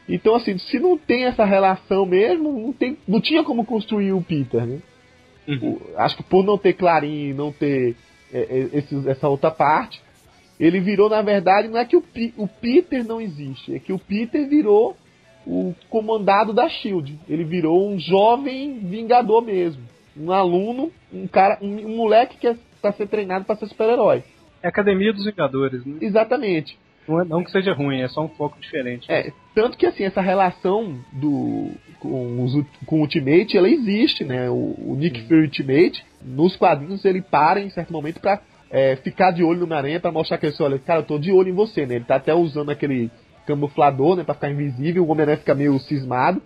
Então, 0.09 0.37
assim, 0.37 0.57
se 0.57 0.79
não 0.79 0.97
tem 0.97 1.25
essa 1.25 1.45
relação 1.45 2.07
mesmo, 2.07 2.53
não, 2.53 2.73
tem, 2.73 2.97
não 3.09 3.21
tinha 3.21 3.43
como 3.43 3.65
construir 3.65 4.13
o 4.13 4.23
Peter, 4.23 4.65
né? 4.65 4.79
Uhum. 5.49 5.73
O, 5.73 5.99
acho 5.99 6.17
que 6.17 6.23
por 6.23 6.45
não 6.45 6.57
ter 6.57 6.75
Clarim, 6.75 7.33
não 7.33 7.51
ter 7.51 7.97
é, 8.33 8.39
é, 8.39 8.69
esse, 8.73 9.09
essa 9.09 9.29
outra 9.29 9.51
parte, 9.51 10.01
ele 10.61 10.79
virou, 10.79 11.11
na 11.11 11.23
verdade, 11.23 11.67
não 11.67 11.79
é 11.79 11.85
que 11.85 11.97
o, 11.97 12.05
o 12.37 12.47
Peter 12.47 13.05
não 13.05 13.21
existe, 13.21 13.75
é 13.75 13.81
que 13.81 13.93
o 13.93 13.99
Peter 13.99 14.49
virou 14.49 14.97
o 15.47 15.75
comandado 15.89 16.53
da 16.53 16.69
Shield. 16.69 17.19
Ele 17.29 17.45
virou 17.45 17.89
um 17.89 17.99
jovem 17.99 18.81
vingador 18.81 19.41
mesmo. 19.43 19.83
Um 20.17 20.33
aluno, 20.33 20.91
um 21.13 21.27
cara, 21.27 21.59
um, 21.63 21.87
um 21.87 21.97
moleque 21.97 22.39
que 22.39 22.47
está 22.47 22.89
é, 22.89 22.93
ser 22.93 23.07
treinado 23.07 23.45
para 23.45 23.57
ser 23.57 23.69
super-herói. 23.69 24.25
É 24.63 24.67
a 24.67 24.71
Academia 24.71 25.13
dos 25.13 25.25
Vingadores, 25.25 25.85
né? 25.85 25.99
Exatamente. 26.01 26.79
Não, 27.07 27.21
é, 27.21 27.25
não, 27.25 27.45
que 27.45 27.51
seja 27.51 27.73
ruim, 27.73 28.01
é 28.01 28.09
só 28.09 28.25
um 28.25 28.29
foco 28.29 28.59
diferente. 28.59 29.11
É, 29.11 29.33
tanto 29.55 29.77
que 29.77 29.87
assim, 29.87 30.05
essa 30.05 30.21
relação 30.21 30.99
do 31.13 31.71
com, 32.01 32.43
os, 32.43 32.53
com 32.85 32.97
o 32.97 33.01
Ultimate, 33.01 33.57
ela 33.57 33.69
existe, 33.69 34.25
né? 34.25 34.51
O, 34.51 34.75
o 34.79 34.97
Nick 34.99 35.23
Fury 35.29 35.43
Ultimate, 35.43 36.05
nos 36.23 36.57
quadrinhos 36.57 37.05
ele 37.05 37.23
para 37.23 37.61
em 37.61 37.71
certo 37.71 37.93
momento 37.93 38.21
para 38.21 38.41
é, 38.71 38.97
ficar 38.97 39.31
de 39.31 39.45
olho 39.45 39.61
no 39.61 39.65
Homem-Aranha 39.67 40.01
pra 40.01 40.11
mostrar 40.11 40.39
que 40.39 40.47
ele 40.47 40.55
olha, 40.61 40.79
cara, 40.79 41.01
eu 41.01 41.05
tô 41.05 41.19
de 41.19 41.31
olho 41.31 41.51
em 41.51 41.55
você, 41.55 41.87
né? 41.87 41.97
Ele 41.97 42.05
tá 42.05 42.17
até 42.17 42.35
usando 42.35 42.71
aquele 42.71 43.11
camuflador, 43.47 44.17
né, 44.17 44.25
pra 44.25 44.35
ficar 44.35 44.51
invisível, 44.51 45.05
o 45.05 45.11
Homem-Aranha 45.11 45.39
fica 45.39 45.55
meio 45.55 45.79
cismado. 45.81 46.43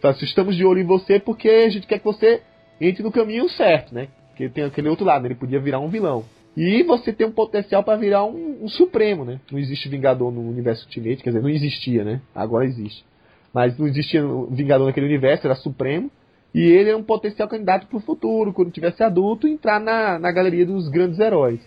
Fala 0.00 0.14
assim, 0.14 0.24
estamos 0.24 0.56
de 0.56 0.64
olho 0.64 0.80
em 0.80 0.86
você 0.86 1.18
porque 1.18 1.48
a 1.48 1.68
gente 1.68 1.86
quer 1.86 1.98
que 1.98 2.04
você 2.04 2.42
entre 2.80 3.02
no 3.02 3.10
caminho 3.10 3.48
certo, 3.48 3.94
né? 3.94 4.08
Porque 4.28 4.48
tem 4.48 4.64
aquele 4.64 4.88
outro 4.88 5.04
lado, 5.04 5.22
né? 5.22 5.28
ele 5.28 5.34
podia 5.34 5.58
virar 5.58 5.80
um 5.80 5.88
vilão. 5.88 6.24
E 6.56 6.82
você 6.82 7.12
tem 7.12 7.26
um 7.26 7.32
potencial 7.32 7.82
para 7.82 7.98
virar 7.98 8.24
um, 8.24 8.64
um, 8.64 8.68
Supremo, 8.68 9.24
né? 9.24 9.40
Não 9.50 9.58
existe 9.58 9.88
Vingador 9.88 10.30
no 10.32 10.40
universo 10.40 10.84
Ultimate, 10.86 11.22
quer 11.22 11.30
dizer, 11.30 11.42
não 11.42 11.50
existia, 11.50 12.02
né? 12.02 12.20
Agora 12.34 12.64
existe. 12.64 13.04
Mas 13.52 13.76
não 13.78 13.86
existia 13.86 14.22
Vingador 14.50 14.86
naquele 14.86 15.06
universo, 15.06 15.46
era 15.46 15.54
Supremo. 15.54 16.10
E 16.54 16.60
ele 16.62 16.88
é 16.88 16.96
um 16.96 17.02
potencial 17.02 17.46
candidato 17.48 17.86
para 17.86 17.98
o 17.98 18.00
futuro, 18.00 18.54
quando 18.54 18.70
tivesse 18.70 19.02
adulto, 19.02 19.46
entrar 19.46 19.78
na, 19.78 20.18
na 20.18 20.32
galeria 20.32 20.64
dos 20.64 20.88
grandes 20.88 21.18
heróis. 21.18 21.60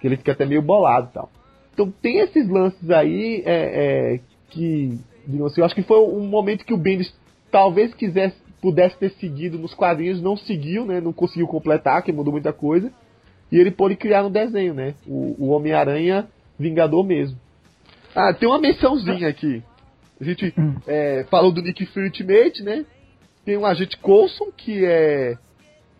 Que 0.00 0.06
ele 0.06 0.16
fica 0.16 0.30
até 0.30 0.46
meio 0.46 0.62
bolado 0.62 1.08
e 1.10 1.14
tal. 1.14 1.30
Então 1.76 1.90
tem 1.90 2.20
esses 2.20 2.48
lances 2.48 2.90
aí 2.90 3.42
é, 3.44 4.14
é, 4.14 4.20
que, 4.48 4.98
digamos 5.26 5.52
assim, 5.52 5.60
eu 5.60 5.66
acho 5.66 5.74
que 5.74 5.82
foi 5.82 6.00
um 6.00 6.26
momento 6.26 6.64
que 6.64 6.72
o 6.72 6.78
Bendis 6.78 7.14
talvez 7.50 7.92
quisesse, 7.92 8.34
pudesse 8.62 8.96
ter 8.96 9.10
seguido 9.20 9.58
nos 9.58 9.74
quadrinhos, 9.74 10.22
não 10.22 10.38
seguiu, 10.38 10.86
né? 10.86 11.02
Não 11.02 11.12
conseguiu 11.12 11.46
completar, 11.46 12.02
que 12.02 12.10
mudou 12.10 12.32
muita 12.32 12.50
coisa. 12.50 12.90
E 13.52 13.58
ele 13.58 13.70
pôde 13.70 13.94
criar 13.94 14.22
no 14.22 14.30
desenho, 14.30 14.72
né? 14.72 14.94
O, 15.06 15.36
o 15.38 15.48
Homem-Aranha 15.50 16.26
Vingador 16.58 17.04
mesmo. 17.04 17.38
Ah, 18.14 18.32
tem 18.32 18.48
uma 18.48 18.58
mençãozinha 18.58 19.28
aqui. 19.28 19.62
A 20.18 20.24
gente 20.24 20.54
é, 20.86 21.26
falou 21.28 21.52
do 21.52 21.60
Nick 21.60 21.84
Fury 21.84 22.06
Ultimate, 22.06 22.62
né? 22.62 22.86
Tem 23.44 23.58
um 23.58 23.66
agente 23.66 23.98
Coulson, 23.98 24.46
que 24.56 24.82
é. 24.82 25.36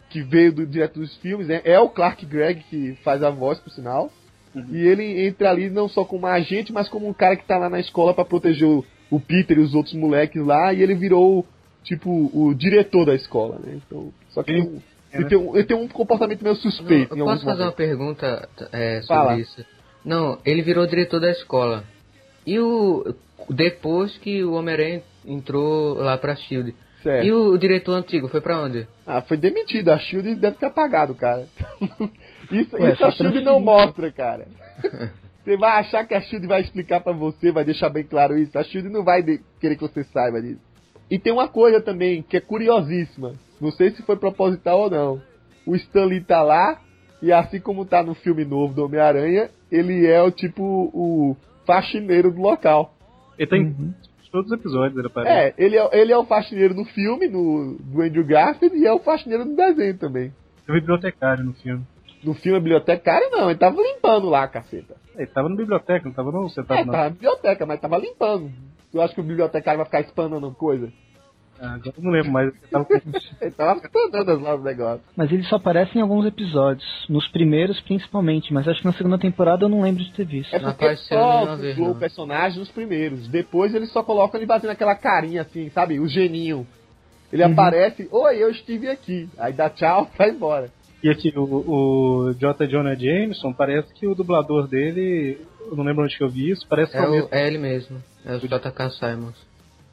que 0.08 0.22
veio 0.22 0.54
do, 0.54 0.66
direto 0.66 0.98
dos 0.98 1.14
filmes, 1.18 1.48
né? 1.48 1.60
É 1.64 1.78
o 1.78 1.90
Clark 1.90 2.24
Gregg 2.24 2.64
que 2.70 2.94
faz 3.04 3.22
a 3.22 3.28
voz, 3.28 3.58
por 3.58 3.70
sinal. 3.70 4.10
Uhum. 4.56 4.68
E 4.72 4.86
ele 4.86 5.26
entra 5.26 5.50
ali 5.50 5.68
não 5.68 5.86
só 5.86 6.02
como 6.02 6.26
agente, 6.26 6.72
mas 6.72 6.88
como 6.88 7.06
um 7.06 7.12
cara 7.12 7.36
que 7.36 7.44
tá 7.44 7.58
lá 7.58 7.68
na 7.68 7.78
escola 7.78 8.14
para 8.14 8.24
proteger 8.24 8.66
o, 8.66 8.82
o, 9.10 9.20
Peter 9.20 9.58
e 9.58 9.60
os 9.60 9.74
outros 9.74 9.94
moleques 9.94 10.42
lá. 10.42 10.72
E 10.72 10.82
ele 10.82 10.94
virou, 10.94 11.44
tipo, 11.84 12.30
o 12.32 12.54
diretor 12.54 13.04
da 13.04 13.14
escola, 13.14 13.58
né? 13.62 13.78
Então, 13.86 14.10
só 14.30 14.42
que. 14.42 14.52
Ele, 14.52 14.80
ele, 15.12 15.24
tem 15.26 15.38
um, 15.38 15.54
ele 15.54 15.64
tem 15.64 15.76
um 15.76 15.86
comportamento 15.86 16.42
meio 16.42 16.56
suspeito. 16.56 17.14
Não, 17.14 17.26
eu 17.26 17.32
posso 17.32 17.44
fazer 17.44 17.58
momentos. 17.58 17.66
uma 17.66 17.72
pergunta 17.72 18.48
é, 18.72 19.02
sobre 19.02 19.06
Fala. 19.06 19.38
isso? 19.38 19.64
Não, 20.02 20.38
ele 20.44 20.62
virou 20.62 20.86
diretor 20.86 21.20
da 21.20 21.30
escola. 21.30 21.84
E 22.46 22.58
o. 22.58 23.14
Depois 23.50 24.16
que 24.18 24.42
o 24.42 24.54
Homem-Aranha 24.54 25.02
entrou 25.26 25.94
lá 25.94 26.16
pra 26.16 26.34
Shield, 26.34 26.74
Certo. 27.06 27.24
E 27.24 27.32
o, 27.32 27.56
diretor 27.56 27.92
antigo 27.92 28.26
foi 28.26 28.40
pra 28.40 28.60
onde? 28.60 28.84
Ah, 29.06 29.22
foi 29.22 29.36
demitido. 29.36 29.90
A 29.90 29.98
Shield 29.98 30.34
deve 30.34 30.56
ter 30.56 30.66
apagado, 30.66 31.14
cara. 31.14 31.46
isso 32.50 32.76
Ué, 32.76 32.92
isso 32.92 33.04
a 33.04 33.10
Shield 33.10 33.42
não 33.42 33.60
mostra, 33.60 34.10
cara. 34.10 34.46
Você 35.44 35.56
vai 35.56 35.80
achar 35.80 36.04
que 36.04 36.14
a 36.14 36.20
Shield 36.20 36.46
vai 36.46 36.60
explicar 36.60 37.00
para 37.00 37.12
você, 37.12 37.52
vai 37.52 37.64
deixar 37.64 37.88
bem 37.88 38.04
claro 38.04 38.36
isso. 38.36 38.58
A 38.58 38.64
Shield 38.64 38.88
não 38.88 39.04
vai 39.04 39.22
querer 39.60 39.76
que 39.76 39.82
você 39.82 40.02
saiba 40.04 40.40
disso. 40.40 40.60
E 41.10 41.18
tem 41.18 41.32
uma 41.32 41.46
coisa 41.48 41.80
também 41.80 42.22
que 42.22 42.36
é 42.36 42.40
curiosíssima. 42.40 43.34
Não 43.60 43.70
sei 43.70 43.90
se 43.90 44.02
foi 44.02 44.16
proposital 44.16 44.80
ou 44.80 44.90
não. 44.90 45.22
O 45.64 45.76
Stanley 45.76 46.20
tá 46.20 46.42
lá 46.42 46.80
e 47.22 47.32
assim 47.32 47.60
como 47.60 47.84
tá 47.84 48.02
no 48.02 48.14
filme 48.14 48.44
novo 48.44 48.74
do 48.74 48.84
Homem-Aranha, 48.84 49.48
ele 49.70 50.06
é 50.06 50.20
o 50.20 50.30
tipo 50.30 50.62
o 50.92 51.36
faxineiro 51.64 52.32
do 52.32 52.40
local. 52.40 52.94
Ele 53.38 53.48
tem 53.48 53.62
uhum 53.62 53.94
todos 54.36 54.52
os 54.52 54.58
episódios, 54.58 54.98
ele 54.98 55.06
aparece. 55.06 55.34
É, 55.34 55.54
ele 55.56 55.76
é, 55.78 55.88
ele 55.92 56.12
é 56.12 56.18
o 56.18 56.24
faxineiro 56.26 56.74
no 56.74 56.84
filme, 56.84 57.26
no, 57.26 57.76
do 57.78 58.02
Andrew 58.02 58.24
Garfield, 58.24 58.76
e 58.76 58.86
é 58.86 58.92
o 58.92 58.98
faxineiro 58.98 59.46
no 59.46 59.56
desenho 59.56 59.96
também. 59.96 60.32
É 60.68 60.72
o 60.72 60.74
bibliotecário 60.74 61.44
no 61.44 61.54
filme. 61.54 61.84
No 62.26 62.34
filme 62.34 62.58
é 62.58 62.60
bibliotecário, 62.60 63.30
não, 63.30 63.48
ele 63.48 63.58
tava 63.58 63.80
limpando 63.80 64.28
lá, 64.28 64.48
caceta. 64.48 64.96
Ele 65.14 65.28
tava 65.28 65.48
na 65.48 65.54
biblioteca, 65.54 66.04
não 66.04 66.12
tava 66.12 66.32
não? 66.32 66.48
Você 66.48 66.60
tava 66.64 66.80
é, 66.80 66.84
na... 66.84 66.92
tava 66.92 67.04
na 67.04 67.10
biblioteca, 67.10 67.66
mas 67.66 67.80
tava 67.80 67.98
limpando. 67.98 68.50
Tu 68.90 69.00
acha 69.00 69.14
que 69.14 69.20
o 69.20 69.24
bibliotecário 69.24 69.78
vai 69.78 69.84
ficar 69.86 70.00
espanando 70.00 70.50
coisa? 70.50 70.92
Ah, 71.60 71.74
agora 71.74 71.94
eu 71.96 72.02
não 72.02 72.10
lembro 72.10 72.32
mais. 72.32 72.52
Ele 72.60 72.70
tava, 72.70 72.86
ele 73.40 73.50
tava 73.52 73.80
ficando 73.80 74.40
lá 74.40 74.56
os 74.56 74.64
negócios. 74.64 75.06
Mas 75.16 75.32
ele 75.32 75.42
só 75.44 75.56
aparece 75.56 75.96
em 75.96 76.02
alguns 76.02 76.26
episódios. 76.26 76.86
Nos 77.08 77.26
primeiros, 77.28 77.80
principalmente. 77.80 78.52
Mas 78.52 78.68
acho 78.68 78.80
que 78.80 78.86
na 78.86 78.92
segunda 78.92 79.18
temporada 79.18 79.64
eu 79.64 79.68
não 79.68 79.80
lembro 79.80 80.04
de 80.04 80.12
ter 80.12 80.26
visto. 80.26 80.54
É 80.54 80.58
porque 80.58 80.96
só 80.96 81.54
o 81.54 81.94
personagem 81.94 82.58
nos 82.58 82.70
primeiros. 82.70 83.26
Depois 83.28 83.74
ele 83.74 83.86
só 83.86 84.02
coloca 84.02 84.36
ele 84.36 84.46
fazendo 84.46 84.70
aquela 84.70 84.94
carinha 84.94 85.42
assim, 85.42 85.70
sabe? 85.70 85.98
O 85.98 86.06
geninho. 86.06 86.66
Ele 87.32 87.42
uhum. 87.42 87.52
aparece, 87.52 88.06
oi, 88.10 88.42
eu 88.42 88.50
estive 88.50 88.90
aqui. 88.90 89.28
Aí 89.38 89.52
dá 89.52 89.70
tchau, 89.70 90.10
vai 90.18 90.30
embora. 90.30 90.70
E 91.02 91.10
aqui, 91.10 91.32
o, 91.36 91.42
o 91.42 92.34
J. 92.34 92.66
Jonah 92.66 92.94
Jameson, 92.94 93.52
parece 93.52 93.92
que 93.94 94.06
o 94.06 94.14
dublador 94.14 94.66
dele, 94.66 95.38
eu 95.60 95.76
não 95.76 95.84
lembro 95.84 96.04
onde 96.04 96.16
que 96.16 96.24
eu 96.24 96.28
vi 96.28 96.50
isso, 96.50 96.66
parece 96.68 96.96
é, 96.96 97.00
que 97.00 97.04
é, 97.04 97.08
o, 97.08 97.28
é 97.30 97.46
ele 97.46 97.58
mesmo, 97.58 98.02
é 98.24 98.34
o 98.34 98.40
J.K. 98.40 98.90
Simons. 98.90 99.36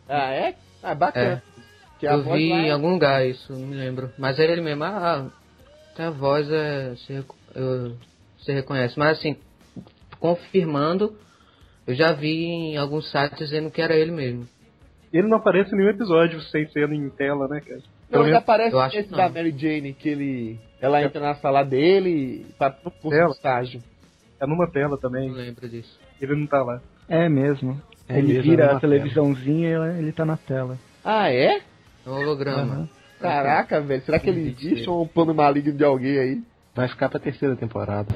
Ah, 0.08 0.32
é? 0.32 0.56
Ah, 0.82 0.96
bacana. 0.96 1.44
É. 1.48 2.00
Que 2.00 2.08
eu 2.08 2.24
vi 2.24 2.52
em 2.52 2.72
algum 2.72 2.92
lugar 2.92 3.26
isso, 3.26 3.54
não 3.54 3.68
me 3.68 3.76
lembro. 3.76 4.12
Mas 4.18 4.40
é 4.40 4.44
ele 4.44 4.62
mesmo, 4.62 4.84
ah, 4.84 5.30
a 5.98 6.10
voz 6.10 6.50
é. 6.52 6.90
Você, 6.90 7.24
eu, 7.56 7.96
você 8.38 8.54
reconhece. 8.54 8.98
Mas 8.98 9.20
assim, 9.20 9.38
confirmando, 10.20 11.16
eu 11.88 11.96
já 11.96 12.12
vi 12.14 12.46
em 12.46 12.78
alguns 12.78 13.10
sites 13.12 13.38
dizendo 13.38 13.72
que 13.72 13.82
era 13.82 13.96
ele 13.96 14.12
mesmo. 14.12 14.48
Ele 15.12 15.28
não 15.28 15.38
aparece 15.38 15.74
em 15.74 15.78
nenhum 15.78 15.92
episódio 15.92 16.42
sem 16.42 16.68
ser 16.70 16.92
em 16.92 17.10
tela, 17.10 17.48
né, 17.48 17.62
cara? 17.62 17.82
Não, 18.10 18.26
ele 18.26 18.36
aparece 18.36 18.98
esse 18.98 19.10
da 19.12 19.30
Mary 19.30 19.52
Jane, 19.52 19.94
que 19.94 20.10
ele. 20.10 20.60
Ela 20.84 21.00
é. 21.00 21.06
entra 21.06 21.22
na 21.22 21.36
sala 21.36 21.64
dele 21.64 22.46
para 22.60 22.76
o 23.02 23.32
estágio. 23.32 23.82
É 24.38 24.46
numa 24.46 24.70
tela 24.70 24.98
também. 24.98 25.30
Não 25.30 25.38
lembro 25.38 25.70
disso. 25.70 25.98
Ele 26.22 26.36
não 26.36 26.46
tá 26.46 26.62
lá. 26.62 26.82
É 27.08 27.30
mesmo. 27.30 27.82
É 28.10 28.18
ele 28.18 28.34
mesmo, 28.34 28.44
vira 28.44 28.66
é 28.66 28.74
a 28.74 28.80
televisãozinha 28.82 29.70
e 29.70 30.00
ele 30.00 30.12
tá 30.12 30.26
na 30.26 30.36
tela. 30.36 30.78
Ah, 31.02 31.32
é? 31.32 31.62
É 32.06 32.10
um 32.10 32.12
holograma. 32.12 32.76
Uhum. 32.80 32.90
Caraca, 33.18 33.80
velho. 33.80 34.04
Será 34.04 34.20
que 34.20 34.30
ele 34.30 34.50
existe 34.50 34.90
ou 34.90 35.04
um 35.04 35.08
plano 35.08 35.34
maligno 35.34 35.72
de 35.72 35.86
alguém 35.86 36.20
aí? 36.20 36.44
Vai 36.76 36.90
ficar 36.90 37.08
pra 37.08 37.18
terceira 37.18 37.56
temporada. 37.56 38.14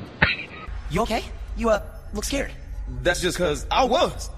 You 0.91 1.03
okay? 1.03 1.23
You 1.57 1.69
uh, 1.69 1.79
look 2.13 2.25
scared. 2.25 2.53
That's 3.01 3.21
just 3.21 3.37
cause 3.37 3.65
I 3.71 3.87
was. 3.87 4.29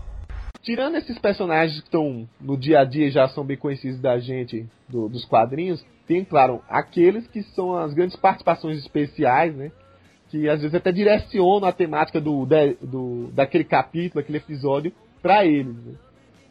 Tirando 0.62 0.98
esses 0.98 1.18
personagens 1.18 1.80
que 1.80 1.88
estão 1.88 2.30
no 2.40 2.56
dia 2.56 2.82
a 2.82 2.86
dia 2.86 3.08
e 3.08 3.12
já 3.12 3.28
são 3.30 3.44
bem 3.44 3.58
conhecidos 3.58 4.00
da 4.00 4.20
gente 4.20 4.68
do, 4.88 5.10
dos 5.10 5.26
quadrinhos, 5.26 5.84
tem, 6.10 6.26
claro, 6.26 6.64
aqueles 6.68 7.28
que 7.28 7.44
são 7.54 7.78
as 7.78 7.94
grandes 7.94 8.16
participações 8.16 8.80
especiais, 8.80 9.56
né? 9.56 9.72
Que 10.30 10.50
às 10.50 10.60
vezes 10.60 10.74
até 10.74 10.92
direcionam 10.92 11.70
a 11.70 11.72
temática 11.72 12.20
do, 12.20 12.48
do 12.82 13.28
daquele 13.32 13.64
capítulo, 13.64 14.20
aquele 14.20 14.40
episódio, 14.40 14.92
para 15.22 15.46
eles, 15.46 15.76
né? 15.76 15.94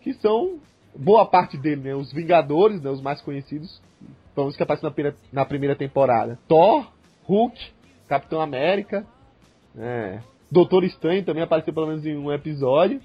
Que 0.00 0.14
são 0.14 0.60
boa 0.94 1.26
parte 1.26 1.58
dele, 1.58 1.80
né? 1.82 1.94
Os 1.96 2.12
Vingadores, 2.12 2.80
né? 2.80 2.88
Os 2.88 3.02
mais 3.02 3.20
conhecidos. 3.20 3.82
Vamos 4.36 4.56
que 4.56 4.62
aparecem 4.62 4.88
na 4.88 4.94
primeira, 4.94 5.16
na 5.32 5.44
primeira 5.44 5.74
temporada. 5.74 6.38
Thor, 6.46 6.86
Hulk, 7.24 7.58
Capitão 8.06 8.40
América, 8.40 9.04
é, 9.76 10.20
Doutor 10.48 10.84
Estranho 10.84 11.24
também 11.24 11.42
apareceu 11.42 11.74
pelo 11.74 11.88
menos 11.88 12.06
em 12.06 12.16
um 12.16 12.32
episódio. 12.32 13.00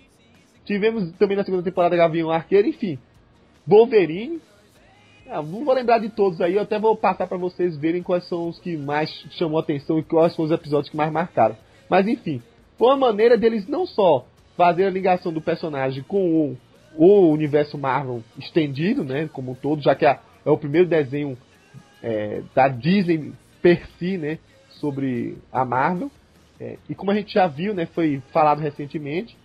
Tivemos 0.66 1.12
também 1.14 1.36
na 1.36 1.43
segunda 1.43 1.64
temporada 1.64 1.97
Gavião 1.97 2.30
Arqueiro, 2.30 2.68
enfim. 2.68 2.99
Wolverine. 3.66 4.39
Ah, 5.30 5.41
não 5.41 5.63
vou 5.63 5.74
lembrar 5.74 5.99
de 5.99 6.09
todos 6.09 6.41
aí, 6.41 6.55
eu 6.55 6.61
até 6.61 6.78
vou 6.78 6.95
passar 6.97 7.28
para 7.28 7.38
vocês 7.38 7.78
verem 7.78 8.03
quais 8.03 8.28
são 8.28 8.49
os 8.49 8.59
que 8.59 8.76
mais 8.76 9.09
chamou 9.32 9.57
atenção 9.57 9.97
e 9.97 10.03
quais 10.03 10.36
são 10.36 10.45
os 10.45 10.51
episódios 10.51 10.89
que 10.89 10.97
mais 10.97 11.11
marcaram. 11.11 11.55
Mas 11.89 12.07
enfim, 12.07 12.41
foi 12.78 12.88
uma 12.89 12.97
maneira 12.97 13.38
deles 13.38 13.67
não 13.67 13.86
só 13.86 14.26
fazer 14.57 14.86
a 14.86 14.89
ligação 14.89 15.32
do 15.32 15.41
personagem 15.41 16.03
com 16.03 16.51
o, 16.51 16.57
o 16.95 17.32
universo 17.32 17.78
Marvel 17.78 18.21
estendido, 18.38 19.03
né, 19.03 19.30
como 19.32 19.51
um 19.51 19.55
todo, 19.55 19.82
já 19.82 19.95
que 19.95 20.05
é, 20.05 20.19
é 20.45 20.49
o 20.49 20.57
primeiro 20.57 20.88
desenho 20.88 21.38
é, 22.01 22.41
da 22.53 22.67
Disney 22.67 23.32
per 23.61 23.88
si, 23.97 24.17
né, 24.17 24.38
sobre 24.69 25.38
a 25.51 25.63
Marvel. 25.63 26.11
É, 26.59 26.78
e 26.89 26.93
como 26.93 27.11
a 27.11 27.15
gente 27.15 27.34
já 27.34 27.47
viu, 27.47 27.74
né, 27.74 27.86
foi 27.88 28.21
falado 28.32 28.59
recentemente, 28.59 29.36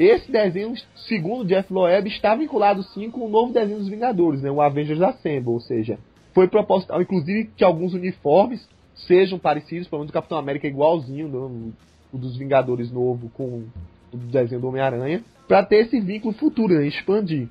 esse 0.00 0.32
desenho, 0.32 0.72
segundo 1.08 1.44
Jeff 1.44 1.70
Loeb, 1.70 2.08
está 2.08 2.34
vinculado 2.34 2.82
sim 2.82 3.10
com 3.10 3.26
o 3.26 3.28
novo 3.28 3.52
desenho 3.52 3.78
dos 3.78 3.88
Vingadores, 3.88 4.40
né, 4.40 4.50
o 4.50 4.62
Avengers 4.62 5.02
Assemble, 5.02 5.50
ou 5.50 5.60
seja, 5.60 5.98
foi 6.32 6.48
proposital, 6.48 7.02
inclusive, 7.02 7.50
que 7.54 7.62
alguns 7.62 7.92
uniformes 7.92 8.66
sejam 8.94 9.38
parecidos, 9.38 9.88
pelo 9.88 10.00
menos 10.00 10.10
o 10.10 10.14
Capitão 10.14 10.38
América 10.38 10.66
é 10.66 10.70
igualzinho 10.70 11.28
no, 11.28 11.72
o 12.12 12.16
dos 12.16 12.36
Vingadores 12.38 12.90
novo 12.90 13.30
com 13.34 13.64
o 14.12 14.16
desenho 14.16 14.60
do 14.60 14.68
Homem-Aranha, 14.68 15.22
para 15.46 15.64
ter 15.64 15.84
esse 15.84 16.00
vínculo 16.00 16.32
futuro, 16.32 16.74
né, 16.74 16.86
expandir. 16.86 17.48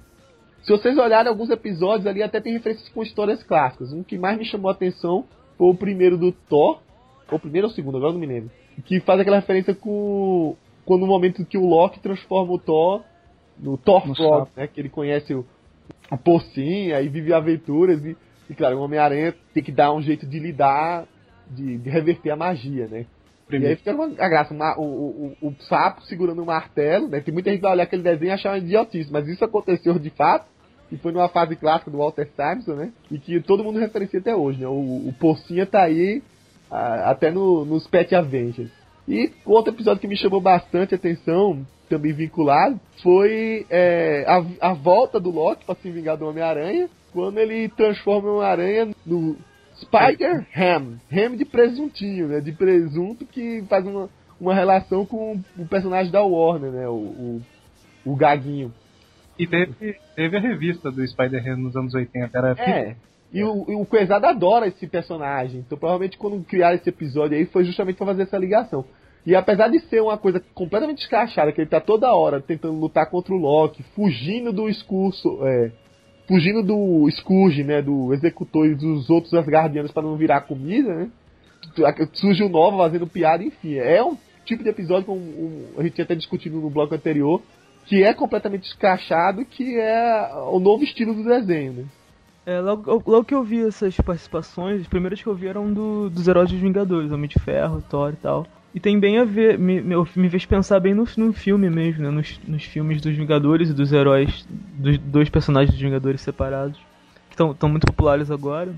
Se 0.63 0.71
vocês 0.71 0.97
olharem 0.97 1.29
alguns 1.29 1.49
episódios 1.49 2.07
ali, 2.07 2.23
até 2.23 2.41
tem 2.41 2.53
referências 2.53 2.89
com 2.89 3.03
histórias 3.03 3.41
clássicas. 3.43 3.93
Um 3.93 4.03
que 4.03 4.17
mais 4.17 4.37
me 4.37 4.43
chamou 4.43 4.69
a 4.69 4.73
atenção 4.73 5.25
foi 5.57 5.67
o 5.67 5.75
primeiro 5.75 6.17
do 6.17 6.31
Thor, 6.31 6.81
ou 7.29 7.37
o 7.37 7.39
primeiro 7.39 7.67
ou 7.67 7.71
o 7.71 7.75
segundo, 7.75 7.97
agora 7.97 8.11
não 8.11 8.19
me 8.19 8.25
lembro, 8.25 8.51
que 8.85 8.99
faz 9.01 9.19
aquela 9.19 9.37
referência 9.37 9.75
com 9.75 10.55
quando 10.89 11.01
no 11.01 11.07
momento 11.07 11.45
que 11.45 11.55
o 11.55 11.67
Loki 11.67 11.99
transforma 11.99 12.51
o 12.51 12.57
Thor 12.57 13.03
no 13.59 13.77
Thor 13.77 14.01
Frog, 14.15 14.49
né, 14.57 14.65
que 14.65 14.81
ele 14.81 14.89
conhece 14.89 15.35
o, 15.35 15.45
o 16.11 16.17
Porcinha 16.17 16.99
e 16.99 17.07
vive 17.07 17.31
aventuras 17.31 18.03
e, 18.03 18.17
e 18.49 18.55
claro, 18.55 18.79
o 18.79 18.81
Homem-Aranha 18.81 19.35
tem 19.53 19.61
que 19.61 19.71
dar 19.71 19.93
um 19.93 20.01
jeito 20.01 20.25
de 20.25 20.39
lidar, 20.39 21.05
de, 21.47 21.77
de 21.77 21.89
reverter 21.91 22.31
a 22.31 22.35
magia, 22.35 22.87
né? 22.87 23.05
Primeiro. 23.45 23.73
E 23.73 23.75
aí 23.75 23.77
fica 23.77 23.93
uma, 23.93 24.05
a 24.05 24.29
graça, 24.29 24.51
uma, 24.51 24.79
o, 24.79 25.35
o, 25.39 25.47
o, 25.49 25.55
sapo 25.61 26.01
segurando 26.05 26.41
um 26.41 26.45
martelo, 26.45 27.07
né? 27.07 27.19
Tem 27.19 27.31
muita 27.31 27.51
gente 27.51 27.59
que 27.59 27.63
vai 27.65 27.73
olhar 27.73 27.83
aquele 27.83 28.01
desenho 28.01 28.29
e 28.29 28.31
achar 28.31 28.53
uma 28.53 28.57
idiotice, 28.57 29.11
mas 29.11 29.27
isso 29.27 29.45
aconteceu 29.45 29.99
de 29.99 30.09
fato, 30.09 30.47
e 30.91 30.97
foi 30.97 31.11
numa 31.11 31.29
fase 31.29 31.55
clássica 31.55 31.91
do 31.91 31.99
Walter 31.99 32.27
Simonson, 32.35 32.73
né? 32.73 32.91
E 33.11 33.19
que 33.19 33.39
todo 33.41 33.63
mundo 33.63 33.77
referencia 33.77 34.19
até 34.19 34.35
hoje, 34.35 34.59
né? 34.59 34.67
O, 34.67 35.07
o 35.07 35.13
Porcinha 35.19 35.67
tá 35.67 35.83
aí 35.83 36.23
a, 36.71 37.11
até 37.11 37.29
no, 37.29 37.63
nos 37.63 37.85
Pet 37.85 38.15
Avengers. 38.15 38.78
E 39.09 39.31
outro 39.43 39.73
episódio 39.73 39.99
que 39.99 40.07
me 40.07 40.15
chamou 40.15 40.39
bastante 40.39 40.93
atenção, 40.93 41.65
também 41.89 42.13
vinculado, 42.13 42.79
foi 43.01 43.65
é, 43.67 44.23
a, 44.27 44.69
a 44.69 44.73
volta 44.75 45.19
do 45.19 45.31
Loki 45.31 45.65
para 45.65 45.73
se 45.73 45.89
vingar 45.89 46.15
do 46.15 46.27
Homem-Aranha, 46.27 46.87
quando 47.11 47.39
ele 47.39 47.67
transforma 47.69 48.29
o 48.29 48.35
Homem-Aranha 48.35 48.89
no 49.03 49.35
Spider 49.81 50.45
Ham. 50.55 50.99
Ham 51.11 51.35
de 51.35 51.43
presuntinho, 51.43 52.27
né? 52.27 52.39
De 52.39 52.51
presunto 52.51 53.25
que 53.25 53.63
faz 53.67 53.83
uma, 53.87 54.07
uma 54.39 54.53
relação 54.53 55.03
com 55.07 55.41
o 55.57 55.67
personagem 55.67 56.11
da 56.11 56.21
Warner, 56.21 56.71
né? 56.71 56.87
O, 56.87 56.93
o, 56.93 57.41
o 58.05 58.15
Gaguinho. 58.15 58.71
E 59.39 59.47
teve, 59.47 59.95
teve 60.15 60.37
a 60.37 60.39
revista 60.39 60.91
do 60.91 61.05
Spider-Man 61.07 61.55
nos 61.55 61.75
anos 61.75 61.95
80, 61.95 62.37
era 62.37 62.51
É. 62.59 62.95
E 63.31 63.43
o, 63.43 63.81
o 63.81 63.85
Coesado 63.85 64.25
adora 64.25 64.67
esse 64.67 64.85
personagem. 64.87 65.61
Então 65.61 65.77
provavelmente 65.77 66.17
quando 66.17 66.43
criaram 66.43 66.75
esse 66.75 66.89
episódio 66.89 67.37
aí 67.37 67.45
foi 67.45 67.63
justamente 67.63 67.97
para 67.97 68.07
fazer 68.07 68.23
essa 68.23 68.37
ligação. 68.37 68.85
E 69.25 69.35
apesar 69.35 69.67
de 69.67 69.79
ser 69.81 70.01
uma 70.01 70.17
coisa 70.17 70.41
completamente 70.53 70.99
escrachada, 70.99 71.51
que 71.51 71.61
ele 71.61 71.69
tá 71.69 71.79
toda 71.79 72.13
hora 72.13 72.41
tentando 72.41 72.79
lutar 72.79 73.09
contra 73.09 73.33
o 73.33 73.37
Loki, 73.37 73.83
fugindo 73.95 74.51
do 74.53 74.67
discurso, 74.67 75.39
é, 75.43 75.71
fugindo 76.27 76.63
do 76.63 77.09
Scourge, 77.11 77.63
né, 77.63 77.81
do 77.81 78.13
executor 78.13 78.67
e 78.67 78.75
dos 78.75 79.09
outros 79.09 79.33
Asgardianos 79.33 79.91
para 79.91 80.03
não 80.03 80.15
virar 80.15 80.41
comida, 80.41 80.93
né? 80.93 81.11
Surge 82.13 82.43
o 82.43 82.49
Nova 82.49 82.77
fazendo 82.77 83.07
piada, 83.07 83.43
enfim. 83.43 83.75
É 83.75 84.03
um 84.03 84.17
tipo 84.45 84.63
de 84.63 84.69
episódio 84.69 85.05
como 85.05 85.19
um, 85.19 85.67
a 85.77 85.83
gente 85.83 85.93
tinha 85.93 86.05
até 86.05 86.15
discutido 86.15 86.59
no 86.59 86.69
bloco 86.69 86.95
anterior, 86.95 87.41
que 87.85 88.03
é 88.03 88.13
completamente 88.13 88.65
escrachado, 88.65 89.43
que 89.45 89.77
é 89.77 90.31
o 90.51 90.59
novo 90.59 90.83
estilo 90.83 91.13
do 91.13 91.23
desenho, 91.23 91.73
né? 91.73 91.85
É, 92.45 92.59
logo, 92.59 93.03
logo 93.05 93.25
que 93.25 93.35
eu 93.35 93.43
vi 93.43 93.65
essas 93.65 93.95
participações, 93.97 94.81
as 94.81 94.87
primeiras 94.87 95.21
que 95.21 95.27
eu 95.27 95.35
vi 95.35 95.47
eram 95.47 95.71
do, 95.71 96.09
dos 96.09 96.27
heróis 96.27 96.49
dos 96.51 96.59
Vingadores, 96.59 97.11
Homem 97.11 97.29
de 97.29 97.39
Ferro, 97.39 97.83
Thor 97.89 98.13
e 98.13 98.15
tal. 98.15 98.47
E 98.73 98.79
tem 98.79 98.99
bem 98.99 99.17
a 99.17 99.25
ver, 99.25 99.57
me, 99.57 99.81
me, 99.81 100.29
fez 100.29 100.45
pensar 100.45 100.79
bem 100.79 100.93
no, 100.93 101.05
no 101.17 101.33
filme 101.33 101.69
mesmo, 101.69 102.03
né? 102.03 102.11
Nos, 102.11 102.39
nos 102.47 102.63
filmes 102.63 103.01
dos 103.01 103.15
Vingadores 103.15 103.69
e 103.69 103.73
dos 103.73 103.91
heróis, 103.91 104.45
dos 104.47 104.97
dois 104.99 105.27
personagens 105.27 105.71
dos 105.71 105.81
Vingadores 105.81 106.21
separados, 106.21 106.79
que 107.29 107.41
estão 107.41 107.69
muito 107.69 107.87
populares 107.87 108.29
agora. 108.29 108.73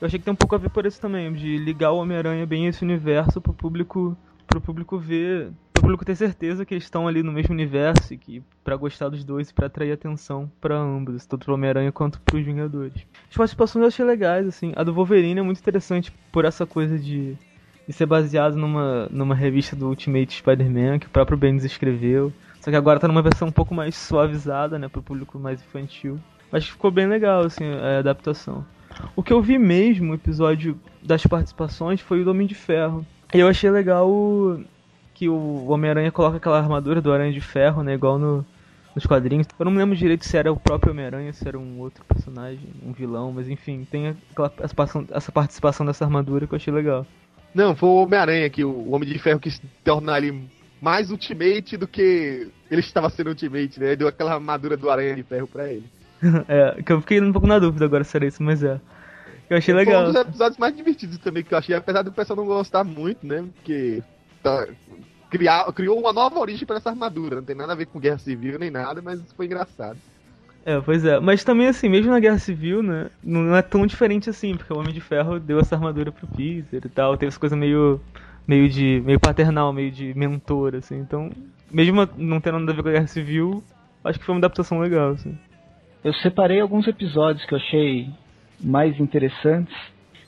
Eu 0.00 0.06
achei 0.06 0.18
que 0.18 0.24
tem 0.24 0.32
um 0.32 0.36
pouco 0.36 0.56
a 0.56 0.58
ver 0.58 0.70
por 0.70 0.84
isso 0.84 1.00
também, 1.00 1.32
de 1.32 1.56
ligar 1.58 1.92
o 1.92 1.98
Homem-Aranha 1.98 2.44
bem 2.44 2.66
esse 2.66 2.82
universo 2.82 3.40
pro 3.40 3.52
público, 3.52 4.16
pro 4.48 4.60
público 4.60 4.98
ver, 4.98 5.52
pro 5.72 5.82
público 5.82 6.04
ter 6.04 6.16
certeza 6.16 6.64
que 6.64 6.74
eles 6.74 6.82
estão 6.82 7.06
ali 7.06 7.22
no 7.22 7.30
mesmo 7.30 7.52
universo 7.52 8.12
e 8.12 8.18
que 8.18 8.42
para 8.64 8.74
gostar 8.74 9.08
dos 9.08 9.22
dois 9.22 9.50
e 9.50 9.54
para 9.54 9.66
atrair 9.66 9.92
atenção 9.92 10.50
para 10.60 10.76
ambos, 10.76 11.24
tanto 11.26 11.44
pro 11.44 11.54
Homem-Aranha 11.54 11.92
quanto 11.92 12.20
pros 12.22 12.44
Vingadores. 12.44 13.06
As 13.30 13.36
participações 13.36 13.82
eu 13.82 13.86
achei 13.86 14.04
legais, 14.04 14.48
assim. 14.48 14.72
A 14.74 14.82
do 14.82 14.92
Wolverine 14.92 15.38
é 15.38 15.42
muito 15.44 15.60
interessante 15.60 16.12
por 16.32 16.44
essa 16.44 16.66
coisa 16.66 16.98
de 16.98 17.38
e 17.88 17.92
ser 17.92 18.06
baseado 18.06 18.56
numa, 18.56 19.08
numa 19.10 19.34
revista 19.34 19.74
do 19.74 19.88
Ultimate 19.88 20.34
Spider-Man 20.34 20.98
que 20.98 21.06
o 21.06 21.10
próprio 21.10 21.36
Bendis 21.36 21.64
escreveu. 21.64 22.32
Só 22.60 22.70
que 22.70 22.76
agora 22.76 23.00
tá 23.00 23.08
numa 23.08 23.22
versão 23.22 23.48
um 23.48 23.52
pouco 23.52 23.74
mais 23.74 23.96
suavizada, 23.96 24.78
né, 24.78 24.88
pro 24.88 25.02
público 25.02 25.38
mais 25.38 25.60
infantil. 25.60 26.18
Mas 26.50 26.66
ficou 26.66 26.90
bem 26.90 27.06
legal, 27.06 27.42
assim, 27.42 27.64
a 27.64 27.98
adaptação. 27.98 28.64
O 29.16 29.22
que 29.22 29.32
eu 29.32 29.42
vi 29.42 29.58
mesmo, 29.58 30.12
o 30.12 30.14
episódio 30.14 30.78
das 31.02 31.26
participações, 31.26 32.00
foi 32.00 32.22
o 32.22 32.30
Homem 32.30 32.46
de 32.46 32.54
Ferro. 32.54 33.04
E 33.34 33.38
eu 33.38 33.48
achei 33.48 33.70
legal 33.70 34.08
que 35.14 35.28
o 35.28 35.66
Homem-Aranha 35.68 36.12
coloca 36.12 36.36
aquela 36.36 36.58
armadura 36.58 37.00
do 37.00 37.12
Aranha 37.12 37.32
de 37.32 37.40
Ferro, 37.40 37.82
né, 37.82 37.94
igual 37.94 38.18
no, 38.18 38.44
nos 38.94 39.06
quadrinhos. 39.06 39.46
Eu 39.58 39.64
não 39.64 39.72
me 39.72 39.78
lembro 39.78 39.96
direito 39.96 40.24
se 40.24 40.36
era 40.36 40.52
o 40.52 40.56
próprio 40.56 40.92
Homem-Aranha, 40.92 41.32
se 41.32 41.46
era 41.48 41.58
um 41.58 41.80
outro 41.80 42.04
personagem, 42.04 42.68
um 42.84 42.92
vilão, 42.92 43.32
mas 43.32 43.48
enfim, 43.48 43.86
tem 43.90 44.08
aquela, 44.30 44.52
essa 45.12 45.32
participação 45.32 45.84
dessa 45.84 46.04
armadura 46.04 46.46
que 46.46 46.54
eu 46.54 46.56
achei 46.56 46.72
legal. 46.72 47.06
Não, 47.54 47.76
foi 47.76 47.88
o 47.88 47.96
Homem-Aranha 47.96 48.48
que 48.50 48.64
o 48.64 48.90
Homem 48.90 49.08
de 49.08 49.18
Ferro 49.18 49.40
quis 49.40 49.60
tornar 49.84 50.18
ele 50.22 50.48
mais 50.80 51.10
Ultimate 51.10 51.76
do 51.76 51.86
que 51.86 52.48
ele 52.70 52.80
estava 52.80 53.08
sendo 53.10 53.28
Ultimate, 53.28 53.78
né? 53.78 53.94
Deu 53.94 54.08
aquela 54.08 54.34
armadura 54.34 54.76
do 54.76 54.90
Aranha 54.90 55.14
de 55.14 55.22
Ferro 55.22 55.46
pra 55.46 55.70
ele. 55.70 55.84
é, 56.48 56.82
que 56.82 56.92
eu 56.92 57.00
fiquei 57.00 57.20
um 57.20 57.32
pouco 57.32 57.46
na 57.46 57.58
dúvida 57.58 57.84
agora 57.84 58.04
se 58.04 58.16
era 58.16 58.26
isso, 58.26 58.42
mas 58.42 58.62
é. 58.62 58.80
Eu 59.50 59.58
achei 59.58 59.74
legal. 59.74 60.02
Foi 60.02 60.10
um 60.10 60.12
dos 60.12 60.22
episódios 60.22 60.58
mais 60.58 60.74
divertidos 60.74 61.18
também 61.18 61.42
que 61.42 61.52
eu 61.52 61.58
achei, 61.58 61.74
apesar 61.74 62.02
do 62.02 62.12
pessoal 62.12 62.36
não 62.36 62.46
gostar 62.46 62.84
muito, 62.84 63.26
né? 63.26 63.44
Porque 63.54 64.02
tá, 64.42 64.66
criar, 65.30 65.70
criou 65.72 65.98
uma 65.98 66.12
nova 66.12 66.38
origem 66.38 66.66
para 66.66 66.76
essa 66.76 66.90
armadura. 66.90 67.36
Não 67.36 67.42
tem 67.42 67.56
nada 67.56 67.72
a 67.72 67.76
ver 67.76 67.86
com 67.86 68.00
guerra 68.00 68.18
civil 68.18 68.58
nem 68.58 68.70
nada, 68.70 69.02
mas 69.02 69.20
foi 69.32 69.46
engraçado. 69.46 69.98
É, 70.64 70.80
pois 70.80 71.04
é. 71.04 71.18
Mas 71.18 71.42
também, 71.42 71.66
assim, 71.66 71.88
mesmo 71.88 72.10
na 72.10 72.20
Guerra 72.20 72.38
Civil, 72.38 72.82
né? 72.82 73.10
Não 73.22 73.54
é 73.54 73.62
tão 73.62 73.86
diferente 73.86 74.30
assim, 74.30 74.56
porque 74.56 74.72
o 74.72 74.78
Homem 74.78 74.92
de 74.92 75.00
Ferro 75.00 75.40
deu 75.40 75.58
essa 75.58 75.74
armadura 75.74 76.12
pro 76.12 76.26
Peter 76.26 76.80
e 76.84 76.88
tal. 76.88 77.16
Teve 77.16 77.28
essa 77.28 77.40
coisa 77.40 77.56
meio. 77.56 78.00
meio 78.46 78.68
de. 78.68 79.02
meio 79.04 79.18
paternal, 79.18 79.72
meio 79.72 79.90
de 79.90 80.14
mentor, 80.14 80.76
assim. 80.76 80.98
Então, 80.98 81.30
mesmo 81.70 82.08
não 82.16 82.40
tendo 82.40 82.60
nada 82.60 82.72
a 82.72 82.74
ver 82.74 82.82
com 82.82 82.88
a 82.88 82.92
Guerra 82.92 83.06
Civil, 83.06 83.62
acho 84.04 84.18
que 84.18 84.24
foi 84.24 84.34
uma 84.34 84.40
adaptação 84.40 84.78
legal, 84.78 85.10
assim. 85.10 85.36
Eu 86.04 86.12
separei 86.14 86.60
alguns 86.60 86.86
episódios 86.86 87.44
que 87.44 87.54
eu 87.54 87.58
achei 87.58 88.10
mais 88.60 88.98
interessantes. 89.00 89.74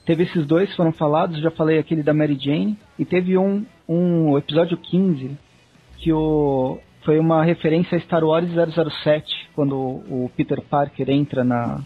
Teve 0.05 0.23
esses 0.23 0.45
dois 0.45 0.69
que 0.69 0.75
foram 0.75 0.91
falados, 0.91 1.41
já 1.41 1.49
falei 1.49 1.79
aquele 1.79 2.03
da 2.03 2.13
Mary 2.13 2.37
Jane. 2.39 2.77
E 2.99 3.05
teve 3.05 3.37
um, 3.37 3.65
um 3.87 4.37
episódio 4.37 4.77
15, 4.77 5.31
que 5.97 6.13
o, 6.13 6.79
foi 7.05 7.19
uma 7.19 7.43
referência 7.43 7.97
a 7.97 8.01
Star 8.01 8.23
Wars 8.23 8.49
007, 8.49 9.49
quando 9.53 9.75
o 9.75 10.29
Peter 10.35 10.59
Parker 10.61 11.09
entra 11.09 11.43
na, 11.43 11.81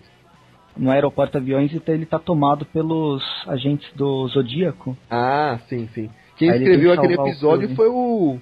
no 0.76 0.90
aeroporto 0.90 1.38
aviões 1.38 1.72
e 1.74 1.82
ele 1.88 2.06
tá 2.06 2.18
tomado 2.18 2.66
pelos 2.66 3.22
agentes 3.48 3.92
do 3.94 4.28
Zodíaco. 4.30 4.98
Ah, 5.12 5.60
sim, 5.68 5.88
sim. 5.94 6.10
Quem 6.38 6.50
Aí 6.50 6.60
escreveu 6.60 6.94
aquele 6.94 7.16
episódio 7.16 7.70
o 7.70 7.76
foi 7.76 7.90
o 7.90 8.40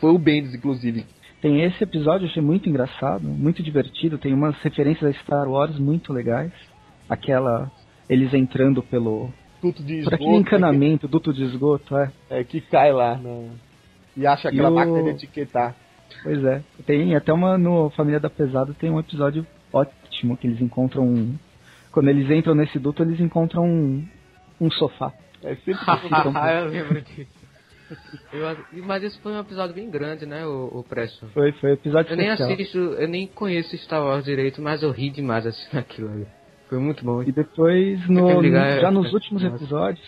foi 0.00 0.10
o 0.10 0.18
Bendis, 0.18 0.54
inclusive. 0.54 1.06
Tem 1.40 1.62
esse 1.62 1.82
episódio, 1.84 2.26
eu 2.26 2.30
achei 2.30 2.42
muito 2.42 2.68
engraçado, 2.68 3.22
muito 3.22 3.62
divertido, 3.62 4.18
tem 4.18 4.34
umas 4.34 4.60
referências 4.60 5.08
a 5.08 5.20
Star 5.20 5.48
Wars 5.48 5.78
muito 5.78 6.12
legais. 6.12 6.52
Aquela 7.08 7.70
eles 8.08 8.34
entrando 8.34 8.82
pelo 8.82 9.30
duto 9.62 9.82
de 9.82 9.98
esgoto, 9.98 10.10
por 10.10 10.14
aquele 10.14 10.36
encanamento, 10.36 11.06
que... 11.06 11.12
duto 11.12 11.32
de 11.32 11.44
esgoto, 11.44 11.96
é. 11.96 12.10
É 12.28 12.44
que 12.44 12.60
cai 12.60 12.92
lá 12.92 13.16
no... 13.16 13.50
e 14.16 14.26
acha 14.26 14.48
aquela 14.48 14.68
e 14.68 14.72
máquina 14.72 15.02
de 15.04 15.10
etiquetar. 15.10 15.76
Pois 16.22 16.44
é. 16.44 16.62
Tem 16.86 17.14
até 17.14 17.32
uma 17.32 17.56
no 17.56 17.90
Família 17.90 18.20
da 18.20 18.30
Pesada 18.30 18.74
tem 18.74 18.90
um 18.90 18.98
episódio 18.98 19.46
ótimo 19.72 20.36
que 20.36 20.46
eles 20.46 20.60
encontram 20.60 21.04
um, 21.04 21.36
quando 21.92 22.08
eles 22.08 22.30
entram 22.30 22.54
nesse 22.54 22.78
duto 22.78 23.02
eles 23.02 23.20
encontram 23.20 23.64
um, 23.64 24.06
um 24.60 24.70
sofá. 24.70 25.12
É 25.42 25.54
sempre 25.56 25.82
ah, 26.34 26.52
eu 26.54 26.68
lembro 26.68 27.00
disso. 27.02 27.38
Eu, 28.32 28.84
mas 28.84 29.02
esse 29.02 29.18
foi 29.20 29.32
um 29.32 29.40
episódio 29.40 29.74
bem 29.74 29.90
grande, 29.90 30.26
né, 30.26 30.44
o, 30.46 30.80
o 30.80 30.82
Presto? 30.82 31.26
Foi, 31.28 31.52
foi 31.52 31.70
um 31.70 31.74
episódio 31.74 32.12
Eu 32.12 32.20
especial. 32.20 32.48
nem 32.48 32.56
assisto, 32.56 32.78
eu 32.78 33.08
nem 33.08 33.26
conheço 33.26 33.76
Star 33.78 34.02
Wars 34.02 34.24
direito, 34.24 34.60
mas 34.60 34.82
eu 34.82 34.90
ri 34.90 35.08
demais 35.10 35.46
assistindo 35.46 35.78
aquilo 35.80 36.10
ali. 36.10 36.26
Foi 36.68 36.78
muito 36.78 37.02
bom. 37.02 37.22
E 37.22 37.32
depois, 37.32 38.06
no, 38.08 38.40
ligar, 38.42 38.80
já 38.80 38.88
é, 38.88 38.90
nos 38.90 39.06
é, 39.06 39.14
últimos 39.14 39.42
nossa. 39.42 39.56
episódios, 39.56 40.06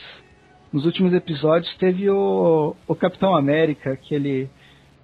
nos 0.70 0.84
últimos 0.84 1.12
episódios 1.14 1.74
teve 1.78 2.10
o, 2.10 2.76
o 2.86 2.94
Capitão 2.94 3.34
América, 3.34 3.96
que 3.96 4.14
ele, 4.14 4.50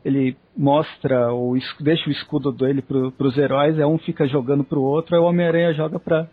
ele 0.04 0.36
mostra, 0.56 1.32
o, 1.32 1.56
es- 1.56 1.76
deixa 1.80 2.08
o 2.08 2.12
escudo 2.12 2.50
dele 2.50 2.80
pro, 2.82 3.12
pros 3.12 3.36
heróis, 3.36 3.78
é 3.78 3.86
um 3.86 3.98
fica 3.98 4.26
jogando 4.26 4.64
pro 4.64 4.80
outro, 4.80 5.14
aí 5.14 5.20
o 5.20 5.24
Homem-Aranha 5.24 5.74
joga 5.74 5.98
pra, 5.98 6.26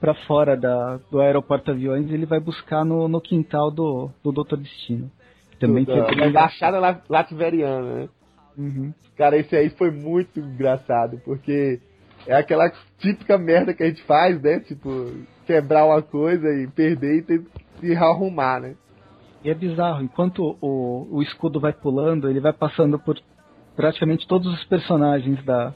pra 0.00 0.14
fora 0.26 0.56
da, 0.56 0.98
do 1.10 1.20
aeroporto 1.20 1.70
aviões 1.70 2.10
e 2.10 2.14
ele 2.14 2.26
vai 2.26 2.40
buscar 2.40 2.84
no, 2.84 3.08
no 3.08 3.20
quintal 3.20 3.70
do, 3.70 4.10
do 4.22 4.32
Doutor 4.32 4.58
Destino. 4.58 5.10
Também 5.60 5.84
da, 5.84 6.06
foi 6.06 6.16
da 6.16 6.26
embaixada 6.26 6.78
la- 6.80 7.00
lativeriana, 7.08 7.94
né? 7.94 8.08
Uhum. 8.56 8.92
Cara, 9.16 9.36
esse 9.36 9.54
aí 9.54 9.70
foi 9.70 9.90
muito 9.90 10.40
engraçado, 10.40 11.20
porque 11.24 11.78
é 12.26 12.34
aquela 12.34 12.70
típica 12.98 13.36
merda 13.38 13.74
que 13.74 13.82
a 13.82 13.86
gente 13.86 14.02
faz, 14.04 14.40
né? 14.40 14.60
Tipo, 14.60 15.12
quebrar 15.46 15.84
uma 15.84 16.02
coisa 16.02 16.48
e 16.54 16.66
perder 16.68 17.18
e 17.18 17.22
ter 17.22 17.42
que 17.80 17.94
arrumar, 17.94 18.60
né? 18.60 18.74
E 19.44 19.50
é 19.50 19.54
bizarro, 19.54 20.02
enquanto 20.02 20.56
o, 20.60 21.08
o 21.10 21.22
escudo 21.22 21.58
vai 21.60 21.72
pulando, 21.72 22.28
ele 22.30 22.40
vai 22.40 22.52
passando 22.52 22.98
por 22.98 23.18
praticamente 23.76 24.26
todos 24.26 24.52
os 24.52 24.64
personagens 24.64 25.42
da, 25.44 25.72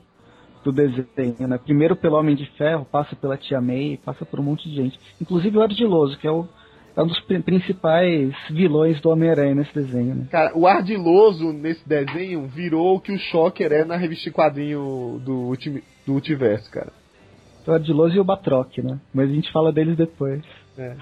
do 0.65 0.73
desenho, 0.73 1.47
né? 1.49 1.59
Primeiro 1.59 1.97
pelo 1.97 2.17
Homem 2.17 2.35
de 2.35 2.47
Ferro, 2.57 2.85
passa 2.85 3.15
pela 3.17 3.37
Tia 3.37 3.61
May, 3.61 3.99
passa 4.05 4.25
por 4.25 4.41
um 4.41 4.43
monte 4.43 4.69
de 4.69 4.75
gente. 4.77 4.99
Inclusive 5.21 5.57
o 5.57 5.63
Ardiloso, 5.63 6.19
que 6.19 6.27
é, 6.27 6.31
o, 6.31 6.47
é 6.97 7.03
um 7.03 7.07
dos 7.07 7.21
pri- 7.21 7.41
principais 7.41 8.35
vilões 8.51 9.01
do 9.01 9.11
Homem-Aranha 9.11 9.55
nesse 9.55 9.75
desenho, 9.75 10.15
né? 10.15 10.27
Cara, 10.31 10.57
o 10.57 10.67
ardiloso 10.67 11.53
nesse 11.53 11.87
desenho 11.89 12.47
virou 12.47 12.97
o 12.97 13.01
que 13.01 13.13
o 13.13 13.19
Shocker 13.19 13.73
é 13.73 13.85
na 13.85 13.97
revista 13.97 14.31
quadrinho 14.31 15.21
do, 15.25 15.33
ulti, 15.49 15.83
do 16.07 16.15
Ultiverso, 16.15 16.71
cara. 16.71 16.93
O 17.67 17.73
Ardiloso 17.73 18.15
e 18.15 18.21
o 18.21 18.25
Batroc, 18.25 18.79
né? 18.79 19.01
Mas 19.13 19.29
a 19.29 19.33
gente 19.33 19.51
fala 19.53 19.73
deles 19.73 19.97
depois. 19.97 20.43
É. 20.79 20.95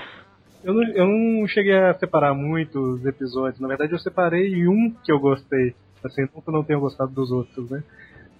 Eu 0.64 0.72
não, 0.72 0.82
eu 0.94 1.06
não 1.06 1.46
cheguei 1.46 1.76
a 1.76 1.92
separar 1.94 2.32
muito 2.32 2.78
os 2.78 3.04
episódios. 3.04 3.60
Na 3.60 3.68
verdade, 3.68 3.92
eu 3.92 3.98
separei 3.98 4.66
um 4.66 4.90
que 5.04 5.12
eu 5.12 5.20
gostei. 5.20 5.74
Assim, 6.04 6.22
não 6.34 6.40
que 6.42 6.48
eu 6.48 6.52
não 6.52 6.62
tenha 6.64 6.78
gostado 6.78 7.12
dos 7.12 7.30
outros, 7.30 7.70
né? 7.70 7.82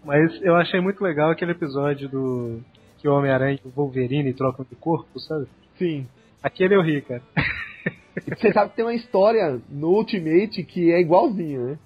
Mas 0.05 0.39
eu 0.43 0.55
achei 0.55 0.81
muito 0.81 1.03
legal 1.03 1.31
aquele 1.31 1.53
episódio 1.53 2.09
do 2.09 2.61
que 2.99 3.09
o 3.09 3.15
Homem-Aranha 3.15 3.59
e 3.65 3.69
o 3.69 3.73
Wolverine 3.75 4.33
trocam 4.35 4.67
de 4.69 4.77
corpo, 4.77 5.19
sabe? 5.19 5.47
Sim. 5.79 6.07
Aquele 6.43 6.75
eu 6.75 6.83
ri, 6.83 7.01
cara. 7.01 7.23
Você 8.37 8.53
sabe 8.53 8.71
que 8.71 8.77
tem 8.77 8.85
uma 8.85 8.95
história 8.95 9.59
no 9.71 9.89
Ultimate 9.89 10.63
que 10.63 10.93
é 10.93 11.01
igualzinho, 11.01 11.65
né? 11.65 11.79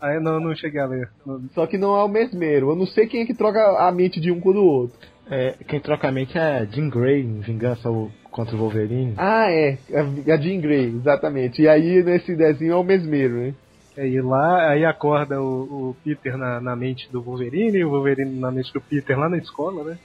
Aí 0.00 0.16
eu 0.16 0.20
não, 0.20 0.40
não 0.40 0.54
cheguei 0.54 0.80
a 0.80 0.86
ler. 0.86 1.08
Não- 1.24 1.42
Só 1.54 1.66
que 1.66 1.78
não 1.78 1.96
é 1.96 2.02
o 2.04 2.08
mesmeiro. 2.08 2.70
Eu 2.70 2.76
não 2.76 2.86
sei 2.86 3.06
quem 3.06 3.22
é 3.22 3.26
que 3.26 3.34
troca 3.34 3.60
a 3.78 3.90
mente 3.92 4.20
de 4.20 4.30
um 4.32 4.40
com 4.40 4.50
o 4.50 4.54
do 4.54 4.64
outro. 4.64 4.98
É, 5.30 5.54
quem 5.66 5.80
troca 5.80 6.08
a 6.08 6.12
mente 6.12 6.36
é 6.38 6.66
Jean 6.70 6.88
Grey 6.88 7.22
em 7.22 7.40
Vingança 7.40 7.88
contra 8.30 8.54
o 8.54 8.58
Wolverine. 8.58 9.14
Ah, 9.16 9.50
é. 9.50 9.78
A 9.94 10.34
a 10.34 10.36
Jean 10.36 10.60
Grey, 10.60 10.86
exatamente. 10.96 11.62
E 11.62 11.68
aí 11.68 12.02
nesse 12.02 12.34
desenho 12.36 12.72
é 12.72 12.76
o 12.76 12.84
mesmeiro, 12.84 13.34
né? 13.34 13.54
É, 13.96 14.06
e 14.06 14.20
lá, 14.20 14.70
aí 14.70 14.84
acorda 14.84 15.40
o, 15.40 15.90
o 15.90 15.96
Peter 16.04 16.36
na, 16.36 16.60
na 16.60 16.76
mente 16.76 17.10
do 17.10 17.22
Wolverine, 17.22 17.78
e 17.78 17.84
o 17.84 17.90
Wolverine 17.90 18.38
na 18.38 18.50
mente 18.50 18.72
do 18.72 18.80
Peter 18.80 19.18
lá 19.18 19.28
na 19.28 19.38
escola, 19.38 19.82
né? 19.84 19.98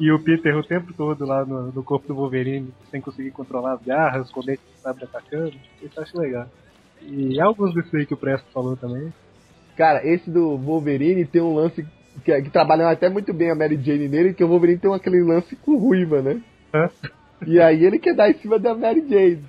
E 0.00 0.10
o 0.10 0.18
Peter 0.18 0.56
o 0.56 0.64
tempo 0.64 0.92
todo 0.92 1.24
lá 1.24 1.44
no, 1.44 1.70
no 1.70 1.84
corpo 1.84 2.08
do 2.08 2.14
Wolverine, 2.14 2.72
sem 2.90 3.00
conseguir 3.00 3.30
controlar 3.30 3.74
as 3.74 3.82
garras, 3.82 4.30
com 4.30 4.40
o 4.40 4.44
dente 4.44 4.62
de 4.74 4.80
sabre 4.80 5.04
atacando. 5.04 5.54
Isso 5.82 5.92
eu 5.96 6.02
acho 6.02 6.18
legal. 6.18 6.48
E 7.02 7.40
alguns 7.40 7.74
desses 7.74 7.94
aí 7.94 8.06
que 8.06 8.14
o 8.14 8.16
Presto 8.16 8.46
falou 8.52 8.76
também. 8.76 9.12
Cara, 9.76 10.04
esse 10.06 10.30
do 10.30 10.56
Wolverine 10.56 11.24
tem 11.24 11.42
um 11.42 11.54
lance 11.54 11.86
que, 12.24 12.42
que 12.42 12.50
trabalham 12.50 12.88
até 12.88 13.08
muito 13.08 13.32
bem 13.32 13.50
a 13.50 13.54
Mary 13.54 13.76
Jane 13.76 14.08
nele, 14.08 14.34
que 14.34 14.42
o 14.42 14.48
Wolverine 14.48 14.78
tem 14.78 14.92
aquele 14.92 15.22
lance 15.22 15.54
com 15.56 15.76
ruiva, 15.76 16.22
né? 16.22 16.40
E 17.46 17.60
aí 17.60 17.84
ele 17.84 17.98
quer 17.98 18.14
dar 18.14 18.30
em 18.30 18.34
cima 18.34 18.58
da 18.58 18.74
Mary 18.74 19.04
Jane. 19.08 19.44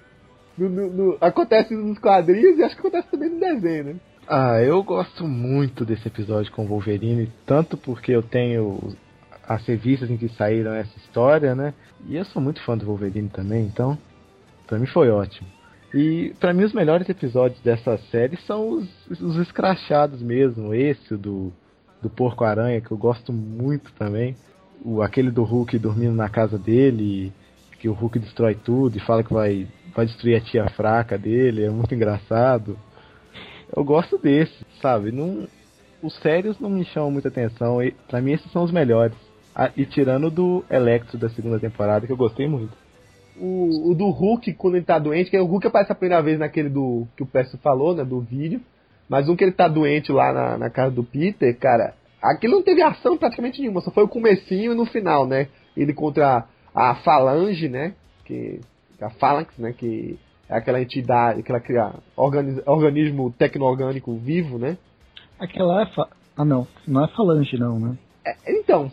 No- 0.57 0.69
no- 0.69 0.90
no- 0.90 1.18
acontece 1.19 1.73
nos 1.76 1.99
quadrinhos 1.99 2.57
e 2.57 2.64
acho 2.64 2.76
que 2.76 2.82
acontece 2.82 3.07
também 3.10 3.30
no 3.30 3.40
desenho, 3.40 3.84
né? 3.84 3.95
Ah, 4.27 4.60
eu 4.61 4.82
gosto 4.84 5.27
muito 5.27 5.86
desse 5.86 6.07
episódio 6.07 6.52
com 6.52 6.64
o 6.64 6.68
Wolverine, 6.68 7.32
tanto 7.45 7.77
porque 7.77 8.11
eu 8.11 8.23
tenho 8.23 8.95
as 9.48 9.64
revistas 9.65 10.10
em 10.10 10.18
que 10.18 10.27
saíram 10.30 10.73
essa 10.73 10.98
história, 10.98 11.53
né? 11.53 11.73
E 12.07 12.15
eu 12.15 12.26
sou 12.26 12.41
muito 12.41 12.61
fã 12.64 12.76
do 12.77 12.86
Wolverine 12.86 13.30
também, 13.30 13.65
então 13.65 13.98
pra 14.65 14.80
mim 14.80 14.88
foi 14.88 15.10
ótimo. 15.10 15.48
E 15.94 16.34
pra 16.40 16.53
mim 16.53 16.64
os 16.64 16.73
melhores 16.73 17.07
episódios 17.07 17.61
dessa 17.61 17.98
série 18.10 18.36
são 18.48 18.68
os, 18.69 18.90
os 19.22 19.38
escrachados 19.38 20.22
mesmo, 20.22 20.73
esse 20.73 21.15
do 21.15 21.52
do 22.02 22.10
Porco 22.10 22.44
Aranha 22.44 22.82
que 22.82 22.91
eu 22.91 22.98
gosto 22.98 23.34
muito 23.34 23.91
também, 23.94 24.36
o 24.84 25.02
aquele 25.02 25.32
do 25.32 25.44
Hulk 25.44 25.77
dormindo 25.80 26.14
na 26.14 26.30
casa 26.30 26.57
dele, 26.57 27.32
que 27.80 27.90
o 27.90 27.94
Hulk 27.94 28.19
destrói 28.19 28.53
tudo 28.56 28.98
e 28.98 28.99
fala 28.99 29.23
que 29.23 29.34
vai 29.34 29.68
vai 29.95 30.05
destruir 30.05 30.35
a 30.35 30.41
tia 30.41 30.69
fraca 30.69 31.17
dele, 31.17 31.65
é 31.65 31.69
muito 31.69 31.95
engraçado. 31.95 32.77
Eu 33.76 33.84
gosto 33.84 34.17
desse, 34.17 34.55
sabe? 34.81 35.11
Não, 35.11 35.47
os 36.01 36.15
sérios 36.19 36.59
não 36.59 36.69
me 36.69 36.85
chamam 36.85 37.11
muita 37.11 37.30
atenção. 37.30 37.81
E, 37.81 37.91
pra 38.07 38.22
mim, 38.22 38.34
esses 38.34 38.51
são 38.51 38.63
os 38.63 38.72
melhores. 38.72 39.15
Ah, 39.55 39.72
e 39.76 39.85
tirando 39.85 40.30
do 40.30 40.63
Electro 40.69 41.17
da 41.17 41.30
segunda 41.30 41.59
temporada, 41.59 42.05
que 42.05 42.11
eu 42.11 42.17
gostei 42.17 42.47
muito. 42.47 42.73
O, 43.38 43.91
o 43.91 43.95
do 43.95 44.09
Hulk, 44.09 44.53
quando 44.53 44.76
ele 44.76 44.85
tá 44.85 44.99
doente, 44.99 45.30
que 45.30 45.39
o 45.39 45.45
Hulk 45.45 45.67
aparece 45.67 45.91
a 45.91 45.95
primeira 45.95 46.22
vez 46.22 46.38
naquele 46.38 46.69
do 46.69 47.07
que 47.15 47.23
o 47.23 47.26
Pesto 47.26 47.57
falou, 47.57 47.95
né? 47.95 48.03
Do 48.03 48.19
vídeo. 48.19 48.61
Mas 49.07 49.30
um 49.30 49.35
que 49.35 49.43
ele 49.43 49.51
tá 49.51 49.67
doente 49.67 50.11
lá 50.11 50.34
na, 50.34 50.57
na 50.57 50.69
casa 50.69 50.91
do 50.91 51.03
Peter, 51.03 51.57
cara, 51.57 51.93
aquilo 52.22 52.55
não 52.55 52.63
teve 52.63 52.81
ação 52.81 53.17
praticamente 53.17 53.61
nenhuma, 53.61 53.81
só 53.81 53.91
foi 53.91 54.03
o 54.03 54.09
comecinho 54.09 54.72
e 54.72 54.76
no 54.76 54.85
final, 54.85 55.27
né? 55.27 55.47
Ele 55.77 55.93
contra 55.93 56.45
a 56.73 56.95
Falange, 56.95 57.69
né? 57.69 57.93
Que, 58.26 58.59
a 59.06 59.10
Phalanx, 59.11 59.57
né? 59.57 59.73
Que 59.73 60.18
é 60.49 60.57
aquela 60.57 60.82
entidade, 60.82 61.40
aquela 61.40 61.60
cria- 61.60 61.94
organi- 62.15 62.61
organismo 62.65 63.34
tecno-orgânico 63.38 64.15
vivo, 64.18 64.57
né? 64.57 64.77
Aquela 65.40 65.84
é. 65.84 65.86
Fa... 65.88 66.07
Ah, 66.38 66.45
não. 66.45 66.68
Não 66.88 67.03
é 67.03 67.07
Falange, 67.10 67.57
não, 67.57 67.80
né? 67.80 67.98
É, 68.26 68.36
então, 68.60 68.91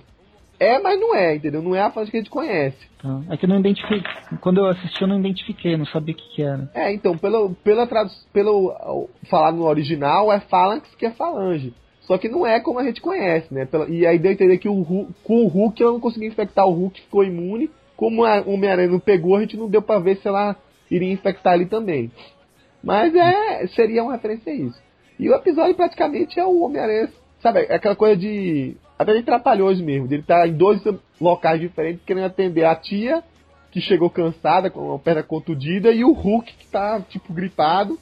é, 0.59 0.79
mas 0.79 0.99
não 1.01 1.15
é, 1.15 1.35
entendeu? 1.35 1.61
Não 1.61 1.75
é 1.75 1.81
a 1.81 1.91
Falange 1.91 2.11
que 2.11 2.17
a 2.17 2.21
gente 2.21 2.31
conhece. 2.31 2.79
Tá. 3.03 3.21
É 3.31 3.37
que 3.37 3.45
eu 3.45 3.49
não 3.49 3.59
identifiquei. 3.59 4.03
Quando 4.41 4.59
eu 4.59 4.67
assisti, 4.67 5.03
eu 5.03 5.09
não 5.09 5.19
identifiquei, 5.19 5.77
não 5.77 5.87
sabia 5.87 6.15
o 6.15 6.17
que, 6.17 6.37
que 6.37 6.43
era. 6.43 6.71
É, 6.75 6.93
então, 6.93 7.19
pelo, 7.19 7.55
pela 7.57 7.87
tradu 7.87 8.11
pelo 8.33 9.09
falar 9.29 9.53
no 9.53 9.65
original, 9.65 10.33
é 10.33 10.41
Phalanx 10.41 10.95
que 10.95 11.07
é 11.07 11.11
Falange. 11.11 11.75
Só 12.03 12.19
que 12.19 12.29
não 12.29 12.47
é 12.47 12.61
como 12.61 12.79
a 12.79 12.85
gente 12.85 13.01
conhece, 13.01 13.53
né? 13.53 13.69
E 13.89 14.07
aí 14.07 14.19
deu 14.19 14.31
a 14.31 14.35
entender 14.35 14.59
que 14.59 14.69
o 14.69 14.83
Hulk, 14.83 15.13
com 15.23 15.45
o 15.45 15.49
Hulk 15.49 15.81
eu 15.81 15.93
não 15.93 16.01
consegui 16.01 16.27
infectar 16.27 16.67
o 16.67 16.73
Hulk, 16.73 17.01
ficou 17.01 17.25
imune. 17.25 17.71
Como 18.03 18.25
a 18.25 18.41
Homem-Aranha 18.41 18.89
não 18.89 18.99
pegou, 18.99 19.37
a 19.37 19.41
gente 19.43 19.57
não 19.57 19.69
deu 19.69 19.81
pra 19.81 20.01
ver 20.01 20.17
se 20.17 20.27
ela 20.27 20.57
iria 20.91 21.13
infectar 21.13 21.55
ele 21.55 21.67
também. 21.67 22.11
Mas 22.83 23.15
é, 23.15 23.65
seria 23.69 24.03
uma 24.03 24.15
referência 24.15 24.53
a 24.53 24.57
isso. 24.57 24.83
E 25.21 25.31
o 25.31 25.35
episódio 25.37 25.77
praticamente 25.77 26.41
é 26.41 26.45
o 26.45 26.63
Homem-Aranha, 26.63 27.13
sabe? 27.41 27.61
É 27.69 27.77
aquela 27.77 27.95
coisa 27.95 28.17
de. 28.17 28.77
Até 28.99 29.15
de 29.15 29.23
trapalhões 29.23 29.81
mesmo, 29.81 30.09
de 30.09 30.17
ele 30.17 30.23
estar 30.23 30.49
em 30.49 30.53
dois 30.53 30.83
locais 31.21 31.61
diferentes 31.61 32.03
querendo 32.05 32.25
atender 32.25 32.65
a 32.65 32.75
tia, 32.75 33.23
que 33.71 33.81
chegou 33.81 34.11
cansada, 34.11 34.69
com 34.69 34.93
a 34.93 34.99
perna 34.99 35.23
contundida, 35.23 35.93
e 35.93 36.05
o 36.05 36.11
Hulk 36.11 36.53
que 36.55 36.67
tá, 36.67 37.01
tipo, 37.09 37.33
gripado. 37.33 37.97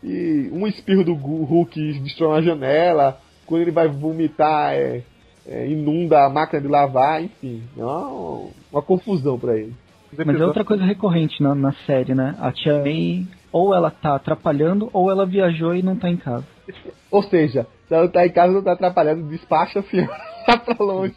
E 0.00 0.48
um 0.52 0.64
espirro 0.64 1.02
do 1.02 1.14
Hulk 1.14 1.98
destrói 1.98 2.34
uma 2.34 2.42
janela. 2.42 3.20
Quando 3.46 3.62
ele 3.62 3.72
vai 3.72 3.88
vomitar, 3.88 4.74
é, 4.74 5.02
é, 5.44 5.68
inunda 5.68 6.24
a 6.24 6.30
máquina 6.30 6.62
de 6.62 6.68
lavar, 6.68 7.20
enfim. 7.20 7.64
É 7.76 8.59
uma, 8.72 8.82
confusão 8.82 9.38
pra 9.38 9.56
ele. 9.56 9.74
Mas 10.10 10.18
é 10.18 10.22
episódios- 10.22 10.46
outra 10.48 10.64
coisa 10.64 10.84
recorrente 10.84 11.42
na, 11.42 11.54
na 11.54 11.72
série, 11.86 12.14
né? 12.14 12.36
A 12.40 12.50
tia 12.52 12.78
May, 12.82 13.26
ou 13.52 13.74
ela 13.74 13.90
tá 13.90 14.16
atrapalhando, 14.16 14.90
ou 14.92 15.10
ela 15.10 15.24
viajou 15.26 15.74
e 15.74 15.82
não 15.82 15.96
tá 15.96 16.08
em 16.10 16.16
casa. 16.16 16.44
Ou 17.10 17.22
seja, 17.24 17.66
se 17.88 17.94
ela 17.94 18.08
tá 18.08 18.24
em 18.24 18.30
casa 18.30 18.52
não 18.52 18.62
tá 18.62 18.72
atrapalhando, 18.72 19.28
despacha 19.28 19.80
a 19.80 19.82
fiança 19.82 20.12
lá 20.48 20.56
pra 20.56 20.76
longe. 20.84 21.14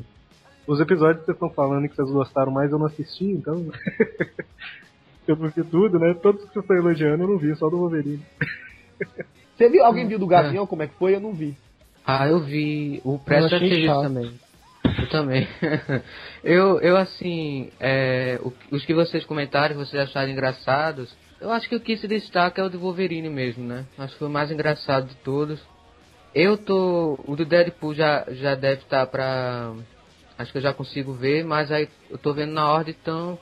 Os 0.66 0.80
episódios 0.80 1.20
que 1.20 1.26
vocês 1.26 1.36
estão 1.36 1.50
falando 1.50 1.88
que 1.88 1.94
vocês 1.94 2.10
gostaram 2.10 2.50
mais, 2.50 2.72
eu 2.72 2.78
não 2.78 2.86
assisti, 2.86 3.24
então. 3.24 3.66
eu 5.28 5.36
não 5.36 5.48
vi 5.48 5.62
tudo, 5.64 5.98
né? 5.98 6.14
Todos 6.14 6.42
que 6.44 6.52
vocês 6.54 6.64
estão 6.64 6.76
elogiando 6.76 7.22
eu 7.24 7.28
não 7.28 7.38
vi, 7.38 7.54
só 7.56 7.68
do 7.68 7.76
Wolverine. 7.78 8.22
Você 9.56 9.68
viu? 9.68 9.84
Alguém 9.84 10.08
viu 10.08 10.18
do 10.18 10.26
Gavião? 10.26 10.66
Como 10.66 10.82
é 10.82 10.86
que 10.88 10.94
foi? 10.94 11.14
Eu 11.14 11.20
não 11.20 11.32
vi. 11.32 11.56
Ah, 12.04 12.26
eu 12.28 12.40
vi. 12.40 13.00
O 13.04 13.18
Presto 13.18 13.54
achei 13.54 13.86
chato. 13.86 14.02
também. 14.02 14.32
Eu 14.98 15.08
também. 15.08 15.46
eu, 16.42 16.80
eu 16.80 16.96
assim, 16.96 17.70
é, 17.80 18.38
o- 18.42 18.52
os 18.70 18.84
que 18.84 18.94
vocês 18.94 19.24
comentaram, 19.24 19.74
que 19.74 19.84
vocês 19.84 20.02
acharam 20.02 20.30
engraçados, 20.30 21.14
eu 21.40 21.50
acho 21.50 21.68
que 21.68 21.76
o 21.76 21.80
que 21.80 21.96
se 21.96 22.08
destaca 22.08 22.62
é 22.62 22.64
o 22.64 22.70
do 22.70 22.78
Wolverine 22.78 23.28
mesmo, 23.28 23.64
né? 23.66 23.84
Acho 23.98 24.14
que 24.14 24.18
foi 24.18 24.28
o 24.28 24.30
mais 24.30 24.50
engraçado 24.50 25.06
de 25.08 25.14
todos. 25.16 25.60
Eu 26.34 26.56
tô. 26.58 27.18
O 27.26 27.36
do 27.36 27.44
Deadpool 27.44 27.94
já, 27.94 28.24
já 28.30 28.54
deve 28.54 28.82
estar 28.82 29.06
pra. 29.06 29.72
Acho 30.38 30.52
que 30.52 30.58
eu 30.58 30.62
já 30.62 30.72
consigo 30.72 31.12
ver, 31.12 31.44
mas 31.44 31.72
aí 31.72 31.88
eu 32.10 32.18
tô 32.18 32.32
vendo 32.32 32.52
na 32.52 32.70
ordem, 32.70 32.94
então. 33.00 33.38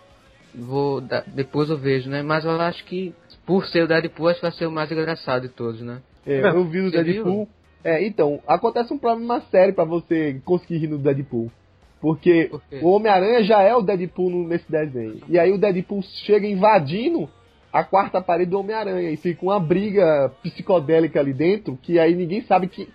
Vou. 0.54 1.00
depois 1.26 1.68
eu 1.68 1.76
vejo, 1.76 2.08
né? 2.08 2.22
Mas 2.22 2.44
eu 2.44 2.52
acho 2.60 2.84
que, 2.84 3.12
por 3.44 3.66
ser 3.66 3.82
o 3.82 3.88
Deadpool, 3.88 4.28
acho 4.28 4.36
que 4.36 4.46
vai 4.46 4.52
ser 4.52 4.66
o 4.66 4.70
mais 4.72 4.90
engraçado 4.92 5.42
de 5.42 5.48
todos, 5.48 5.80
né? 5.80 6.00
É, 6.26 6.48
eu 6.48 6.64
vi 6.64 6.80
Você 6.82 7.02
Deadpool. 7.02 7.48
É, 7.84 8.04
então, 8.06 8.40
acontece 8.46 8.92
um 8.92 8.98
problema 8.98 9.42
sério 9.50 9.74
pra 9.74 9.84
você 9.84 10.40
conseguir 10.44 10.78
rir 10.78 10.88
no 10.88 10.98
Deadpool. 10.98 11.50
Porque 12.00 12.50
Por 12.50 12.62
o 12.82 12.88
Homem-Aranha 12.88 13.44
já 13.44 13.62
é 13.62 13.74
o 13.74 13.82
Deadpool 13.82 14.30
nesse 14.46 14.70
desenho. 14.70 15.20
E 15.28 15.38
aí 15.38 15.52
o 15.52 15.58
Deadpool 15.58 16.02
chega 16.24 16.46
invadindo 16.46 17.28
a 17.72 17.82
quarta 17.82 18.20
parede 18.20 18.50
do 18.50 18.60
Homem-Aranha 18.60 19.10
e 19.10 19.16
fica 19.16 19.44
uma 19.44 19.58
briga 19.58 20.32
psicodélica 20.42 21.20
ali 21.20 21.32
dentro, 21.32 21.78
que 21.82 21.98
aí 21.98 22.14
ninguém 22.14 22.42
sabe 22.42 22.68
que 22.68 22.88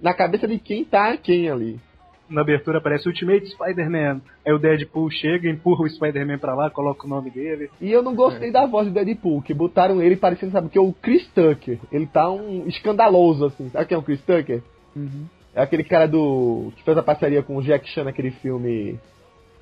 na 0.00 0.12
cabeça 0.12 0.46
de 0.46 0.58
quem 0.58 0.84
tá 0.84 1.16
quem 1.16 1.48
ali. 1.48 1.80
Na 2.28 2.40
abertura 2.40 2.78
aparece 2.78 3.06
Ultimate 3.06 3.46
Spider-Man. 3.48 4.20
Aí 4.46 4.52
o 4.52 4.58
Deadpool 4.58 5.10
chega, 5.10 5.48
empurra 5.48 5.84
o 5.84 5.88
Spider-Man 5.88 6.38
pra 6.38 6.54
lá, 6.54 6.70
coloca 6.70 7.06
o 7.06 7.08
nome 7.10 7.30
dele. 7.30 7.68
E 7.80 7.92
eu 7.92 8.02
não 8.02 8.14
gostei 8.14 8.50
da 8.50 8.64
voz 8.66 8.88
do 8.88 8.94
Deadpool, 8.94 9.42
que 9.42 9.52
botaram 9.52 10.00
ele 10.00 10.16
parecendo, 10.16 10.52
sabe, 10.52 10.70
que 10.70 10.78
é 10.78 10.80
o 10.80 10.92
Chris 10.92 11.26
Tucker. 11.34 11.78
Ele 11.92 12.06
tá 12.06 12.30
um 12.30 12.66
escandaloso, 12.66 13.44
assim. 13.46 13.68
Sabe 13.68 13.86
quem 13.86 13.94
é 13.94 13.98
o 13.98 14.02
Chris 14.02 14.20
Tucker? 14.22 14.62
É 15.54 15.62
aquele 15.62 15.84
cara 15.84 16.08
do. 16.08 16.72
que 16.76 16.82
fez 16.82 16.96
a 16.96 17.02
parceria 17.02 17.42
com 17.42 17.56
o 17.56 17.62
Jack 17.62 17.88
Chan 17.90 18.04
naquele 18.04 18.30
filme 18.30 18.98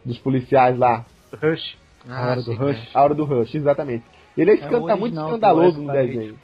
dos 0.05 0.19
policiais 0.19 0.79
lá. 0.79 1.05
Rush. 1.43 1.77
Ah, 2.09 2.27
A 2.27 2.31
Hora 2.31 2.43
do 2.43 2.55
Rush. 2.55 2.77
é. 2.77 2.99
A 2.99 3.03
Hora 3.03 3.15
do 3.15 3.25
Rush, 3.25 3.55
exatamente. 3.55 4.05
Ele 4.37 4.53
é, 4.53 4.55
É 4.55 4.69
tá 4.69 4.97
muito 4.97 5.15
escandaloso 5.15 5.83
no 5.83 5.93
desenho. 5.93 6.37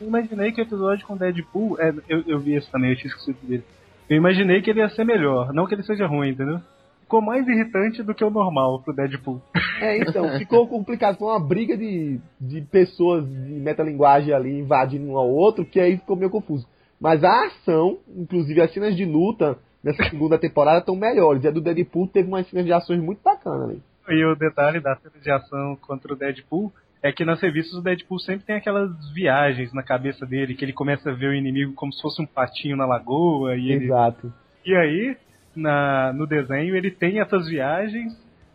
Imaginei 0.00 0.52
que 0.52 0.60
o 0.60 0.62
episódio 0.62 1.06
com 1.06 1.14
o 1.14 1.18
Deadpool. 1.18 1.76
É, 1.80 1.92
eu, 2.08 2.22
eu 2.26 2.38
vi 2.38 2.54
esse 2.54 2.70
também, 2.70 2.90
eu 2.90 2.96
tinha 2.96 3.08
esquecido 3.08 3.38
dele. 3.42 3.64
Eu 4.08 4.16
imaginei 4.16 4.62
que 4.62 4.70
ele 4.70 4.80
ia 4.80 4.88
ser 4.90 5.04
melhor, 5.04 5.52
não 5.52 5.66
que 5.66 5.74
ele 5.74 5.82
seja 5.82 6.06
ruim, 6.06 6.30
entendeu? 6.30 6.60
Ficou 7.02 7.20
mais 7.20 7.46
irritante 7.46 8.02
do 8.02 8.14
que 8.14 8.24
o 8.24 8.30
normal 8.30 8.82
pro 8.82 8.94
Deadpool. 8.94 9.40
É, 9.80 9.96
então, 9.96 10.36
ficou 10.36 10.66
complicado. 10.66 11.18
Foi 11.18 11.28
uma 11.28 11.38
briga 11.38 11.76
de, 11.76 12.18
de 12.40 12.62
pessoas 12.62 13.24
de 13.24 13.52
metalinguagem 13.52 14.34
ali 14.34 14.58
invadindo 14.58 15.06
um 15.06 15.16
ao 15.16 15.30
outro, 15.30 15.64
que 15.64 15.78
aí 15.78 15.98
ficou 15.98 16.16
meio 16.16 16.32
confuso. 16.32 16.66
Mas 17.00 17.22
a 17.22 17.46
ação, 17.46 17.98
inclusive 18.08 18.60
as 18.60 18.72
cenas 18.72 18.96
de 18.96 19.04
luta 19.04 19.56
nessa 19.84 20.02
segunda 20.10 20.36
temporada 20.36 20.80
estão 20.80 20.96
melhores. 20.96 21.44
E 21.44 21.46
a 21.46 21.52
do 21.52 21.60
Deadpool 21.60 22.08
teve 22.08 22.26
umas 22.26 22.48
cenas 22.50 22.66
de 22.66 22.72
ações 22.72 23.00
muito 23.00 23.22
bacanas 23.22 23.70
ali. 23.70 23.82
E 24.08 24.24
o 24.24 24.34
detalhe 24.34 24.80
da 24.80 24.96
cena 24.96 25.14
de 25.22 25.30
ação 25.30 25.78
contra 25.80 26.12
o 26.12 26.16
Deadpool 26.16 26.72
é 27.02 27.12
que 27.12 27.24
nas 27.24 27.40
revistas 27.40 27.74
o 27.78 27.82
Deadpool 27.82 28.18
sempre 28.18 28.44
tem 28.46 28.56
aquelas 28.56 28.90
viagens 29.12 29.72
na 29.72 29.82
cabeça 29.82 30.26
dele, 30.26 30.54
que 30.54 30.64
ele 30.64 30.72
começa 30.72 31.10
a 31.10 31.14
ver 31.14 31.28
o 31.30 31.34
inimigo 31.34 31.72
como 31.74 31.92
se 31.92 32.02
fosse 32.02 32.20
um 32.20 32.26
patinho 32.26 32.76
na 32.76 32.86
lagoa, 32.86 33.56
e 33.56 33.70
ele 33.70 33.84
Exato. 33.84 34.32
E 34.66 34.74
aí, 34.74 35.16
na, 35.54 36.12
no 36.12 36.26
desenho, 36.26 36.74
ele 36.76 36.90
tem 36.90 37.20
essas 37.20 37.48
viagens 37.48 38.12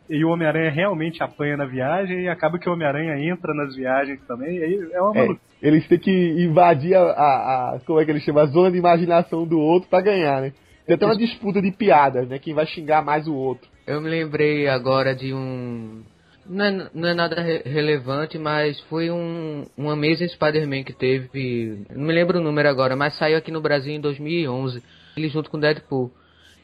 e 0.10 0.24
o 0.26 0.30
Homem-Aranha 0.30 0.70
realmente 0.70 1.24
apanha 1.24 1.56
na 1.56 1.66
viagem 1.66 2.24
e 2.24 2.28
acaba 2.30 2.60
que 2.60 2.68
o 2.70 2.74
Homem-Aranha 2.74 3.18
entra 3.18 3.54
nas 3.54 3.74
viagens 3.76 4.20
também. 4.28 4.58
E 4.58 4.64
aí 4.64 4.90
é 4.92 5.02
uma 5.02 5.12
É, 5.16 5.20
maluquice. 5.22 5.42
eles 5.62 5.88
têm 5.88 5.98
que 5.98 6.12
invadir 6.44 6.94
a, 6.96 7.02
a- 7.02 7.76
a- 7.76 7.80
Como 7.86 8.00
é 8.00 8.06
que 8.06 8.12
ele 8.12 8.20
chama? 8.20 8.42
A 8.42 8.46
zona 8.48 8.70
de 8.70 8.78
imaginação 8.78 9.48
do 9.48 9.58
outro 9.60 9.90
pra 9.90 10.02
ganhar, 10.02 10.42
né? 10.42 10.52
Tem 10.86 10.96
até 10.96 11.06
uma 11.06 11.16
disputa 11.16 11.62
de 11.62 11.72
piadas, 11.72 12.28
né? 12.28 12.38
Quem 12.38 12.54
vai 12.54 12.66
xingar 12.66 13.02
mais 13.02 13.26
o 13.26 13.34
outro. 13.34 13.70
Eu 13.88 14.02
me 14.02 14.10
lembrei 14.10 14.68
agora 14.68 15.16
de 15.16 15.34
um. 15.34 16.04
Não 16.46 16.66
é, 16.66 16.90
não 16.94 17.10
é 17.10 17.14
nada 17.14 17.42
re- 17.42 17.64
relevante, 17.66 18.38
mas 18.38 18.80
foi 18.82 19.10
um, 19.10 19.66
um 19.78 19.90
Amazing 19.90 20.28
Spider-Man 20.28 20.84
que 20.84 20.94
teve. 20.94 21.86
Não 21.90 22.06
me 22.06 22.14
lembro 22.14 22.40
o 22.40 22.44
número 22.44 22.68
agora, 22.68 22.96
mas 22.96 23.18
saiu 23.18 23.38
aqui 23.38 23.52
no 23.52 23.62
Brasil 23.62 23.94
em 23.94 24.02
2011. 24.02 24.84
Ele 25.16 25.30
junto 25.30 25.50
com 25.50 25.60
Deadpool. 25.60 26.12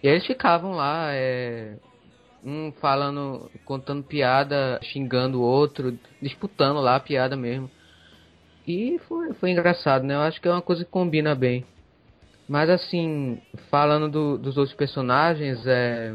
E 0.04 0.08
eles 0.08 0.26
ficavam 0.26 0.72
lá, 0.74 1.10
é, 1.14 1.76
um 2.44 2.72
falando, 2.82 3.50
contando 3.66 4.04
piada, 4.04 4.80
xingando 4.84 5.40
o 5.40 5.44
outro, 5.44 5.98
disputando 6.22 6.80
lá 6.80 6.96
a 6.96 7.00
piada 7.00 7.36
mesmo. 7.36 7.70
E 8.68 9.00
foi, 9.08 9.34
foi 9.34 9.52
engraçado, 9.52 10.04
né? 10.04 10.14
Eu 10.16 10.22
acho 10.22 10.42
que 10.42 10.48
é 10.48 10.52
uma 10.52 10.62
coisa 10.62 10.84
que 10.84 10.92
combina 10.92 11.34
bem. 11.36 11.66
Mas 12.48 12.70
assim, 12.70 13.40
falando 13.70 14.10
do- 14.10 14.38
dos 14.38 14.58
outros 14.58 14.76
personagens, 14.76 15.66
é, 15.66 16.14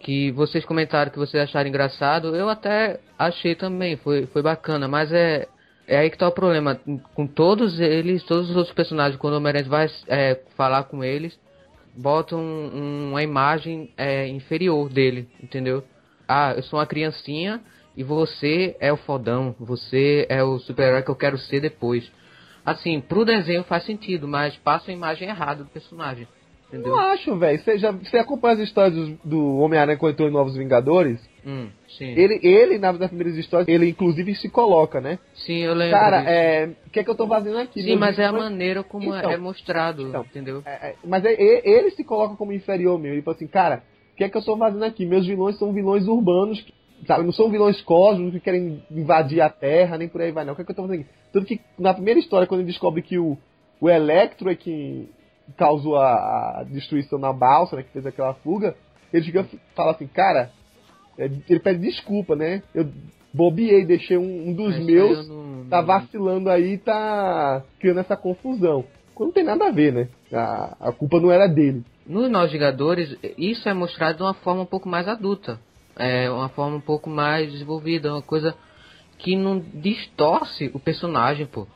que 0.00 0.30
vocês 0.32 0.64
comentaram 0.64 1.10
que 1.10 1.18
vocês 1.18 1.42
acharam 1.42 1.68
engraçado, 1.68 2.34
eu 2.34 2.48
até 2.48 2.98
achei 3.18 3.54
também, 3.54 3.96
foi, 3.96 4.26
foi 4.26 4.42
bacana, 4.42 4.88
mas 4.88 5.12
é, 5.12 5.46
é 5.86 5.98
aí 5.98 6.10
que 6.10 6.16
tá 6.18 6.26
o 6.26 6.32
problema. 6.32 6.80
Com 7.14 7.26
todos 7.26 7.78
eles, 7.78 8.22
todos 8.24 8.50
os 8.50 8.56
outros 8.56 8.74
personagens, 8.74 9.16
quando 9.20 9.34
o 9.34 9.36
Homem-Aranha 9.36 9.68
vai 9.68 9.90
é, 10.08 10.40
falar 10.56 10.84
com 10.84 11.04
eles, 11.04 11.38
botam 11.94 12.40
um- 12.40 13.10
uma 13.10 13.22
imagem 13.22 13.90
é, 13.96 14.26
inferior 14.26 14.88
dele, 14.88 15.28
entendeu? 15.42 15.84
Ah, 16.26 16.54
eu 16.56 16.62
sou 16.62 16.78
uma 16.78 16.86
criancinha 16.86 17.60
e 17.96 18.02
você 18.02 18.76
é 18.80 18.90
o 18.92 18.96
fodão, 18.96 19.54
você 19.58 20.26
é 20.30 20.42
o 20.42 20.58
super-herói 20.60 21.02
que 21.02 21.10
eu 21.10 21.16
quero 21.16 21.36
ser 21.36 21.60
depois. 21.60 22.10
Assim, 22.64 23.00
pro 23.00 23.24
desenho 23.24 23.64
faz 23.64 23.84
sentido, 23.84 24.26
mas 24.28 24.56
passa 24.56 24.90
a 24.90 24.94
imagem 24.94 25.28
errada 25.28 25.64
do 25.64 25.70
personagem, 25.70 26.26
entendeu? 26.72 26.92
Não 26.92 27.00
acho, 27.10 27.36
velho. 27.36 27.58
Você, 27.62 27.78
já, 27.78 27.90
você 27.90 28.16
acompanha 28.18 28.54
as 28.54 28.60
histórias 28.60 28.94
do, 29.24 29.58
Homem-Aranha 29.58 29.98
quando 29.98 30.12
entrou 30.12 30.28
em 30.28 30.32
Novos 30.32 30.56
Vingadores? 30.56 31.20
Hum, 31.44 31.68
sim. 31.98 32.12
Ele, 32.16 32.38
ele, 32.42 32.78
na- 32.78 32.92
nas 32.92 33.08
primeiras 33.08 33.36
histórias, 33.36 33.68
ele 33.68 33.88
inclusive 33.88 34.34
se 34.36 34.48
coloca, 34.48 35.00
né? 35.00 35.18
Sim, 35.34 35.58
eu 35.58 35.74
lembro. 35.74 35.98
Cara, 35.98 36.18
disso. 36.18 36.28
é. 36.30 36.70
O 36.86 36.90
que 36.90 37.00
é 37.00 37.04
que 37.04 37.10
eu 37.10 37.14
tô 37.14 37.26
fazendo 37.26 37.58
aqui? 37.58 37.82
Sim, 37.82 37.96
mas 37.96 38.18
é 38.18 38.24
a 38.24 38.32
maneira 38.32 38.82
como 38.82 39.14
Então, 39.14 39.30
é 39.30 39.36
mostrado, 39.36 40.08
então, 40.08 40.22
entendeu? 40.22 40.62
É, 40.64 40.88
é, 40.90 40.94
mas 41.04 41.24
é- 41.24 41.34
ele 41.68 41.90
se 41.90 42.04
coloca 42.04 42.36
como 42.36 42.52
inferior 42.52 42.98
mesmo. 42.98 43.14
Ele 43.16 43.22
fala 43.22 43.36
assim, 43.36 43.46
cara, 43.46 43.82
o 44.12 44.16
que 44.16 44.24
é 44.24 44.28
que 44.28 44.36
eu 44.36 44.42
tô 44.44 44.56
fazendo 44.56 44.84
aqui? 44.84 45.04
Meus 45.06 45.26
vilões 45.26 45.58
são 45.58 45.72
vilões 45.72 46.06
urbanos, 46.06 46.60
que, 46.60 46.74
sabe? 47.06 47.24
Não 47.24 47.32
são 47.32 47.48
vilões 47.50 47.80
cósmicos 47.80 48.34
que 48.34 48.40
querem 48.40 48.82
invadir 48.90 49.40
a 49.40 49.48
Terra, 49.48 49.96
nem 49.96 50.08
por 50.08 50.20
aí 50.20 50.30
vai 50.30 50.44
não. 50.44 50.52
O 50.52 50.56
que 50.56 50.62
é 50.62 50.64
que 50.64 50.70
eu 50.70 50.76
tô 50.76 50.82
fazendo 50.82 51.00
aqui? 51.00 51.10
Tanto 51.32 51.46
que 51.46 51.60
na 51.78 51.94
primeira 51.94 52.20
história, 52.20 52.46
quando 52.46 52.60
ele 52.60 52.68
descobre 52.70 53.00
que 53.00 53.18
o, 53.18 53.38
o 53.80 53.88
Electro 53.88 54.50
é 54.50 54.54
que 54.54 55.08
causou 55.56 55.96
a, 55.96 56.60
a 56.60 56.64
destruição 56.64 57.18
na 57.18 57.32
balsa, 57.32 57.76
né? 57.76 57.82
Que 57.82 57.92
fez 57.92 58.06
aquela 58.06 58.34
fuga, 58.34 58.74
ele 59.12 59.24
chega 59.24 59.46
fala 59.74 59.92
assim, 59.92 60.06
cara, 60.06 60.50
é, 61.18 61.24
ele 61.48 61.60
pede 61.60 61.80
desculpa, 61.80 62.34
né? 62.36 62.62
Eu 62.74 62.88
bobiei, 63.32 63.84
deixei 63.84 64.16
um, 64.16 64.48
um 64.48 64.52
dos 64.52 64.76
Mas 64.76 64.86
meus 64.86 65.28
não- 65.28 65.66
tá 65.68 65.78
não- 65.80 65.86
vacilando 65.86 66.50
aí, 66.50 66.78
tá 66.78 67.62
criando 67.78 68.00
essa 68.00 68.16
confusão. 68.16 68.84
Quando 69.14 69.28
não 69.28 69.34
tem 69.34 69.44
nada 69.44 69.66
a 69.68 69.70
ver, 69.70 69.92
né? 69.92 70.08
A, 70.32 70.88
a 70.88 70.92
culpa 70.92 71.20
não 71.20 71.30
era 71.30 71.46
dele. 71.46 71.84
Nos 72.06 72.30
Nós 72.30 72.50
Vingadores, 72.50 73.16
isso 73.36 73.68
é 73.68 73.74
mostrado 73.74 74.16
de 74.16 74.22
uma 74.22 74.34
forma 74.34 74.62
um 74.62 74.66
pouco 74.66 74.88
mais 74.88 75.06
adulta. 75.06 75.60
É 75.96 76.30
uma 76.30 76.48
forma 76.48 76.76
um 76.76 76.80
pouco 76.80 77.10
mais 77.10 77.52
desenvolvida, 77.52 78.12
uma 78.12 78.22
coisa 78.22 78.54
que 79.18 79.36
não 79.36 79.58
distorce 79.58 80.70
o 80.72 80.80
personagem, 80.80 81.46
pô. 81.46 81.66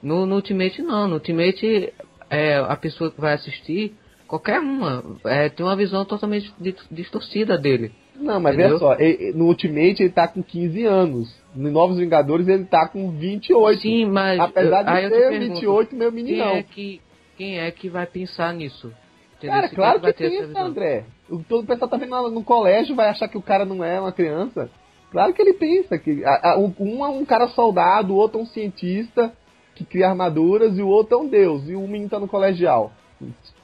No, 0.00 0.24
no 0.26 0.36
Ultimate 0.36 0.80
não, 0.82 1.08
no 1.08 1.14
Ultimate 1.14 1.92
é, 2.34 2.56
a 2.58 2.76
pessoa 2.76 3.10
que 3.10 3.20
vai 3.20 3.34
assistir, 3.34 3.94
qualquer 4.26 4.60
uma, 4.60 5.02
é, 5.26 5.48
tem 5.48 5.64
uma 5.64 5.76
visão 5.76 6.04
totalmente 6.04 6.52
di- 6.58 6.74
distorcida 6.90 7.56
dele. 7.58 7.92
Não, 8.16 8.38
mas 8.40 8.54
Entendeu? 8.54 8.78
veja 8.78 8.78
só, 8.78 8.94
e- 9.00 9.30
e- 9.30 9.32
no 9.32 9.46
Ultimate 9.46 10.02
ele 10.02 10.10
tá 10.10 10.28
com 10.28 10.42
15 10.42 10.84
anos. 10.84 11.34
No 11.54 11.70
Novos 11.70 11.98
Vingadores 11.98 12.46
ele 12.48 12.64
tá 12.64 12.86
com 12.88 13.10
28. 13.10 13.80
Sim, 13.82 14.06
mas 14.06 14.38
Apesar 14.38 14.80
eu- 14.80 14.84
de 14.84 15.04
eu 15.04 15.10
ser 15.10 15.28
pergunto, 15.30 15.54
28, 15.54 15.96
meu 15.96 16.12
quem 16.12 16.22
meninão. 16.22 16.48
é 16.54 16.62
que 16.62 17.00
quem 17.36 17.58
é 17.58 17.70
que 17.72 17.88
vai 17.88 18.06
pensar 18.06 18.54
nisso? 18.54 18.92
Entendeu? 19.36 19.56
Cara, 19.56 19.68
Se 19.68 19.74
claro 19.74 20.00
que 20.00 20.06
essa 20.08 20.46
pensa. 20.46 20.60
André. 20.60 21.04
O, 21.28 21.38
todo 21.42 21.64
o 21.64 21.66
pessoal 21.66 21.90
tá 21.90 21.96
vendo 21.96 22.10
lá 22.10 22.30
no 22.30 22.44
colégio, 22.44 22.94
vai 22.94 23.08
achar 23.08 23.26
que 23.28 23.36
o 23.36 23.42
cara 23.42 23.64
não 23.64 23.82
é 23.84 24.00
uma 24.00 24.12
criança. 24.12 24.70
Claro 25.10 25.32
que 25.34 25.42
ele 25.42 25.54
pensa 25.54 25.98
que 25.98 26.24
a- 26.24 26.52
a- 26.52 26.58
um, 26.58 26.72
um 26.78 27.04
é 27.04 27.08
um 27.08 27.24
cara 27.24 27.48
soldado, 27.48 28.12
o 28.14 28.16
outro 28.16 28.38
é 28.38 28.42
um 28.42 28.46
cientista 28.46 29.32
que 29.74 29.84
cria 29.84 30.08
armaduras 30.08 30.76
e 30.78 30.82
o 30.82 30.88
outro 30.88 31.16
é 31.16 31.20
um 31.20 31.28
deus. 31.28 31.68
E 31.68 31.74
o 31.74 31.80
menino 31.86 32.08
tá 32.10 32.18
no 32.20 32.28
colegial. 32.28 32.92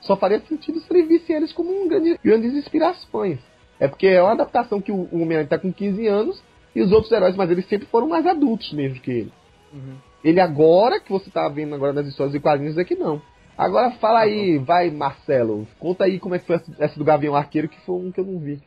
Só 0.00 0.16
faria 0.16 0.40
sentido 0.40 0.80
se 0.80 0.86
ele 0.92 1.06
visse 1.06 1.32
eles 1.32 1.52
como 1.52 1.70
um 1.70 1.88
grande, 1.88 2.18
grandes 2.24 2.54
inspirações. 2.54 3.38
É 3.78 3.88
porque 3.88 4.06
é 4.06 4.22
uma 4.22 4.32
adaptação 4.32 4.80
que 4.80 4.92
o, 4.92 5.08
o 5.10 5.16
Homem-Aranha 5.22 5.48
tá 5.48 5.58
com 5.58 5.72
15 5.72 6.06
anos 6.06 6.42
e 6.74 6.80
os 6.82 6.92
outros 6.92 7.10
heróis, 7.12 7.36
mas 7.36 7.50
eles 7.50 7.66
sempre 7.66 7.86
foram 7.88 8.08
mais 8.08 8.26
adultos 8.26 8.72
mesmo 8.72 9.00
que 9.00 9.10
ele. 9.10 9.32
Uhum. 9.72 9.96
Ele 10.22 10.40
agora, 10.40 11.00
que 11.00 11.10
você 11.10 11.30
tá 11.30 11.48
vendo 11.48 11.74
agora 11.74 11.92
nas 11.92 12.06
histórias 12.06 12.34
e 12.34 12.40
quadrinhos, 12.40 12.76
é 12.78 12.84
que 12.84 12.94
não. 12.94 13.20
Agora 13.56 13.90
fala 13.92 14.20
aí, 14.20 14.58
vai 14.58 14.90
Marcelo, 14.90 15.66
conta 15.78 16.04
aí 16.04 16.18
como 16.18 16.34
é 16.34 16.38
que 16.38 16.46
foi 16.46 16.56
essa- 16.56 16.72
essa 16.78 16.98
do 16.98 17.04
Gavião 17.04 17.34
Arqueiro, 17.34 17.68
que 17.68 17.80
foi 17.84 17.94
um 17.96 18.10
que 18.12 18.20
eu 18.20 18.24
não 18.24 18.38
vi. 18.38 18.60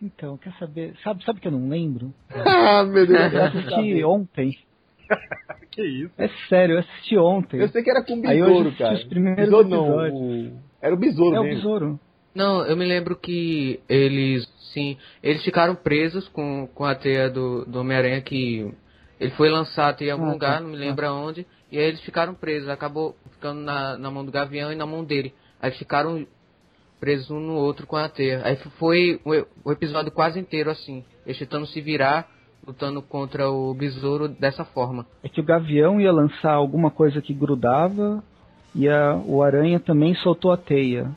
Então, 0.00 0.36
quer 0.36 0.52
saber? 0.58 0.94
Sabe, 1.02 1.24
sabe 1.24 1.40
que 1.40 1.48
eu 1.48 1.52
não 1.52 1.68
lembro? 1.68 2.12
ah, 2.30 2.84
meu 2.84 3.04
Deus. 3.06 3.32
Eu 3.32 3.44
assisti 3.44 4.04
ontem. 4.04 4.56
Que 5.70 5.82
isso? 5.82 6.10
É 6.18 6.28
sério, 6.48 6.74
eu 6.76 6.78
assisti 6.80 7.16
ontem. 7.16 7.60
Eu 7.60 7.68
sei 7.68 7.82
que 7.82 7.90
era 7.90 8.02
com 8.02 8.14
Aí 8.26 8.40
besouro, 8.40 8.72
cara. 8.76 8.94
os 8.94 9.04
primeiros 9.04 9.44
besouro 9.44 9.68
não, 9.68 9.84
episódios. 9.84 10.52
o... 10.52 10.58
era 10.82 10.94
o 10.94 10.98
besouro 10.98 11.36
É 11.36 11.40
o 11.40 11.44
besouro. 11.44 12.00
Não, 12.34 12.64
eu 12.66 12.76
me 12.76 12.84
lembro 12.84 13.16
que 13.16 13.80
eles, 13.88 14.44
sim, 14.72 14.96
eles 15.22 15.42
ficaram 15.44 15.74
presos 15.74 16.26
com, 16.28 16.68
com 16.74 16.84
a 16.84 16.94
teia 16.94 17.28
do, 17.30 17.64
do 17.64 17.80
Homem-Aranha 17.80 18.20
que 18.20 18.72
ele 19.20 19.30
foi 19.32 19.48
lançado 19.50 20.02
em 20.02 20.10
algum 20.10 20.26
Ah, 20.26 20.32
lugar, 20.32 20.54
tá. 20.54 20.60
não 20.60 20.70
me 20.70 20.76
lembro 20.76 21.06
aonde, 21.06 21.46
e 21.70 21.78
aí 21.78 21.84
eles 21.86 22.00
ficaram 22.02 22.34
presos, 22.34 22.68
acabou 22.68 23.16
ficando 23.32 23.60
na, 23.60 23.96
na 23.98 24.10
mão 24.10 24.24
do 24.24 24.30
Gavião 24.32 24.72
e 24.72 24.76
na 24.76 24.86
mão 24.86 25.04
dele. 25.04 25.32
Aí 25.60 25.70
ficaram 25.72 26.26
presos 27.00 27.30
um 27.30 27.40
no 27.40 27.54
outro 27.54 27.86
com 27.86 27.96
a 27.96 28.08
teia. 28.08 28.40
Aí 28.44 28.56
foi 28.78 29.20
o, 29.24 29.68
o 29.68 29.72
episódio 29.72 30.10
quase 30.12 30.38
inteiro 30.38 30.70
assim, 30.70 31.04
eles 31.26 31.38
tentando 31.38 31.66
se 31.66 31.80
virar, 31.80 32.28
lutando 32.68 33.00
contra 33.00 33.50
o 33.50 33.72
besouro 33.72 34.28
dessa 34.28 34.64
forma. 34.64 35.06
É 35.22 35.28
que 35.28 35.40
o 35.40 35.44
Gavião 35.44 35.98
ia 36.00 36.12
lançar 36.12 36.52
alguma 36.52 36.90
coisa 36.90 37.22
que 37.22 37.32
grudava 37.32 38.22
e 38.74 38.86
a, 38.88 39.16
o 39.26 39.42
Aranha 39.42 39.80
também 39.80 40.14
soltou 40.16 40.52
a 40.52 40.56
teia. 40.58 41.10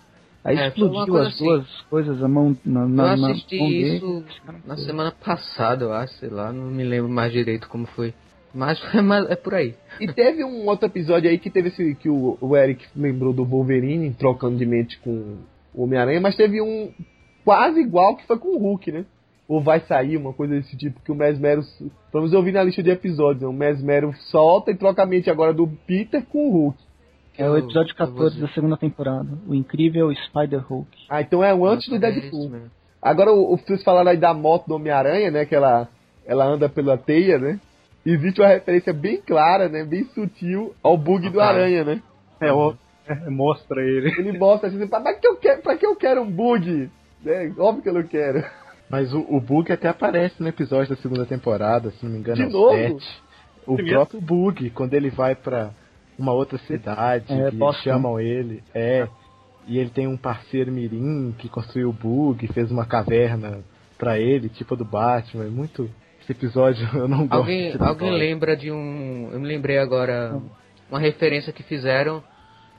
Aí 0.44 0.58
É, 0.58 0.70
explodiu 0.70 1.18
as 1.18 1.28
assim. 1.28 1.44
duas 1.46 1.82
coisas, 1.90 2.24
a 2.24 2.28
mão 2.28 2.58
na, 2.66 2.88
na, 2.88 3.14
eu 3.14 3.18
na 3.18 3.32
assisti 3.32 3.58
dele. 3.60 3.98
isso 3.98 4.24
na 4.66 4.78
semana 4.78 5.12
passada, 5.12 5.84
eu 5.86 5.94
acho, 5.94 6.14
sei 6.16 6.30
lá, 6.30 6.52
não 6.54 6.66
me 6.72 6.84
lembro 6.84 7.12
mais 7.12 7.32
direito 7.32 7.68
como 7.70 7.86
foi. 7.88 8.14
Mas 8.54 8.82
é, 8.96 9.02
mais- 9.02 9.30
é 9.30 9.36
por 9.36 9.54
aí. 9.54 9.76
E 10.00 10.08
teve 10.08 10.44
um 10.44 10.66
outro 10.68 10.88
episódio 10.88 11.30
aí 11.30 11.38
que 11.38 11.50
teve 11.50 11.68
esse 11.68 11.96
que 11.96 12.10
o, 12.10 12.38
o 12.42 12.56
Eric 12.58 12.86
lembrou 12.96 13.34
do 13.34 13.46
Wolverine 13.46 14.14
trocando 14.14 14.58
de 14.58 14.66
mente 14.66 14.98
com 15.00 15.38
o 15.76 15.84
Homem-Aranha, 15.84 16.20
mas 16.22 16.36
teve 16.36 16.60
um 16.62 16.92
quase 17.46 17.80
igual 17.82 18.16
que 18.16 18.26
foi 18.26 18.38
com 18.40 18.56
o 18.56 18.58
Hulk, 18.58 18.92
né? 18.92 19.06
Ou 19.52 19.60
vai 19.62 19.82
sair 19.82 20.16
uma 20.16 20.32
coisa 20.32 20.54
desse 20.56 20.78
tipo, 20.78 21.02
que 21.02 21.12
o 21.12 21.16
Mesmero. 21.16 21.62
Vamos 22.14 22.32
ouvir 22.34 22.54
na 22.54 22.64
lista 22.64 22.82
de 22.82 22.90
episódios, 22.90 23.42
né? 23.42 23.48
O 23.50 23.54
Mesmero 23.54 24.14
solta 24.30 24.72
e 24.72 24.76
troca 24.78 25.04
a 25.04 25.06
mente 25.06 25.30
agora 25.30 25.54
do 25.54 25.68
Peter 25.86 26.24
com 26.26 26.48
o 26.48 26.52
Hulk. 26.52 26.78
É 27.38 27.50
o 27.50 27.58
episódio 27.58 27.94
Eu- 27.98 28.06
eu 28.06 28.06
vou 28.06 28.16
14 28.16 28.36
dizer. 28.36 28.48
da 28.48 28.54
segunda 28.54 28.78
temporada. 28.78 29.28
O 29.46 29.54
incrível 29.54 30.10
Spider-Hulk. 30.28 30.90
Ah, 31.10 31.22
então 31.22 31.44
é 31.44 31.54
o 31.54 31.66
antes 31.66 31.90
do 31.90 31.96
É 31.96 32.00
Deadpool. 32.00 32.50
mesmo. 32.50 32.72
Agora, 33.02 33.34
o, 33.34 33.54
o- 33.54 33.58
vocês 33.58 33.84
falaram 33.84 34.12
aí 34.12 34.18
da 34.18 34.34
moto 34.34 34.68
do 34.68 34.76
Homem-Aranha, 34.76 35.30
né? 35.32 35.46
Que 35.46 35.56
ela, 35.56 35.90
ela 36.26 36.46
anda 36.46 36.70
pela 36.70 36.98
teia, 36.98 37.38
né? 37.38 37.60
Existe 38.06 38.40
uma 38.40 38.48
referência 38.48 38.94
bem 38.94 39.18
clara, 39.22 39.68
né? 39.68 39.84
Bem 39.84 40.06
sutil 40.14 40.74
ao 40.82 40.98
bug 40.98 41.30
do 41.30 41.42
Ah. 41.42 41.48
Aranha, 41.48 41.84
né? 41.84 42.02
É, 42.40 42.54
ó, 42.54 42.74
é, 43.06 43.30
mostra 43.30 43.82
ele. 43.82 44.12
Ele 44.18 44.38
mostra 44.38 44.70
assim, 44.70 44.88
pra, 44.88 45.02
pra 45.02 45.14
que 45.14 45.28
eu 45.28 45.36
quero, 45.36 45.62
pra 45.62 45.76
que 45.76 45.86
eu 45.86 45.96
quero 45.96 46.22
um 46.22 46.32
bug? 46.32 46.90
É, 47.26 47.52
óbvio 47.60 47.84
que 47.84 47.90
eu 47.90 47.94
não 47.94 48.04
quero. 48.04 48.44
Mas 48.92 49.14
o, 49.14 49.20
o 49.30 49.40
Bug 49.40 49.72
até 49.72 49.88
aparece 49.88 50.36
no 50.42 50.48
episódio 50.50 50.96
da 50.96 51.02
segunda 51.02 51.26
temporada, 51.26 51.92
se 51.92 52.04
não 52.06 52.12
me 52.12 52.20
engano, 52.20 52.36
De 52.38 52.44
é 52.44 52.48
o 52.48 52.50
novo? 52.52 52.76
7. 53.00 53.22
O 53.66 53.76
Primeiro? 53.76 54.00
próprio 54.00 54.22
Bug, 54.22 54.70
quando 54.72 54.94
ele 54.94 55.10
vai 55.10 55.36
pra 55.36 55.72
uma 56.18 56.34
outra 56.34 56.58
cidade, 56.60 57.32
É, 57.32 57.50
que 57.52 57.56
Boston. 57.58 57.84
chamam 57.84 58.20
ele, 58.20 58.62
é. 58.74 59.08
E 59.68 59.78
ele 59.78 59.92
tem 59.92 60.08
um 60.08 60.18
parceiro 60.18 60.72
mirim 60.72 61.34
que 61.38 61.48
construiu 61.48 61.90
o 61.90 61.94
Bug, 61.94 62.48
fez 62.48 62.72
uma 62.72 62.86
caverna 62.86 63.60
pra 63.98 64.20
ele, 64.20 64.50
tipo 64.50 64.74
a 64.74 64.78
do 64.78 64.84
Batman. 64.86 65.46
É 65.46 65.50
muito. 65.50 65.90
Esse 66.22 66.32
episódio 66.32 66.88
eu 66.98 67.08
não 67.08 67.28
gosto. 67.28 67.34
Alguém, 67.42 67.76
alguém 67.80 68.12
lembra 68.12 68.56
de 68.58 68.72
um. 68.72 69.30
Eu 69.32 69.40
me 69.40 69.48
lembrei 69.48 69.78
agora 69.78 70.40
uma 70.90 71.00
referência 71.00 71.54
que 71.54 71.62
fizeram. 71.64 72.24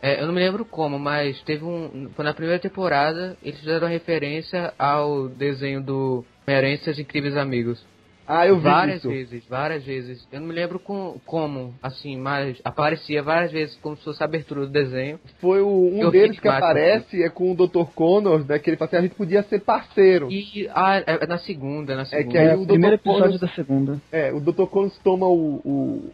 É, 0.02 0.20
eu 0.20 0.26
não 0.26 0.34
me 0.34 0.40
lembro 0.40 0.64
como, 0.64 0.98
mas 0.98 1.40
teve 1.42 1.64
um. 1.64 2.10
Foi 2.16 2.24
na 2.24 2.34
primeira 2.34 2.58
temporada, 2.60 3.36
eles 3.42 3.60
fizeram 3.60 3.86
referência 3.88 4.74
ao 4.78 5.28
desenho 5.28 5.80
do 5.80 6.24
Homem-Aranha 6.46 6.74
e 6.74 6.78
seus 6.78 6.98
incríveis 6.98 7.36
amigos. 7.36 7.84
Ah, 8.26 8.46
eu 8.46 8.56
vi 8.56 8.62
várias 8.62 8.98
isso. 8.98 9.08
vezes, 9.08 9.44
várias 9.48 9.84
vezes. 9.84 10.26
Eu 10.32 10.40
não 10.40 10.46
me 10.46 10.54
lembro 10.54 10.78
com, 10.78 11.20
como, 11.26 11.74
assim, 11.82 12.16
mas 12.16 12.56
aparecia 12.64 13.20
várias 13.22 13.50
vezes 13.50 13.76
como 13.82 13.96
se 13.96 14.04
fosse 14.04 14.22
a 14.22 14.26
abertura 14.26 14.60
do 14.60 14.68
desenho. 14.72 15.18
Foi 15.40 15.60
o, 15.60 15.66
um 15.92 16.00
Eu 16.00 16.10
deles 16.10 16.38
que 16.38 16.46
aparece 16.48 17.20
é 17.22 17.28
com 17.28 17.50
o 17.52 17.54
Dr. 17.54 17.84
Connors, 17.94 18.46
né? 18.46 18.60
Que 18.60 18.70
ele 18.70 18.76
fala 18.76 18.88
assim, 18.88 18.96
a 18.96 19.02
gente 19.02 19.16
podia 19.16 19.42
ser 19.42 19.60
parceiro. 19.60 20.30
E 20.30 20.68
ah, 20.72 20.98
é 20.98 21.18
é 21.24 21.26
na 21.26 21.38
segunda, 21.38 21.96
na 21.96 22.04
segunda. 22.04 22.30
que 22.30 22.38
aí 22.38 22.46
É, 22.46 22.56
o 22.56 22.62
o 22.62 22.66
primeiro 22.66 22.96
Dr. 22.96 23.00
episódio 23.00 23.22
Connors- 23.24 23.40
da 23.40 23.48
segunda. 23.48 24.00
É, 24.12 24.32
o 24.32 24.40
Dr. 24.40 24.66
Connors 24.66 24.96
toma 24.98 25.26
o, 25.26 25.56
o, 25.64 26.10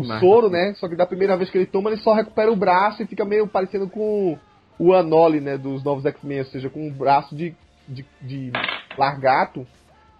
o 0.00 0.04
soro, 0.20 0.50
né? 0.50 0.74
Só 0.76 0.88
que 0.88 0.96
da 0.96 1.06
primeira 1.06 1.36
vez 1.36 1.50
que 1.50 1.58
ele 1.58 1.66
toma, 1.66 1.90
ele 1.90 2.00
só 2.00 2.14
recupera 2.14 2.50
o 2.50 2.56
braço 2.56 3.02
e 3.02 3.06
fica 3.06 3.24
meio 3.24 3.46
parecendo 3.46 3.88
com 3.88 4.36
o 4.78 4.92
Anoli, 4.94 5.40
né? 5.40 5.56
Dos 5.56 5.82
novos 5.84 6.04
X-Men, 6.06 6.40
ou 6.40 6.44
seja, 6.46 6.68
com 6.70 6.86
um 6.86 6.92
braço 6.92 7.34
de, 7.34 7.54
de, 7.88 8.04
de 8.22 8.52
largato 8.96 9.66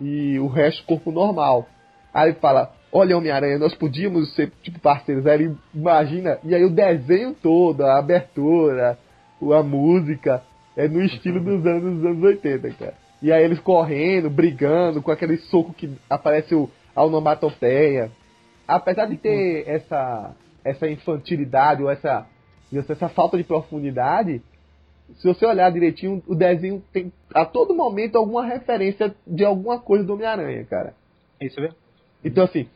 e 0.00 0.38
o 0.38 0.46
resto 0.46 0.84
corpo 0.84 1.10
normal. 1.10 1.66
Aí 2.14 2.30
ele 2.30 2.38
fala, 2.38 2.72
olha 2.92 3.16
Homem-Aranha, 3.16 3.58
nós 3.58 3.74
podíamos 3.74 4.34
ser 4.34 4.50
tipo 4.62 4.78
parceiros. 4.80 5.26
Aí 5.26 5.34
ele 5.42 5.56
imagina, 5.74 6.38
e 6.44 6.54
aí 6.54 6.64
o 6.64 6.70
desenho 6.70 7.34
todo, 7.34 7.82
a 7.84 7.98
abertura, 7.98 8.98
o- 9.40 9.52
a 9.52 9.62
música, 9.62 10.42
é 10.76 10.86
no 10.88 11.02
estilo 11.02 11.40
dos 11.40 11.66
anos, 11.66 11.96
dos 11.96 12.04
anos 12.06 12.22
80, 12.22 12.70
cara. 12.70 12.94
E 13.20 13.32
aí 13.32 13.42
eles 13.44 13.58
correndo, 13.58 14.30
brigando, 14.30 15.02
com 15.02 15.10
aquele 15.10 15.36
soco 15.38 15.72
que 15.74 15.90
aparece 16.08 16.54
o, 16.54 16.70
a 16.94 17.04
onomatopeia. 17.04 18.10
Apesar 18.68 19.06
de 19.06 19.16
ter 19.16 19.66
essa, 19.66 20.36
essa 20.62 20.86
infantilidade 20.86 21.82
ou 21.82 21.90
essa, 21.90 22.26
essa 22.70 23.08
falta 23.08 23.38
de 23.38 23.44
profundidade, 23.44 24.42
se 25.16 25.26
você 25.26 25.46
olhar 25.46 25.72
direitinho, 25.72 26.22
o 26.26 26.34
desenho 26.34 26.82
tem 26.92 27.10
a 27.34 27.46
todo 27.46 27.74
momento 27.74 28.16
alguma 28.16 28.44
referência 28.44 29.14
de 29.26 29.42
alguma 29.42 29.80
coisa 29.80 30.04
do 30.04 30.12
Homem-Aranha, 30.12 30.64
cara. 30.66 30.94
Isso 31.40 31.58
é 31.60 31.70
Então, 32.22 32.44
assim, 32.44 32.68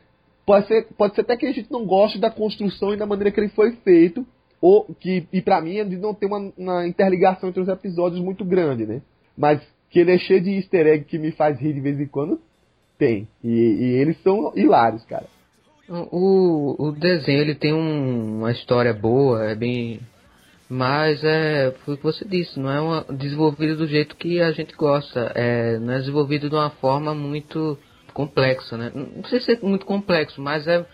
pode 0.45 0.67
ser, 0.67 0.87
pode 0.97 1.13
ser 1.13 1.21
até 1.21 1.37
que 1.37 1.45
a 1.45 1.51
gente 1.51 1.71
não 1.71 1.85
goste 1.85 2.19
da 2.19 2.31
construção 2.31 2.93
e 2.93 2.97
da 2.97 3.05
maneira 3.05 3.31
que 3.31 3.39
ele 3.39 3.49
foi 3.49 3.73
feito, 3.77 4.25
ou 4.59 4.85
que, 4.99 5.27
e 5.31 5.41
pra 5.41 5.61
mim, 5.61 5.77
é 5.77 5.83
de 5.83 5.97
não 5.97 6.13
ter 6.13 6.25
uma, 6.25 6.51
uma 6.57 6.87
interligação 6.87 7.49
entre 7.49 7.61
os 7.61 7.67
episódios 7.67 8.19
muito 8.19 8.43
grande, 8.43 8.85
né? 8.85 9.01
Mas 9.37 9.61
que 9.89 9.99
ele 9.99 10.13
é 10.13 10.17
cheio 10.17 10.41
de 10.41 10.55
easter 10.55 10.87
egg 10.87 11.05
que 11.05 11.19
me 11.19 11.31
faz 11.31 11.59
rir 11.59 11.73
de 11.73 11.81
vez 11.81 11.99
em 11.99 12.07
quando, 12.07 12.41
tem. 12.97 13.27
E, 13.43 13.49
e 13.49 13.83
eles 13.99 14.19
são 14.23 14.53
hilários, 14.55 15.03
cara. 15.05 15.27
O, 15.89 16.75
o 16.87 16.91
desenho 16.91 17.41
ele 17.41 17.55
tem 17.55 17.73
um- 17.73 18.39
uma 18.39 18.51
história 18.51 18.93
boa, 18.93 19.43
é 19.45 19.55
bem. 19.55 19.99
Mas 20.69 21.23
é. 21.23 21.71
Foi 21.83 21.95
o 21.95 21.97
que 21.97 22.03
você 22.03 22.25
disse, 22.25 22.59
não 22.59 22.71
é 22.71 22.79
uma, 22.79 23.05
desenvolvido 23.09 23.77
do 23.77 23.87
jeito 23.87 24.15
que 24.15 24.41
a 24.41 24.51
gente 24.51 24.75
gosta. 24.75 25.31
É, 25.35 25.77
não 25.79 25.93
é 25.93 25.99
desenvolvido 25.99 26.49
de 26.49 26.55
uma 26.55 26.69
forma 26.69 27.13
muito 27.13 27.77
complexa, 28.13 28.77
né? 28.77 28.91
Não 28.93 29.21
precisa 29.21 29.43
ser 29.45 29.59
muito 29.61 29.85
complexo, 29.85 30.41
mas 30.41 30.67
é 30.67 30.85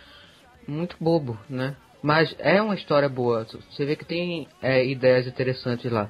muito 0.68 0.96
bobo, 1.00 1.38
né? 1.50 1.76
Mas 2.02 2.34
é 2.40 2.62
uma 2.62 2.76
história 2.76 3.10
boa. 3.10 3.46
Você 3.46 3.86
vê 3.86 3.96
que 3.96 4.06
tem 4.06 4.48
é, 4.62 4.86
ideias 4.86 5.28
interessantes 5.28 5.92
lá. 5.92 6.10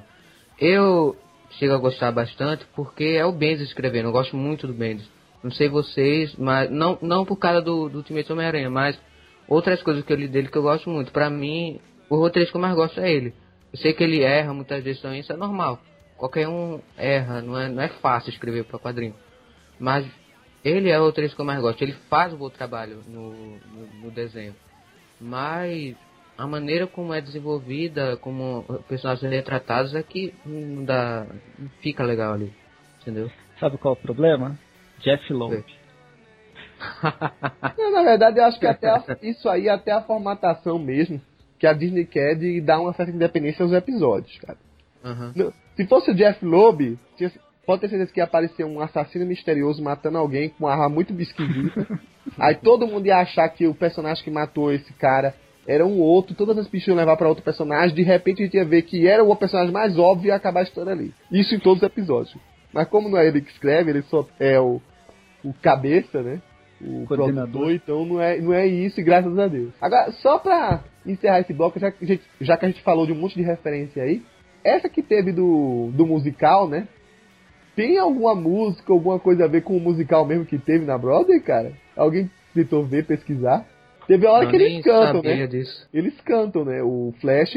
Eu 0.58 1.16
chego 1.58 1.74
a 1.74 1.78
gostar 1.78 2.12
bastante 2.12 2.64
porque 2.74 3.04
é 3.04 3.24
o 3.26 3.32
Bendis 3.32 3.68
escrevendo. 3.68 4.08
Eu 4.08 4.12
gosto 4.12 4.36
muito 4.36 4.66
do 4.66 4.72
Bendis. 4.72 5.06
Não 5.42 5.50
sei 5.50 5.68
vocês, 5.68 6.34
mas 6.36 6.70
não, 6.70 6.98
não 7.00 7.24
por 7.24 7.36
causa 7.36 7.62
do, 7.62 7.88
do 7.88 7.98
Ultimate 7.98 8.30
Homem-Aranha, 8.32 8.70
mas 8.70 9.00
outras 9.48 9.82
coisas 9.82 10.04
que 10.04 10.12
eu 10.12 10.16
li 10.16 10.28
dele 10.28 10.48
que 10.48 10.58
eu 10.58 10.62
gosto 10.62 10.88
muito. 10.90 11.12
Pra 11.12 11.30
mim, 11.30 11.80
o 12.08 12.16
roteirista 12.16 12.52
que 12.52 12.56
eu 12.56 12.60
mais 12.60 12.74
gosto 12.74 13.00
é 13.00 13.10
ele. 13.10 13.34
Eu 13.72 13.78
sei 13.78 13.92
que 13.92 14.04
ele 14.04 14.22
erra 14.22 14.52
muitas 14.52 14.82
vezes 14.82 15.00
também, 15.00 15.20
isso 15.20 15.32
é 15.32 15.36
normal. 15.36 15.80
Qualquer 16.16 16.46
um 16.48 16.80
erra, 16.98 17.40
não 17.40 17.58
é, 17.58 17.68
não 17.68 17.82
é 17.82 17.88
fácil 17.88 18.30
escrever 18.30 18.64
para 18.64 18.78
quadrinho. 18.78 19.14
Mas 19.78 20.06
ele 20.62 20.90
é 20.90 21.00
o 21.00 21.04
roteirista 21.04 21.34
que 21.34 21.40
eu 21.40 21.46
mais 21.46 21.60
gosto. 21.60 21.80
Ele 21.80 21.94
faz 22.10 22.32
um 22.34 22.36
bom 22.36 22.50
trabalho 22.50 23.02
no, 23.08 23.32
no, 23.32 23.86
no 24.02 24.10
desenho. 24.10 24.54
Mas 25.18 25.96
a 26.36 26.46
maneira 26.46 26.86
como 26.86 27.14
é 27.14 27.20
desenvolvida, 27.20 28.16
como 28.18 28.64
os 28.68 28.82
personagens 28.86 29.30
retratados 29.30 29.94
é 29.94 30.02
que 30.02 30.34
não 30.44 30.84
dá. 30.84 31.26
fica 31.80 32.02
legal 32.04 32.34
ali. 32.34 32.52
Entendeu? 33.00 33.30
Sabe 33.58 33.78
qual 33.78 33.94
é 33.94 33.98
o 33.98 34.00
problema? 34.00 34.58
Jeff 35.00 35.32
Loeb. 35.32 35.64
Não, 37.78 37.90
na 37.92 38.02
verdade, 38.02 38.38
eu 38.38 38.44
acho 38.44 38.58
que 38.58 38.66
até 38.66 38.88
a- 38.88 39.04
isso 39.22 39.48
aí 39.48 39.68
é 39.68 39.70
até 39.70 39.92
a 39.92 40.00
formatação 40.02 40.78
mesmo 40.78 41.20
que 41.58 41.66
a 41.66 41.72
Disney 41.72 42.06
quer 42.06 42.34
de 42.36 42.60
dar 42.60 42.80
uma 42.80 42.92
certa 42.94 43.12
independência 43.12 43.62
aos 43.62 43.72
episódios, 43.72 44.38
cara. 44.38 44.56
Não, 45.34 45.52
Se 45.76 45.86
fosse 45.86 46.10
o 46.10 46.14
Jeff 46.14 46.44
Loeb, 46.44 46.98
tinha- 47.16 47.30
pode 47.66 47.82
ter 47.82 47.88
certeza 47.88 48.12
que 48.12 48.20
ia 48.20 48.24
aparecer 48.24 48.64
um 48.64 48.80
assassino 48.80 49.24
misterioso 49.26 49.82
matando 49.82 50.18
alguém 50.18 50.48
com 50.50 50.64
uma 50.64 50.72
arma 50.72 50.88
muito 50.88 51.12
esquisita. 51.20 51.86
Aí 52.38 52.54
todo 52.54 52.86
mundo 52.86 53.06
ia 53.06 53.18
achar 53.18 53.48
que 53.48 53.66
o 53.66 53.74
personagem 53.74 54.22
que 54.24 54.30
matou 54.30 54.72
esse 54.72 54.92
cara 54.94 55.34
era 55.66 55.84
um 55.86 55.98
outro, 56.00 56.34
todas 56.34 56.56
as 56.58 56.66
pistas 56.68 56.88
iam 56.88 56.96
levar 56.96 57.16
pra 57.16 57.28
outro 57.28 57.44
personagem, 57.44 57.94
de 57.94 58.02
repente 58.02 58.42
a 58.42 58.44
gente 58.46 58.56
ia 58.56 58.64
ver 58.64 58.82
que 58.82 59.06
era 59.06 59.22
o 59.22 59.36
personagem 59.36 59.72
mais 59.72 59.98
óbvio 59.98 60.26
e 60.26 60.28
ia 60.28 60.34
acabar 60.36 60.60
a 60.60 60.64
história 60.64 60.92
ali. 60.92 61.12
Isso 61.30 61.54
em 61.54 61.58
todos 61.60 61.82
os 61.82 61.86
episódios. 61.86 62.34
Mas 62.72 62.88
como 62.88 63.08
não 63.08 63.18
é 63.18 63.26
ele 63.26 63.40
que 63.40 63.50
escreve, 63.50 63.90
ele 63.90 64.02
só 64.02 64.26
é 64.38 64.58
o, 64.58 64.80
o 65.44 65.52
cabeça, 65.54 66.22
né? 66.22 66.40
O 66.80 67.04
Coordenador. 67.06 67.70
então 67.72 68.06
não 68.06 68.20
é, 68.20 68.40
não 68.40 68.52
é 68.54 68.66
isso, 68.66 69.02
graças 69.04 69.38
a 69.38 69.46
Deus. 69.48 69.70
Agora, 69.80 70.10
só 70.12 70.38
pra 70.38 70.82
encerrar 71.04 71.40
esse 71.40 71.52
bloco, 71.52 71.78
já, 71.78 71.90
que 71.90 72.04
a 72.04 72.06
gente- 72.06 72.24
já 72.40 72.56
que 72.56 72.64
a 72.64 72.68
gente 72.68 72.82
falou 72.82 73.04
de 73.06 73.12
um 73.12 73.16
monte 73.16 73.34
de 73.34 73.42
referência 73.42 74.02
aí, 74.02 74.22
essa 74.64 74.88
que 74.88 75.02
teve 75.02 75.30
do, 75.32 75.90
do 75.92 76.06
musical, 76.06 76.66
né? 76.68 76.88
Tem 77.76 77.98
alguma 77.98 78.34
música, 78.34 78.92
alguma 78.92 79.18
coisa 79.18 79.44
a 79.44 79.48
ver 79.48 79.62
com 79.62 79.76
o 79.76 79.80
musical 79.80 80.24
mesmo 80.26 80.44
que 80.44 80.58
teve 80.58 80.84
na 80.84 80.98
Broadway, 80.98 81.40
cara? 81.40 81.72
Alguém 81.96 82.30
tentou 82.54 82.84
ver, 82.84 83.06
pesquisar? 83.06 83.66
Teve 84.06 84.26
a 84.26 84.32
hora 84.32 84.44
Eu 84.46 84.50
que 84.50 84.56
eles 84.56 84.82
cantam, 84.84 85.22
né? 85.22 85.46
disso. 85.46 85.88
Eles 85.94 86.20
cantam, 86.22 86.64
né? 86.64 86.82
O 86.82 87.14
Flash, 87.20 87.56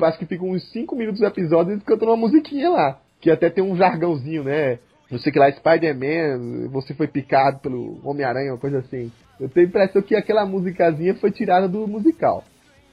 acho 0.00 0.18
que 0.18 0.26
fica 0.26 0.44
uns 0.44 0.62
5 0.72 0.96
minutos 0.96 1.20
do 1.20 1.26
episódio, 1.26 1.72
eles 1.72 1.82
cantam 1.84 2.08
uma 2.08 2.16
musiquinha 2.16 2.70
lá. 2.70 3.00
Que 3.20 3.30
até 3.30 3.50
tem 3.50 3.62
um 3.62 3.76
jargãozinho, 3.76 4.42
né? 4.44 4.78
Não 5.10 5.18
sei 5.18 5.32
que 5.32 5.38
lá, 5.38 5.50
Spider-Man, 5.50 6.68
você 6.70 6.94
foi 6.94 7.06
picado 7.08 7.58
pelo 7.60 7.98
Homem-Aranha, 8.04 8.52
uma 8.52 8.58
coisa 8.58 8.78
assim. 8.78 9.10
Eu 9.40 9.48
tenho 9.48 9.66
a 9.66 9.68
impressão 9.68 10.02
que 10.02 10.14
aquela 10.14 10.46
musicazinha 10.46 11.14
foi 11.14 11.30
tirada 11.30 11.66
do 11.68 11.86
musical. 11.88 12.44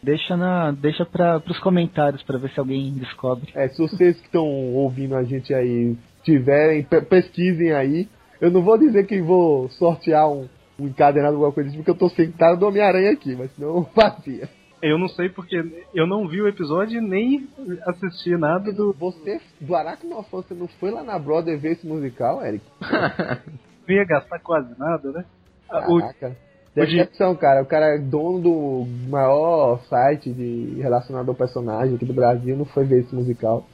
Deixa, 0.01 0.37
na, 0.37 0.71
deixa 0.71 1.05
pra, 1.05 1.39
pros 1.39 1.59
comentários 1.59 2.23
pra 2.23 2.37
ver 2.37 2.49
se 2.51 2.59
alguém 2.59 2.93
descobre. 2.93 3.51
É, 3.55 3.67
se 3.67 3.77
vocês 3.77 4.15
que 4.17 4.25
estão 4.25 4.45
ouvindo 4.73 5.15
a 5.15 5.23
gente 5.23 5.53
aí 5.53 5.95
tiverem, 6.23 6.83
pe- 6.83 7.01
pesquisem 7.01 7.71
aí. 7.71 8.07
Eu 8.39 8.51
não 8.51 8.61
vou 8.61 8.77
dizer 8.77 9.05
que 9.05 9.21
vou 9.21 9.67
sortear 9.69 10.29
um, 10.29 10.47
um 10.79 10.87
encadernado 10.87 11.35
alguma 11.35 11.51
coisa 11.51 11.69
assim, 11.69 11.77
porque 11.77 11.91
eu 11.91 11.95
tô 11.95 12.09
cara 12.37 12.55
do 12.55 12.67
Homem-Aranha 12.67 13.11
aqui, 13.11 13.35
mas 13.35 13.51
senão 13.55 13.69
eu 13.77 13.83
fazia. 13.93 14.47
Eu 14.81 14.97
não 14.99 15.07
sei 15.09 15.27
porque 15.29 15.85
eu 15.93 16.05
não 16.05 16.27
vi 16.27 16.39
o 16.41 16.47
episódio 16.47 16.99
e 16.99 17.01
nem 17.01 17.47
assisti 17.87 18.35
nada 18.37 18.71
do. 18.71 18.93
Você, 18.93 19.41
do 19.59 19.75
Aracnofã, 19.75 20.37
você 20.37 20.53
não 20.53 20.67
foi 20.67 20.91
lá 20.91 21.03
na 21.03 21.17
Brother 21.17 21.57
ver 21.59 21.71
esse 21.73 21.87
musical, 21.87 22.45
Eric? 22.45 22.63
Não 23.87 23.95
ia 23.95 24.03
gastar 24.05 24.37
quase 24.39 24.77
nada, 24.77 25.11
né? 25.13 25.25
Ah, 25.69 25.85
o- 25.89 25.99
Caraca. 26.01 26.35
Decepção, 26.75 27.33
cara. 27.37 27.63
O 27.63 27.65
cara 27.65 27.95
é 27.95 27.97
dono 27.97 28.39
do 28.41 28.85
maior 29.09 29.79
site 29.87 30.29
de 30.31 30.75
relacionado 30.81 31.29
ao 31.29 31.33
personagem 31.33 31.95
aqui 31.95 32.05
do 32.05 32.13
Brasil, 32.13 32.55
não 32.57 32.65
foi 32.65 32.83
ver 32.83 32.99
esse 32.99 33.15
musical. 33.15 33.65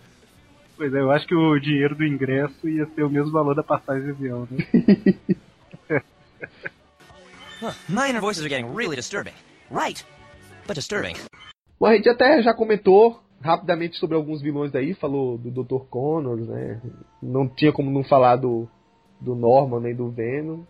Pois 0.77 0.93
é, 0.93 0.99
eu 1.01 1.11
acho 1.11 1.25
que 1.27 1.35
o 1.35 1.59
dinheiro 1.59 1.95
do 1.95 2.05
ingresso 2.05 2.69
ia 2.69 2.85
ser 2.95 3.03
o 3.03 3.09
mesmo 3.09 3.31
valor 3.31 3.55
da 3.55 3.63
passagem 3.63 4.03
de 4.05 4.11
avião, 4.11 4.47
né? 4.49 5.99
Huh, 7.61 7.71
my 7.89 8.07
inner 8.09 8.19
voices 8.21 8.43
are 8.43 8.49
getting 8.49 8.73
really 8.75 8.95
disturbing. 8.95 9.33
Right, 9.71 10.03
but 10.67 10.75
disturbing. 10.75 11.15
Bom, 11.79 11.87
a 11.87 11.95
gente 11.95 12.07
até 12.09 12.41
já 12.41 12.53
comentou 12.53 13.19
rapidamente 13.41 13.97
sobre 13.97 14.15
alguns 14.15 14.41
vilões 14.41 14.73
aí, 14.73 14.93
falou 14.93 15.37
do 15.37 15.51
Dr. 15.63 15.83
Connors, 15.89 16.47
né? 16.47 16.81
Não 17.21 17.47
tinha 17.47 17.71
como 17.73 17.91
não 17.91 18.03
falar 18.03 18.37
do, 18.37 18.67
do 19.19 19.35
Norman 19.35 19.81
nem 19.81 19.95
do 19.95 20.09
Venom. 20.09 20.61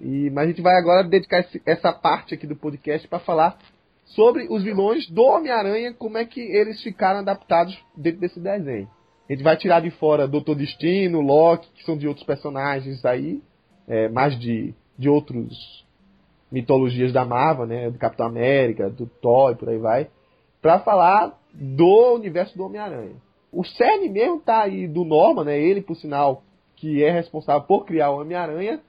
E, 0.00 0.30
mas 0.30 0.44
a 0.44 0.48
gente 0.48 0.62
vai 0.62 0.76
agora 0.76 1.02
dedicar 1.06 1.40
esse- 1.40 1.62
essa 1.66 1.92
parte 1.92 2.34
aqui 2.34 2.46
do 2.46 2.56
podcast 2.56 3.06
para 3.08 3.18
falar 3.20 3.58
sobre 4.04 4.46
os 4.50 4.62
vilões 4.62 5.08
do 5.10 5.22
Homem-Aranha, 5.22 5.92
como 5.92 6.18
é 6.18 6.24
que 6.24 6.40
eles 6.40 6.82
ficaram 6.82 7.20
adaptados 7.20 7.78
dentro 7.96 8.20
desse 8.20 8.40
desenho. 8.40 8.88
A 9.28 9.32
gente 9.32 9.42
vai 9.44 9.56
tirar 9.56 9.80
de 9.80 9.90
fora 9.90 10.26
Doutor 10.26 10.54
Destino, 10.54 11.20
Loki, 11.20 11.68
que 11.74 11.84
são 11.84 11.96
de 11.98 12.08
outros 12.08 12.24
personagens 12.24 13.04
aí, 13.04 13.42
é, 13.86 14.08
mais 14.08 14.38
de, 14.38 14.74
de 14.98 15.08
outros 15.08 15.86
mitologias 16.50 17.12
da 17.12 17.24
Marvel, 17.24 17.66
né? 17.66 17.90
Do 17.90 17.98
Capitão 17.98 18.26
América, 18.26 18.88
do 18.90 19.06
Thor 19.06 19.52
e 19.52 19.56
por 19.56 19.68
aí 19.68 19.78
vai 19.78 20.08
para 20.60 20.80
falar 20.80 21.38
do 21.54 22.14
universo 22.14 22.56
do 22.56 22.64
Homem-Aranha. 22.64 23.16
O 23.52 23.64
cerne 23.64 24.08
mesmo 24.08 24.40
tá 24.40 24.62
aí 24.62 24.86
do 24.86 25.04
Norman, 25.04 25.44
né? 25.44 25.58
Ele, 25.58 25.80
por 25.80 25.96
sinal, 25.96 26.42
que 26.76 27.02
é 27.02 27.10
responsável 27.10 27.62
por 27.62 27.84
criar 27.86 28.10
o 28.10 28.20
Homem-Aranha, 28.20 28.80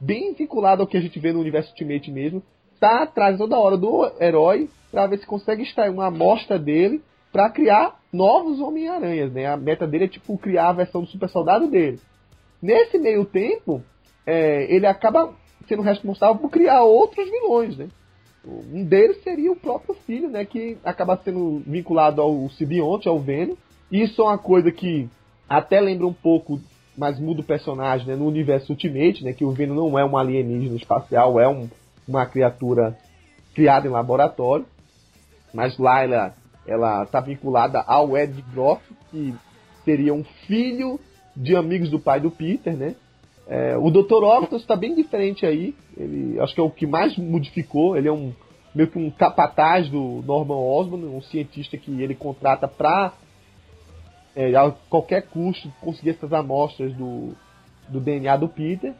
bem 0.00 0.34
vinculado 0.34 0.82
ao 0.82 0.88
que 0.88 0.96
a 0.96 1.00
gente 1.00 1.18
vê 1.18 1.32
no 1.32 1.40
universo 1.40 1.70
Ultimate 1.70 2.10
mesmo, 2.10 2.42
tá 2.78 3.02
atrás 3.02 3.38
toda 3.38 3.58
hora 3.58 3.76
do 3.76 4.10
herói 4.20 4.68
para 4.90 5.06
ver 5.06 5.18
se 5.18 5.26
consegue 5.26 5.62
extrair 5.62 5.90
uma 5.90 6.06
amostra 6.06 6.58
dele 6.58 7.02
para 7.32 7.50
criar 7.50 7.98
novos 8.12 8.60
Homem-Aranhas, 8.60 9.32
né? 9.32 9.46
A 9.46 9.56
meta 9.56 9.86
dele 9.86 10.04
é 10.04 10.08
tipo 10.08 10.36
criar 10.38 10.70
a 10.70 10.74
versão 10.74 11.02
do 11.02 11.08
super 11.08 11.28
soldado 11.28 11.68
dele. 11.68 11.98
Nesse 12.60 12.98
meio 12.98 13.24
tempo, 13.24 13.82
é, 14.26 14.72
ele 14.72 14.86
acaba 14.86 15.34
sendo 15.68 15.82
responsável 15.82 16.36
por 16.36 16.50
criar 16.50 16.82
outros 16.82 17.30
vilões, 17.30 17.76
né? 17.76 17.88
Um 18.44 18.84
deles 18.84 19.22
seria 19.22 19.52
o 19.52 19.56
próprio 19.56 19.94
filho, 20.06 20.28
né? 20.28 20.44
Que 20.44 20.78
acaba 20.82 21.16
sendo 21.18 21.62
vinculado 21.66 22.22
ao 22.22 22.48
simbionte, 22.50 23.08
ao 23.08 23.18
Venom. 23.18 23.54
Isso 23.90 24.22
é 24.22 24.24
uma 24.24 24.38
coisa 24.38 24.70
que 24.72 25.08
até 25.48 25.80
lembra 25.80 26.06
um 26.06 26.12
pouco, 26.12 26.60
mas 26.96 27.18
muda 27.18 27.42
o 27.42 27.44
personagem, 27.44 28.06
né? 28.06 28.16
No 28.16 28.26
universo 28.26 28.72
Ultimate, 28.72 29.22
né? 29.22 29.32
Que 29.32 29.44
o 29.44 29.52
Venom 29.52 29.74
não 29.74 29.98
é 29.98 30.04
um 30.04 30.16
alienígena 30.16 30.76
espacial, 30.76 31.38
é 31.38 31.48
um, 31.48 31.68
uma 32.06 32.24
criatura 32.26 32.96
criada 33.54 33.86
em 33.86 33.90
laboratório. 33.90 34.66
Mas 35.52 35.76
lá 35.78 36.02
ela, 36.02 36.34
ela 36.66 37.06
tá 37.06 37.20
vinculada 37.20 37.80
ao 37.80 38.16
Ed 38.16 38.42
Brock, 38.52 38.80
que 39.10 39.34
seria 39.84 40.14
um 40.14 40.24
filho 40.46 40.98
de 41.36 41.54
amigos 41.54 41.90
do 41.90 41.98
pai 41.98 42.20
do 42.20 42.30
Peter, 42.30 42.76
né? 42.76 42.94
É, 43.48 43.76
o 43.78 43.90
Dr. 43.90 44.22
Octopus 44.22 44.60
está 44.60 44.76
bem 44.76 44.94
diferente 44.94 45.46
aí. 45.46 45.74
Ele 45.96 46.38
acho 46.38 46.54
que 46.54 46.60
é 46.60 46.62
o 46.62 46.70
que 46.70 46.86
mais 46.86 47.16
modificou. 47.16 47.96
Ele 47.96 48.08
é 48.08 48.12
um 48.12 48.32
meio 48.74 48.90
que 48.90 48.98
um 48.98 49.10
capataz 49.10 49.88
do 49.88 50.22
Norman 50.26 50.56
Osborn, 50.56 51.06
um 51.06 51.22
cientista 51.22 51.76
que 51.76 52.02
ele 52.02 52.14
contrata 52.14 52.68
para 52.68 53.14
é, 54.36 54.54
a 54.54 54.70
qualquer 54.90 55.22
custo 55.28 55.72
conseguir 55.80 56.10
essas 56.10 56.32
amostras 56.32 56.92
do, 56.94 57.34
do 57.88 57.98
DNA 58.00 58.36
do 58.36 58.48
Peter. 58.48 58.94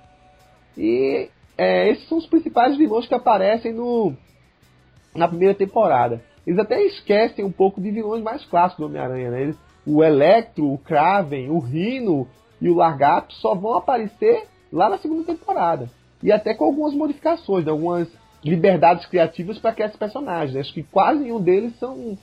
E 0.77 1.29
é, 1.57 1.91
esses 1.91 2.09
são 2.09 2.19
os 2.19 2.27
principais 2.27 2.77
vilões 2.77 3.07
que 3.07 3.15
aparecem 3.15 3.73
no 3.73 4.15
na 5.15 5.29
primeira 5.29 5.55
temporada. 5.55 6.23
Eles 6.47 6.59
até 6.59 6.83
esquecem 6.83 7.45
um 7.45 7.53
pouco 7.53 7.81
de 7.81 7.91
vilões 7.91 8.23
mais 8.23 8.45
clássicos 8.45 8.85
do 8.85 8.87
Homem-Aranha, 8.89 9.31
né? 9.31 9.43
Eles- 9.43 9.59
o 9.87 10.03
Electro, 10.05 10.70
o 10.70 10.79
Kraven, 10.79 11.51
o 11.51 11.59
Rhino 11.59 12.29
e 12.60 12.68
o 12.68 12.74
Largato 12.74 13.35
só 13.35 13.55
vão 13.55 13.74
aparecer 13.76 14.44
lá 14.72 14.89
na 14.89 14.98
segunda 14.98 15.24
temporada. 15.24 15.90
E 16.22 16.32
até 16.32 16.55
com 16.55 16.64
algumas 16.64 16.94
modificações, 16.94 17.64
né? 17.64 17.70
algumas 17.70 18.09
liberdades 18.44 19.06
criativas 19.06 19.59
para 19.59 19.72
criar 19.72 19.86
esses 19.86 19.98
personagens. 19.98 20.55
né? 20.55 20.60
Acho 20.60 20.72
que 20.74 20.82
quase 20.82 21.20
nenhum 21.20 21.40
deles 21.40 21.76
são 21.78 22.16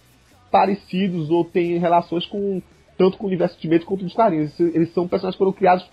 parecidos 0.51 1.29
ou 1.29 1.43
têm 1.43 1.77
relações 1.77 2.25
com 2.25 2.61
tanto 2.97 3.17
com 3.17 3.25
o 3.25 3.27
universo 3.27 3.55
Ultimate 3.55 3.85
quanto 3.85 4.03
dos 4.05 4.13
quadrinhos. 4.13 4.57
Eles- 4.59 4.93
são 4.93 5.07
personagens 5.07 5.35
que 5.35 5.39
foram 5.39 5.51
criados 5.51 5.85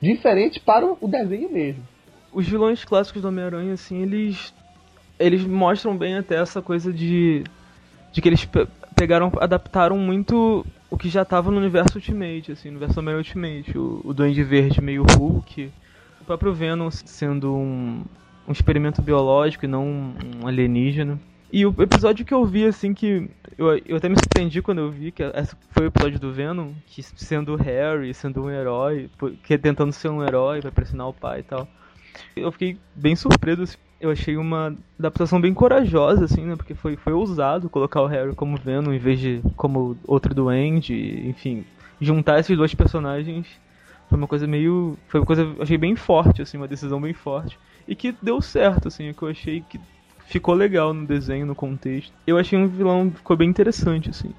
diferentes 0.00 0.58
para 0.58 0.86
o 0.86 1.08
desenho 1.08 1.50
mesmo. 1.50 1.82
Os 2.32 2.46
vilões 2.48 2.84
clássicos 2.84 3.22
do 3.22 3.28
Homem-Aranha, 3.28 3.74
assim, 3.74 4.02
eles. 4.02 4.54
Eles 5.18 5.44
mostram 5.44 5.96
bem 5.96 6.16
até 6.16 6.36
essa 6.36 6.60
coisa 6.60 6.92
de. 6.92 7.44
De 8.12 8.20
que 8.20 8.28
eles 8.28 8.48
pegaram, 8.94 9.32
adaptaram 9.40 9.98
muito 9.98 10.64
o 10.90 10.96
que 10.96 11.08
já 11.08 11.24
tava 11.24 11.50
no 11.50 11.58
universo 11.58 11.96
Ultimate, 11.96 12.52
assim, 12.52 12.68
no 12.68 12.76
universo 12.76 13.00
Homem 13.00 13.14
Ultimate. 13.14 13.76
O, 13.76 14.00
o 14.04 14.14
Duende 14.14 14.42
Verde 14.42 14.80
meio 14.80 15.04
Hulk. 15.04 15.70
O 16.20 16.24
próprio 16.24 16.54
Venom 16.54 16.90
sendo 16.90 17.54
um, 17.54 18.04
um 18.46 18.52
experimento 18.52 19.02
biológico 19.02 19.64
e 19.64 19.68
não 19.68 19.86
um, 19.86 20.46
alienígena. 20.46 21.18
E 21.52 21.64
o 21.66 21.74
episódio 21.78 22.24
que 22.24 22.34
eu 22.34 22.44
vi, 22.44 22.64
assim, 22.64 22.92
que 22.94 23.30
eu, 23.56 23.76
eu 23.86 23.96
até 23.96 24.08
me 24.08 24.16
surpreendi 24.16 24.60
quando 24.60 24.78
eu 24.78 24.90
vi, 24.90 25.12
que 25.12 25.22
esse 25.22 25.54
foi 25.70 25.84
o 25.84 25.88
episódio 25.88 26.18
do 26.18 26.32
Venom, 26.32 26.72
que 26.86 27.02
sendo 27.02 27.54
Harry, 27.54 28.12
sendo 28.12 28.42
um 28.42 28.50
herói, 28.50 29.08
que 29.42 29.56
tentando 29.56 29.92
ser 29.92 30.08
um 30.08 30.22
herói 30.24 30.60
pra 30.60 30.72
pressionar 30.72 31.08
o 31.08 31.14
pai 31.14 31.40
e 31.40 31.44
tal. 31.44 31.68
Eu 32.34 32.50
fiquei 32.50 32.78
bem 32.94 33.14
surpreso, 33.14 33.62
assim. 33.62 33.76
Eu 34.00 34.10
achei 34.10 34.36
uma 34.36 34.76
adaptação 34.98 35.40
bem 35.40 35.54
corajosa, 35.54 36.24
assim, 36.24 36.44
né? 36.44 36.56
Porque 36.56 36.74
foi, 36.74 36.96
foi 36.96 37.12
ousado 37.12 37.70
colocar 37.70 38.02
o 38.02 38.06
Harry 38.06 38.34
como 38.34 38.56
Venom 38.56 38.92
em 38.92 38.98
vez 38.98 39.18
de 39.18 39.40
como 39.56 39.96
outro 40.06 40.34
duende, 40.34 41.22
enfim. 41.26 41.64
Juntar 42.00 42.40
esses 42.40 42.56
dois 42.56 42.74
personagens 42.74 43.46
foi 44.08 44.18
uma 44.18 44.26
coisa 44.26 44.46
meio. 44.46 44.98
Foi 45.08 45.20
uma 45.20 45.26
coisa. 45.26 45.46
Achei 45.60 45.78
bem 45.78 45.96
forte, 45.96 46.42
assim, 46.42 46.56
uma 46.56 46.68
decisão 46.68 47.00
bem 47.00 47.14
forte. 47.14 47.58
E 47.86 47.94
que 47.94 48.14
deu 48.22 48.40
certo, 48.40 48.88
assim, 48.88 49.12
que 49.12 49.22
eu 49.22 49.28
achei 49.28 49.62
que 49.68 49.80
ficou 50.26 50.54
legal 50.54 50.92
no 50.92 51.06
desenho, 51.06 51.46
no 51.46 51.54
contexto. 51.54 52.12
Eu 52.26 52.38
achei 52.38 52.58
um 52.58 52.66
vilão 52.66 53.10
ficou 53.10 53.36
bem 53.36 53.48
interessante, 53.48 54.10
assim. 54.10 54.32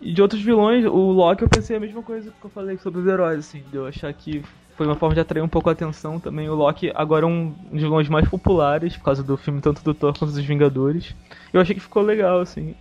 E 0.00 0.12
de 0.12 0.22
outros 0.22 0.40
vilões, 0.40 0.84
o 0.86 1.12
Loki 1.12 1.42
eu 1.42 1.48
pensei 1.48 1.76
a 1.76 1.80
mesma 1.80 2.02
coisa 2.02 2.30
que 2.30 2.44
eu 2.44 2.50
falei 2.50 2.78
sobre 2.78 3.00
os 3.00 3.06
heróis, 3.06 3.40
assim, 3.40 3.62
de 3.70 3.76
eu 3.76 3.86
achar 3.86 4.12
que 4.12 4.42
foi 4.80 4.86
uma 4.86 4.96
forma 4.96 5.14
de 5.14 5.20
atrair 5.20 5.42
um 5.42 5.48
pouco 5.48 5.68
a 5.68 5.72
atenção 5.74 6.18
também. 6.18 6.48
O 6.48 6.54
Loki 6.54 6.90
agora 6.94 7.26
é 7.26 7.28
um 7.28 7.50
dos 7.70 7.82
vilões 7.82 8.08
mais 8.08 8.26
populares, 8.26 8.96
por 8.96 9.04
causa 9.04 9.22
do 9.22 9.36
filme 9.36 9.60
tanto 9.60 9.84
do 9.84 9.92
Thor 9.92 10.18
quanto 10.18 10.32
dos 10.32 10.42
Vingadores. 10.42 11.14
Eu 11.52 11.60
achei 11.60 11.74
que 11.74 11.82
ficou 11.82 12.02
legal, 12.02 12.40
assim. 12.40 12.74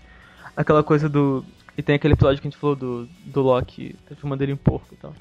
Aquela 0.55 0.81
coisa 0.81 1.09
do. 1.09 1.43
E 1.77 1.81
tem 1.81 1.95
aquele 1.95 2.13
episódio 2.13 2.41
que 2.41 2.47
a 2.47 2.51
gente 2.51 2.57
falou 2.57 2.77
do, 2.77 3.09
do 3.25 3.41
Loki 3.41 3.97
filmando 4.15 4.41
ele 4.41 4.53
em 4.53 4.55
porco 4.55 4.87
e 4.93 4.95
tal. 4.95 5.13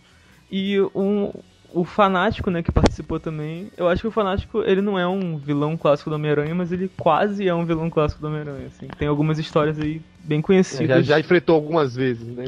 E 0.49 0.81
um, 0.95 1.33
o 1.75 1.85
Fanático, 1.85 2.49
né, 2.49 2.63
que 2.63 2.71
participou 2.71 3.19
também. 3.19 3.73
Eu 3.77 3.89
acho 3.89 4.03
que 4.03 4.07
o 4.07 4.13
Fanático, 4.13 4.63
ele 4.63 4.81
não 4.81 4.97
é 4.97 5.07
um 5.07 5.37
vilão 5.37 5.77
clássico 5.77 6.11
do 6.11 6.15
Homem-Aranha, 6.15 6.55
mas 6.55 6.71
ele 6.71 6.89
quase 6.97 7.49
é 7.49 7.53
um 7.53 7.65
vilão 7.65 7.91
clássico 7.91 8.21
do 8.21 8.29
Homem-Aranha, 8.29 8.69
assim. 8.69 8.87
Tem 8.97 9.09
algumas 9.09 9.37
histórias 9.41 9.81
aí 9.81 10.01
bem 10.23 10.41
conhecidas. 10.41 11.05
Já, 11.05 11.15
já 11.15 11.19
enfrentou 11.19 11.57
algumas 11.57 11.97
vezes, 11.97 12.29
né? 12.29 12.45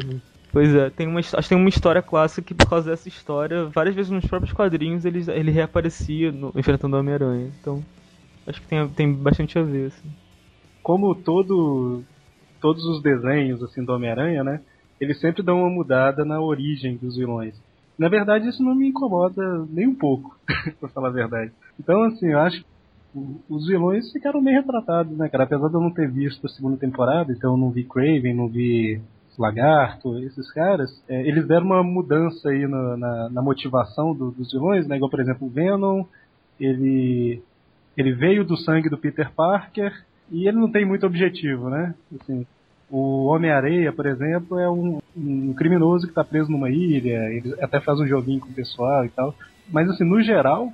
Pois 0.52 0.74
é, 0.74 0.90
tem 0.90 1.06
uma, 1.06 1.20
acho 1.20 1.30
que 1.36 1.48
tem 1.48 1.58
uma 1.58 1.68
história 1.68 2.02
clássica 2.02 2.42
que 2.42 2.54
por 2.54 2.68
causa 2.68 2.90
dessa 2.90 3.08
história, 3.08 3.66
várias 3.66 3.94
vezes 3.94 4.10
nos 4.10 4.26
próprios 4.26 4.52
quadrinhos 4.52 5.04
ele, 5.04 5.22
ele 5.30 5.50
reaparecia 5.50 6.32
no- 6.32 6.52
enfrentando 6.56 6.96
o 6.96 6.98
Homem-Aranha. 6.98 7.50
Então, 7.60 7.82
acho 8.46 8.60
que 8.60 8.66
tem, 8.66 8.88
tem 8.88 9.12
bastante 9.12 9.58
a 9.58 9.62
ver, 9.62 9.86
assim. 9.86 10.08
Como 10.82 11.14
todo, 11.14 12.02
todos 12.60 12.84
os 12.84 13.00
desenhos 13.00 13.62
assim 13.62 13.84
do 13.84 13.92
Homem-Aranha, 13.92 14.42
né? 14.42 14.60
Eles 15.00 15.20
sempre 15.20 15.42
dão 15.42 15.60
uma 15.60 15.70
mudada 15.70 16.24
na 16.24 16.40
origem 16.40 16.96
dos 16.96 17.16
vilões. 17.16 17.54
Na 17.96 18.08
verdade, 18.08 18.48
isso 18.48 18.62
não 18.62 18.74
me 18.74 18.88
incomoda 18.88 19.64
nem 19.70 19.86
um 19.86 19.94
pouco, 19.94 20.36
pra 20.80 20.88
falar 20.88 21.08
a 21.08 21.12
verdade. 21.12 21.52
Então, 21.78 22.02
assim, 22.04 22.28
eu 22.28 22.38
acho 22.40 22.64
os 23.48 23.66
vilões 23.66 24.12
ficaram 24.12 24.42
bem 24.42 24.54
retratados, 24.54 25.16
né, 25.16 25.28
cara? 25.28 25.44
Apesar 25.44 25.68
de 25.68 25.74
eu 25.74 25.80
não 25.80 25.90
ter 25.90 26.08
visto 26.08 26.46
a 26.46 26.48
segunda 26.48 26.76
temporada, 26.76 27.32
então 27.32 27.52
eu 27.52 27.56
não 27.56 27.70
vi 27.70 27.82
Craven, 27.84 28.34
não 28.34 28.48
vi 28.48 29.00
Lagarto, 29.40 30.18
esses 30.18 30.50
caras, 30.52 30.90
é, 31.08 31.26
eles 31.26 31.46
deram 31.46 31.66
uma 31.66 31.82
mudança 31.82 32.50
aí 32.50 32.66
na, 32.66 32.96
na, 32.96 33.30
na 33.30 33.42
motivação 33.42 34.14
do- 34.14 34.30
dos 34.30 34.52
vilões, 34.52 34.86
né? 34.86 34.96
Igual, 34.96 35.10
por 35.10 35.20
exemplo, 35.20 35.46
o 35.46 35.50
Venom, 35.50 36.04
ele, 36.58 37.42
ele 37.96 38.12
veio 38.12 38.44
do 38.44 38.56
sangue 38.56 38.88
do 38.88 38.98
Peter 38.98 39.30
Parker 39.32 39.92
e 40.30 40.46
ele 40.46 40.58
não 40.58 40.70
tem 40.70 40.84
muito 40.84 41.06
objetivo, 41.06 41.70
né? 41.70 41.94
Assim, 42.20 42.46
o 42.90 43.26
Homem-Areia, 43.26 43.92
por 43.92 44.06
exemplo, 44.06 44.58
é 44.58 44.68
um, 44.68 45.00
um 45.16 45.54
criminoso 45.54 46.06
que 46.06 46.10
está 46.12 46.24
preso 46.24 46.50
numa 46.50 46.70
ilha, 46.70 47.18
ele 47.30 47.54
até 47.62 47.80
faz 47.80 47.98
um 48.00 48.06
joguinho 48.06 48.40
com 48.40 48.48
o 48.48 48.54
pessoal 48.54 49.04
e 49.04 49.08
tal. 49.08 49.34
Mas, 49.68 49.88
assim, 49.88 50.04
no 50.04 50.20
geral, 50.22 50.72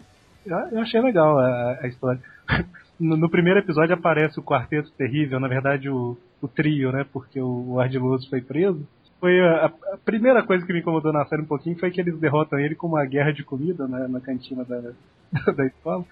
eu 0.72 0.80
achei 0.80 1.00
legal 1.00 1.38
a, 1.38 1.78
a 1.82 1.86
história. 1.88 2.20
No, 2.98 3.16
no 3.16 3.30
primeiro 3.30 3.60
episódio 3.60 3.94
aparece 3.94 4.38
o 4.40 4.42
quarteto 4.42 4.90
terrível, 4.92 5.38
na 5.38 5.48
verdade 5.48 5.88
o, 5.88 6.16
o 6.40 6.48
trio, 6.48 6.92
né? 6.92 7.04
Porque 7.12 7.40
o, 7.40 7.72
o 7.72 7.80
Ardiloso 7.80 8.28
foi 8.28 8.40
preso. 8.40 8.86
Foi 9.20 9.38
a, 9.40 9.66
a, 9.66 9.98
primeira 10.04 10.42
coisa 10.42 10.64
que 10.64 10.72
me 10.72 10.80
incomodou 10.80 11.12
na 11.12 11.24
série 11.26 11.42
um 11.42 11.46
pouquinho 11.46 11.78
foi 11.78 11.90
que 11.90 12.00
eles 12.00 12.18
derrotam 12.18 12.58
ele 12.58 12.74
com 12.74 12.86
uma 12.86 13.04
guerra 13.04 13.32
de 13.32 13.42
comida 13.42 13.86
né, 13.86 14.06
na 14.08 14.20
cantina 14.20 14.64
da, 14.64 14.80
da 15.52 15.66
escola. 15.66 16.04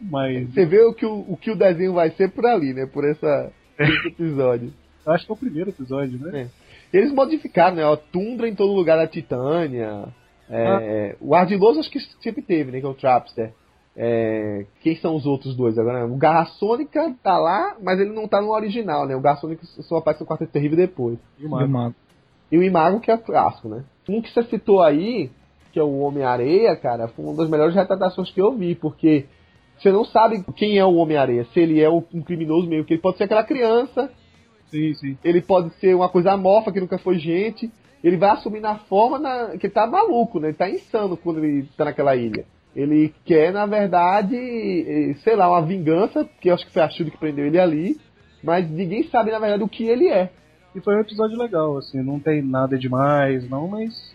Mas. 0.00 0.52
Você 0.52 0.66
vê 0.66 0.82
o 0.82 0.92
que 0.92 1.06
o, 1.06 1.24
o 1.28 1.36
que 1.36 1.50
o 1.50 1.56
desenho 1.56 1.94
vai 1.94 2.10
ser 2.10 2.30
por 2.30 2.46
ali, 2.46 2.74
né? 2.74 2.86
Por 2.86 3.04
essa, 3.04 3.52
esse 3.78 4.08
episódio. 4.08 4.72
Eu 5.06 5.12
acho 5.12 5.26
que 5.26 5.32
é 5.32 5.34
o 5.34 5.38
primeiro 5.38 5.70
episódio, 5.70 6.18
né? 6.18 6.42
É. 6.42 6.96
Eles 6.96 7.12
modificaram, 7.12 7.76
né? 7.76 7.84
Ó, 7.84 7.96
tundra 7.96 8.48
em 8.48 8.54
todo 8.54 8.72
lugar 8.72 8.96
da 8.96 9.06
Titânia. 9.06 10.08
É, 10.48 11.12
ah. 11.12 11.16
O 11.20 11.34
Ardiloso 11.34 11.80
acho 11.80 11.90
que 11.90 12.00
sempre 12.20 12.42
teve, 12.42 12.70
né? 12.70 12.80
Que 12.80 12.86
é 12.86 12.88
o 12.88 12.94
Trapster. 12.94 13.52
É, 13.96 14.66
quem 14.80 14.96
são 14.96 15.14
os 15.14 15.24
outros 15.24 15.54
dois 15.56 15.78
agora? 15.78 16.04
O 16.04 16.16
Garra 16.16 16.46
Sônica 16.46 17.14
tá 17.22 17.38
lá, 17.38 17.76
mas 17.80 18.00
ele 18.00 18.10
não 18.10 18.26
tá 18.26 18.40
no 18.40 18.50
original, 18.50 19.06
né? 19.06 19.14
O 19.14 19.20
Garra 19.20 19.36
Sônica 19.36 19.64
só 19.64 19.98
aparece 19.98 20.20
no 20.22 20.26
Quarteto 20.26 20.52
Terrível 20.52 20.76
depois. 20.76 21.18
E 21.38 21.46
o 21.46 21.50
Mago. 21.50 21.94
E 22.50 22.58
o 22.58 22.62
Imago, 22.62 23.00
que 23.00 23.10
é 23.10 23.16
clássico, 23.16 23.68
né? 23.68 23.84
Um 24.08 24.20
que 24.20 24.30
você 24.30 24.42
citou 24.44 24.82
aí, 24.82 25.30
que 25.72 25.78
é 25.78 25.82
o 25.82 25.98
Homem-Areia, 26.00 26.76
cara, 26.76 27.08
foi 27.08 27.24
uma 27.24 27.34
das 27.34 27.48
melhores 27.48 27.74
retratações 27.74 28.30
que 28.30 28.40
eu 28.40 28.52
vi, 28.52 28.74
porque 28.74 29.26
você 29.78 29.90
não 29.90 30.04
sabe 30.04 30.44
quem 30.56 30.78
é 30.78 30.84
o 30.84 30.94
Homem-Areia. 30.94 31.44
Se 31.52 31.60
ele 31.60 31.80
é 31.80 31.88
um 31.88 32.00
criminoso 32.00 32.68
mesmo, 32.68 32.84
que 32.84 32.94
ele 32.94 33.02
pode 33.02 33.18
ser 33.18 33.24
aquela 33.24 33.44
criança. 33.44 34.10
Sim, 34.70 34.94
sim. 34.94 35.18
Ele 35.22 35.40
pode 35.40 35.72
ser 35.74 35.94
uma 35.94 36.08
coisa 36.08 36.32
amorfa 36.32 36.72
que 36.72 36.80
nunca 36.80 36.98
foi 36.98 37.18
gente. 37.18 37.70
Ele 38.02 38.16
vai 38.16 38.30
assumir 38.30 38.60
na 38.60 38.76
forma 38.76 39.18
na, 39.18 39.56
que 39.56 39.66
ele 39.66 39.72
tá 39.72 39.86
maluco, 39.86 40.38
né? 40.38 40.48
Ele 40.48 40.56
tá 40.56 40.68
insano 40.68 41.16
quando 41.16 41.44
ele 41.44 41.68
tá 41.76 41.84
naquela 41.84 42.14
ilha. 42.14 42.44
Ele 42.74 43.14
quer, 43.24 43.52
na 43.52 43.66
verdade, 43.66 44.36
eh, 44.36 45.14
sei 45.22 45.36
lá, 45.36 45.48
uma 45.48 45.64
vingança, 45.64 46.28
que 46.40 46.48
eu 46.48 46.54
acho 46.54 46.66
que 46.66 46.72
foi 46.72 46.82
a 46.82 46.88
Shield 46.88 47.12
que 47.12 47.18
prendeu 47.18 47.46
ele 47.46 47.58
ali. 47.58 47.96
Mas 48.42 48.68
ninguém 48.68 49.04
sabe, 49.04 49.30
na 49.30 49.38
verdade, 49.38 49.62
o 49.62 49.68
que 49.68 49.84
ele 49.84 50.08
é. 50.08 50.30
E 50.74 50.80
foi 50.80 50.96
um 50.96 51.00
episódio 51.00 51.38
legal, 51.38 51.78
assim, 51.78 52.02
não 52.02 52.18
tem 52.18 52.42
nada 52.42 52.76
demais, 52.76 53.48
não, 53.48 53.68
mas 53.68 54.14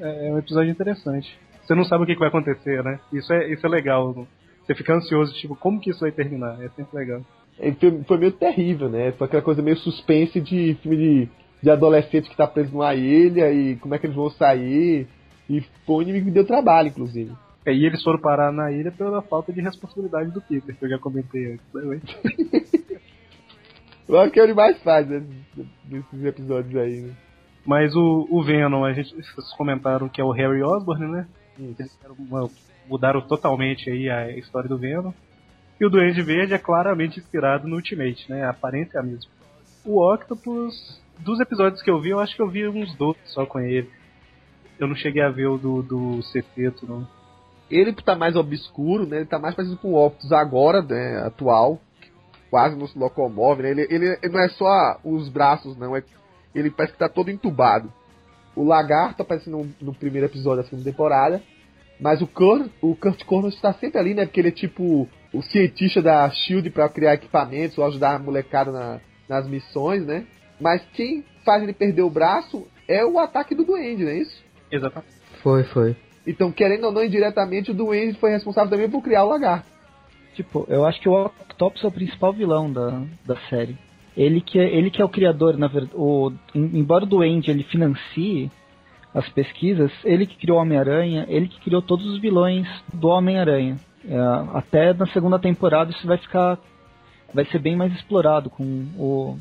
é, 0.00 0.28
é 0.28 0.32
um 0.32 0.38
episódio 0.38 0.70
interessante. 0.70 1.38
Você 1.62 1.74
não 1.74 1.84
sabe 1.84 2.04
o 2.04 2.06
que, 2.06 2.14
vai 2.16 2.28
acontecer, 2.28 2.82
né? 2.82 2.98
Isso 3.12 3.32
é, 3.32 3.52
isso 3.52 3.64
é 3.66 3.68
legal. 3.68 4.26
Você 4.64 4.74
fica 4.74 4.94
ansioso, 4.94 5.32
tipo, 5.34 5.54
como 5.54 5.80
que 5.80 5.90
isso 5.90 6.00
vai 6.00 6.10
terminar? 6.10 6.62
É 6.62 6.68
sempre 6.70 6.96
legal. 6.96 7.20
É, 7.58 7.70
foi, 7.72 8.02
foi 8.04 8.18
meio 8.18 8.32
terrível, 8.32 8.88
né? 8.88 9.12
Foi 9.12 9.26
aquela 9.26 9.42
coisa 9.42 9.62
meio 9.62 9.76
suspense 9.76 10.40
de 10.40 10.76
filme 10.82 10.96
de, 10.96 11.28
de 11.62 11.70
adolescente 11.70 12.28
que 12.28 12.36
tá 12.36 12.46
preso 12.46 12.72
numa 12.72 12.94
ilha 12.94 13.52
e 13.52 13.76
como 13.76 13.94
é 13.94 13.98
que 13.98 14.06
eles 14.06 14.16
vão 14.16 14.30
sair. 14.30 15.06
E 15.48 15.60
foi 15.86 15.96
um 15.96 16.02
inimigo 16.02 16.26
que 16.26 16.32
deu 16.32 16.46
trabalho, 16.46 16.88
inclusive. 16.88 17.32
É, 17.66 17.72
e 17.72 17.86
eles 17.86 18.02
foram 18.02 18.18
parar 18.18 18.52
na 18.52 18.70
ilha 18.70 18.92
pela 18.92 19.22
falta 19.22 19.52
de 19.52 19.60
responsabilidade 19.60 20.30
do 20.30 20.40
Peter, 20.40 20.76
que 20.76 20.84
eu 20.84 20.88
já 20.88 20.98
comentei 20.98 21.52
antes. 21.52 21.66
Né? 21.72 22.00
o 24.08 24.30
que 24.30 24.40
ele 24.40 24.52
mais 24.52 24.82
faz 24.82 25.08
né, 25.08 25.24
nesses 25.88 26.24
episódios 26.24 26.76
aí, 26.76 27.00
né? 27.00 27.14
Mas 27.64 27.94
o, 27.96 28.26
o 28.30 28.42
Venom, 28.42 28.84
a 28.84 28.92
gente, 28.92 29.14
vocês 29.14 29.54
comentaram 29.56 30.08
que 30.08 30.20
é 30.20 30.24
o 30.24 30.30
Harry 30.30 30.62
Osborn, 30.62 31.06
né? 31.06 31.26
Eles 31.58 31.98
uma, 32.18 32.50
mudaram 32.86 33.22
totalmente 33.22 33.88
aí 33.88 34.10
a 34.10 34.36
história 34.36 34.68
do 34.68 34.76
Venom. 34.76 35.12
E 35.80 35.86
o 35.86 35.90
Duende 35.90 36.22
Verde 36.22 36.52
é 36.52 36.58
claramente 36.58 37.18
inspirado 37.18 37.66
no 37.66 37.76
Ultimate, 37.76 38.30
né? 38.30 38.44
A 38.44 38.50
aparência 38.50 38.98
é 38.98 39.00
a 39.00 39.02
mesma. 39.02 39.30
O 39.84 40.00
Octopus, 40.00 41.00
dos 41.18 41.40
episódios 41.40 41.82
que 41.82 41.90
eu 41.90 42.00
vi, 42.00 42.10
eu 42.10 42.20
acho 42.20 42.36
que 42.36 42.42
eu 42.42 42.48
vi 42.48 42.68
uns 42.68 42.94
dois 42.96 43.16
só 43.24 43.46
com 43.46 43.58
ele. 43.58 43.90
Eu 44.78 44.86
não 44.86 44.94
cheguei 44.94 45.22
a 45.22 45.30
ver 45.30 45.46
o 45.46 45.56
do, 45.56 45.82
do 45.82 46.22
Cepeto, 46.24 46.86
não. 46.86 47.08
Ele 47.74 47.92
tá 47.92 48.14
mais 48.14 48.36
obscuro, 48.36 49.04
né? 49.04 49.16
Ele 49.16 49.26
tá 49.26 49.36
mais 49.36 49.52
parecido 49.56 49.80
com 49.80 49.94
o 49.94 50.06
Octopus 50.06 50.30
agora, 50.30 50.80
né? 50.80 51.26
Atual. 51.26 51.80
Quase 52.48 52.76
não 52.76 52.86
se 52.86 52.96
locomove, 52.96 53.64
né? 53.64 53.70
Ele, 53.70 53.82
ele, 53.90 54.18
ele 54.22 54.32
não 54.32 54.40
é 54.40 54.48
só 54.50 55.00
os 55.02 55.28
braços, 55.28 55.76
não. 55.76 55.96
É, 55.96 56.04
ele 56.54 56.70
parece 56.70 56.92
que 56.92 56.98
tá 57.00 57.08
todo 57.08 57.32
entubado. 57.32 57.92
O 58.54 58.62
Lagarto 58.62 59.22
aparece 59.22 59.50
no, 59.50 59.68
no 59.80 59.92
primeiro 59.92 60.28
episódio 60.28 60.62
da 60.62 60.68
segunda 60.68 60.88
temporada. 60.88 61.42
Mas 61.98 62.22
o 62.22 62.28
Kurt, 62.28 62.70
o 62.80 62.94
Kurt 62.94 63.24
Connors 63.24 63.56
está 63.56 63.72
sempre 63.72 63.98
ali, 63.98 64.14
né? 64.14 64.24
Porque 64.24 64.40
ele 64.40 64.48
é 64.48 64.52
tipo 64.52 65.08
o 65.32 65.42
cientista 65.42 66.00
da 66.00 66.30
SHIELD 66.30 66.70
para 66.70 66.88
criar 66.88 67.14
equipamentos 67.14 67.76
ou 67.76 67.84
ajudar 67.86 68.14
a 68.14 68.18
molecada 68.20 68.70
na, 68.70 69.00
nas 69.28 69.48
missões, 69.48 70.06
né? 70.06 70.24
Mas 70.60 70.80
quem 70.92 71.24
faz 71.44 71.60
ele 71.60 71.72
perder 71.72 72.02
o 72.02 72.10
braço 72.10 72.68
é 72.86 73.04
o 73.04 73.18
ataque 73.18 73.52
do 73.52 73.64
Duende, 73.64 74.04
não 74.04 74.12
é 74.12 74.18
isso? 74.18 74.44
Exatamente. 74.70 75.12
Foi, 75.42 75.64
foi. 75.64 75.96
Então, 76.26 76.50
querendo 76.50 76.84
ou 76.84 76.92
não, 76.92 77.04
indiretamente, 77.04 77.70
o 77.70 77.74
Duende 77.74 78.18
foi 78.18 78.30
responsável 78.30 78.70
também 78.70 78.88
por 78.88 79.02
criar 79.02 79.24
o 79.24 79.28
lagarto. 79.28 79.68
Tipo, 80.34 80.66
eu 80.68 80.84
acho 80.84 81.00
que 81.00 81.08
o 81.08 81.26
Octopus 81.26 81.84
é 81.84 81.86
o 81.86 81.92
principal 81.92 82.32
vilão 82.32 82.72
da, 82.72 83.02
da 83.24 83.36
série. 83.48 83.76
Ele 84.16 84.40
que 84.40 84.58
é, 84.58 84.64
ele 84.64 84.90
que 84.90 85.02
é 85.02 85.04
o 85.04 85.08
criador, 85.08 85.56
na 85.56 85.66
verdade. 85.66 85.94
O, 85.94 86.32
embora 86.54 87.04
o 87.04 87.06
Duende 87.06 87.50
ele 87.50 87.62
financie 87.64 88.50
as 89.12 89.28
pesquisas, 89.28 89.92
ele 90.04 90.26
que 90.26 90.36
criou 90.36 90.58
o 90.58 90.60
Homem-Aranha, 90.60 91.24
ele 91.28 91.46
que 91.46 91.60
criou 91.60 91.80
todos 91.80 92.04
os 92.06 92.20
vilões 92.20 92.66
do 92.92 93.08
Homem-Aranha. 93.08 93.76
É, 94.06 94.16
até 94.52 94.92
na 94.92 95.06
segunda 95.06 95.38
temporada 95.38 95.90
isso 95.90 96.06
vai 96.06 96.18
ficar. 96.18 96.58
vai 97.32 97.44
ser 97.46 97.58
bem 97.58 97.76
mais 97.76 97.92
explorado 97.92 98.50
com 98.50 98.64
o, 98.98 99.36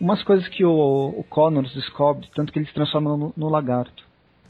umas 0.00 0.22
coisas 0.22 0.48
que 0.48 0.64
o, 0.64 1.14
o 1.18 1.24
Connors 1.28 1.72
descobre, 1.74 2.28
tanto 2.34 2.52
que 2.52 2.58
ele 2.58 2.66
se 2.66 2.74
transforma 2.74 3.16
no, 3.16 3.32
no 3.36 3.48
lagarto. 3.48 4.03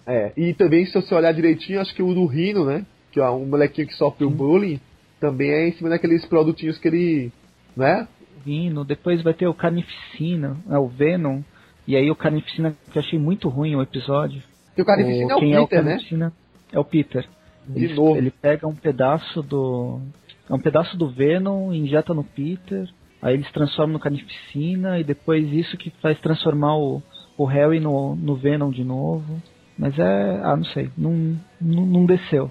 É, 0.07 0.33
e 0.37 0.53
também 0.55 0.85
se 0.87 0.93
você 0.93 1.15
olhar 1.15 1.33
direitinho, 1.33 1.81
acho 1.81 1.95
que 1.95 2.03
o 2.03 2.15
do 2.15 2.27
Rino, 2.27 2.65
né? 2.65 2.85
Que 3.11 3.21
é 3.21 3.31
um 3.31 3.47
molequinho 3.47 3.87
que 3.87 3.95
sofre 3.95 4.25
o 4.25 4.31
bullying, 4.31 4.81
também 5.21 5.51
é 5.51 5.69
em 5.69 5.73
cima 5.73 5.89
daqueles 5.89 6.25
produtinhos 6.27 6.79
que 6.79 6.89
ele. 6.89 7.33
né? 7.77 8.07
Rino, 8.45 8.85
depois 8.85 9.23
vai 9.23 9.33
ter 9.33 9.47
o 9.47 9.55
Carnificina, 9.55 10.57
é 10.69 10.79
o 10.79 10.87
Venom, 10.87 11.41
e 11.87 11.97
aí 11.97 12.11
o 12.11 12.17
Carnificina 12.17 12.77
que 12.93 12.99
eu 12.99 13.03
achei 13.03 13.19
muito 13.19 13.49
ruim 13.49 13.75
o 13.75 13.83
episódio. 13.83 14.43
E 14.77 14.83
o 14.83 14.85
Carnificina 14.85 15.29
o, 15.29 15.31
é 15.31 15.37
o 15.37 15.41
Peter, 15.41 15.57
é 15.57 15.61
o 15.61 15.69
Carnificina? 15.69 16.27
né? 16.27 16.33
É 16.73 16.79
o 16.79 16.85
Peter. 16.85 17.27
De 17.67 17.85
ele, 17.85 17.95
novo. 17.95 18.17
Ele 18.17 18.31
pega 18.31 18.67
um 18.67 18.75
pedaço 18.75 19.43
do. 19.43 20.01
É 20.49 20.53
um 20.53 20.59
pedaço 20.59 20.97
do 20.99 21.09
Venom, 21.09 21.73
injeta 21.73 22.13
no 22.13 22.23
Peter, 22.23 22.87
aí 23.23 23.35
ele 23.35 23.45
se 23.45 23.53
transforma 23.53 23.95
no 23.95 24.01
Carnificina, 24.01 25.01
e 25.01 25.05
depois 25.05 25.51
isso 25.51 25.79
que 25.79 25.89
faz 26.03 26.21
transformar 26.21 26.77
o, 26.77 27.03
o 27.39 27.47
Harry 27.47 27.81
no, 27.81 28.15
no 28.15 28.37
Venom 28.37 28.71
de 28.71 28.85
novo. 28.85 29.41
Mas 29.79 29.99
é. 29.99 30.41
Ah, 30.43 30.57
não 30.57 30.65
sei. 30.65 30.91
Não, 30.97 31.39
não, 31.61 31.87
não 31.87 32.07
desceu. 32.07 32.51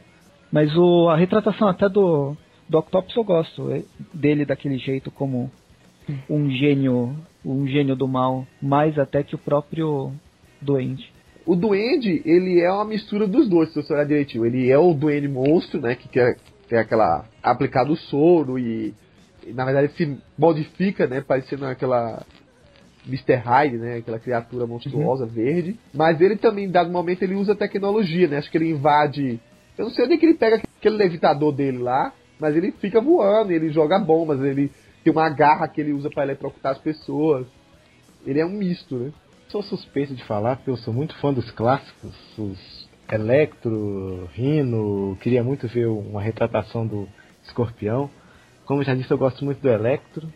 Mas 0.51 0.75
o, 0.75 1.09
a 1.09 1.17
retratação 1.17 1.67
até 1.67 1.89
do, 1.89 2.35
do 2.67 2.77
Octopus 2.77 3.15
eu 3.15 3.23
gosto. 3.23 3.71
É, 3.71 3.83
dele 4.13 4.45
daquele 4.45 4.77
jeito 4.77 5.09
como 5.09 5.51
um 6.29 6.49
gênio. 6.49 7.15
Um 7.45 7.67
gênio 7.67 7.95
do 7.95 8.07
mal. 8.07 8.45
Mais 8.61 8.97
até 8.99 9.23
que 9.23 9.35
o 9.35 9.39
próprio 9.39 10.11
Duende. 10.61 11.11
O 11.45 11.55
Duende, 11.55 12.21
ele 12.25 12.61
é 12.61 12.71
uma 12.71 12.85
mistura 12.85 13.27
dos 13.27 13.49
dois, 13.49 13.69
se 13.69 13.75
você 13.75 13.93
olhar 13.93 14.05
direitinho. 14.05 14.45
Ele 14.45 14.69
é 14.69 14.77
o 14.77 14.93
Duende 14.93 15.27
monstro, 15.27 15.81
né? 15.81 15.95
Que 15.95 16.07
quer 16.07 16.37
ter 16.69 16.77
aquela. 16.77 17.25
aplicado 17.41 17.93
o 17.93 17.97
soro 17.97 18.57
e, 18.57 18.93
e. 19.45 19.53
na 19.53 19.65
verdade 19.65 19.93
se 19.93 20.17
modifica, 20.37 21.07
né? 21.07 21.21
Parecendo 21.21 21.65
aquela 21.65 22.23
Mr. 23.07 23.35
Hyde, 23.35 23.77
né? 23.77 23.97
Aquela 23.97 24.19
criatura 24.19 24.65
monstruosa, 24.65 25.23
uhum. 25.23 25.29
verde. 25.29 25.79
Mas 25.93 26.19
ele 26.21 26.35
também, 26.35 26.65
em 26.65 26.71
dado 26.71 26.91
momento, 26.91 27.23
ele 27.23 27.35
usa 27.35 27.55
tecnologia, 27.55 28.27
né? 28.27 28.37
Acho 28.37 28.49
que 28.49 28.57
ele 28.57 28.69
invade. 28.69 29.39
Eu 29.77 29.85
não 29.85 29.91
sei 29.91 30.05
onde 30.05 30.13
é 30.13 30.17
que 30.17 30.25
ele 30.25 30.35
pega 30.35 30.61
aquele 30.77 30.95
levitador 30.95 31.51
dele 31.51 31.79
lá, 31.79 32.13
mas 32.39 32.55
ele 32.55 32.71
fica 32.73 33.01
voando, 33.01 33.51
ele 33.51 33.69
joga 33.69 33.99
bombas, 33.99 34.41
ele 34.41 34.71
tem 35.03 35.11
uma 35.11 35.29
garra 35.29 35.67
que 35.67 35.81
ele 35.81 35.93
usa 35.93 36.09
para 36.09 36.23
eletrocutar 36.23 36.73
as 36.73 36.77
pessoas. 36.77 37.45
Ele 38.25 38.39
é 38.39 38.45
um 38.45 38.51
misto, 38.51 38.97
né? 38.97 39.11
Sou 39.49 39.61
suspeito 39.61 40.15
de 40.15 40.23
falar 40.23 40.55
porque 40.55 40.71
eu 40.71 40.77
sou 40.77 40.93
muito 40.93 41.15
fã 41.17 41.33
dos 41.33 41.49
clássicos, 41.51 42.15
os 42.37 42.89
Electro, 43.11 44.27
Rino, 44.33 45.17
queria 45.21 45.43
muito 45.43 45.67
ver 45.67 45.87
uma 45.87 46.21
retratação 46.21 46.87
do 46.87 47.07
Escorpião. 47.43 48.09
Como 48.65 48.81
já 48.81 48.95
disse, 48.95 49.11
eu 49.11 49.17
gosto 49.17 49.43
muito 49.43 49.61
do 49.61 49.69
Electro 49.69 50.27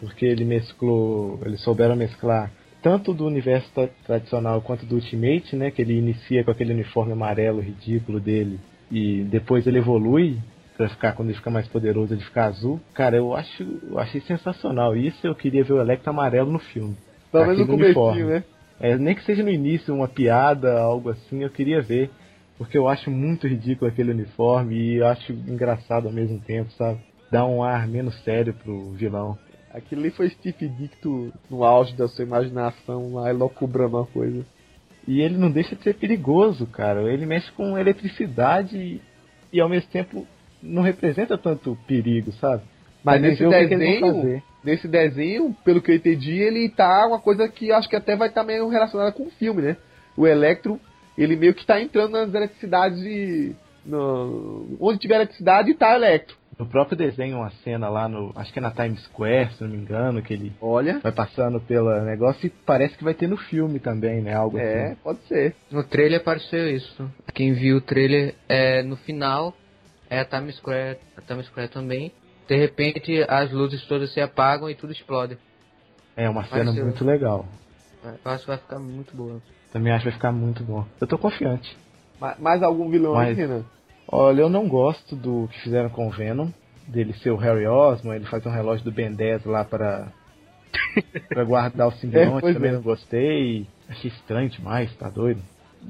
porque 0.00 0.24
ele 0.24 0.44
mesclou, 0.44 1.38
eles 1.44 1.60
souberam 1.60 1.94
mesclar 1.94 2.50
tanto 2.82 3.12
do 3.12 3.26
universo 3.26 3.70
tradicional 4.06 4.62
quanto 4.62 4.86
do 4.86 4.94
Ultimate, 4.94 5.54
né, 5.54 5.70
que 5.70 5.82
ele 5.82 5.98
inicia 5.98 6.42
com 6.42 6.50
aquele 6.50 6.72
uniforme 6.72 7.12
amarelo 7.12 7.60
ridículo 7.60 8.18
dele 8.18 8.58
e 8.90 9.22
depois 9.24 9.66
ele 9.66 9.78
evolui 9.78 10.38
para 10.76 10.88
ficar 10.88 11.12
quando 11.12 11.28
ele 11.28 11.36
fica 11.36 11.50
mais 11.50 11.68
poderoso 11.68 12.14
ele 12.14 12.22
fica 12.22 12.46
azul. 12.46 12.80
Cara, 12.94 13.16
eu 13.16 13.34
acho, 13.34 13.62
eu 13.62 13.98
achei 13.98 14.20
sensacional. 14.22 14.96
Isso 14.96 15.26
eu 15.26 15.34
queria 15.34 15.62
ver 15.62 15.74
o 15.74 15.80
Electro 15.80 16.08
amarelo 16.08 16.50
no 16.50 16.58
filme. 16.58 16.96
Menos 17.32 17.58
no 17.58 17.66
comecinho, 17.66 18.26
né? 18.28 18.44
É, 18.80 18.96
nem 18.96 19.14
que 19.14 19.22
seja 19.24 19.42
no 19.42 19.50
início 19.50 19.94
uma 19.94 20.08
piada, 20.08 20.80
algo 20.80 21.10
assim, 21.10 21.42
eu 21.42 21.50
queria 21.50 21.82
ver. 21.82 22.10
Porque 22.56 22.76
eu 22.76 22.88
acho 22.88 23.10
muito 23.10 23.46
ridículo 23.46 23.90
aquele 23.90 24.10
uniforme 24.10 24.74
e 24.74 24.96
eu 24.96 25.06
acho 25.06 25.32
engraçado 25.32 26.06
ao 26.06 26.12
mesmo 26.12 26.40
tempo, 26.40 26.70
sabe? 26.72 26.98
Dá 27.30 27.44
um 27.44 27.62
ar 27.62 27.86
menos 27.86 28.18
sério 28.24 28.54
pro 28.54 28.92
vilão. 28.92 29.38
Aquilo 29.72 30.00
ali 30.00 30.10
foi 30.10 30.28
Steve 30.30 30.68
Dicto 30.68 31.32
no 31.48 31.64
auge 31.64 31.94
da 31.94 32.08
sua 32.08 32.24
imaginação 32.24 33.14
lá, 33.14 33.30
elocubrando 33.30 33.98
uma 33.98 34.06
coisa. 34.06 34.44
E 35.06 35.20
ele 35.20 35.36
não 35.36 35.50
deixa 35.50 35.76
de 35.76 35.82
ser 35.82 35.94
perigoso, 35.94 36.66
cara. 36.66 37.02
Ele 37.12 37.24
mexe 37.24 37.50
com 37.52 37.78
eletricidade 37.78 39.00
e, 39.52 39.60
ao 39.60 39.68
mesmo 39.68 39.90
tempo 39.90 40.26
não 40.62 40.82
representa 40.82 41.38
tanto 41.38 41.78
perigo, 41.86 42.32
sabe? 42.32 42.62
Mas 43.02 43.20
nesse 43.20 43.42
vão 43.42 43.50
desenho, 43.50 44.42
nesse 44.62 44.88
desenho, 44.88 45.56
pelo 45.64 45.80
que 45.80 45.90
eu 45.90 45.96
entendi, 45.96 46.38
ele 46.38 46.68
tá 46.68 47.06
uma 47.06 47.18
coisa 47.18 47.48
que 47.48 47.72
acho 47.72 47.88
que 47.88 47.96
até 47.96 48.14
vai 48.14 48.28
estar 48.28 48.44
meio 48.44 48.68
relacionada 48.68 49.10
com 49.12 49.24
o 49.24 49.30
filme, 49.30 49.62
né? 49.62 49.76
O 50.16 50.26
Electro, 50.26 50.78
ele 51.16 51.34
meio 51.34 51.54
que 51.54 51.64
tá 51.64 51.80
entrando 51.80 52.12
nas 52.12 52.34
eletricidades 52.34 53.00
de. 53.00 53.54
No, 53.86 54.76
onde 54.78 54.98
tiver 54.98 55.14
eletricidade 55.14 55.72
tá 55.74 55.94
Electro. 55.94 56.36
No 56.60 56.66
próprio 56.66 56.94
desenho, 56.94 57.38
uma 57.38 57.50
cena 57.64 57.88
lá 57.88 58.06
no. 58.06 58.32
Acho 58.36 58.52
que 58.52 58.58
é 58.58 58.62
na 58.62 58.70
Times 58.70 59.02
Square, 59.04 59.54
se 59.54 59.62
não 59.64 59.70
me 59.70 59.78
engano, 59.78 60.20
que 60.20 60.34
ele 60.34 60.52
Olha. 60.60 60.98
vai 61.00 61.10
passando 61.10 61.58
pelo 61.58 61.90
negócio 62.02 62.46
e 62.46 62.50
parece 62.50 62.98
que 62.98 63.02
vai 63.02 63.14
ter 63.14 63.26
no 63.26 63.38
filme 63.38 63.78
também, 63.80 64.20
né? 64.20 64.34
Algo 64.34 64.58
É, 64.58 64.88
assim. 64.88 64.94
pode 65.02 65.20
ser. 65.26 65.56
No 65.70 65.82
trailer 65.82 66.20
apareceu 66.20 66.68
isso. 66.68 67.10
Quem 67.32 67.54
viu 67.54 67.78
o 67.78 67.80
trailer 67.80 68.34
é 68.46 68.82
no 68.82 68.96
final 68.96 69.54
é 70.10 70.20
a 70.20 70.24
Times 70.26 70.56
Square, 70.56 70.98
a 71.16 71.22
Times 71.22 71.46
Square 71.46 71.68
também. 71.70 72.12
De 72.46 72.56
repente 72.56 73.24
as 73.26 73.50
luzes 73.50 73.82
todas 73.86 74.12
se 74.12 74.20
apagam 74.20 74.68
e 74.68 74.74
tudo 74.74 74.92
explode. 74.92 75.38
É 76.14 76.28
uma 76.28 76.44
cena 76.44 76.64
Pareceu. 76.66 76.84
muito 76.84 77.02
legal. 77.06 77.46
Eu 78.04 78.30
acho 78.32 78.42
que 78.42 78.48
vai 78.48 78.58
ficar 78.58 78.78
muito 78.78 79.16
boa. 79.16 79.40
Também 79.72 79.92
acho 79.94 80.02
que 80.04 80.10
vai 80.10 80.14
ficar 80.18 80.32
muito 80.32 80.62
bom. 80.62 80.84
Eu 81.00 81.06
tô 81.06 81.16
confiante. 81.16 81.74
Ma- 82.20 82.36
Mais 82.38 82.62
algum 82.62 82.90
vilão 82.90 83.16
aí, 83.16 83.28
Mas- 83.28 83.38
Renan? 83.38 83.64
Olha, 84.12 84.42
eu 84.42 84.48
não 84.48 84.68
gosto 84.68 85.14
do 85.14 85.48
que 85.48 85.60
fizeram 85.60 85.88
com 85.88 86.08
o 86.08 86.10
Venom. 86.10 86.48
Dele 86.88 87.12
ser 87.14 87.30
o 87.30 87.36
Harry 87.36 87.66
Osborn, 87.66 88.16
ele 88.18 88.28
faz 88.28 88.44
um 88.44 88.50
relógio 88.50 88.84
do 88.84 88.90
Ben 88.90 89.12
10 89.12 89.44
lá 89.44 89.64
para 89.64 90.08
para 91.28 91.44
guardar 91.44 91.86
o 91.86 91.90
É, 91.90 91.94
simbionte, 91.94 92.40
pois 92.40 92.54
também 92.54 92.70
é. 92.70 92.74
não 92.74 92.82
gostei. 92.82 93.66
Achei 93.88 94.10
estranho 94.10 94.48
demais, 94.50 94.92
tá 94.96 95.08
doido? 95.08 95.40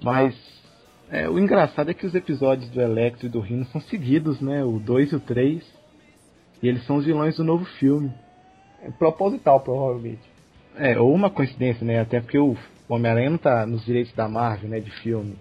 Mas 0.02 0.34
é, 1.10 1.28
o 1.28 1.38
engraçado 1.38 1.90
é 1.90 1.94
que 1.94 2.06
os 2.06 2.14
episódios 2.14 2.68
do 2.70 2.80
Electro 2.80 3.26
e 3.26 3.30
do 3.30 3.40
Rhino 3.40 3.64
são 3.66 3.80
seguidos, 3.80 4.40
né? 4.40 4.62
O 4.62 4.78
2 4.78 5.12
e 5.12 5.16
o 5.16 5.20
3. 5.20 5.64
E 6.62 6.68
eles 6.68 6.84
são 6.86 6.97
os 6.97 7.06
vilões 7.06 7.36
do 7.36 7.44
novo 7.44 7.64
filme. 7.64 8.12
É 8.82 8.90
proposital, 8.90 9.60
provavelmente. 9.60 10.22
É, 10.76 10.98
ou 10.98 11.12
uma 11.14 11.30
coincidência, 11.30 11.84
né? 11.84 12.01
Até 12.01 12.20
porque 12.20 12.38
o 12.38 12.56
Homem-Aranha 12.88 13.30
não 13.30 13.38
tá 13.38 13.66
nos 13.66 13.84
direitos 13.84 14.12
da 14.12 14.28
Marvel, 14.28 14.68
né? 14.68 14.80
De 14.80 14.90
filme. 14.90 15.36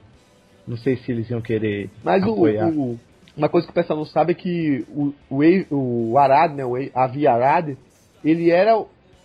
Não 0.70 0.78
sei 0.78 0.96
se 0.98 1.12
eles 1.12 1.30
iam 1.30 1.42
querer 1.42 1.90
Mas 2.04 2.24
o, 2.24 2.36
o- 2.70 3.00
uma 3.36 3.50
coisa 3.50 3.66
que 3.68 3.72
o 3.72 3.74
pessoal 3.74 3.98
não 3.98 4.06
sabe 4.06 4.32
é 4.32 4.36
que 4.36 4.86
o, 4.90 5.14
o, 5.30 6.10
o 6.12 6.18
Arad, 6.18 6.54
né, 6.56 6.64
o 6.66 6.74
Avi 6.94 7.26
Arad, 7.26 7.76
ele 8.24 8.52
era, 8.52 8.74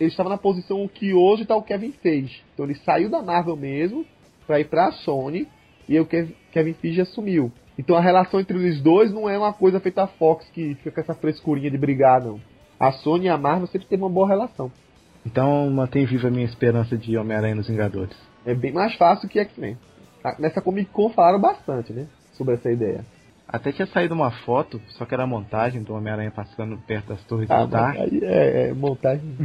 ele 0.00 0.08
estava 0.10 0.28
na 0.28 0.38
posição 0.38 0.88
que 0.88 1.12
hoje 1.12 1.44
tá 1.44 1.54
o 1.56 1.62
Kevin 1.62 1.92
Feige. 2.02 2.42
Então 2.54 2.64
ele 2.64 2.74
saiu 2.76 3.10
da 3.10 3.20
Marvel 3.22 3.56
mesmo 3.56 4.04
para 4.46 4.58
ir 4.60 4.64
para 4.66 4.86
a 4.86 4.92
Sony 4.92 5.46
e 5.88 5.98
o 6.00 6.06
Kev- 6.06 6.30
Kevin 6.52 6.72
Feige 6.74 7.00
assumiu. 7.02 7.52
Então 7.78 7.96
a 7.96 8.00
relação 8.00 8.38
entre 8.40 8.56
os 8.56 8.80
dois 8.80 9.12
não 9.12 9.28
é 9.28 9.36
uma 9.36 9.52
coisa 9.52 9.80
feita 9.80 10.04
a 10.04 10.06
Fox 10.06 10.46
que 10.54 10.74
fica 10.76 10.92
com 10.92 11.00
essa 11.00 11.14
frescurinha 11.14 11.70
de 11.70 11.76
brigar 11.76 12.22
não. 12.24 12.40
A 12.78 12.92
Sony 12.92 13.26
e 13.26 13.28
a 13.28 13.36
Marvel 13.36 13.66
sempre 13.66 13.88
teve 13.88 14.02
uma 14.02 14.08
boa 14.10 14.28
relação. 14.28 14.70
Então 15.26 15.68
mantém 15.70 16.04
viva 16.06 16.28
a 16.28 16.30
minha 16.30 16.44
esperança 16.44 16.96
de 16.96 17.16
Homem-Aranha 17.16 17.54
nos 17.56 17.66
Vingadores. 17.68 18.16
É 18.46 18.54
bem 18.54 18.72
mais 18.72 18.94
fácil 18.94 19.28
que 19.28 19.38
X-Men. 19.40 19.76
Ah, 20.24 20.36
Nessa 20.38 20.62
Comic 20.62 20.90
Con 20.90 21.10
falaram 21.10 21.38
bastante, 21.38 21.92
né, 21.92 22.06
sobre 22.32 22.54
essa 22.54 22.70
ideia. 22.70 23.04
Até 23.46 23.72
tinha 23.72 23.86
saído 23.88 24.14
uma 24.14 24.30
foto, 24.30 24.80
só 24.88 25.04
que 25.04 25.12
era 25.12 25.26
montagem 25.26 25.82
do 25.82 25.94
Homem-Aranha 25.94 26.30
passando 26.30 26.78
perto 26.78 27.08
das 27.08 27.22
torres 27.24 27.50
Ah, 27.50 27.66
do 27.66 27.76
aí 27.76 28.20
é, 28.22 28.68
é 28.68 28.72
montagem. 28.72 29.36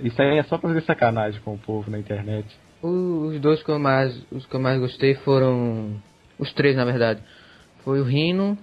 Isso 0.00 0.20
aí 0.22 0.38
é 0.38 0.42
só 0.44 0.56
pra 0.56 0.70
fazer 0.70 0.80
sacanagem 0.82 1.40
com 1.42 1.52
o 1.52 1.58
povo 1.58 1.90
na 1.90 1.98
internet. 1.98 2.46
Os 2.82 3.38
dois 3.40 3.62
que 3.62 3.70
eu 3.70 3.78
mais, 3.78 4.18
os 4.32 4.46
que 4.46 4.56
eu 4.56 4.60
mais 4.60 4.80
gostei 4.80 5.14
foram 5.16 6.00
os 6.38 6.50
três 6.54 6.74
na 6.74 6.84
verdade. 6.84 7.22
Foi 7.84 8.00
o 8.00 8.04
Rino, 8.04 8.56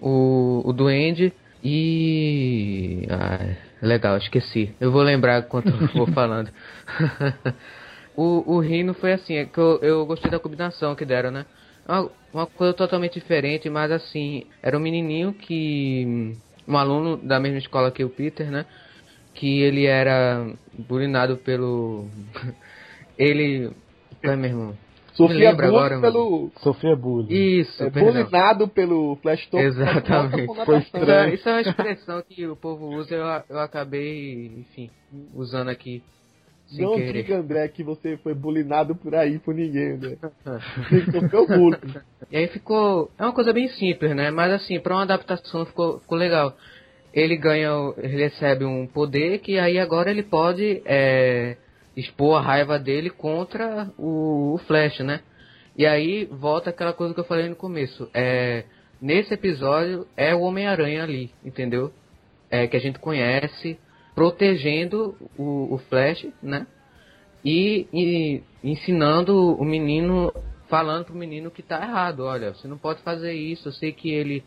o, 0.00 0.62
o 0.64 0.72
Duende 0.72 1.32
e 1.62 3.06
ah, 3.10 3.56
legal, 3.82 4.16
esqueci. 4.16 4.74
Eu 4.80 4.92
vou 4.92 5.02
lembrar 5.02 5.40
enquanto 5.40 5.68
eu 5.68 5.88
vou 5.88 6.06
falando. 6.14 6.50
o, 8.16 8.54
o 8.54 8.60
Rino 8.60 8.94
foi 8.94 9.12
assim, 9.12 9.34
é 9.34 9.44
que 9.44 9.58
eu, 9.58 9.78
eu 9.82 10.06
gostei 10.06 10.30
da 10.30 10.38
combinação 10.38 10.94
que 10.94 11.04
deram, 11.04 11.30
né? 11.30 11.44
Uma, 11.86 12.10
uma 12.32 12.46
coisa 12.46 12.72
totalmente 12.72 13.20
diferente, 13.20 13.68
mas 13.68 13.92
assim, 13.92 14.44
era 14.62 14.76
um 14.76 14.80
menininho 14.80 15.34
que 15.34 16.34
um 16.66 16.76
aluno 16.76 17.16
da 17.16 17.38
mesma 17.38 17.58
escola 17.58 17.90
que 17.90 18.02
o 18.02 18.08
Peter, 18.08 18.50
né? 18.50 18.64
Que 19.34 19.60
ele 19.60 19.84
era 19.84 20.46
bulinado 20.78 21.36
pelo 21.36 22.08
ele 23.18 23.70
é 24.22 24.34
mesmo. 24.34 24.76
Sofria 25.12 25.50
lembra 25.50 25.66
bullying 25.66 25.76
agora, 25.78 25.98
mano. 25.98 26.12
pelo. 26.12 26.52
Sofria 26.58 26.96
bullying. 26.96 27.60
Isso, 27.60 27.82
É, 27.82 27.90
bulinado 27.90 28.68
pelo 28.68 29.16
Flash 29.22 29.46
Top. 29.46 29.62
Exatamente. 29.62 30.54
Foi 30.64 30.78
Isso 30.78 30.96
é, 30.96 31.34
isso 31.34 31.48
é 31.48 31.52
uma 31.52 31.60
expressão 31.62 32.22
que 32.28 32.46
o 32.46 32.56
povo 32.56 32.88
usa, 32.94 33.14
eu, 33.14 33.24
eu 33.48 33.58
acabei, 33.60 34.46
enfim, 34.58 34.90
usando 35.34 35.68
aqui 35.68 36.02
sem 36.66 36.84
Não 36.84 36.96
querer. 36.96 37.12
diga, 37.12 37.36
André, 37.38 37.68
que 37.68 37.82
você 37.82 38.16
foi 38.18 38.34
bulinado 38.34 38.94
por 38.96 39.14
aí 39.14 39.38
por 39.38 39.54
ninguém, 39.54 39.92
André. 39.92 40.18
Sofreu 41.12 41.46
bullying. 41.46 41.94
E 42.28 42.36
aí 42.36 42.48
ficou. 42.48 43.08
É 43.16 43.22
uma 43.22 43.32
coisa 43.32 43.52
bem 43.52 43.68
simples, 43.68 44.16
né? 44.16 44.32
Mas 44.32 44.52
assim, 44.52 44.80
pra 44.80 44.94
uma 44.94 45.02
adaptação 45.02 45.64
ficou, 45.64 46.00
ficou 46.00 46.18
legal. 46.18 46.56
Ele 47.14 47.36
ganha. 47.36 47.70
Ele 47.98 48.16
recebe 48.16 48.64
um 48.64 48.84
poder 48.86 49.38
que 49.38 49.58
aí 49.60 49.78
agora 49.78 50.10
ele 50.10 50.24
pode 50.24 50.82
é, 50.84 51.56
expor 51.96 52.36
a 52.38 52.40
raiva 52.40 52.80
dele 52.80 53.10
contra 53.10 53.88
o, 53.96 54.54
o 54.54 54.58
Flash, 54.66 54.98
né? 55.00 55.20
E 55.76 55.86
aí 55.86 56.24
volta 56.24 56.70
aquela 56.70 56.92
coisa 56.92 57.14
que 57.14 57.20
eu 57.20 57.24
falei 57.24 57.48
no 57.48 57.54
começo. 57.54 58.10
É, 58.12 58.64
nesse 59.00 59.32
episódio 59.34 60.06
é 60.16 60.34
o 60.34 60.40
Homem-Aranha 60.40 61.04
ali, 61.04 61.30
entendeu? 61.44 61.92
É, 62.50 62.66
que 62.66 62.76
a 62.76 62.80
gente 62.80 62.98
conhece, 62.98 63.78
protegendo 64.16 65.14
o, 65.36 65.74
o 65.74 65.78
Flash, 65.90 66.26
né? 66.42 66.66
E, 67.44 67.86
e 67.92 68.42
ensinando 68.64 69.54
o 69.54 69.64
menino, 69.64 70.32
falando 70.68 71.04
pro 71.04 71.14
menino 71.14 71.50
que 71.50 71.62
tá 71.62 71.80
errado. 71.82 72.20
Olha, 72.24 72.54
você 72.54 72.66
não 72.66 72.78
pode 72.78 73.02
fazer 73.02 73.34
isso. 73.34 73.68
Eu 73.68 73.72
sei 73.72 73.92
que 73.92 74.10
ele 74.10 74.42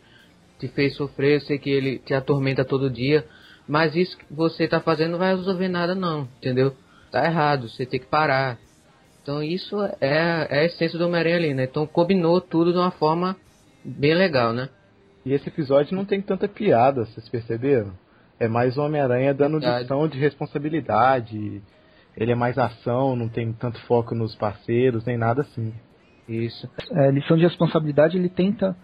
te 0.58 0.66
fez 0.68 0.96
sofrer, 0.96 1.36
eu 1.36 1.40
sei 1.42 1.58
que 1.58 1.70
ele 1.70 2.00
te 2.00 2.12
atormenta 2.12 2.64
todo 2.64 2.90
dia, 2.90 3.24
mas 3.66 3.94
isso 3.94 4.18
que 4.18 4.24
você 4.28 4.66
tá 4.66 4.80
fazendo 4.80 5.12
não 5.12 5.18
vai 5.18 5.34
resolver 5.34 5.68
nada 5.68 5.94
não, 5.94 6.28
entendeu? 6.38 6.74
Tá 7.10 7.24
errado, 7.24 7.68
você 7.68 7.86
tem 7.86 8.00
que 8.00 8.06
parar. 8.06 8.58
Então 9.22 9.42
isso 9.42 9.80
é, 10.00 10.48
é 10.50 10.58
a 10.60 10.64
essência 10.64 10.98
do 10.98 11.06
Homem-Aranha 11.06 11.36
ali, 11.36 11.54
né? 11.54 11.64
Então 11.64 11.86
combinou 11.86 12.40
tudo 12.40 12.72
de 12.72 12.78
uma 12.78 12.90
forma 12.90 13.36
bem 13.82 14.14
legal, 14.14 14.52
né? 14.52 14.68
E 15.24 15.32
esse 15.32 15.48
episódio 15.48 15.96
não 15.96 16.04
tem 16.04 16.20
tanta 16.20 16.48
piada, 16.48 17.06
vocês 17.06 17.28
perceberam? 17.28 17.92
É 18.40 18.48
mais 18.48 18.78
o 18.78 18.82
Homem-Aranha 18.82 19.34
dando 19.34 19.58
lição 19.58 20.08
de 20.08 20.18
responsabilidade. 20.18 21.62
Ele 22.16 22.32
é 22.32 22.34
mais 22.34 22.56
ação, 22.56 23.14
não 23.14 23.28
tem 23.28 23.52
tanto 23.52 23.78
foco 23.82 24.14
nos 24.14 24.34
parceiros, 24.34 25.04
nem 25.04 25.18
nada 25.18 25.42
assim. 25.42 25.72
Isso. 26.26 26.68
é, 26.92 27.10
lição 27.10 27.36
de 27.36 27.42
responsabilidade 27.42 28.16
ele 28.16 28.28
tenta 28.28 28.76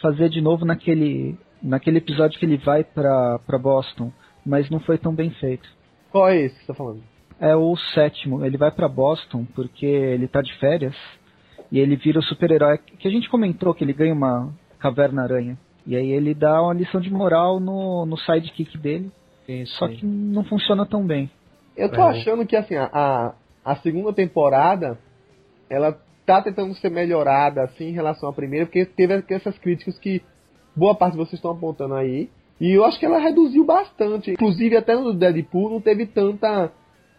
fazer 0.00 0.28
de 0.28 0.40
novo 0.40 0.64
naquele 0.64 1.36
naquele 1.62 1.98
episódio 1.98 2.38
que 2.38 2.46
ele 2.46 2.56
vai 2.56 2.84
pra 2.84 3.38
pra 3.40 3.58
Boston, 3.58 4.10
mas 4.46 4.70
não 4.70 4.80
foi 4.80 4.98
tão 4.98 5.14
bem 5.14 5.30
feito. 5.30 5.68
Qual 6.10 6.28
é 6.28 6.36
esse 6.38 6.54
que 6.54 6.60
você 6.62 6.66
tá 6.68 6.74
falando? 6.74 7.02
É 7.38 7.54
o 7.56 7.76
sétimo, 7.76 8.44
ele 8.44 8.56
vai 8.56 8.70
pra 8.70 8.88
Boston 8.88 9.44
porque 9.54 9.84
ele 9.84 10.28
tá 10.28 10.40
de 10.40 10.54
férias 10.58 10.94
e 11.70 11.78
ele 11.78 11.96
vira 11.96 12.18
o 12.18 12.22
super-herói 12.22 12.78
que 12.78 13.08
a 13.08 13.10
gente 13.10 13.28
comentou 13.28 13.74
que 13.74 13.84
ele 13.84 13.92
ganha 13.92 14.14
uma 14.14 14.52
caverna 14.78 15.22
aranha. 15.22 15.58
E 15.86 15.96
aí 15.96 16.10
ele 16.10 16.34
dá 16.34 16.62
uma 16.62 16.74
lição 16.74 17.00
de 17.00 17.10
moral 17.10 17.58
no, 17.58 18.06
no 18.06 18.16
sidekick 18.16 18.78
dele, 18.78 19.10
Sim, 19.46 19.66
só 19.66 19.88
sim. 19.88 19.94
que 19.96 20.06
não 20.06 20.44
funciona 20.44 20.86
tão 20.86 21.04
bem. 21.04 21.28
Eu 21.76 21.88
tô 21.88 22.00
É. 22.00 22.10
achando 22.10 22.46
que 22.46 22.54
assim, 22.54 22.76
a, 22.76 22.88
a, 22.92 23.32
a 23.64 23.76
segunda 23.76 24.12
temporada 24.12 24.98
ela 25.68 25.98
tá 26.24 26.40
tentando 26.42 26.74
ser 26.74 26.90
melhorada 26.90 27.62
assim 27.62 27.88
em 27.88 27.92
relação 27.92 28.28
à 28.28 28.32
primeira, 28.32 28.66
porque 28.66 28.84
teve 28.84 29.24
essas 29.30 29.58
críticas 29.58 29.98
que 29.98 30.22
boa 30.76 30.94
parte 30.94 31.12
de 31.12 31.18
vocês 31.18 31.34
estão 31.34 31.50
apontando 31.50 31.94
aí. 31.94 32.28
E 32.60 32.70
eu 32.70 32.84
acho 32.84 32.98
que 33.00 33.06
ela 33.06 33.18
reduziu 33.18 33.64
bastante. 33.64 34.30
Inclusive 34.30 34.76
até 34.76 34.94
no 34.94 35.12
Deadpool 35.12 35.70
não 35.70 35.80
teve 35.80 36.06
tanta 36.06 36.70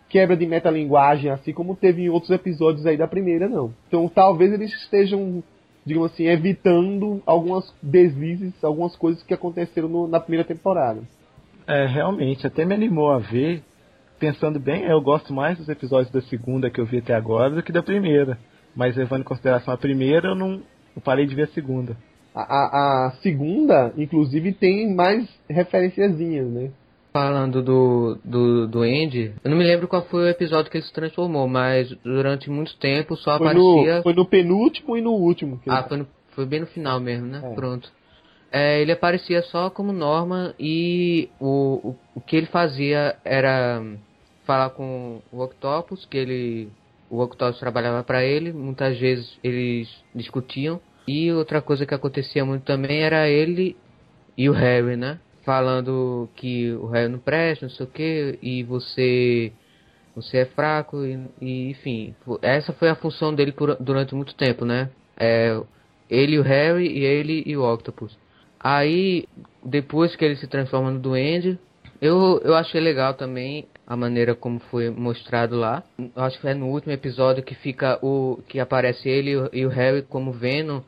quebra 0.08 0.38
de 0.38 0.46
metalinguagem 0.46 1.32
assim 1.32 1.52
como 1.52 1.76
teve 1.76 2.04
em 2.04 2.10
outros 2.10 2.32
episódios 2.32 2.86
aí 2.86 2.96
da 2.96 3.08
primeira, 3.08 3.50
não. 3.50 3.74
Então 3.88 4.08
talvez 4.08 4.54
eles 4.54 4.72
estejam, 4.74 5.44
digamos 5.86 6.12
assim, 6.12 6.28
evitando 6.28 7.22
algumas 7.26 7.74
deslizes, 7.82 8.54
algumas 8.64 8.96
coisas 8.96 9.22
que 9.24 9.34
aconteceram 9.34 9.88
no- 9.88 10.08
na 10.08 10.20
primeira 10.20 10.46
temporada. 10.48 11.02
É, 11.68 11.86
realmente, 11.86 12.46
até 12.46 12.66
me 12.66 12.74
animou 12.74 13.12
a 13.12 13.20
ver. 13.20 13.64
Pensando 14.20 14.60
bem, 14.60 14.84
eu 14.84 15.02
gosto 15.02 15.34
mais 15.34 15.58
dos 15.58 15.68
episódios 15.68 16.12
da 16.12 16.22
segunda 16.22 16.70
que 16.70 16.80
eu 16.80 16.86
vi 16.86 17.00
até 17.00 17.14
agora 17.14 17.50
do 17.50 17.64
que 17.64 17.72
da 17.72 17.84
primeira. 17.84 18.38
Mas 18.76 18.96
levando 18.96 19.22
em 19.22 19.26
consideração 19.26 19.74
a 19.74 19.78
primeira, 19.78 20.30
eu 20.30 20.36
não 20.36 20.62
eu 20.96 21.02
parei 21.02 21.26
de 21.26 21.36
ver 21.36 21.44
a 21.44 21.48
segunda. 21.48 21.98
A, 22.34 22.42
a, 22.42 23.08
a 23.08 23.12
segunda, 23.22 23.94
inclusive, 23.98 24.54
tem 24.54 24.94
mais 24.94 25.28
referenciazinhas, 25.50 26.48
né? 26.48 26.72
Falando 27.14 27.62
do, 27.62 28.18
do, 28.26 28.68
do 28.68 28.82
Andy, 28.82 29.36
eu 29.44 29.52
não 29.52 29.56
me 29.56 29.64
lembro 29.64 29.88
qual 29.88 30.02
foi 30.06 30.24
o 30.24 30.28
episódio 30.30 30.72
que 30.72 30.78
ele 30.78 30.86
se 30.86 30.92
transformou, 30.92 31.48
mas 31.48 31.92
durante 32.04 32.50
muito 32.50 32.76
tempo 32.78 33.16
só 33.16 33.38
Foi 33.38 33.48
aparecia. 33.50 33.98
no, 33.98 34.04
foi 34.04 34.14
no 34.14 34.26
penúltimo 34.26 34.98
e 34.98 35.02
no 35.02 35.12
último. 35.12 35.60
que 35.60 35.70
Ah, 35.70 35.80
ele- 35.82 35.88
foi, 35.90 35.98
no- 35.98 36.08
foi 36.32 36.46
bem 36.48 36.62
no 36.62 36.66
final 36.66 37.00
mesmo, 37.00 37.28
né? 37.28 37.40
É. 37.44 37.54
Pronto. 37.54 37.92
é, 38.52 38.82
ele 38.82 38.92
aparecia 38.92 39.44
só 39.44 39.70
como 39.70 39.94
Norman 39.94 40.56
e 40.60 41.30
o, 41.40 41.90
o, 41.90 41.96
o 42.16 42.22
que 42.22 42.36
ele 42.36 42.48
fazia 42.48 43.16
era 43.24 43.84
falar 44.46 44.72
com 44.72 45.22
o 45.32 45.42
Octopus, 45.44 46.06
que 46.06 46.18
ele 46.18 46.70
o 47.12 47.22
Octopus 47.22 47.60
trabalhava 47.60 48.04
para 48.04 48.24
ele, 48.26 48.52
muitas 48.52 48.98
vezes 48.98 49.38
eles 49.44 49.88
discutiam. 50.16 50.80
E 51.08 51.32
outra 51.32 51.62
coisa 51.62 51.86
que 51.86 51.94
acontecia 51.94 52.44
muito 52.44 52.64
também 52.64 53.04
era 53.04 53.30
ele 53.30 53.78
e 54.36 54.50
o 54.50 54.54
Harry, 54.54 54.96
né? 54.96 55.20
Falando 55.46 56.30
que 56.36 56.72
o 56.74 56.88
Harry 56.88 57.10
não 57.10 57.20
presta, 57.20 57.66
não 57.66 57.74
sei 57.74 57.86
o 57.86 57.90
que, 57.90 58.40
e 58.42 58.64
você 58.64 59.52
você 60.16 60.40
é 60.40 60.46
fraco, 60.46 61.04
e, 61.06 61.20
e, 61.42 61.70
enfim. 61.72 62.16
Essa 62.42 62.72
foi 62.74 62.90
a 62.90 62.96
função 62.96 63.34
dele 63.34 63.52
por, 63.52 63.76
durante 63.80 64.14
muito 64.14 64.36
tempo, 64.36 64.64
né? 64.64 64.90
É, 65.18 65.60
ele, 66.10 66.38
o 66.38 66.44
Harry, 66.44 66.88
e 66.88 67.04
ele 67.04 67.44
e 67.46 67.58
o 67.58 67.64
Octopus. 67.64 68.16
Aí, 68.60 69.26
depois 69.64 70.16
que 70.16 70.24
ele 70.24 70.36
se 70.36 70.48
transforma 70.48 70.92
no 70.92 71.00
Duende, 71.00 71.60
eu, 72.00 72.40
eu 72.44 72.54
achei 72.56 72.80
legal 72.80 73.14
também 73.14 73.68
a 73.88 73.96
maneira 73.96 74.36
como 74.36 74.60
foi 74.60 74.90
mostrado 74.90 75.56
lá. 75.56 75.84
Acho 76.16 76.40
que 76.40 76.48
é 76.48 76.54
no 76.54 76.68
último 76.68 76.94
episódio 76.94 77.44
que 77.44 77.56
fica 77.56 78.00
o 78.02 78.42
que 78.48 78.60
aparece 78.60 79.10
ele 79.10 79.32
e 79.52 79.66
o 79.66 79.70
Harry 79.70 80.02
como 80.04 80.32
Venom. 80.32 80.82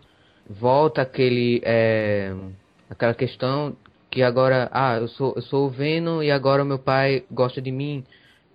Volta 0.50 1.02
aquele 1.02 1.62
é, 1.64 2.34
aquela 2.90 3.14
questão 3.14 3.76
que 4.16 4.24
agora, 4.24 4.70
ah, 4.72 4.96
eu 4.96 5.10
sou 5.10 5.34
eu 5.36 5.42
sou 5.42 5.68
o 5.68 5.70
Venom 5.70 6.24
e 6.24 6.32
agora 6.32 6.64
meu 6.64 6.80
pai 6.80 7.26
gosta 7.30 7.62
de 7.62 7.70
mim 7.70 8.06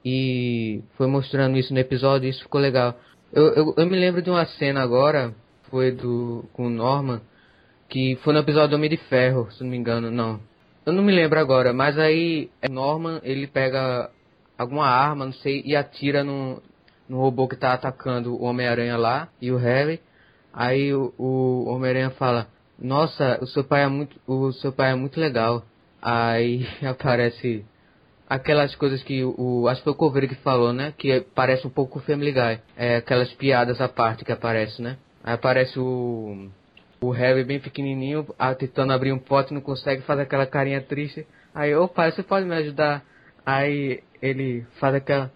e 0.02 0.82
foi 0.96 1.06
mostrando 1.06 1.58
isso 1.58 1.74
no 1.74 1.78
episódio, 1.78 2.26
e 2.26 2.30
isso 2.30 2.42
ficou 2.42 2.58
legal. 2.58 2.98
Eu, 3.30 3.48
eu, 3.52 3.74
eu 3.76 3.86
me 3.86 3.94
lembro 3.94 4.22
de 4.22 4.30
uma 4.30 4.46
cena 4.46 4.80
agora, 4.82 5.34
foi 5.70 5.92
do 5.92 6.46
com 6.54 6.66
o 6.66 6.70
Norman, 6.70 7.20
que 7.90 8.18
foi 8.24 8.32
no 8.32 8.38
episódio 8.38 8.70
do 8.70 8.76
Homem 8.76 8.88
de 8.88 8.96
Ferro, 8.96 9.50
se 9.52 9.62
não 9.62 9.70
me 9.70 9.76
engano, 9.76 10.10
não. 10.10 10.40
Eu 10.86 10.94
não 10.94 11.02
me 11.02 11.12
lembro 11.12 11.38
agora, 11.38 11.74
mas 11.74 11.98
aí 11.98 12.48
é 12.62 12.68
Norman, 12.68 13.20
ele 13.22 13.46
pega 13.46 14.10
alguma 14.56 14.86
arma, 14.86 15.26
não 15.26 15.34
sei, 15.34 15.62
e 15.66 15.76
atira 15.76 16.24
no, 16.24 16.62
no 17.06 17.20
robô 17.20 17.46
que 17.46 17.56
tá 17.56 17.74
atacando 17.74 18.34
o 18.34 18.44
Homem-Aranha 18.44 18.96
lá 18.96 19.28
e 19.38 19.52
o 19.52 19.58
Harry. 19.58 20.00
Aí 20.54 20.94
o, 20.94 21.12
o 21.18 21.66
Homem-Aranha 21.68 22.10
fala: 22.12 22.48
"Nossa, 22.80 23.38
o 23.42 23.46
seu 23.46 23.64
pai 23.64 23.84
é 23.84 23.88
muito, 23.88 24.16
o 24.26 24.52
seu 24.52 24.72
pai 24.72 24.92
é 24.92 24.94
muito 24.94 25.20
legal". 25.20 25.62
Aí 26.02 26.66
aparece 26.84 27.64
aquelas 28.28 28.74
coisas 28.76 29.02
que 29.02 29.24
o 29.24 29.68
acho 29.68 29.80
que 29.80 29.84
foi 29.84 29.92
o 29.92 29.96
Coveiro 29.96 30.28
que 30.28 30.36
falou, 30.36 30.72
né? 30.72 30.94
Que 30.96 31.20
parece 31.34 31.66
um 31.66 31.70
pouco 31.70 31.98
o 31.98 32.02
Family 32.02 32.32
Guy. 32.32 32.60
É 32.76 32.96
aquelas 32.96 33.32
piadas 33.34 33.80
à 33.80 33.88
parte 33.88 34.24
que 34.24 34.32
aparece, 34.32 34.80
né? 34.80 34.96
Aí 35.22 35.34
aparece 35.34 35.78
o 35.78 36.48
o 37.00 37.10
Harry 37.10 37.42
bem 37.44 37.58
pequenininho, 37.58 38.26
tentando 38.58 38.92
abrir 38.92 39.12
um 39.12 39.18
pote, 39.18 39.54
não 39.54 39.60
consegue, 39.60 40.02
faz 40.02 40.20
aquela 40.20 40.46
carinha 40.46 40.82
triste. 40.82 41.26
Aí, 41.54 41.74
ô 41.74 41.88
pai, 41.88 42.12
você 42.12 42.22
pode 42.22 42.46
me 42.46 42.54
ajudar? 42.54 43.02
Aí 43.44 44.02
ele 44.20 44.66
faz 44.78 44.94
aquela. 44.94 45.32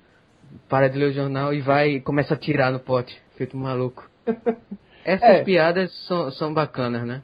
Para 0.68 0.88
de 0.88 0.98
ler 0.98 1.06
o 1.06 1.12
jornal 1.12 1.52
e 1.52 1.60
vai 1.60 1.94
e 1.94 2.00
começa 2.00 2.34
a 2.34 2.36
tirar 2.36 2.70
no 2.70 2.78
pote, 2.78 3.20
feito 3.36 3.56
maluco. 3.56 4.08
Essas 5.04 5.40
é. 5.40 5.42
piadas 5.42 5.92
são, 6.06 6.30
são 6.30 6.54
bacanas, 6.54 7.04
né? 7.04 7.22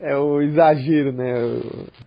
É 0.00 0.16
o 0.16 0.40
exagero, 0.40 1.12
né? 1.12 1.32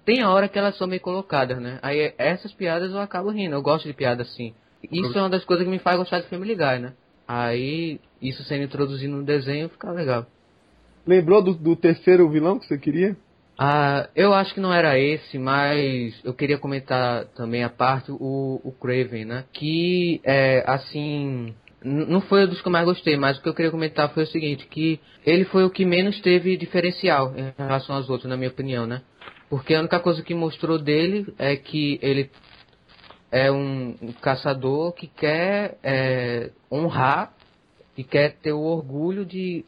Tem 0.05 0.21
a 0.21 0.29
hora 0.29 0.47
que 0.47 0.57
elas 0.57 0.77
são 0.77 0.87
meio 0.87 1.01
colocadas, 1.01 1.59
né? 1.59 1.77
Aí 1.81 2.13
essas 2.17 2.53
piadas 2.53 2.91
eu 2.91 2.99
acabo 2.99 3.29
rindo, 3.29 3.55
eu 3.55 3.61
gosto 3.61 3.87
de 3.87 3.93
piada 3.93 4.23
assim. 4.23 4.53
Isso 4.89 5.17
é 5.17 5.21
uma 5.21 5.29
das 5.29 5.45
coisas 5.45 5.65
que 5.65 5.71
me 5.71 5.79
faz 5.79 5.97
gostar 5.97 6.21
de 6.21 6.27
Family 6.27 6.55
Guy, 6.55 6.79
né? 6.79 6.93
Aí, 7.27 7.99
isso 8.21 8.43
sendo 8.43 8.63
introduzido 8.63 9.15
no 9.15 9.23
desenho 9.23 9.69
fica 9.69 9.91
legal. 9.91 10.25
Lembrou 11.05 11.41
do, 11.41 11.53
do 11.53 11.75
terceiro 11.75 12.29
vilão 12.29 12.59
que 12.59 12.65
você 12.65 12.77
queria? 12.77 13.15
Ah, 13.57 14.09
eu 14.15 14.33
acho 14.33 14.53
que 14.53 14.59
não 14.59 14.73
era 14.73 14.97
esse, 14.97 15.37
mas 15.37 16.19
eu 16.23 16.33
queria 16.33 16.57
comentar 16.57 17.25
também 17.35 17.63
a 17.63 17.69
parte 17.69 18.11
o, 18.11 18.59
o 18.63 18.71
Craven, 18.71 19.25
né? 19.25 19.45
Que 19.53 20.19
é 20.23 20.63
assim, 20.65 21.53
não 21.83 22.21
foi 22.21 22.43
o 22.43 22.47
dos 22.47 22.61
que 22.61 22.67
eu 22.67 22.71
mais 22.71 22.85
gostei, 22.85 23.17
mas 23.17 23.37
o 23.37 23.41
que 23.41 23.49
eu 23.49 23.53
queria 23.53 23.71
comentar 23.71 24.13
foi 24.13 24.23
o 24.23 24.27
seguinte, 24.27 24.67
que 24.67 24.99
ele 25.25 25.45
foi 25.45 25.63
o 25.63 25.69
que 25.69 25.83
menos 25.83 26.19
teve 26.21 26.55
diferencial 26.55 27.33
em 27.35 27.51
relação 27.57 27.95
aos 27.95 28.09
outros, 28.09 28.29
na 28.29 28.37
minha 28.37 28.49
opinião, 28.49 28.85
né? 28.85 29.01
Porque 29.49 29.73
a 29.73 29.79
única 29.79 29.99
coisa 29.99 30.21
que 30.21 30.33
mostrou 30.33 30.77
dele 30.77 31.33
é 31.37 31.55
que 31.55 31.99
ele 32.01 32.29
é 33.31 33.51
um, 33.51 33.95
caçador 34.21 34.91
que 34.93 35.07
quer 35.07 35.77
é, 35.83 36.51
honrar 36.71 37.33
e 37.97 38.03
quer 38.03 38.37
ter 38.37 38.51
o 38.51 38.61
orgulho 38.61 39.25
de 39.25 39.65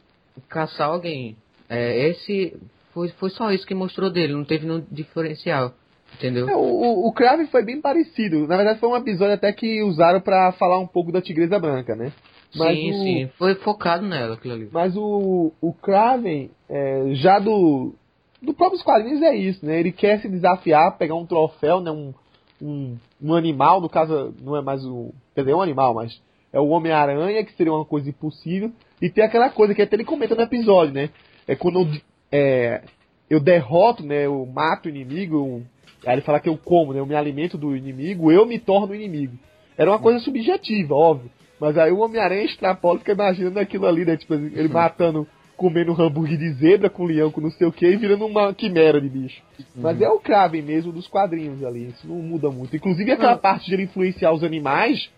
caçar 0.48 0.90
alguém. 0.90 1.36
É, 1.68 2.10
esse 2.10 2.58
foi, 2.94 3.10
foi 3.10 3.30
só 3.32 3.52
isso 3.52 3.66
que 3.66 3.74
mostrou 3.74 4.10
dele, 4.10 4.34
não 4.34 4.46
teve 4.46 4.66
nenhum 4.66 4.86
diferencial. 4.92 5.74
Entendeu? 6.16 6.50
É, 6.50 6.56
o, 6.56 7.08
o 7.08 7.12
Crave 7.12 7.48
foi 7.48 7.64
bem 7.64 7.82
parecido. 7.82 8.48
Na 8.48 8.56
verdade, 8.56 8.80
foi 8.80 8.90
um 8.90 8.96
episódio 8.96 9.34
até 9.34 9.52
que 9.52 9.82
usaram 9.84 10.22
para 10.22 10.52
falar 10.54 10.80
um 10.80 10.88
pouco 10.88 11.12
da 11.12 11.22
Tigresa 11.22 11.60
Branca, 11.60 11.96
né? 11.96 12.12
Mas 12.56 12.78
sim, 12.78 12.92
o... 12.92 12.94
sim. 13.04 13.30
Foi 13.38 13.56
focado 13.56 14.06
nela, 14.06 14.36
aquilo 14.36 14.54
ali. 14.54 14.70
Mas 14.72 14.96
o, 14.96 15.52
o 15.60 15.74
Kraven, 15.74 16.52
é, 16.70 17.10
já 17.14 17.40
do, 17.40 17.94
do 18.42 18.54
próprio 18.54 18.84
quadrinhos, 18.84 19.22
é 19.22 19.36
isso, 19.36 19.66
né? 19.66 19.80
Ele 19.80 19.92
quer 19.92 20.20
se 20.22 20.30
desafiar, 20.30 20.98
pegar 20.98 21.16
um 21.16 21.26
troféu, 21.26 21.82
né? 21.82 21.92
Um, 21.92 22.14
um, 22.62 22.98
um 23.22 23.34
animal, 23.34 23.82
no 23.82 23.90
caso, 23.90 24.34
não 24.42 24.56
é 24.56 24.62
mais 24.62 24.86
o. 24.86 25.14
Quer 25.34 25.42
dizer, 25.42 25.54
é 25.54 25.56
um 25.56 25.62
animal, 25.62 25.94
mas 25.94 26.22
é 26.52 26.60
o 26.60 26.68
Homem-Aranha, 26.68 27.44
que 27.44 27.54
seria 27.54 27.74
uma 27.74 27.86
coisa 27.86 28.10
impossível. 28.10 28.72
E 29.02 29.10
tem 29.10 29.24
aquela 29.24 29.50
coisa 29.50 29.74
que 29.74 29.82
até 29.82 29.96
ele 29.96 30.06
comenta 30.06 30.36
no 30.36 30.42
episódio, 30.42 30.94
né? 30.94 31.10
É 31.48 31.56
quando 31.56 31.80
eu, 31.80 31.88
é, 32.32 32.84
eu 33.30 33.40
derroto, 33.40 34.06
né? 34.06 34.26
Eu 34.26 34.46
mato 34.46 34.86
o 34.86 34.90
inimigo, 34.90 35.36
eu, 35.36 35.64
aí 36.06 36.16
ele 36.16 36.22
fala 36.22 36.40
que 36.40 36.50
eu 36.50 36.58
como, 36.58 36.94
né? 36.94 37.00
Eu 37.00 37.06
me 37.06 37.16
alimento 37.16 37.58
do 37.58 37.76
inimigo, 37.76 38.32
eu 38.32 38.46
me 38.46 38.60
torno 38.60 38.94
inimigo. 38.96 39.38
Era 39.78 39.92
uma 39.92 40.00
coisa 40.00 40.20
subjetiva, 40.20 40.94
óbvio. 40.94 41.32
Mas 41.60 41.78
aí 41.78 41.92
o 41.92 42.00
Homem-Aranha 42.00 42.44
extrapola 42.44 43.00
fica 43.00 43.14
imaginando 43.14 43.60
aquilo 43.60 43.88
ali, 43.88 44.06
né? 44.06 44.18
Tipo, 44.18 44.34
ele 44.34 44.68
matando, 44.68 45.28
comendo 45.56 46.00
hambúrguer 46.00 46.38
de 46.38 46.54
zebra 46.54 46.90
com 46.90 47.06
leão, 47.06 47.32
com 47.32 47.42
não 47.42 47.52
sei 47.52 47.66
o 47.68 47.72
que, 47.72 47.86
e 47.86 47.96
virando 47.96 48.26
uma 48.26 48.54
quimera 48.54 49.00
de 49.00 49.10
bicho. 49.10 49.42
Mas 49.76 50.02
é 50.02 50.10
o 50.10 50.20
Kraven 50.20 50.62
mesmo 50.62 50.92
dos 50.92 51.08
quadrinhos 51.08 51.64
ali, 51.64 51.88
isso 51.88 52.08
não 52.08 52.16
muda 52.16 52.50
muito. 52.50 52.76
Inclusive 52.76 53.12
aquela 53.12 53.38
parte 53.38 53.66
de 53.68 53.74
ele 53.74 53.84
influenciar 53.84 54.32
os 54.34 54.44
animais, 54.44 55.10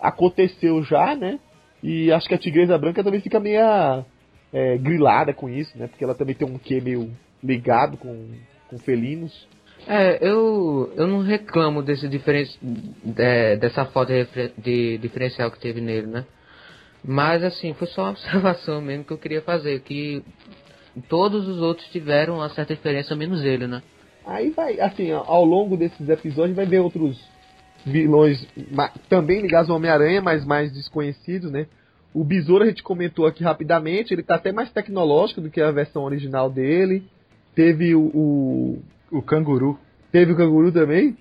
aconteceu 0.00 0.82
já, 0.82 1.14
né? 1.14 1.38
E 1.82 2.10
acho 2.10 2.26
que 2.28 2.34
a 2.34 2.38
Tigresa 2.38 2.78
Branca 2.78 3.04
também 3.04 3.20
fica 3.20 3.38
meio 3.38 4.04
é, 4.52 4.78
grilada 4.78 5.34
com 5.34 5.48
isso, 5.48 5.76
né? 5.78 5.86
Porque 5.86 6.02
ela 6.02 6.14
também 6.14 6.34
tem 6.34 6.48
um 6.48 6.58
quê 6.58 6.80
meio 6.80 7.10
ligado 7.42 7.96
com, 7.96 8.30
com 8.68 8.78
felinos. 8.78 9.46
É, 9.86 10.18
eu, 10.26 10.92
eu 10.96 11.06
não 11.06 11.20
reclamo 11.20 11.82
desse 11.82 12.08
diferen, 12.08 12.48
de, 12.62 13.56
dessa 13.56 13.84
foto 13.84 14.10
de, 14.58 14.98
diferencial 14.98 15.50
que 15.50 15.60
teve 15.60 15.80
nele, 15.80 16.06
né? 16.06 16.24
Mas 17.04 17.44
assim, 17.44 17.74
foi 17.74 17.86
só 17.88 18.02
uma 18.02 18.10
observação 18.12 18.80
mesmo 18.80 19.04
que 19.04 19.12
eu 19.12 19.18
queria 19.18 19.42
fazer, 19.42 19.80
que 19.80 20.22
todos 21.08 21.46
os 21.46 21.60
outros 21.60 21.86
tiveram 21.88 22.36
uma 22.36 22.48
certa 22.50 22.74
diferença, 22.74 23.14
menos 23.14 23.44
ele, 23.44 23.66
né? 23.66 23.82
Aí 24.26 24.50
vai, 24.50 24.80
assim, 24.80 25.10
ao 25.10 25.44
longo 25.44 25.76
desses 25.76 26.08
episódios 26.08 26.56
vai 26.56 26.64
ver 26.64 26.78
outros 26.78 27.20
vilões 27.84 28.46
também 29.08 29.42
ligados 29.42 29.68
ao 29.68 29.76
Homem-Aranha, 29.76 30.22
mas 30.22 30.44
mais 30.44 30.72
desconhecidos, 30.72 31.50
né? 31.50 31.66
O 32.14 32.24
Besouro 32.24 32.64
a 32.64 32.66
gente 32.68 32.82
comentou 32.82 33.26
aqui 33.26 33.42
rapidamente, 33.42 34.14
ele 34.14 34.22
tá 34.22 34.36
até 34.36 34.52
mais 34.52 34.70
tecnológico 34.70 35.40
do 35.40 35.50
que 35.50 35.60
a 35.60 35.72
versão 35.72 36.04
original 36.04 36.48
dele. 36.48 37.02
Teve 37.54 37.94
o. 37.94 38.06
O, 38.14 38.82
o 39.18 39.22
Canguru. 39.22 39.78
Teve 40.10 40.32
o 40.32 40.36
Canguru 40.36 40.72
também? 40.72 41.16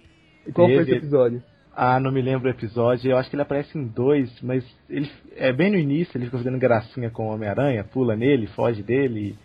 E 0.48 0.52
qual 0.52 0.68
Teve. 0.68 0.84
foi 0.84 0.84
esse 0.84 1.06
episódio? 1.06 1.44
Ah, 1.76 2.00
não 2.00 2.12
me 2.12 2.22
lembro 2.22 2.48
o 2.48 2.52
episódio. 2.52 3.10
Eu 3.10 3.18
acho 3.18 3.30
que 3.30 3.36
ele 3.36 3.42
aparece 3.42 3.78
em 3.78 3.86
dois, 3.86 4.32
mas 4.42 4.64
ele 4.90 5.10
é 5.36 5.52
bem 5.52 5.72
no 5.72 5.78
início, 5.78 6.18
ele 6.18 6.26
fica 6.26 6.38
fazendo 6.38 6.60
gracinha 6.60 7.10
com 7.10 7.28
o 7.28 7.34
Homem-Aranha, 7.34 7.84
pula 7.84 8.16
nele, 8.16 8.48
foge 8.48 8.84
dele. 8.84 9.36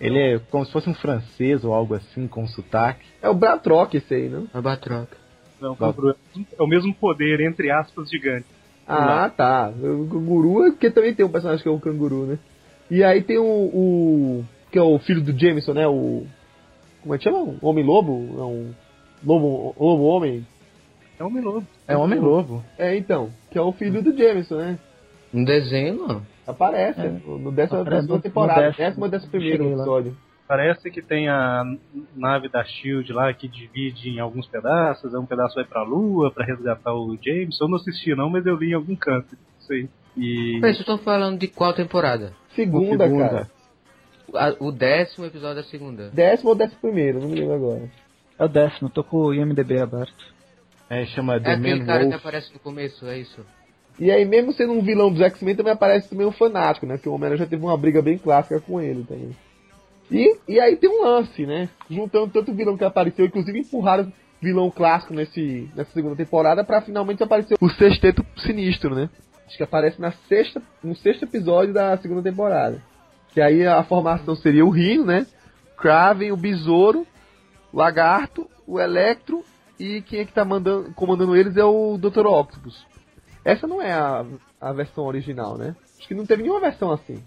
Ele 0.00 0.18
é 0.18 0.38
como 0.50 0.66
se 0.66 0.72
fosse 0.72 0.90
um 0.90 0.94
francês 0.94 1.64
ou 1.64 1.72
algo 1.72 1.94
assim, 1.94 2.26
com 2.26 2.46
sotaque. 2.46 3.06
É 3.22 3.28
o 3.28 3.34
Batroc 3.34 3.94
esse 3.94 4.14
aí, 4.14 4.28
não? 4.28 4.48
É 4.52 4.58
o 4.58 4.62
Batroc. 4.62 5.08
Não, 5.60 5.76
é 6.58 6.62
o 6.62 6.66
mesmo 6.66 6.92
poder, 6.94 7.40
entre 7.40 7.70
aspas, 7.70 8.10
gigante. 8.10 8.46
Ah, 8.86 9.30
tá. 9.34 9.70
O 9.70 10.08
canguru 10.08 10.66
é 10.66 10.70
porque 10.72 10.90
também 10.90 11.14
tem 11.14 11.24
um 11.24 11.30
personagem 11.30 11.62
que 11.62 11.68
é 11.68 11.72
o 11.72 11.78
canguru, 11.78 12.26
né? 12.26 12.38
E 12.90 13.02
aí 13.04 13.22
tem 13.22 13.38
o, 13.38 13.44
o. 13.44 14.44
que 14.70 14.78
é 14.78 14.82
o 14.82 14.98
filho 14.98 15.22
do 15.22 15.38
Jameson, 15.38 15.72
né? 15.72 15.86
O. 15.86 16.26
Como 17.02 17.14
é 17.14 17.18
que 17.18 17.24
chama? 17.24 17.56
Homem-Lobo? 17.60 18.12
É 18.38 18.42
um. 18.42 18.74
Lobo, 19.24 19.74
lobo 19.78 20.02
homem? 20.04 20.46
É 21.18 21.24
Homem-Lobo. 21.24 21.66
É 21.86 21.96
Homem-Lobo. 21.96 22.64
É, 22.78 22.96
então. 22.96 23.30
Que 23.50 23.58
é 23.58 23.62
o 23.62 23.72
filho 23.72 24.02
do 24.02 24.16
Jameson, 24.16 24.56
né? 24.56 24.78
Um 25.32 25.44
desenho, 25.44 25.94
não. 25.94 26.22
Aparece, 26.46 27.00
é. 27.00 27.08
no 27.08 27.52
décima, 27.52 27.82
Aparece 27.82 28.02
décima 28.02 28.20
temporada, 28.20 28.60
décimo, 28.62 28.84
décima 28.84 29.08
décimo 29.08 29.30
primeiro 29.30 29.64
episódio. 29.68 30.16
Parece 30.46 30.90
que 30.90 31.00
tem 31.00 31.28
a 31.28 31.62
nave 32.14 32.48
da 32.48 32.64
Shield 32.64 33.10
lá 33.12 33.32
que 33.32 33.48
divide 33.48 34.10
em 34.10 34.18
alguns 34.18 34.46
pedaços, 34.48 35.14
um 35.14 35.24
pedaço 35.24 35.54
vai 35.54 35.64
pra 35.64 35.82
Lua 35.82 36.30
para 36.30 36.44
resgatar 36.44 36.92
o 36.92 37.16
James. 37.22 37.58
Eu 37.60 37.68
não 37.68 37.76
assisti 37.76 38.14
não, 38.14 38.28
mas 38.28 38.44
eu 38.44 38.56
li 38.56 38.72
em 38.72 38.74
algum 38.74 38.94
canto, 38.96 39.34
isso 39.60 39.72
aí. 39.72 39.88
E... 40.16 40.58
Mas 40.60 40.76
vocês 40.76 40.80
estão 40.80 40.98
falando 40.98 41.38
de 41.38 41.48
qual 41.48 41.72
temporada? 41.72 42.34
Segunda, 42.54 43.04
segunda. 43.04 43.28
cara. 43.28 43.50
A- 44.34 44.56
o 44.60 44.70
décimo 44.72 45.26
episódio 45.26 45.56
da 45.56 45.64
segunda. 45.64 46.10
Décimo 46.10 46.50
ou 46.50 46.54
décimo 46.56 46.80
primeiro, 46.80 47.20
não 47.20 47.28
me 47.28 47.34
lembro 47.38 47.54
agora. 47.54 47.90
É 48.38 48.44
o 48.44 48.48
décimo, 48.48 48.88
tô 48.90 49.04
com 49.04 49.16
o 49.18 49.34
IMDB 49.34 49.80
aberto. 49.80 50.32
É, 50.88 51.04
chama 51.06 51.36
É 51.36 51.40
The 51.40 51.52
aquele 51.52 51.80
Man 51.80 51.86
cara 51.86 51.98
que 52.00 52.10
Wolf. 52.10 52.20
aparece 52.20 52.52
no 52.52 52.58
começo, 52.60 53.06
é 53.06 53.18
isso. 53.18 53.44
E 53.98 54.10
aí, 54.10 54.24
mesmo 54.24 54.52
sendo 54.52 54.72
um 54.72 54.82
vilão 54.82 55.12
dos 55.12 55.20
X-Men, 55.20 55.54
também 55.54 55.72
aparece 55.72 56.08
também 56.08 56.26
um 56.26 56.32
fanático, 56.32 56.86
né? 56.86 56.96
Que 56.98 57.08
o 57.08 57.12
Homem-Aranha 57.12 57.38
já 57.38 57.46
teve 57.46 57.62
uma 57.64 57.76
briga 57.76 58.00
bem 58.02 58.16
clássica 58.18 58.58
com 58.60 58.80
ele 58.80 59.04
também. 59.04 59.36
E, 60.10 60.36
e 60.48 60.58
aí 60.60 60.76
tem 60.76 60.90
um 60.90 61.04
lance, 61.04 61.44
né? 61.46 61.68
Juntando 61.90 62.32
tanto 62.32 62.54
vilão 62.54 62.76
que 62.76 62.84
apareceu, 62.84 63.24
inclusive 63.26 63.58
empurraram 63.60 64.12
vilão 64.40 64.70
clássico 64.70 65.14
nesse, 65.14 65.68
nessa 65.76 65.92
segunda 65.92 66.16
temporada 66.16 66.64
pra 66.64 66.80
finalmente 66.82 67.22
aparecer 67.22 67.56
o 67.60 67.68
sexteto 67.68 68.24
sinistro, 68.38 68.94
né? 68.94 69.08
Acho 69.46 69.56
que 69.56 69.62
aparece 69.62 70.00
na 70.00 70.10
sexta, 70.28 70.60
no 70.82 70.96
sexto 70.96 71.24
episódio 71.24 71.72
da 71.74 71.96
segunda 71.98 72.22
temporada. 72.22 72.82
Que 73.32 73.40
aí 73.40 73.66
a 73.66 73.82
formação 73.84 74.34
seria 74.36 74.64
o 74.64 74.70
Rino, 74.70 75.04
né? 75.06 75.26
Kraven, 75.76 76.32
o 76.32 76.36
Besouro, 76.36 77.06
o 77.72 77.76
Lagarto, 77.78 78.48
o 78.66 78.78
Electro 78.78 79.42
e 79.80 80.02
quem 80.02 80.20
é 80.20 80.24
que 80.24 80.32
tá 80.32 80.44
mandando, 80.44 80.92
comandando 80.94 81.34
eles 81.34 81.56
é 81.56 81.64
o 81.64 81.96
Dr. 81.98 82.26
Octopus. 82.26 82.86
Essa 83.44 83.66
não 83.66 83.82
é 83.82 83.92
a, 83.92 84.24
a 84.60 84.72
versão 84.72 85.04
original, 85.04 85.56
né? 85.58 85.74
Acho 85.98 86.06
que 86.08 86.14
não 86.14 86.24
teve 86.26 86.42
nenhuma 86.42 86.60
versão 86.60 86.92
assim. 86.92 87.22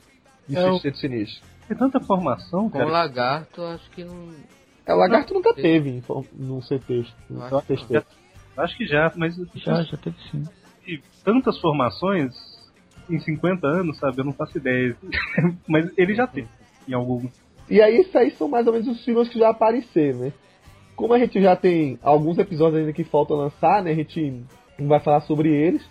De 0.48 0.56
É 0.58 0.62
Sexteto 0.72 0.98
Sinistro. 1.00 1.44
Tem 1.68 1.76
tanta 1.76 2.00
formação, 2.00 2.70
Com 2.70 2.78
o 2.78 2.82
cara. 2.82 2.86
lagarto, 2.86 3.62
acho 3.64 3.90
que 3.92 4.04
não. 4.06 4.30
É, 4.86 4.94
o 4.94 4.98
Lagarto 4.98 5.34
nunca 5.34 5.52
teve 5.56 6.00
form- 6.02 6.28
no 6.34 6.62
CT. 6.62 7.08
Acho. 7.42 8.04
Acho 8.56 8.78
que 8.78 8.86
já, 8.86 9.12
mas 9.18 9.36
Já, 9.56 9.82
já 9.82 9.98
teve 9.98 10.16
sim. 10.32 10.44
de 10.86 11.02
tantas 11.24 11.60
formações 11.60 12.34
em 13.10 13.20
50 13.20 13.68
anos, 13.68 13.98
sabe? 13.98 14.20
Eu 14.20 14.26
não 14.26 14.34
faço 14.34 14.58
ideia. 14.58 14.96
mas 15.68 15.90
ele 15.98 16.16
já 16.16 16.28
teve 16.28 16.48
em 16.88 16.94
alguma. 16.94 17.30
E 17.70 17.82
aí, 17.82 18.02
isso 18.02 18.18
aí 18.18 18.32
são 18.32 18.48
mais 18.48 18.68
ou 18.68 18.74
menos 18.74 18.88
os 18.88 19.04
filmes 19.04 19.28
que 19.30 19.40
já 19.40 19.50
apareceram, 19.50 20.20
né? 20.20 20.34
Como 20.96 21.14
a 21.14 21.20
gente 21.20 21.42
já 21.42 21.56
tem 21.56 22.00
alguns 22.02 22.38
episódios 22.38 22.80
ainda 22.80 22.94
que 22.94 23.04
faltam 23.04 23.38
lançar, 23.38 23.84
né? 23.84 23.92
A 23.92 23.96
gente 23.96 24.42
não 24.80 24.88
vai 24.88 25.00
falar 25.00 25.22
sobre 25.22 25.50
eles. 25.50 25.84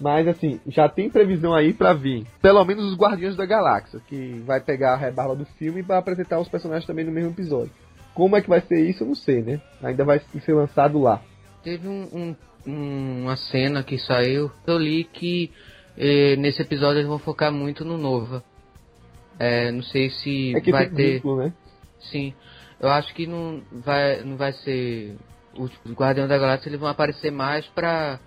Mas, 0.00 0.26
assim, 0.26 0.58
já 0.66 0.88
tem 0.88 1.10
previsão 1.10 1.52
aí 1.52 1.74
pra 1.74 1.92
vir. 1.92 2.24
Pelo 2.40 2.64
menos 2.64 2.86
os 2.86 2.96
Guardiões 2.96 3.36
da 3.36 3.44
Galáxia, 3.44 4.00
que 4.08 4.42
vai 4.46 4.58
pegar 4.58 4.94
a 4.94 4.96
rebarba 4.96 5.36
do 5.36 5.44
filme 5.44 5.80
e 5.80 5.82
vai 5.82 5.98
apresentar 5.98 6.40
os 6.40 6.48
personagens 6.48 6.86
também 6.86 7.04
no 7.04 7.12
mesmo 7.12 7.30
episódio. 7.32 7.70
Como 8.14 8.34
é 8.34 8.40
que 8.40 8.48
vai 8.48 8.62
ser 8.62 8.80
isso, 8.88 9.02
eu 9.02 9.08
não 9.08 9.14
sei, 9.14 9.42
né? 9.42 9.60
Ainda 9.82 10.02
vai 10.04 10.18
ser 10.42 10.54
lançado 10.54 10.98
lá. 10.98 11.20
Teve 11.62 11.86
um, 11.86 12.08
um- 12.14 12.36
um- 12.66 13.22
uma 13.24 13.36
cena 13.36 13.82
que 13.82 13.98
saiu. 13.98 14.50
Eu 14.66 14.78
li 14.78 15.04
que 15.04 15.50
eh, 15.96 16.36
nesse 16.36 16.62
episódio 16.62 16.98
eles 16.98 17.08
vão 17.08 17.18
focar 17.18 17.52
muito 17.52 17.84
no 17.84 17.96
Nova. 17.98 18.42
É, 19.38 19.70
não 19.72 19.82
sei 19.82 20.10
se 20.10 20.54
É 20.54 20.60
que 20.60 20.70
vai 20.70 20.88
ter. 20.88 21.14
vínculo, 21.14 21.38
né? 21.38 21.52
Sim. 22.10 22.34
Eu 22.78 22.88
acho 22.90 23.14
que 23.14 23.26
não 23.26 23.62
vai, 23.72 24.22
não 24.22 24.36
vai 24.36 24.52
ser. 24.52 25.16
Os 25.54 25.70
Guardiões 25.92 26.28
da 26.28 26.38
Galáxia 26.38 26.68
eles 26.68 26.80
vão 26.80 26.88
aparecer 26.88 27.30
mais 27.30 27.66
pra 27.66 28.18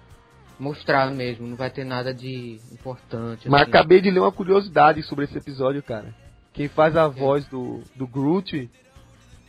mostrar 0.59 1.11
mesmo. 1.11 1.47
Não 1.47 1.55
vai 1.55 1.69
ter 1.69 1.83
nada 1.83 2.13
de 2.13 2.59
importante. 2.71 3.49
Mas 3.49 3.61
assim. 3.61 3.69
acabei 3.71 4.01
de 4.01 4.11
ler 4.11 4.19
uma 4.19 4.31
curiosidade 4.31 5.01
sobre 5.03 5.25
esse 5.25 5.37
episódio, 5.37 5.81
cara. 5.81 6.13
Quem 6.51 6.67
faz 6.67 6.95
a 6.95 7.07
voz 7.07 7.45
do, 7.47 7.81
do 7.95 8.05
Groot 8.07 8.69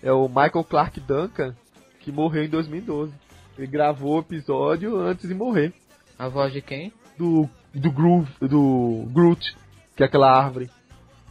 é 0.03 0.13
o 0.13 0.29
Michael 0.29 0.65
Clark 0.65 1.01
Duncan, 1.01 1.55
que 2.01 2.11
morreu 2.13 2.45
em 2.45 2.49
2012. 2.49 3.13
Ele 3.59 3.67
gravou 3.67 4.17
o 4.17 4.21
episódio 4.21 4.99
antes 4.99 5.29
de 5.29 5.35
morrer. 5.35 5.73
A 6.19 6.29
voz 6.29 6.53
de 6.53 6.63
quem? 6.63 6.93
Do, 7.19 7.49
do, 7.75 7.91
Groove, 7.91 8.31
do 8.41 9.07
Groot, 9.13 9.57
que 9.97 10.03
é 10.03 10.07
aquela 10.07 10.31
árvore. 10.31 10.71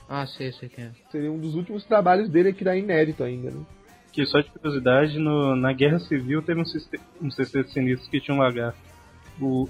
Ah, 0.08 0.26
sei, 0.28 0.52
sei 0.52 0.70
quem 0.70 0.86
é. 0.86 0.92
Seria 1.12 1.32
um 1.32 1.40
dos 1.40 1.56
últimos 1.56 1.86
trabalhos 1.86 2.30
dele 2.30 2.54
que 2.54 2.64
dá 2.64 2.76
inédito 2.76 3.24
ainda, 3.24 3.50
né? 3.50 3.66
Que 4.12 4.26
só 4.26 4.40
de 4.40 4.50
curiosidade, 4.52 5.18
no, 5.18 5.56
na 5.56 5.74
Guerra 5.74 6.00
Civil 6.00 6.42
teve 6.44 6.62
um, 6.62 7.26
um 7.26 7.32
sexteto 7.32 7.72
sinistro 7.72 8.10
que 8.12 8.22
tinha 8.22 8.36
um 8.36 8.40
lagarto. 8.40 8.78
O 9.42 9.68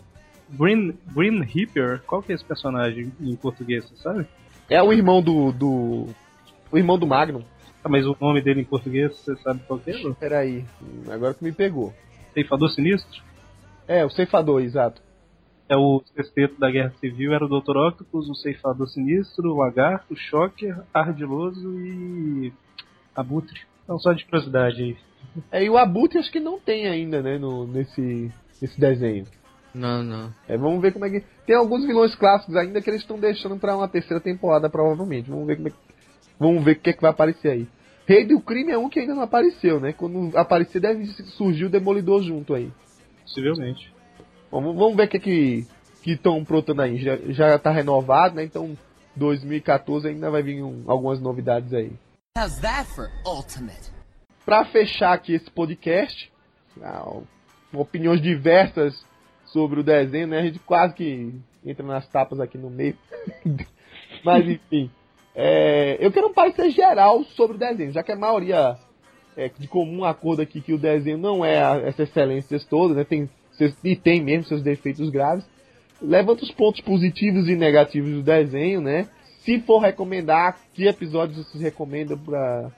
Green, 0.50 0.98
Green 1.16 1.42
Reaper, 1.42 2.02
qual 2.06 2.22
que 2.22 2.34
é 2.34 2.36
esse 2.36 2.44
personagem 2.44 3.12
em 3.22 3.36
português, 3.36 3.90
você 3.90 3.96
sabe? 3.98 4.28
É 4.70 4.82
o 4.82 4.92
irmão 4.92 5.22
do. 5.22 5.52
do 5.52 6.08
o 6.72 6.78
irmão 6.78 6.98
do 6.98 7.08
Magnum. 7.08 7.44
Ah, 7.84 7.90
mas 7.90 8.06
o 8.06 8.18
nome 8.20 8.42
dele 8.42 8.62
em 8.62 8.66
português, 8.66 9.16
você 9.16 9.36
sabe 9.38 9.62
qual 9.68 9.80
que 9.80 9.92
é? 9.92 10.14
Peraí, 10.20 10.66
agora 11.10 11.34
que 11.34 11.44
me 11.44 11.52
pegou. 11.52 11.94
Ceifador 12.34 12.70
Sinistro? 12.70 13.22
É, 13.88 14.04
o 14.06 14.10
ceifador, 14.10 14.62
exato. 14.62 15.02
É 15.70 15.78
o 15.78 16.04
sexteto 16.16 16.60
da 16.60 16.70
Guerra 16.70 16.94
Civil, 17.00 17.34
era 17.34 17.46
o 17.46 17.48
Dr. 17.48 17.78
Octopus, 17.78 18.30
o 18.30 18.36
Ceifador 18.36 18.88
Sinistro, 18.88 19.52
o 19.52 19.58
Lagarto, 19.58 20.14
o 20.14 20.18
Shocker, 20.18 20.82
Ardiloso 20.94 21.80
e 21.80 22.54
Abutre. 23.16 23.62
Então, 23.84 23.98
só 24.00 24.14
de 24.14 24.26
curiosidade 24.26 24.84
aí. 24.84 24.98
É, 25.52 25.64
e 25.64 25.70
o 25.70 25.78
Abutre 25.78 26.20
acho 26.20 26.32
que 26.32 26.40
não 26.40 26.60
tem 26.60 26.88
ainda, 26.88 27.22
né, 27.22 27.38
no, 27.38 27.66
nesse, 27.66 28.32
nesse 28.62 28.80
desenho. 28.80 29.26
Não, 29.74 30.04
não. 30.04 30.32
É, 30.48 30.56
vamos 30.58 30.82
ver 30.82 30.94
como 30.94 31.06
é 31.06 31.10
que. 31.10 31.24
Tem 31.48 31.56
alguns 31.56 31.86
vilões 31.86 32.14
clássicos 32.16 32.56
ainda 32.56 32.82
que 32.82 32.90
eles 32.90 33.02
estão 33.02 33.18
deixando 33.18 33.58
pra 33.58 33.76
uma 33.76 33.88
terceira 33.88 34.22
temporada, 34.22 34.70
provavelmente. 34.70 35.30
Vamos 35.30 35.48
ver 35.48 35.56
como 35.56 35.68
é 35.68 35.72
que. 35.72 35.78
Vamos 36.40 36.64
ver 36.64 36.72
o 36.74 36.80
que, 36.80 36.90
é 36.90 36.94
que 36.94 37.02
vai 37.02 37.12
aparecer 37.12 37.50
aí. 37.50 37.68
Rei 38.06 38.26
do 38.26 38.40
Crime 38.42 38.72
é 38.72 38.78
um 38.78 38.90
que 38.90 39.00
ainda 39.00 39.16
não 39.16 39.24
apareceu, 39.24 39.80
né? 39.80 39.94
Quando 39.94 40.38
aparecer, 40.38 40.80
deve 40.80 41.06
surgir 41.38 41.66
o 41.66 41.70
Demolidor 41.70 42.22
junto 42.22 42.54
aí. 42.54 42.72
Possivelmente. 43.24 43.92
Vamos, 44.54 44.76
vamos 44.76 44.96
ver 44.96 45.06
o 45.06 45.10
que 45.10 45.20
que 45.20 45.66
estão 46.06 46.44
prontando 46.46 46.82
aí. 46.84 46.98
Já, 47.00 47.18
já 47.30 47.58
tá 47.58 47.72
renovado, 47.72 48.36
né? 48.36 48.44
Então 48.44 48.78
2014 49.16 50.08
ainda 50.08 50.30
vai 50.30 50.44
vir 50.44 50.62
um- 50.64 50.84
algumas 50.86 51.20
novidades 51.20 51.74
aí. 51.74 51.92
How's 52.38 52.60
that 52.60 52.86
for 52.92 53.10
ultimate? 53.26 53.92
Pra 54.46 54.64
fechar 54.66 55.14
aqui 55.14 55.34
esse 55.34 55.50
podcast, 55.50 56.32
ah, 56.84 57.18
opiniões 57.74 58.22
diversas 58.22 59.04
sobre 59.46 59.80
o 59.80 59.84
desenho, 59.84 60.28
né? 60.28 60.40
A 60.40 60.44
gente 60.44 60.60
quase 60.60 60.94
que 60.94 61.34
entra 61.66 61.86
nas 61.86 62.08
tapas 62.08 62.40
aqui 62.40 62.58
no 62.58 62.70
meio. 62.70 62.96
Mas 64.24 64.48
enfim, 64.48 64.90
é, 65.36 65.98
eu 66.00 66.12
quero 66.12 66.28
um 66.28 66.34
parecer 66.34 66.70
geral 66.70 67.24
sobre 67.24 67.56
o 67.56 67.60
desenho, 67.60 67.92
já 67.92 68.04
que 68.04 68.12
a 68.12 68.16
maioria 68.16 68.78
é 69.36 69.50
de 69.50 69.68
comum 69.68 70.04
acordo 70.04 70.42
aqui 70.44 70.62
que 70.62 70.74
o 70.74 70.78
desenho 70.78 71.18
não 71.18 71.44
é 71.44 71.64
a- 71.64 71.78
essa 71.78 72.04
excelência 72.04 72.60
toda, 72.70 72.94
né? 72.94 73.04
Tem, 73.04 73.30
e 73.84 73.96
tem 73.96 74.22
mesmo 74.22 74.46
seus 74.46 74.62
defeitos 74.62 75.10
graves. 75.10 75.46
Levanta 76.02 76.44
os 76.44 76.52
pontos 76.52 76.82
positivos 76.82 77.48
e 77.48 77.56
negativos 77.56 78.12
do 78.12 78.22
desenho, 78.22 78.82
né? 78.82 79.08
Se 79.40 79.60
for 79.60 79.80
recomendar, 79.80 80.58
que 80.74 80.88
episódios 80.88 81.38
vocês 81.38 81.64
recomendam 81.64 82.18
para 82.18 82.72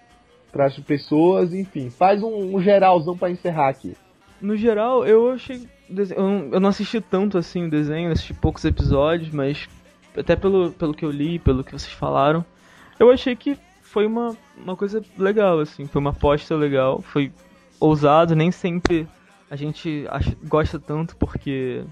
para 0.52 0.68
as 0.68 0.80
pessoas, 0.80 1.53
enfim, 1.53 1.89
faz 1.89 2.23
um, 2.23 2.56
um 2.56 2.61
geralzão 2.61 3.18
pra 3.18 3.30
encerrar 3.30 3.68
aqui. 3.68 3.93
No 4.41 4.56
geral, 4.56 5.06
eu 5.06 5.31
achei. 5.31 5.68
Eu 6.15 6.61
não 6.61 6.69
assisti 6.69 7.02
tanto 7.02 7.38
assim 7.38 7.65
o 7.65 7.69
desenho, 7.69 8.10
assisti 8.10 8.34
poucos 8.34 8.64
episódios, 8.64 9.31
mas 9.31 9.68
até 10.15 10.34
pelo, 10.34 10.72
pelo 10.72 10.93
que 10.93 11.03
eu 11.03 11.11
li, 11.11 11.39
pelo 11.39 11.61
que 11.61 11.73
vocês 11.73 11.91
falaram, 11.91 12.43
eu 12.97 13.11
achei 13.11 13.35
que 13.35 13.57
foi 13.81 14.07
uma, 14.07 14.35
uma 14.57 14.77
coisa 14.77 15.02
legal, 15.18 15.60
assim, 15.60 15.85
foi 15.85 15.99
uma 15.99 16.11
aposta 16.11 16.56
legal, 16.56 17.02
foi 17.02 17.31
ousado, 17.77 18.34
nem 18.34 18.49
sempre 18.49 19.06
a 19.49 19.55
gente 19.55 20.05
acha, 20.09 20.35
gosta 20.43 20.80
tanto 20.80 21.15
porque 21.15 21.84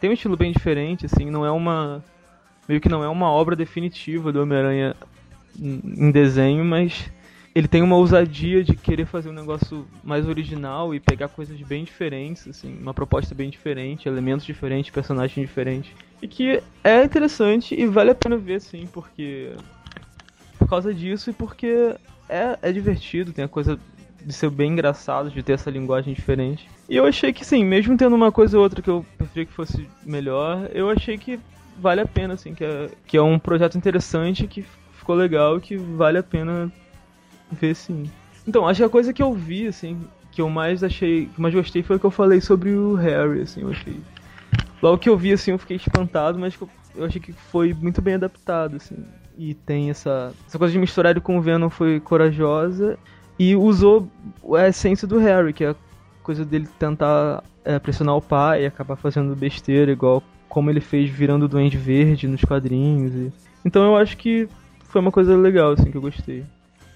tem 0.00 0.10
um 0.10 0.14
estilo 0.14 0.36
bem 0.36 0.52
diferente, 0.52 1.06
assim, 1.06 1.30
não 1.30 1.44
é 1.44 1.50
uma. 1.50 2.02
meio 2.68 2.80
que 2.80 2.88
não 2.88 3.02
é 3.02 3.08
uma 3.08 3.30
obra 3.30 3.54
definitiva 3.54 4.32
do 4.32 4.42
Homem-Aranha 4.42 4.96
em 5.58 6.10
desenho, 6.10 6.64
mas 6.64 7.10
ele 7.54 7.66
tem 7.66 7.82
uma 7.82 7.96
ousadia 7.96 8.62
de 8.62 8.74
querer 8.76 9.06
fazer 9.06 9.28
um 9.28 9.32
negócio 9.32 9.86
mais 10.04 10.26
original 10.26 10.94
e 10.94 11.00
pegar 11.00 11.28
coisas 11.28 11.60
bem 11.62 11.84
diferentes, 11.84 12.46
assim, 12.46 12.78
uma 12.78 12.94
proposta 12.94 13.34
bem 13.34 13.50
diferente, 13.50 14.08
elementos 14.08 14.46
diferentes, 14.46 14.90
personagens 14.90 15.46
diferentes. 15.46 15.92
E 16.22 16.28
que 16.28 16.62
é 16.84 17.02
interessante 17.02 17.74
e 17.74 17.86
vale 17.86 18.10
a 18.10 18.14
pena 18.14 18.36
ver, 18.36 18.60
sim, 18.60 18.86
porque. 18.92 19.52
Por 20.58 20.68
causa 20.68 20.94
disso 20.94 21.30
e 21.30 21.32
porque 21.32 21.96
é, 22.28 22.58
é 22.62 22.70
divertido, 22.70 23.32
tem 23.32 23.44
a 23.44 23.48
coisa 23.48 23.78
de 24.24 24.32
ser 24.32 24.50
bem 24.50 24.72
engraçado, 24.72 25.30
de 25.30 25.42
ter 25.42 25.54
essa 25.54 25.70
linguagem 25.70 26.14
diferente. 26.14 26.68
E 26.90 26.96
eu 26.96 27.06
achei 27.06 27.32
que, 27.32 27.44
sim, 27.44 27.64
mesmo 27.64 27.96
tendo 27.96 28.16
uma 28.16 28.32
coisa 28.32 28.56
ou 28.56 28.64
outra 28.64 28.82
que 28.82 28.90
eu 28.90 29.06
preferia 29.16 29.46
que 29.46 29.52
fosse 29.52 29.88
melhor, 30.04 30.68
eu 30.74 30.90
achei 30.90 31.16
que 31.16 31.38
vale 31.78 32.00
a 32.00 32.06
pena, 32.06 32.34
assim, 32.34 32.52
que 32.52 32.64
é, 32.64 32.90
que 33.06 33.16
é 33.16 33.22
um 33.22 33.38
projeto 33.38 33.78
interessante, 33.78 34.44
que 34.48 34.64
ficou 34.98 35.14
legal, 35.14 35.60
que 35.60 35.76
vale 35.76 36.18
a 36.18 36.22
pena 36.22 36.70
ver 37.48 37.76
sim. 37.76 38.10
Então, 38.44 38.66
acho 38.66 38.78
que 38.80 38.84
a 38.84 38.88
coisa 38.88 39.12
que 39.12 39.22
eu 39.22 39.32
vi, 39.32 39.68
assim, 39.68 40.04
que 40.32 40.42
eu 40.42 40.50
mais 40.50 40.82
achei, 40.82 41.26
que 41.26 41.40
mais 41.40 41.54
gostei 41.54 41.80
foi 41.80 41.94
o 41.94 42.00
que 42.00 42.06
eu 42.06 42.10
falei 42.10 42.40
sobre 42.40 42.72
o 42.72 42.94
Harry, 42.96 43.42
assim, 43.42 43.62
eu 43.62 43.70
achei. 43.70 44.00
Logo 44.82 44.98
que 44.98 45.08
eu 45.08 45.16
vi, 45.16 45.32
assim, 45.32 45.52
eu 45.52 45.58
fiquei 45.58 45.76
espantado, 45.76 46.40
mas 46.40 46.58
eu, 46.96 47.04
achei 47.04 47.20
que 47.20 47.32
foi 47.32 47.72
muito 47.72 48.02
bem 48.02 48.14
adaptado, 48.14 48.74
assim. 48.74 48.96
E 49.38 49.54
tem 49.54 49.90
essa, 49.90 50.34
essa 50.44 50.58
coisa 50.58 50.72
de 50.72 50.78
misturar 50.80 51.12
ele 51.12 51.20
com 51.20 51.38
o 51.38 51.40
Venom 51.40 51.70
foi 51.70 52.00
corajosa 52.00 52.98
e 53.38 53.54
usou 53.54 54.10
a 54.56 54.66
essência 54.66 55.06
do 55.06 55.18
Harry, 55.18 55.52
que 55.52 55.62
é 55.62 55.74
coisa 56.30 56.44
dele 56.44 56.68
tentar 56.78 57.42
é, 57.64 57.76
pressionar 57.80 58.14
o 58.14 58.22
pai 58.22 58.62
e 58.62 58.66
acabar 58.66 58.94
fazendo 58.94 59.34
besteira, 59.34 59.90
igual 59.90 60.22
como 60.48 60.70
ele 60.70 60.80
fez 60.80 61.10
virando 61.10 61.46
o 61.46 61.48
Duende 61.48 61.76
Verde 61.76 62.28
nos 62.28 62.42
quadrinhos. 62.42 63.12
E... 63.12 63.32
Então 63.64 63.82
eu 63.82 63.96
acho 63.96 64.16
que 64.16 64.48
foi 64.84 65.00
uma 65.00 65.10
coisa 65.10 65.36
legal, 65.36 65.72
assim, 65.72 65.90
que 65.90 65.96
eu 65.96 66.00
gostei. 66.00 66.44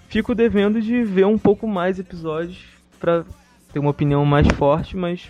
Fico 0.07 0.37
devendo 0.37 0.81
de 0.81 1.03
ver 1.03 1.27
um 1.27 1.37
pouco 1.37 1.67
mais 1.67 1.99
episódios 1.99 2.65
pra 3.01 3.25
ter 3.73 3.81
uma 3.81 3.91
opinião 3.91 4.25
mais 4.25 4.47
forte, 4.47 4.97
mas 4.97 5.29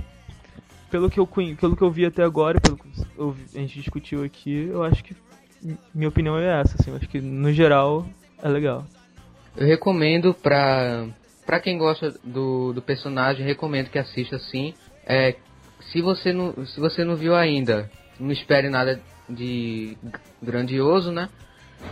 pelo 0.91 1.09
que 1.09 1.19
eu, 1.19 1.27
pelo 1.27 1.75
que 1.75 1.83
eu 1.83 1.91
vi 1.91 2.05
até 2.05 2.23
agora, 2.23 2.61
pelo 2.61 2.77
que 2.77 2.87
eu, 3.17 3.35
a 3.55 3.59
gente 3.59 3.81
discutiu 3.81 4.23
aqui, 4.23 4.69
eu 4.71 4.85
acho 4.85 5.03
que 5.03 5.17
minha 5.95 6.11
opinião 6.11 6.37
é 6.39 6.61
essa, 6.61 6.77
assim, 6.79 6.91
eu 6.91 6.97
acho 6.99 7.09
que 7.09 7.23
no 7.23 7.51
geral 7.55 8.07
é 8.43 8.49
legal. 8.51 8.85
Eu 9.57 9.67
recomendo 9.67 10.35
pra, 10.35 11.07
pra 11.47 11.61
quem 11.61 11.79
gosta 11.79 12.15
do, 12.23 12.73
do 12.73 12.83
personagem, 12.83 13.45
recomendo 13.45 13.91
que 13.91 13.99
assista 13.99 14.39
sim. 14.39 14.75
É, 15.07 15.37
se, 15.93 16.01
você 16.01 16.33
não, 16.33 16.67
se 16.67 16.81
você 16.81 17.05
não 17.05 17.17
viu 17.17 17.35
ainda, 17.35 17.91
não 18.19 18.33
espere 18.33 18.69
nada 18.69 19.01
de 19.29 19.97
grandioso, 20.43 21.11
né? 21.11 21.29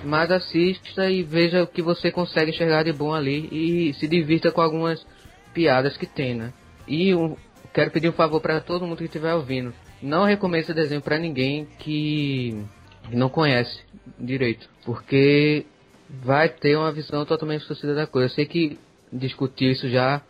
Mas 0.04 0.30
assista 0.30 1.10
e 1.10 1.22
veja 1.22 1.62
o 1.62 1.66
que 1.66 1.82
você 1.82 2.10
consegue 2.10 2.50
enxergar 2.50 2.82
de 2.82 2.92
bom 2.92 3.12
ali 3.12 3.48
e 3.52 3.94
se 3.94 4.08
divirta 4.08 4.50
com 4.50 4.60
algumas 4.60 5.04
piadas 5.52 5.96
que 5.96 6.06
tem, 6.06 6.34
né? 6.34 6.52
E 6.86 7.14
um, 7.14 7.36
quero 7.72 7.90
pedir 7.90 8.08
um 8.08 8.12
favor 8.12 8.40
para 8.40 8.60
todo 8.60 8.86
mundo 8.86 8.98
que 8.98 9.04
estiver 9.04 9.34
ouvindo. 9.34 9.74
Não 10.00 10.24
recomendo 10.24 10.62
esse 10.62 10.74
desenho 10.74 11.00
para 11.00 11.18
ninguém 11.18 11.66
que 11.78 12.64
não 13.10 13.28
conhece 13.28 13.80
direito, 14.18 14.68
porque 14.84 15.66
vai 16.08 16.48
ter 16.48 16.76
uma 16.76 16.92
visão 16.92 17.24
totalmente 17.24 17.60
distorcida 17.60 17.94
da 17.94 18.06
coisa. 18.06 18.26
Eu 18.26 18.34
sei 18.34 18.46
que 18.46 18.78
discuti 19.12 19.70
isso 19.70 19.89
já, 19.89 20.22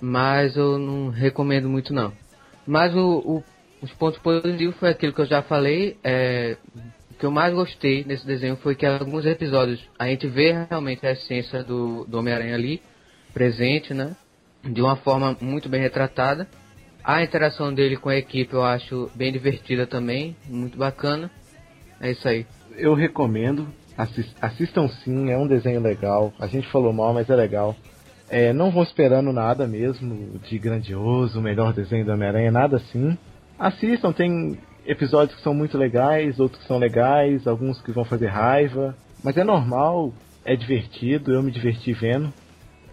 mas 0.00 0.56
eu 0.56 0.78
não 0.78 1.10
recomendo 1.10 1.68
muito 1.68 1.92
não. 1.92 2.12
Mas 2.66 2.94
o, 2.94 3.18
o, 3.18 3.44
os 3.82 3.92
pontos 3.92 4.18
positivos 4.20 4.76
foi 4.76 4.90
aquilo 4.90 5.12
que 5.12 5.20
eu 5.20 5.26
já 5.26 5.42
falei. 5.42 5.96
É, 6.02 6.56
o 7.10 7.14
que 7.14 7.26
eu 7.26 7.30
mais 7.30 7.52
gostei 7.52 8.04
nesse 8.04 8.26
desenho 8.26 8.56
foi 8.56 8.74
que 8.74 8.86
alguns 8.86 9.26
episódios 9.26 9.80
a 9.98 10.06
gente 10.06 10.26
vê 10.26 10.66
realmente 10.68 11.06
a 11.06 11.12
essência 11.12 11.62
do, 11.62 12.04
do 12.04 12.18
Homem-Aranha 12.18 12.54
ali, 12.54 12.80
presente, 13.34 13.92
né? 13.92 14.16
De 14.62 14.80
uma 14.80 14.96
forma 14.96 15.36
muito 15.40 15.68
bem 15.68 15.80
retratada. 15.80 16.48
A 17.02 17.22
interação 17.22 17.72
dele 17.72 17.96
com 17.96 18.10
a 18.10 18.16
equipe 18.16 18.52
eu 18.52 18.62
acho 18.62 19.10
bem 19.14 19.32
divertida 19.32 19.86
também, 19.86 20.36
muito 20.46 20.76
bacana. 20.76 21.30
É 22.00 22.10
isso 22.10 22.26
aí. 22.28 22.46
Eu 22.76 22.94
recomendo, 22.94 23.68
assistam 24.40 24.88
sim, 24.88 25.30
é 25.30 25.36
um 25.36 25.46
desenho 25.46 25.80
legal. 25.80 26.32
A 26.38 26.46
gente 26.46 26.68
falou 26.70 26.92
mal, 26.92 27.12
mas 27.12 27.28
é 27.28 27.34
legal. 27.34 27.74
É, 28.30 28.52
não 28.52 28.70
vou 28.70 28.84
esperando 28.84 29.32
nada 29.32 29.66
mesmo 29.66 30.38
de 30.38 30.56
grandioso, 30.56 31.42
melhor 31.42 31.72
desenho 31.72 32.04
do 32.04 32.12
Homem-Aranha, 32.12 32.52
nada 32.52 32.76
assim. 32.76 33.18
Assistam, 33.58 34.12
tem 34.12 34.56
episódios 34.86 35.36
que 35.36 35.42
são 35.42 35.52
muito 35.52 35.76
legais, 35.76 36.38
outros 36.38 36.62
que 36.62 36.68
são 36.68 36.78
legais, 36.78 37.48
alguns 37.48 37.82
que 37.82 37.90
vão 37.90 38.04
fazer 38.04 38.28
raiva. 38.28 38.96
Mas 39.24 39.36
é 39.36 39.42
normal, 39.42 40.14
é 40.44 40.54
divertido, 40.54 41.32
eu 41.32 41.42
me 41.42 41.50
diverti 41.50 41.92
vendo. 41.92 42.32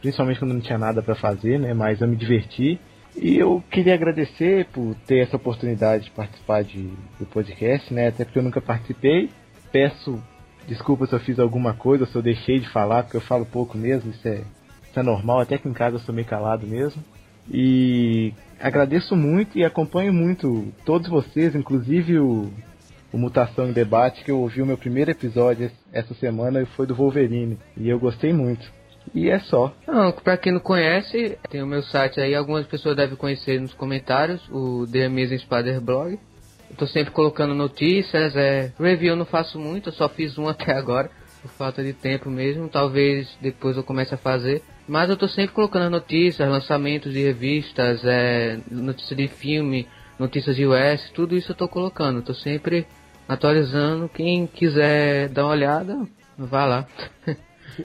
Principalmente 0.01 0.39
quando 0.39 0.55
não 0.55 0.61
tinha 0.61 0.77
nada 0.77 1.03
para 1.03 1.14
fazer, 1.14 1.59
né? 1.59 1.72
Mas 1.72 2.01
eu 2.01 2.07
me 2.07 2.15
diverti. 2.15 2.80
E 3.15 3.38
eu 3.38 3.64
queria 3.69 3.93
agradecer 3.93 4.65
por 4.73 4.95
ter 5.05 5.19
essa 5.19 5.35
oportunidade 5.35 6.05
de 6.05 6.11
participar 6.11 6.64
de, 6.64 6.89
do 7.19 7.27
podcast, 7.27 7.93
né? 7.93 8.07
Até 8.07 8.26
porque 8.26 8.39
eu 8.39 8.43
nunca 8.43 8.61
participei. 8.61 9.30
Peço 9.72 10.19
desculpas 10.68 11.09
se 11.09 11.15
eu 11.15 11.19
fiz 11.19 11.39
alguma 11.39 11.76
coisa, 11.76 12.07
se 12.07 12.15
eu 12.15 12.23
deixei 12.23 12.59
de 12.59 12.69
falar, 12.69 13.03
porque 13.03 13.18
eu 13.18 13.22
falo 13.22 13.45
pouco 13.45 13.77
mesmo, 13.77 14.11
isso 14.11 14.27
é 14.27 14.43
é 14.99 15.03
normal, 15.03 15.39
até 15.39 15.57
que 15.57 15.67
em 15.67 15.73
casa 15.73 15.97
eu 15.97 15.99
sou 15.99 16.13
meio 16.13 16.27
calado 16.27 16.65
mesmo. 16.65 17.03
E 17.49 18.33
agradeço 18.59 19.15
muito 19.15 19.57
e 19.57 19.63
acompanho 19.63 20.13
muito 20.13 20.67
todos 20.85 21.07
vocês, 21.09 21.55
inclusive 21.55 22.19
o, 22.19 22.49
o 23.11 23.17
Mutação 23.17 23.67
em 23.67 23.73
Debate, 23.73 24.23
que 24.23 24.31
eu 24.31 24.39
ouvi 24.39 24.61
o 24.61 24.65
meu 24.65 24.77
primeiro 24.77 25.11
episódio 25.11 25.71
essa 25.93 26.13
semana 26.15 26.61
e 26.61 26.65
foi 26.65 26.85
do 26.85 26.95
Wolverine. 26.95 27.57
E 27.77 27.87
eu 27.87 27.99
gostei 27.99 28.33
muito. 28.33 28.69
E 29.13 29.29
é 29.29 29.39
só. 29.39 29.73
Não, 29.87 30.11
pra 30.11 30.37
quem 30.37 30.51
não 30.51 30.59
conhece, 30.59 31.37
tem 31.49 31.63
o 31.63 31.67
meu 31.67 31.81
site 31.83 32.19
aí, 32.19 32.35
algumas 32.35 32.65
pessoas 32.65 32.95
devem 32.95 33.15
conhecer 33.15 33.59
nos 33.59 33.73
comentários, 33.73 34.41
o 34.51 34.85
The 34.91 35.05
Amazing 35.05 35.39
Spider 35.39 35.81
Blog. 35.81 36.19
Eu 36.69 36.75
tô 36.75 36.85
sempre 36.85 37.11
colocando 37.11 37.55
notícias, 37.55 38.35
é, 38.35 38.73
review 38.77 39.11
eu 39.11 39.15
não 39.15 39.25
faço 39.25 39.57
muito, 39.57 39.89
eu 39.89 39.93
só 39.93 40.09
fiz 40.09 40.37
um 40.37 40.47
até 40.49 40.73
agora, 40.73 41.09
por 41.41 41.49
falta 41.51 41.81
de 41.81 41.93
tempo 41.93 42.29
mesmo, 42.29 42.67
talvez 42.67 43.29
depois 43.41 43.77
eu 43.77 43.83
comece 43.83 44.13
a 44.13 44.17
fazer. 44.17 44.61
Mas 44.88 45.09
eu 45.09 45.18
tô 45.18 45.27
sempre 45.27 45.53
colocando 45.53 45.89
notícias, 45.89 46.49
lançamentos 46.49 47.11
de 47.11 47.22
revistas, 47.22 48.01
é, 48.05 48.57
notícias 48.72 49.18
de 49.18 49.27
filme, 49.27 49.88
notícias 50.18 50.55
de 50.55 50.65
US, 50.65 51.11
tudo 51.14 51.35
isso 51.35 51.51
eu 51.51 51.55
tô 51.55 51.68
colocando. 51.68 52.22
Tô 52.22 52.34
sempre 52.34 52.88
atualizando. 53.27 54.07
Quem 54.07 54.47
quiser 54.47 55.27
dar 55.30 55.43
uma 55.43 55.51
olhada, 55.51 56.07
vá 56.38 56.65
lá. 56.65 56.88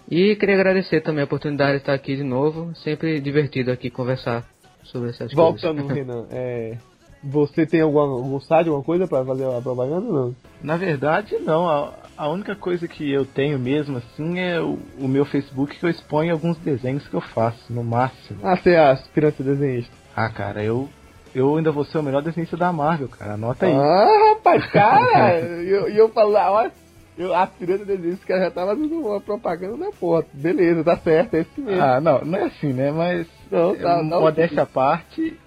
e 0.09 0.37
queria 0.37 0.55
agradecer 0.55 1.01
também 1.01 1.23
a 1.23 1.25
oportunidade 1.25 1.73
de 1.73 1.79
estar 1.79 1.95
aqui 1.95 2.17
de 2.17 2.23
novo. 2.23 2.73
Sempre 2.77 3.21
divertido 3.21 3.73
aqui 3.73 3.91
conversar 3.91 4.45
sobre 4.85 5.11
essas 5.11 5.33
Voltando, 5.33 5.83
coisas. 5.83 5.97
Renan, 6.07 6.27
é, 6.31 6.77
você 7.23 7.67
tem 7.67 7.81
algum, 7.81 7.99
algum 7.99 8.41
site, 8.41 8.69
alguma 8.69 8.85
coisa 8.85 9.09
para 9.09 9.25
fazer 9.25 9.45
a 9.45 9.61
propaganda 9.61 10.07
ou 10.07 10.13
não? 10.13 10.37
Na 10.63 10.77
verdade, 10.77 11.37
não. 11.41 11.69
A, 11.69 11.93
a, 12.23 12.29
única 12.29 12.55
coisa 12.55 12.87
que 12.87 13.11
eu 13.11 13.25
tenho 13.25 13.59
mesmo, 13.59 13.99
assim, 13.99 14.39
é 14.39 14.61
o, 14.61 14.79
o, 14.99 15.09
meu 15.09 15.25
Facebook 15.25 15.77
que 15.77 15.85
eu 15.85 15.91
exponho 15.91 16.33
alguns 16.33 16.57
desenhos 16.59 17.07
que 17.09 17.15
eu 17.15 17.21
faço, 17.21 17.73
no 17.73 17.83
máximo. 17.83 18.39
Ah, 18.43 18.57
você 18.57 18.71
é 18.71 18.91
aspirante 18.91 19.43
desenhista? 19.43 19.93
Ah, 20.15 20.29
cara, 20.29 20.63
eu 20.63 20.89
eu 21.35 21.57
ainda 21.57 21.73
vou 21.73 21.85
ser 21.85 21.99
o 21.99 22.03
melhor 22.03 22.23
desenhista 22.23 22.57
da 22.57 22.71
Marvel, 22.73 23.09
cara. 23.09 23.35
Anota 23.35 23.67
aí. 23.67 23.73
Ah, 23.75 24.35
rapaz, 24.35 24.67
cara! 24.67 25.41
E 25.63 25.71
eu, 25.71 25.89
eu 25.89 26.09
falo, 26.11 26.35
olha, 26.35 26.71
eu, 27.17 27.35
a 27.35 27.47
pirata 27.47 27.85
desenhista, 27.85 28.27
que 28.27 28.39
já 28.39 28.51
tava 28.51 28.77
dando 28.77 29.01
uma 29.01 29.21
propaganda 29.21 29.77
na 29.77 29.91
foto. 29.93 30.29
Beleza, 30.33 30.85
tá 30.85 30.97
certo, 30.99 31.35
é 31.35 31.41
esse 31.41 31.61
mesmo. 31.61 31.83
Ah, 31.83 32.01
não, 32.01 32.21
não 32.25 32.39
é 32.39 32.45
assim, 32.45 32.73
né? 32.73 32.93
Mas, 32.93 33.27
não, 33.51 33.75
tá, 33.75 34.03
modéstia 34.03 34.63
à 34.63 34.67
parte, 34.67 35.39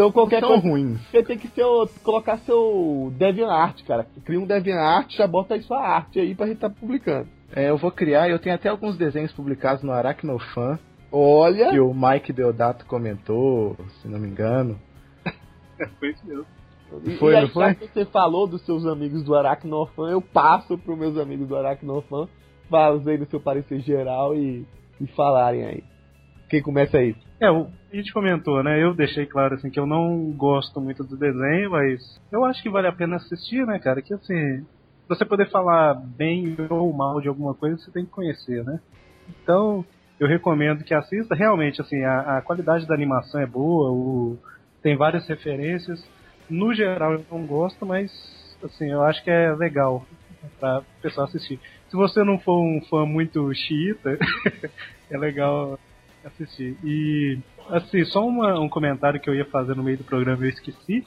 então 0.00 0.12
qualquer 0.12 0.40
São 0.40 0.48
coisa. 0.48 0.68
ruins. 0.68 1.00
Você 1.10 1.22
tem 1.22 1.36
que 1.36 1.48
ser, 1.48 1.64
colocar 2.02 2.38
seu 2.38 3.12
DeviantArt, 3.16 3.84
cara. 3.84 4.06
Cria 4.24 4.40
um 4.40 4.46
DeviantArt, 4.46 5.12
já 5.14 5.26
bota 5.26 5.54
aí 5.54 5.62
sua 5.62 5.78
arte 5.78 6.18
aí 6.18 6.34
pra 6.34 6.46
gente 6.46 6.58
tá 6.58 6.70
publicando. 6.70 7.28
É, 7.54 7.68
eu 7.68 7.76
vou 7.76 7.90
criar, 7.90 8.28
eu 8.28 8.38
tenho 8.38 8.54
até 8.54 8.68
alguns 8.68 8.96
desenhos 8.96 9.32
publicados 9.32 9.82
no 9.82 9.92
Aracnofan. 9.92 10.78
Olha! 11.12 11.70
Que 11.70 11.80
o 11.80 11.92
Mike 11.92 12.32
Deodato 12.32 12.86
comentou, 12.86 13.76
se 14.00 14.08
não 14.08 14.18
me 14.18 14.28
engano. 14.28 14.80
foi 15.98 16.10
isso 16.10 16.26
mesmo. 16.26 16.46
E, 17.04 17.16
foi, 17.18 17.36
e 17.36 17.40
não 17.42 17.48
foi? 17.48 17.66
já 17.66 17.74
que 17.74 17.86
você 17.88 18.04
falou 18.06 18.46
dos 18.46 18.64
seus 18.64 18.86
amigos 18.86 19.22
do 19.22 19.34
Aracnofan, 19.34 20.10
eu 20.10 20.22
passo 20.22 20.78
pros 20.78 20.98
meus 20.98 21.18
amigos 21.18 21.46
do 21.46 21.56
Aracnofan 21.56 22.26
fazendo 22.68 23.26
seu 23.26 23.40
parecer 23.40 23.80
geral 23.80 24.34
e, 24.34 24.64
e 25.00 25.06
falarem 25.08 25.64
aí. 25.64 25.84
Quem 26.48 26.62
começa 26.62 26.98
aí? 26.98 27.14
É, 27.40 27.46
a 27.46 27.96
gente 27.96 28.12
comentou, 28.12 28.62
né? 28.62 28.82
Eu 28.82 28.92
deixei 28.92 29.24
claro 29.24 29.54
assim 29.54 29.70
que 29.70 29.80
eu 29.80 29.86
não 29.86 30.30
gosto 30.32 30.78
muito 30.78 31.02
do 31.02 31.16
desenho, 31.16 31.70
mas 31.70 32.20
eu 32.30 32.44
acho 32.44 32.62
que 32.62 32.68
vale 32.68 32.86
a 32.86 32.92
pena 32.92 33.16
assistir, 33.16 33.66
né, 33.66 33.78
cara? 33.78 34.02
Que 34.02 34.12
assim, 34.12 34.66
você 35.08 35.24
poder 35.24 35.48
falar 35.50 35.94
bem 35.94 36.54
ou 36.68 36.92
mal 36.92 37.18
de 37.18 37.28
alguma 37.28 37.54
coisa, 37.54 37.78
você 37.78 37.90
tem 37.90 38.04
que 38.04 38.10
conhecer, 38.10 38.62
né? 38.62 38.78
Então, 39.26 39.82
eu 40.18 40.28
recomendo 40.28 40.84
que 40.84 40.92
assista. 40.92 41.34
Realmente, 41.34 41.80
assim, 41.80 42.04
a, 42.04 42.38
a 42.38 42.42
qualidade 42.42 42.86
da 42.86 42.94
animação 42.94 43.40
é 43.40 43.46
boa, 43.46 43.90
o, 43.90 44.38
tem 44.82 44.94
várias 44.94 45.26
referências. 45.26 46.04
No 46.48 46.74
geral, 46.74 47.14
eu 47.14 47.24
não 47.30 47.46
gosto, 47.46 47.86
mas 47.86 48.12
assim, 48.62 48.90
eu 48.90 49.02
acho 49.02 49.24
que 49.24 49.30
é 49.30 49.50
legal 49.54 50.04
para 50.58 50.80
o 50.80 50.84
pessoal 51.00 51.26
assistir. 51.26 51.58
Se 51.88 51.96
você 51.96 52.22
não 52.22 52.38
for 52.38 52.60
um 52.60 52.82
fã 52.82 53.06
muito 53.06 53.50
xiita, 53.54 54.18
é 55.10 55.16
legal 55.16 55.78
assistir. 56.24 56.76
E, 56.84 57.38
assim, 57.68 58.04
só 58.04 58.26
uma, 58.26 58.58
um 58.58 58.68
comentário 58.68 59.20
que 59.20 59.28
eu 59.28 59.34
ia 59.34 59.44
fazer 59.46 59.74
no 59.74 59.82
meio 59.82 59.98
do 59.98 60.04
programa 60.04 60.44
eu 60.44 60.48
esqueci. 60.48 61.06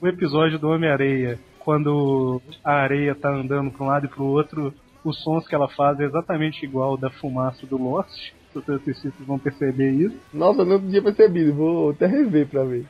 O 0.00 0.06
episódio 0.06 0.58
do 0.58 0.68
Homem-Areia, 0.68 1.38
quando 1.60 2.40
a 2.62 2.72
areia 2.72 3.14
tá 3.14 3.30
andando 3.30 3.70
para 3.70 3.84
um 3.84 3.88
lado 3.88 4.06
e 4.06 4.08
para 4.08 4.22
o 4.22 4.26
outro, 4.26 4.74
os 5.04 5.22
sons 5.22 5.46
que 5.46 5.54
ela 5.54 5.68
faz 5.68 5.98
é 6.00 6.04
exatamente 6.04 6.64
igual 6.64 6.96
da 6.96 7.10
fumaça 7.10 7.66
do 7.66 7.76
Lost. 7.76 8.12
Se 8.52 8.54
vocês 8.54 8.80
assistirem, 8.80 9.12
vocês 9.16 9.26
vão 9.26 9.38
perceber 9.38 9.90
isso. 9.90 10.16
Nossa, 10.32 10.60
eu 10.60 10.66
não 10.66 10.80
tinha 10.80 11.02
percebido, 11.02 11.54
vou 11.54 11.90
até 11.90 12.06
rever 12.06 12.46
pra 12.46 12.64
ver. 12.64 12.86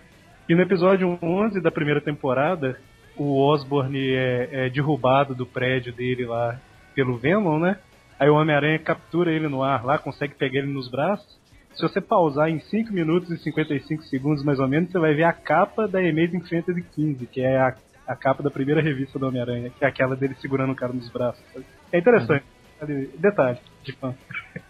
E 0.49 0.55
no 0.55 0.63
episódio 0.63 1.19
11 1.23 1.61
da 1.61 1.71
primeira 1.71 2.01
temporada, 2.01 2.79
o 3.17 3.41
Osborne 3.41 4.11
é, 4.11 4.67
é 4.67 4.71
derrubado 4.71 5.35
do 5.35 5.47
prédio 5.47 5.93
dele 5.93 6.25
lá 6.25 6.61
pelo 6.95 7.17
Venom, 7.17 7.59
né? 7.59 7.79
Aí 8.19 8.29
o 8.29 8.35
Homem-Aranha 8.35 8.79
captura 8.79 9.31
ele 9.33 9.49
no 9.49 9.63
ar 9.63 9.85
lá, 9.85 9.99
consegue 9.99 10.35
pegar 10.35 10.61
ele 10.61 10.73
nos 10.73 10.89
braços. 10.89 11.39
Se 11.77 11.83
você 11.83 12.01
pausar 12.01 12.49
em 12.49 12.59
5 12.59 12.91
minutos 12.91 13.31
e 13.31 13.37
55 13.37 14.03
segundos 14.05 14.43
mais 14.43 14.59
ou 14.59 14.67
menos, 14.67 14.91
você 14.91 14.99
vai 14.99 15.15
ver 15.15 15.25
a 15.25 15.33
capa 15.33 15.87
da 15.87 15.99
Amazing 15.99 16.41
Fantasy 16.41 16.83
XV, 16.95 17.27
que 17.27 17.43
é 17.43 17.59
a, 17.59 17.77
a 18.07 18.17
capa 18.17 18.43
da 18.43 18.51
primeira 18.51 18.81
revista 18.81 19.19
do 19.19 19.29
Homem-Aranha, 19.29 19.71
que 19.71 19.85
é 19.85 19.89
aquela 19.89 20.17
dele 20.17 20.35
segurando 20.41 20.73
o 20.73 20.77
cara 20.77 20.95
nos 20.95 21.11
braços. 21.11 21.45
É 21.93 21.99
interessante. 21.99 22.45
Uhum. 22.81 23.09
Detalhe 23.19 23.59
de 23.85 23.93
fã. 23.93 24.15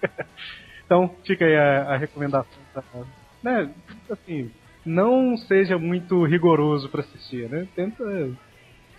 então, 0.84 1.14
fica 1.24 1.44
aí 1.44 1.56
a, 1.56 1.94
a 1.94 1.96
recomendação. 1.96 2.60
Pra, 2.72 2.82
né, 3.40 3.70
assim, 4.10 4.50
não 4.84 5.36
seja 5.36 5.78
muito 5.78 6.24
rigoroso 6.24 6.88
para 6.88 7.02
assistir, 7.02 7.48
né? 7.48 7.68
Tenta 7.76 8.04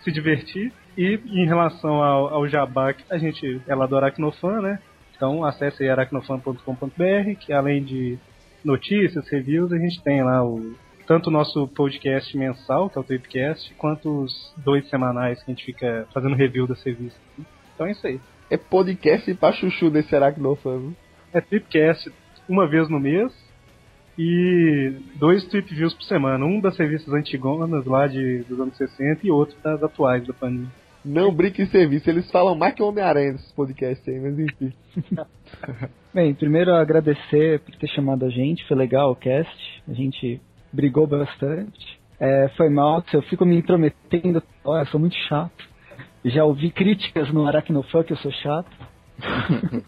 se 0.02 0.12
divertir. 0.14 0.72
E 0.98 1.20
em 1.26 1.46
relação 1.46 2.02
ao, 2.02 2.34
ao 2.34 2.48
Jabá, 2.48 2.96
a 3.10 3.18
gente 3.18 3.62
é 3.68 3.74
Aracnofan, 3.74 4.62
né? 4.62 4.80
Então 5.18 5.44
acesse 5.44 5.84
aí 5.84 5.90
aracnofan.com.br, 5.90 7.36
que 7.40 7.52
além 7.52 7.84
de 7.84 8.18
notícias, 8.64 9.28
reviews, 9.28 9.74
a 9.74 9.78
gente 9.78 10.02
tem 10.04 10.24
lá 10.24 10.46
o 10.46 10.76
tanto 11.08 11.30
o 11.30 11.32
nosso 11.32 11.68
podcast 11.70 12.38
mensal, 12.38 12.90
que 12.90 12.98
é 12.98 13.02
o 13.02 13.04
Tripcast, 13.04 13.74
quanto 13.76 14.24
os 14.24 14.54
dois 14.58 14.88
semanais 14.90 15.42
que 15.42 15.50
a 15.50 15.54
gente 15.54 15.66
fica 15.66 16.06
fazendo 16.14 16.36
review 16.36 16.68
das 16.68 16.84
revistas. 16.84 17.22
Então 17.74 17.88
é 17.88 17.92
isso 17.92 18.06
aí. 18.06 18.20
É 18.50 18.58
podcast 18.58 19.34
pra 19.36 19.54
chuchu 19.54 19.90
desse 19.90 20.14
Aracnofan. 20.14 20.94
É 21.34 21.40
Tripcast 21.40 22.12
uma 22.48 22.68
vez 22.68 22.90
no 22.90 23.00
mês 23.00 23.32
e 24.20 24.94
dois 25.16 25.46
Trip 25.46 25.74
Views 25.74 25.94
por 25.94 26.04
semana. 26.04 26.46
Um 26.46 26.60
das 26.60 26.78
revistas 26.78 27.14
antigonas 27.14 27.86
lá 27.86 28.06
de, 28.06 28.40
dos 28.44 28.60
anos 28.60 28.76
60 28.76 29.26
e 29.26 29.32
outro 29.32 29.56
das 29.64 29.82
atuais 29.82 30.28
da 30.28 30.34
Panini. 30.34 30.68
Não 31.08 31.34
brinque 31.34 31.62
em 31.62 31.68
serviço, 31.68 32.10
eles 32.10 32.30
falam 32.30 32.54
mais 32.54 32.74
que 32.74 32.84
Homem-Aranha 32.84 33.32
nesses 33.32 33.52
podcasts 33.54 34.06
aí, 34.08 34.20
mas 34.20 34.38
enfim. 34.38 34.74
Bem, 36.14 36.34
primeiro 36.34 36.74
agradecer 36.74 37.60
por 37.62 37.74
ter 37.76 37.88
chamado 37.88 38.26
a 38.26 38.30
gente, 38.30 38.68
foi 38.68 38.76
legal 38.76 39.12
o 39.12 39.16
cast, 39.16 39.84
a 39.88 39.94
gente 39.94 40.42
brigou 40.72 41.08
bastante. 41.08 41.98
É, 42.20 42.50
foi 42.58 42.70
mal, 42.70 43.04
eu 43.14 43.22
fico 43.22 43.46
me 43.46 43.56
intrometendo, 43.56 44.44
ó, 44.66 44.80
eu 44.80 44.86
sou 44.88 45.00
muito 45.00 45.16
chato. 45.30 45.66
Já 46.26 46.44
ouvi 46.44 46.72
críticas 46.72 47.32
no 47.32 47.48
Aracnofan 47.48 48.04
que 48.04 48.12
eu 48.12 48.18
sou 48.18 48.32
chato. 48.32 48.72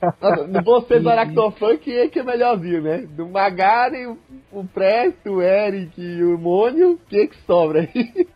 Nossa, 0.00 0.62
você 0.62 1.00
do 1.00 1.10
Aracnofan 1.10 1.76
que 1.78 1.92
é 1.92 2.08
que 2.08 2.20
é 2.20 2.22
melhorzinho, 2.22 2.80
né? 2.80 2.98
Do 2.98 3.28
Magari, 3.28 4.06
o, 4.06 4.16
o 4.52 4.64
Presto, 4.64 5.30
o 5.30 5.42
Eric 5.42 6.00
e 6.00 6.22
o 6.22 6.38
Mônio, 6.38 6.98
que 7.08 7.18
é 7.18 7.26
que 7.26 7.36
sobra 7.38 7.80
aí? 7.80 8.26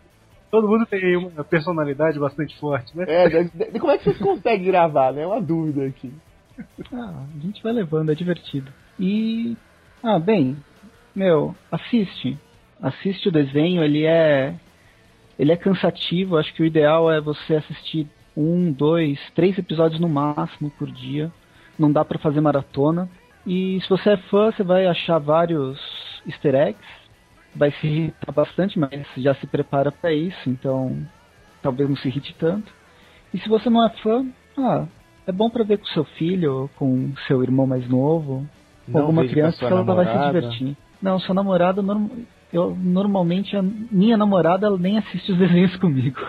Todo 0.55 0.69
mundo 0.69 0.87
tem 0.87 1.17
uma 1.17 1.43
personalidade 1.43 2.17
bastante 2.17 2.57
forte, 2.61 2.97
né? 2.97 3.05
É, 3.09 3.29
de, 3.29 3.73
de, 3.73 3.81
como 3.81 3.91
é 3.91 3.99
que 3.99 4.05
vocês 4.05 4.19
conseguem 4.19 4.67
gravar, 4.67 5.13
né? 5.13 5.23
É 5.23 5.27
uma 5.27 5.43
dúvida 5.43 5.85
aqui. 5.85 6.13
Ah, 6.93 7.25
a 7.37 7.41
gente 7.41 7.61
vai 7.61 7.73
levando, 7.73 8.13
é 8.13 8.15
divertido. 8.15 8.73
E. 8.97 9.57
Ah, 10.01 10.17
bem, 10.17 10.57
meu, 11.13 11.57
assiste. 11.73 12.39
Assiste 12.81 13.29
o 13.29 13.33
desenho, 13.33 13.83
ele 13.83 14.05
é. 14.05 14.55
Ele 15.37 15.51
é 15.51 15.57
cansativo, 15.57 16.37
acho 16.37 16.55
que 16.55 16.63
o 16.63 16.67
ideal 16.67 17.11
é 17.11 17.21
você 17.21 17.57
assistir 17.57 18.07
um, 18.37 18.71
dois, 18.71 19.19
três 19.35 19.59
episódios 19.59 20.01
no 20.01 20.09
máximo 20.09 20.71
por 20.79 20.89
dia. 20.89 21.33
Não 21.77 21.91
dá 21.91 22.05
para 22.05 22.21
fazer 22.21 22.41
maratona. 22.41 23.11
E 23.45 23.81
se 23.81 23.89
você 23.89 24.11
é 24.11 24.17
fã, 24.17 24.53
você 24.53 24.63
vai 24.63 24.87
achar 24.87 25.19
vários 25.19 25.81
easter 26.25 26.55
eggs. 26.55 27.04
Vai 27.55 27.71
se 27.73 27.87
irritar 27.87 28.33
bastante, 28.33 28.79
mas 28.79 28.91
já 29.17 29.35
se 29.37 29.47
prepara 29.47 29.93
para 29.93 30.13
isso, 30.13 30.49
então 30.51 30.97
talvez 31.63 31.89
não 31.89 31.97
se 31.97 32.09
irrite 32.09 32.35
tanto. 32.39 32.73
E 33.33 33.39
se 33.39 33.49
você 33.49 33.71
não 33.71 33.85
é 33.85 33.91
fã, 34.03 34.27
ah, 34.59 34.87
é 35.27 35.33
bom 35.33 35.49
para 35.49 35.65
ver 35.65 35.79
com 35.79 35.87
seu 35.87 36.05
filho, 36.05 36.69
com 36.77 37.13
seu 37.27 37.43
irmão 37.43 37.67
mais 37.67 37.89
novo, 37.89 38.47
com 38.87 38.93
Não 38.93 39.01
alguma 39.03 39.27
criança 39.27 39.59
que 39.59 39.65
ela 39.65 39.83
vai 39.83 40.05
se 40.07 40.13
namorada. 40.13 40.41
divertir. 40.41 40.77
Não, 41.01 41.19
sua 41.19 41.35
namorada, 41.35 41.83
eu 42.53 42.77
normalmente 42.77 43.57
a 43.57 43.63
minha 43.63 44.17
namorada 44.17 44.67
ela 44.67 44.79
nem 44.79 44.99
assiste 44.99 45.33
os 45.33 45.39
desenhos 45.39 45.75
comigo. 45.77 46.21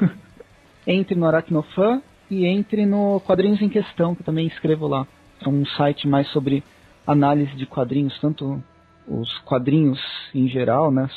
entre 0.87 1.15
no 1.15 1.25
Aracnofan 1.25 2.01
e 2.29 2.45
entre 2.45 2.85
no 2.85 3.19
Quadrinhos 3.21 3.61
em 3.61 3.69
Questão, 3.69 4.15
que 4.15 4.21
eu 4.21 4.25
também 4.25 4.47
escrevo 4.47 4.87
lá. 4.87 5.07
É 5.41 5.49
um 5.49 5.65
site 5.65 6.07
mais 6.07 6.27
sobre 6.29 6.63
análise 7.05 7.55
de 7.55 7.65
quadrinhos, 7.65 8.17
tanto 8.19 8.63
os 9.07 9.37
quadrinhos 9.39 9.99
em 10.33 10.47
geral, 10.47 10.91
né, 10.91 11.09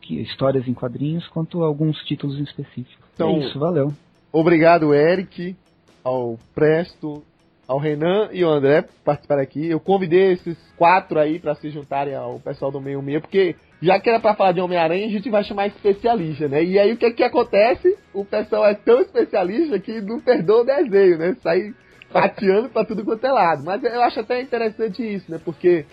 que 0.00 0.20
histórias 0.20 0.66
em 0.68 0.74
quadrinhos, 0.74 1.26
quanto 1.28 1.62
alguns 1.62 1.98
títulos 2.04 2.38
em 2.38 2.44
específico. 2.44 3.02
Então- 3.14 3.36
é 3.36 3.38
isso, 3.40 3.58
valeu. 3.58 3.92
Obrigado, 4.32 4.92
Eric, 4.94 5.56
ao 6.02 6.38
Presto, 6.54 7.22
ao 7.66 7.78
Renan 7.78 8.28
e 8.32 8.42
ao 8.42 8.52
André 8.52 8.82
por 8.82 8.92
participar 9.04 9.38
aqui. 9.38 9.66
Eu 9.66 9.80
convidei 9.80 10.32
esses 10.32 10.56
quatro 10.76 11.18
aí 11.18 11.38
pra 11.38 11.54
se 11.54 11.70
juntarem 11.70 12.14
ao 12.14 12.38
pessoal 12.40 12.70
do 12.70 12.80
Meio 12.80 13.00
Meia, 13.00 13.20
porque 13.20 13.56
já 13.80 13.98
que 13.98 14.08
era 14.08 14.20
pra 14.20 14.34
falar 14.34 14.52
de 14.52 14.60
Homem-Aranha, 14.60 15.06
a 15.06 15.10
gente 15.10 15.30
vai 15.30 15.44
chamar 15.44 15.68
especialista, 15.68 16.48
né? 16.48 16.62
E 16.64 16.78
aí 16.78 16.92
o 16.92 16.96
que 16.96 17.10
que 17.12 17.22
acontece? 17.22 17.96
O 18.12 18.24
pessoal 18.24 18.66
é 18.66 18.74
tão 18.74 19.00
especialista 19.00 19.78
que 19.78 20.00
não 20.00 20.20
perdoa 20.20 20.62
o 20.62 20.64
desenho, 20.64 21.18
né? 21.18 21.36
Sai 21.42 21.72
fatiando 22.10 22.68
pra 22.68 22.84
tudo 22.84 23.04
quanto 23.04 23.26
é 23.26 23.32
lado. 23.32 23.64
Mas 23.64 23.82
eu 23.82 24.02
acho 24.02 24.20
até 24.20 24.40
interessante 24.40 25.02
isso, 25.02 25.30
né? 25.30 25.40
Porque 25.44 25.84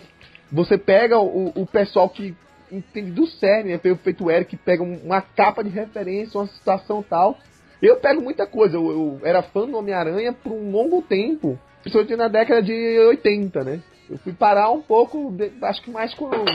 você 0.52 0.78
pega 0.78 1.20
o, 1.20 1.50
o 1.56 1.66
pessoal 1.66 2.10
que 2.10 2.36
entende 2.72 3.12
do 3.12 3.26
cerne, 3.28 3.72
né? 3.74 3.78
Feito 4.04 4.26
o 4.26 4.32
Eric, 4.32 4.56
pega 4.58 4.82
um- 4.84 5.00
uma 5.04 5.22
capa 5.22 5.64
de 5.64 5.70
referência, 5.70 6.40
uma 6.40 6.48
situação 6.48 7.04
tal. 7.04 7.38
Eu 7.82 7.98
pego 7.98 8.22
muita 8.22 8.46
coisa, 8.46 8.76
eu, 8.78 8.92
eu 8.92 9.20
era 9.24 9.42
fã 9.42 9.66
do 9.66 9.78
Homem-Aranha 9.78 10.32
por 10.34 10.52
um 10.52 10.72
longo 10.72 11.02
tempo, 11.02 11.58
principalmente 11.82 12.16
na 12.16 12.28
década 12.28 12.62
de 12.62 12.72
80, 12.74 13.64
né? 13.64 13.80
Eu 14.10 14.18
fui 14.20 14.34
parar 14.34 14.70
um 14.72 14.82
pouco, 14.82 15.32
de- 15.32 15.52
acho 15.64 15.82
que 15.82 15.90
mais 15.92 16.14
quando. 16.14 16.46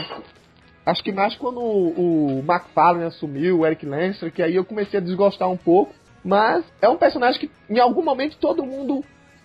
Acho 0.85 1.03
que 1.03 1.11
mais 1.11 1.35
quando 1.35 1.59
o, 1.59 2.37
o 2.37 2.39
McFarlane 2.39 3.03
assumiu, 3.05 3.59
o 3.59 3.65
Eric 3.65 3.85
Lancer, 3.85 4.31
que 4.31 4.41
aí 4.41 4.55
eu 4.55 4.63
comecei 4.63 4.99
a 4.99 5.03
desgostar 5.03 5.49
um 5.49 5.57
pouco. 5.57 5.93
Mas 6.23 6.63
é 6.81 6.87
um 6.89 6.97
personagem 6.97 7.39
que 7.41 7.51
em 7.69 7.79
algum 7.79 8.01
momento 8.03 8.37
todo 8.37 8.65
mundo 8.65 9.03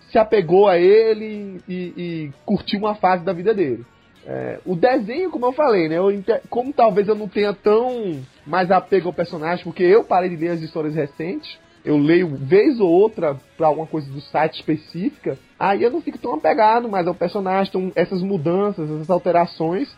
se 0.09 0.17
apegou 0.17 0.67
a 0.67 0.77
ele 0.77 1.61
e, 1.67 1.73
e 1.97 2.31
curtiu 2.45 2.79
uma 2.79 2.95
fase 2.95 3.23
da 3.25 3.33
vida 3.33 3.53
dele. 3.53 3.85
É, 4.25 4.59
o 4.65 4.75
desenho, 4.75 5.29
como 5.29 5.45
eu 5.45 5.51
falei, 5.51 5.89
né? 5.89 5.97
Eu, 5.97 6.07
como 6.49 6.71
talvez 6.71 7.07
eu 7.07 7.15
não 7.15 7.27
tenha 7.27 7.53
tão 7.53 8.21
mais 8.45 8.71
apego 8.71 9.07
ao 9.07 9.13
personagem, 9.13 9.63
porque 9.63 9.83
eu 9.83 10.03
parei 10.03 10.29
de 10.29 10.37
ler 10.37 10.51
as 10.51 10.61
histórias 10.61 10.95
recentes, 10.95 11.57
eu 11.83 11.97
leio 11.97 12.35
vez 12.37 12.79
ou 12.79 12.89
outra 12.89 13.35
pra 13.57 13.67
alguma 13.67 13.85
coisa 13.85 14.09
do 14.09 14.21
site 14.21 14.55
específica, 14.55 15.37
aí 15.59 15.83
eu 15.83 15.91
não 15.91 16.01
fico 16.01 16.17
tão 16.17 16.35
apegado 16.35 16.87
mais 16.87 17.05
ao 17.05 17.13
personagem, 17.13 17.69
então 17.69 17.91
essas 17.95 18.21
mudanças, 18.21 18.89
essas 18.89 19.09
alterações, 19.09 19.93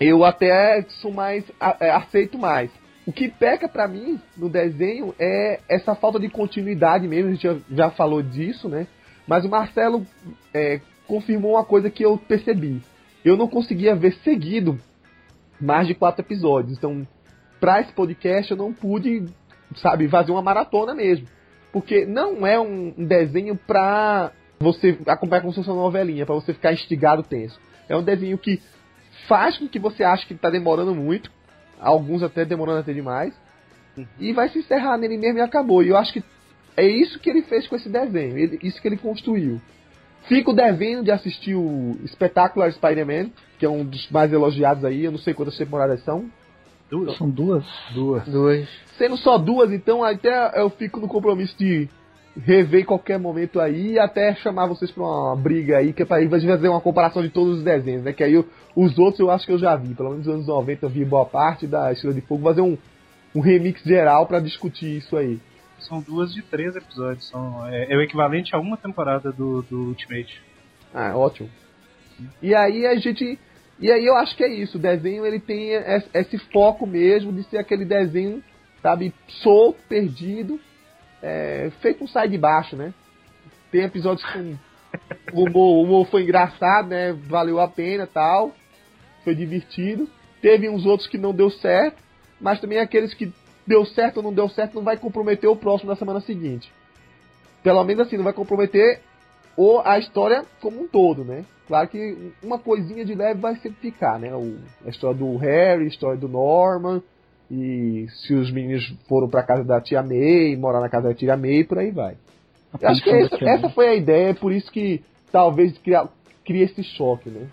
eu 0.00 0.24
até 0.24 0.82
sou 1.00 1.12
mais 1.12 1.44
é, 1.78 1.90
aceito 1.90 2.36
mais. 2.38 2.70
O 3.06 3.12
que 3.12 3.28
peca 3.28 3.68
pra 3.68 3.88
mim 3.88 4.20
no 4.36 4.48
desenho 4.48 5.14
é 5.18 5.60
essa 5.68 5.94
falta 5.94 6.18
de 6.18 6.28
continuidade 6.28 7.06
mesmo, 7.06 7.28
a 7.28 7.32
gente 7.32 7.42
já, 7.42 7.56
já 7.70 7.90
falou 7.90 8.22
disso, 8.22 8.68
né? 8.68 8.86
Mas 9.26 9.44
o 9.44 9.48
Marcelo 9.48 10.04
é, 10.52 10.80
confirmou 11.06 11.52
uma 11.52 11.64
coisa 11.64 11.88
que 11.88 12.04
eu 12.04 12.18
percebi. 12.18 12.82
Eu 13.24 13.36
não 13.36 13.48
conseguia 13.48 13.94
ver 13.94 14.14
seguido 14.24 14.78
mais 15.60 15.86
de 15.86 15.94
quatro 15.94 16.22
episódios. 16.22 16.76
Então, 16.78 17.06
pra 17.60 17.80
esse 17.80 17.92
podcast 17.92 18.50
eu 18.50 18.56
não 18.56 18.72
pude, 18.72 19.24
sabe, 19.76 20.08
fazer 20.08 20.32
uma 20.32 20.42
maratona 20.42 20.94
mesmo. 20.94 21.26
Porque 21.72 22.04
não 22.04 22.46
é 22.46 22.58
um, 22.58 22.92
desenho 23.06 23.56
pra 23.56 24.32
você 24.58 24.98
acompanhar 25.06 25.42
como 25.42 25.52
se 25.52 25.58
fosse 25.60 25.70
uma 25.70 25.82
novelinha, 25.82 26.26
pra 26.26 26.34
você 26.34 26.52
ficar 26.52 26.72
instigado 26.72 27.22
tenso. 27.22 27.58
É 27.88 27.96
um 27.96 28.02
desenho 28.02 28.36
que 28.38 28.60
faz 29.28 29.56
com 29.56 29.68
que 29.68 29.78
você 29.78 30.02
ache 30.02 30.26
que 30.26 30.34
tá 30.34 30.50
demorando 30.50 30.94
muito, 30.94 31.30
alguns 31.78 32.22
até 32.22 32.44
demorando 32.44 32.80
até 32.80 32.92
demais, 32.92 33.32
e 34.18 34.32
vai 34.32 34.48
se 34.48 34.58
encerrar 34.58 34.96
nele 34.98 35.16
mesmo 35.16 35.38
e 35.38 35.42
acabou. 35.42 35.82
E 35.82 35.88
eu 35.88 35.96
acho 35.96 36.12
que 36.12 36.24
é 36.76 36.86
isso 36.86 37.18
que 37.18 37.30
ele 37.30 37.42
fez 37.42 37.66
com 37.66 37.76
esse 37.76 37.88
desenho, 37.88 38.36
ele- 38.36 38.58
isso 38.62 38.80
que 38.80 38.88
ele 38.88 38.96
construiu. 38.96 39.60
Fico 40.28 40.52
devendo 40.52 41.02
de 41.04 41.10
assistir 41.10 41.54
o 41.54 41.96
Espetacular 42.04 42.70
Spider-Man, 42.72 43.30
que 43.58 43.66
é 43.66 43.68
um 43.68 43.84
dos 43.84 44.08
mais 44.10 44.32
elogiados 44.32 44.84
aí, 44.84 45.04
eu 45.04 45.10
não 45.12 45.18
sei 45.18 45.34
quantas 45.34 45.56
temporadas 45.56 46.02
são. 46.04 46.26
São 47.16 47.28
duas? 47.30 47.64
Duas. 47.94 48.24
Duas. 48.26 48.68
Sendo 48.98 49.16
só 49.16 49.38
duas, 49.38 49.72
então 49.72 50.02
até 50.04 50.60
eu 50.60 50.68
fico 50.70 51.00
no 51.00 51.08
compromisso 51.08 51.56
de 51.56 51.88
rever 52.36 52.82
em 52.82 52.84
qualquer 52.84 53.18
momento 53.18 53.60
aí 53.60 53.92
e 53.92 53.98
até 53.98 54.34
chamar 54.36 54.66
vocês 54.66 54.90
pra 54.90 55.02
uma 55.02 55.34
briga 55.36 55.78
aí, 55.78 55.92
que 55.92 56.02
é 56.02 56.04
pra 56.06 56.20
ir 56.22 56.28
fazer 56.28 56.68
uma 56.68 56.80
comparação 56.80 57.22
de 57.22 57.28
todos 57.28 57.58
os 57.58 57.64
desenhos, 57.64 58.02
né? 58.04 58.12
Que 58.12 58.22
aí 58.22 58.34
eu- 58.34 58.46
os 58.76 58.98
outros 58.98 59.18
eu 59.20 59.30
acho 59.30 59.46
que 59.46 59.52
eu 59.52 59.58
já 59.58 59.74
vi, 59.76 59.94
pelo 59.94 60.10
menos 60.10 60.26
nos 60.26 60.34
anos 60.34 60.46
90 60.46 60.86
eu 60.86 60.90
vi 60.90 61.04
boa 61.04 61.24
parte 61.24 61.66
da 61.66 61.92
Estrela 61.92 62.14
de 62.14 62.20
Fogo, 62.20 62.44
fazer 62.44 62.60
um, 62.60 62.76
um 63.34 63.40
remix 63.40 63.82
geral 63.82 64.26
pra 64.26 64.38
discutir 64.40 64.98
isso 64.98 65.16
aí. 65.16 65.40
São 65.80 66.00
duas 66.00 66.32
de 66.32 66.42
três 66.42 66.74
episódios. 66.76 67.28
São, 67.28 67.66
é, 67.66 67.92
é 67.92 67.96
o 67.96 68.02
equivalente 68.02 68.54
a 68.54 68.58
uma 68.58 68.76
temporada 68.76 69.32
do, 69.32 69.62
do 69.62 69.76
Ultimate. 69.88 70.40
Ah, 70.94 71.16
ótimo. 71.16 71.48
E 72.42 72.54
aí 72.54 72.86
a 72.86 72.94
gente. 72.96 73.38
E 73.78 73.90
aí 73.90 74.04
eu 74.04 74.14
acho 74.16 74.36
que 74.36 74.44
é 74.44 74.48
isso. 74.48 74.76
O 74.76 74.80
desenho 74.80 75.24
ele 75.24 75.40
tem 75.40 75.70
es- 75.72 76.10
esse 76.12 76.38
foco 76.52 76.86
mesmo 76.86 77.32
de 77.32 77.42
ser 77.44 77.58
aquele 77.58 77.84
desenho, 77.84 78.42
sabe, 78.82 79.14
solto, 79.42 79.78
perdido, 79.88 80.60
é, 81.22 81.70
feito 81.80 82.04
um 82.04 82.08
sai 82.08 82.28
de 82.28 82.36
baixo, 82.36 82.76
né? 82.76 82.92
Tem 83.70 83.82
episódios 83.82 84.26
com 84.32 84.56
o 85.32 85.44
humor, 85.48 85.76
o 85.78 85.82
humor 85.82 86.06
foi 86.08 86.22
engraçado, 86.24 86.88
né? 86.88 87.12
Valeu 87.12 87.60
a 87.60 87.68
pena 87.68 88.06
tal. 88.06 88.54
Foi 89.24 89.34
divertido. 89.34 90.08
Teve 90.42 90.68
uns 90.68 90.84
outros 90.84 91.08
que 91.08 91.18
não 91.18 91.32
deu 91.34 91.50
certo, 91.50 91.96
mas 92.40 92.60
também 92.60 92.78
aqueles 92.78 93.14
que 93.14 93.32
deu 93.66 93.84
certo 93.86 94.18
ou 94.18 94.22
não 94.22 94.32
deu 94.32 94.48
certo 94.48 94.74
não 94.74 94.82
vai 94.82 94.96
comprometer 94.96 95.48
o 95.48 95.56
próximo 95.56 95.90
da 95.90 95.96
semana 95.96 96.20
seguinte. 96.20 96.72
Pelo 97.62 97.84
menos 97.84 98.06
assim, 98.06 98.16
não 98.16 98.24
vai 98.24 98.32
comprometer 98.32 99.00
ou 99.56 99.80
a 99.84 99.98
história 99.98 100.44
como 100.60 100.82
um 100.82 100.88
todo, 100.88 101.24
né? 101.24 101.44
Claro 101.66 101.88
que 101.88 102.32
uma 102.42 102.58
coisinha 102.58 103.04
de 103.04 103.14
leve 103.14 103.40
vai 103.40 103.54
sempre 103.56 103.78
ficar, 103.80 104.18
né? 104.18 104.34
O, 104.34 104.56
a 104.84 104.88
história 104.88 105.16
do 105.16 105.36
Harry, 105.36 105.84
a 105.84 105.88
história 105.88 106.18
do 106.18 106.28
Norman, 106.28 107.02
E 107.50 108.06
se 108.08 108.34
os 108.34 108.50
meninos 108.52 108.84
foram 109.08 109.28
pra 109.28 109.42
casa 109.42 109.64
da 109.64 109.80
tia 109.80 110.02
May, 110.02 110.56
morar 110.56 110.80
na 110.80 110.88
casa 110.88 111.08
da 111.08 111.14
tia 111.14 111.36
May, 111.36 111.64
por 111.64 111.78
aí 111.78 111.90
vai. 111.90 112.16
Acho 112.82 113.02
que 113.02 113.10
essa, 113.10 113.36
essa 113.44 113.68
foi 113.70 113.88
a 113.88 113.94
ideia, 113.94 114.34
por 114.34 114.52
isso 114.52 114.70
que 114.70 115.02
talvez 115.32 115.76
cria, 115.78 116.08
cria 116.44 116.64
esse 116.64 116.82
choque, 116.82 117.28
né? 117.28 117.48